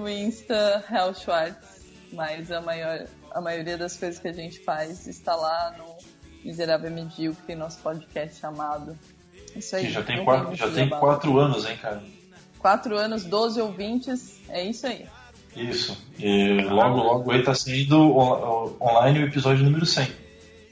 o 0.00 0.08
Insta 0.08 0.84
Hell 0.90 1.14
Schwartz, 1.14 1.84
mas 2.12 2.50
a, 2.50 2.60
maior, 2.60 3.06
a 3.36 3.40
maioria 3.40 3.76
das 3.76 3.96
coisas 3.98 4.18
que 4.18 4.28
a 4.28 4.32
gente 4.32 4.60
faz 4.60 5.06
está 5.06 5.36
lá 5.36 5.74
no 5.76 5.96
Miserável 6.42 6.90
Medíocre, 6.90 7.54
nosso 7.54 7.78
podcast 7.80 8.40
chamado. 8.40 8.98
Isso 9.54 9.76
aí. 9.76 9.86
Que 9.86 9.92
já 9.92 10.02
tem, 10.02 10.24
quatro, 10.24 10.54
já 10.56 10.70
tem 10.70 10.88
quatro 10.88 11.38
anos, 11.38 11.66
hein, 11.66 11.76
cara? 11.76 12.02
Quatro 12.58 12.96
anos, 12.96 13.24
12 13.24 13.60
ouvintes, 13.60 14.40
é 14.48 14.64
isso 14.64 14.86
aí. 14.86 15.06
Isso. 15.54 15.96
E 16.18 16.62
logo, 16.62 16.96
logo 17.02 17.30
aí 17.30 17.42
tá 17.42 17.54
saindo 17.54 17.98
on- 18.16 18.74
on- 18.74 18.76
online 18.80 19.22
o 19.22 19.26
episódio 19.26 19.64
número 19.64 19.84
100. 19.84 20.08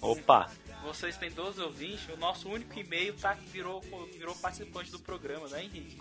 Opa! 0.01 0.49
Vocês 0.87 1.17
têm 1.19 1.31
12 1.31 1.61
ouvintes, 1.61 2.07
o 2.15 2.19
nosso 2.19 2.49
único 2.49 2.79
e-mail 2.79 3.15
tá, 3.15 3.37
virou, 3.53 3.83
virou 4.17 4.35
participante 4.37 4.91
do 4.91 4.99
programa, 4.99 5.49
né, 5.49 5.65
Henrique? 5.65 5.99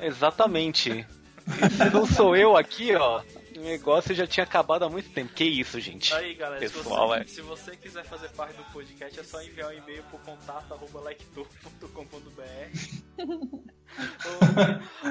Exatamente. 0.00 1.06
Se 1.46 1.90
não 1.92 2.06
sou 2.06 2.36
eu 2.36 2.56
aqui, 2.56 2.94
ó, 2.94 3.20
o 3.56 3.60
negócio 3.62 4.14
já 4.14 4.26
tinha 4.26 4.44
acabado 4.44 4.84
há 4.84 4.90
muito 4.90 5.10
tempo. 5.10 5.32
Que 5.32 5.44
isso, 5.44 5.80
gente? 5.80 6.12
Aí, 6.14 6.34
galera, 6.34 6.60
Pessoal, 6.60 7.08
se, 7.10 7.14
é. 7.14 7.24
você, 7.24 7.34
se 7.34 7.40
você 7.42 7.76
quiser 7.76 8.04
fazer 8.04 8.28
parte 8.30 8.56
do 8.56 8.64
podcast, 8.72 9.18
é 9.18 9.24
só 9.24 9.42
enviar 9.42 9.70
um 9.70 9.78
e-mail 9.78 10.02
pro 10.04 10.18
contato 10.18 10.74
arroba 10.74 11.00
lectur.com.br 11.00 12.34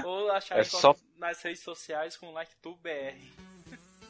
ou, 0.04 0.10
ou 0.12 0.32
achar 0.32 0.60
É 0.60 0.64
só- 0.64 0.96
nas 1.18 1.42
redes 1.42 1.62
sociais 1.64 2.18
com 2.18 2.34
LecturBR. 2.34 3.32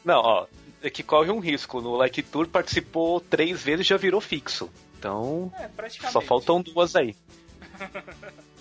Não, 0.04 0.20
ó, 0.20 0.48
é 0.82 0.90
que 0.90 1.04
corre 1.04 1.32
um 1.32 1.40
risco. 1.40 1.80
No 1.82 1.96
Like 1.96 2.22
Tour 2.24 2.48
participou 2.48 3.22
três 3.22 3.62
vezes 3.62 3.86
e 3.86 3.90
já 3.90 3.98
virou 3.98 4.20
fixo. 4.20 4.70
Então, 4.98 5.52
É, 5.58 5.70
só 6.10 6.22
faltam 6.22 6.62
duas 6.62 6.96
aí. 6.96 7.16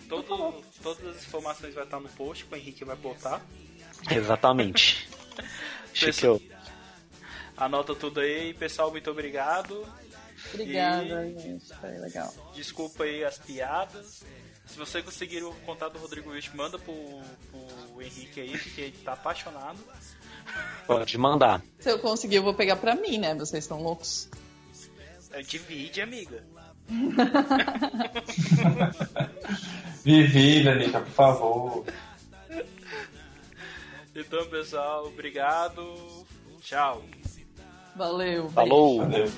Todo, 0.09 0.61
todas 0.81 1.15
as 1.15 1.23
informações 1.23 1.73
vai 1.73 1.85
estar 1.85 1.99
no 1.99 2.09
post 2.09 2.45
que 2.45 2.53
o 2.53 2.57
Henrique 2.57 2.83
vai 2.83 2.95
botar. 2.95 3.41
Exatamente. 4.11 5.07
Eu... 6.21 6.41
Anota 7.55 7.95
tudo 7.95 8.19
aí, 8.19 8.53
pessoal, 8.53 8.91
muito 8.91 9.09
obrigado. 9.09 9.87
Obrigada, 10.53 11.29
gente. 11.39 11.73
Foi 11.75 11.97
legal. 11.99 12.33
Desculpa 12.53 13.03
aí 13.03 13.23
as 13.23 13.37
piadas. 13.37 14.23
Se 14.65 14.77
você 14.77 15.01
conseguir 15.01 15.43
o 15.43 15.53
contato 15.65 15.93
do 15.93 15.99
Rodrigo 15.99 16.31
Witt, 16.31 16.55
manda 16.55 16.79
pro, 16.79 16.93
pro 17.51 18.01
Henrique 18.01 18.41
aí, 18.41 18.57
porque 18.57 18.81
ele 18.81 18.97
tá 19.03 19.13
apaixonado. 19.13 19.77
Pode 20.85 21.17
mandar. 21.17 21.63
Se 21.79 21.89
eu 21.89 21.97
conseguir, 21.99 22.35
eu 22.35 22.43
vou 22.43 22.53
pegar 22.53 22.75
pra 22.75 22.93
mim, 22.95 23.17
né? 23.17 23.33
Vocês 23.35 23.63
estão 23.63 23.81
loucos. 23.81 24.27
É, 25.31 25.41
divide, 25.41 26.01
amiga. 26.01 26.43
Vivi, 30.03 30.63
Lenica, 30.63 30.99
por 30.99 31.11
favor. 31.11 31.85
Então, 34.15 34.45
pessoal, 34.45 35.07
obrigado. 35.07 35.81
Tchau. 36.61 37.03
Valeu. 37.95 38.47
Falou! 38.49 38.99
Valeu. 38.99 39.31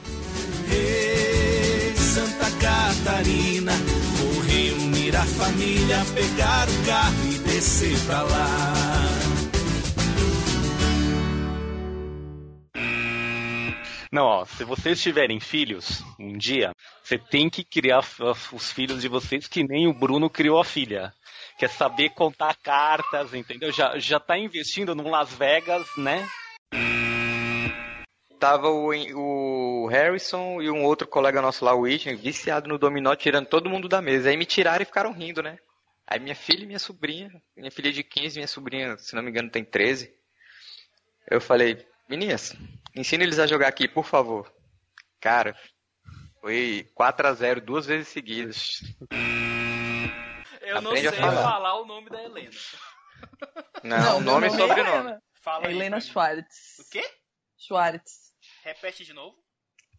Ei, 0.72 1.96
Santa 1.96 2.50
Catarina, 2.60 3.72
vou 3.72 4.42
reunir 4.44 5.16
a 5.16 5.24
família, 5.24 5.98
pegar 6.14 6.68
o 6.68 6.86
carro 6.86 7.26
e 7.32 7.40
descer 7.40 7.98
pra 8.06 8.22
lá. 8.24 8.85
Não, 14.16 14.28
ó, 14.28 14.46
se 14.46 14.64
vocês 14.64 15.02
tiverem 15.02 15.42
filhos 15.42 16.02
um 16.18 16.38
dia, 16.38 16.72
você 17.04 17.18
tem 17.18 17.50
que 17.50 17.66
criar 17.66 18.00
os 18.00 18.72
filhos 18.72 19.02
de 19.02 19.10
vocês 19.10 19.46
que 19.46 19.62
nem 19.62 19.90
o 19.90 19.94
Bruno 19.94 20.30
criou 20.30 20.58
a 20.58 20.64
filha. 20.64 21.14
Quer 21.60 21.70
saber 21.70 22.12
contar 22.12 22.56
cartas, 22.56 23.34
entendeu? 23.34 23.74
Já, 23.74 24.00
já 24.00 24.18
tá 24.18 24.38
investindo 24.38 24.96
no 24.96 25.10
Las 25.10 25.34
Vegas, 25.34 25.86
né? 25.98 26.26
Tava 28.40 28.70
o, 28.70 28.94
o 28.94 29.88
Harrison 29.88 30.62
e 30.62 30.72
um 30.72 30.86
outro 30.86 31.06
colega 31.10 31.42
nosso 31.42 31.66
lá, 31.66 31.76
o 31.76 31.82
Whitney, 31.82 32.16
viciado 32.16 32.70
no 32.70 32.78
dominó, 32.78 33.14
tirando 33.18 33.48
todo 33.48 33.70
mundo 33.70 33.90
da 33.90 34.02
mesa. 34.02 34.30
Aí 34.30 34.38
me 34.38 34.46
tiraram 34.46 34.82
e 34.82 34.86
ficaram 34.86 35.12
rindo, 35.12 35.44
né? 35.44 35.60
Aí 36.08 36.22
minha 36.22 36.36
filha 36.36 36.64
e 36.64 36.66
minha 36.66 36.80
sobrinha, 36.80 37.30
minha 37.54 37.70
filha 37.70 37.92
de 37.92 38.02
15, 38.02 38.38
minha 38.38 38.48
sobrinha, 38.48 38.98
se 38.98 39.14
não 39.14 39.22
me 39.22 39.30
engano, 39.30 39.50
tem 39.50 39.66
13. 39.66 40.10
Eu 41.30 41.42
falei, 41.42 41.86
meninas, 42.08 42.56
ensina 42.96 43.24
eles 43.24 43.40
a 43.40 43.48
jogar 43.48 43.68
aqui, 43.68 43.88
por 43.88 44.06
favor. 44.06 44.52
Cara, 45.20 45.56
foi 46.42 46.90
4 46.94 47.28
a 47.28 47.34
0 47.34 47.62
duas 47.62 47.86
vezes 47.86 48.08
seguidas. 48.10 48.82
Eu 50.62 50.82
não 50.82 50.92
Aprende 50.92 51.10
sei 51.10 51.20
a 51.20 51.22
falar. 51.22 51.44
falar. 51.44 51.82
o 51.82 51.86
nome 51.86 52.10
da 52.10 52.24
Helena. 52.24 52.52
Não, 53.84 54.20
meu 54.20 54.34
nome 54.34 54.48
e 54.48 54.50
é 54.50 54.52
sobrenome. 54.52 54.90
Helena. 55.00 55.24
Fala 55.42 55.68
aí. 55.68 55.76
Helena 55.76 55.96
mim. 55.98 56.02
Schwartz. 56.02 56.80
O 56.80 56.90
quê? 56.90 57.04
Schwartz. 57.58 58.34
Repete 58.64 59.06
de 59.06 59.14
novo. 59.14 59.36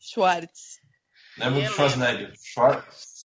Schwartz. 0.01 0.81
Lembra 1.39 1.63
do 1.63 1.73
Schwarzenegger. 1.73 2.33
Schwartz. 2.37 3.25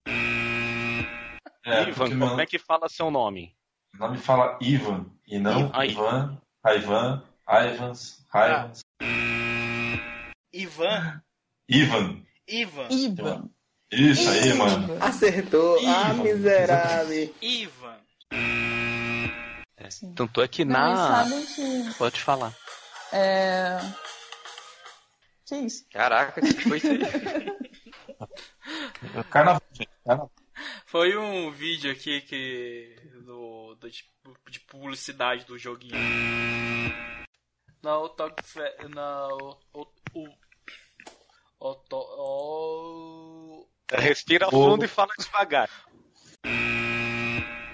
É, 1.65 1.83
Ivan, 1.89 2.09
como 2.11 2.17
meu 2.17 2.41
é 2.41 2.47
que 2.47 2.59
fala 2.59 2.89
seu 2.89 3.11
nome? 3.11 3.57
nome 3.95 4.19
fala 4.19 4.59
Ivan, 4.61 5.07
e 5.27 5.39
não. 5.39 5.71
Ivan, 5.85 6.41
Ivan, 6.67 7.32
Ivans, 7.49 8.25
Ivans. 8.35 8.81
Ivan. 10.53 11.23
Ivan. 11.69 12.23
Ivan. 12.49 12.89
Ivan. 12.91 13.51
Isso 13.91 14.29
aí, 14.29 14.55
mano. 14.55 14.97
Acertou. 15.03 15.77
Ah, 15.87 16.11
Ivan. 16.13 16.23
miserável. 16.23 17.35
Ivan. 17.43 17.99
Tanto 20.17 20.41
é 20.41 20.49
que 20.49 20.65
na. 20.65 21.25
que. 21.55 21.95
Pode 21.99 22.21
falar. 22.21 22.55
É... 23.13 23.79
Que 25.45 25.57
isso? 25.57 25.85
Caraca, 25.93 26.41
que 26.41 26.53
foi 26.63 26.79
isso 26.79 26.87
aí? 26.87 26.99
Carnaval. 29.31 29.61
Carnaval. 30.05 30.33
Foi 30.87 31.17
um 31.17 31.51
vídeo 31.51 31.91
aqui 31.91 32.21
que. 32.23 32.97
Do, 33.25 33.75
do- 33.75 33.91
de, 33.91 34.05
de 34.51 34.61
publicidade 34.61 35.45
do 35.45 35.59
joguinho. 35.59 35.99
O 37.85 38.09
toque. 38.11 38.43
fe- 38.45 38.77
Não. 38.95 39.59
O. 39.73 39.87
O. 40.15 40.29
O. 41.61 41.75
to- 41.75 42.15
o 42.19 43.69
Respira 43.93 44.47
O- 44.49 44.51
fundo 44.51 44.85
e 44.85 44.89
fala 44.89 45.13
devagar. 45.19 45.69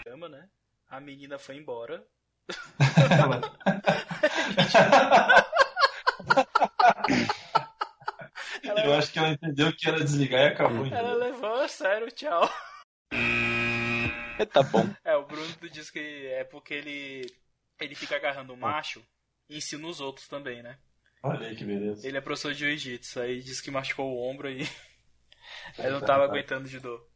Chama, 0.06 0.28
né? 0.28 0.48
A 0.88 1.00
menina 1.00 1.38
foi 1.38 1.56
embora. 1.56 2.06
Eu 8.84 8.94
acho 8.94 9.12
que 9.12 9.18
ela 9.18 9.28
entendeu 9.30 9.72
que 9.74 9.88
era 9.88 9.98
desligar 9.98 10.40
e 10.42 10.46
acabou. 10.48 10.86
Ela 10.86 11.14
levou 11.14 11.60
a 11.60 11.68
sério, 11.68 12.10
tchau. 12.10 12.48
É, 14.38 14.44
Tá 14.46 14.62
bom. 14.62 14.86
É, 15.04 15.16
o 15.16 15.24
Bruno 15.26 15.48
diz 15.70 15.90
que 15.90 16.26
é 16.28 16.44
porque 16.44 16.74
ele. 16.74 17.26
Ele 17.80 17.94
fica 17.94 18.16
agarrando 18.16 18.52
o 18.52 18.56
macho 18.56 19.02
ensina 19.48 19.86
os 19.86 20.00
outros 20.00 20.28
também, 20.28 20.62
né? 20.62 20.78
Olha 21.22 21.48
aí 21.48 21.56
que 21.56 21.64
beleza. 21.64 22.06
Ele 22.06 22.16
é 22.16 22.20
professor 22.20 22.52
de 22.52 22.60
jiu-jitsu, 22.60 23.20
aí 23.20 23.42
disse 23.42 23.62
que 23.62 23.70
machucou 23.70 24.06
o 24.06 24.30
ombro 24.30 24.48
aí. 24.48 24.68
Aí 25.78 25.90
não 25.90 26.00
tava 26.00 26.24
aguentando 26.24 26.68
de 26.68 26.78
dor. 26.78 27.06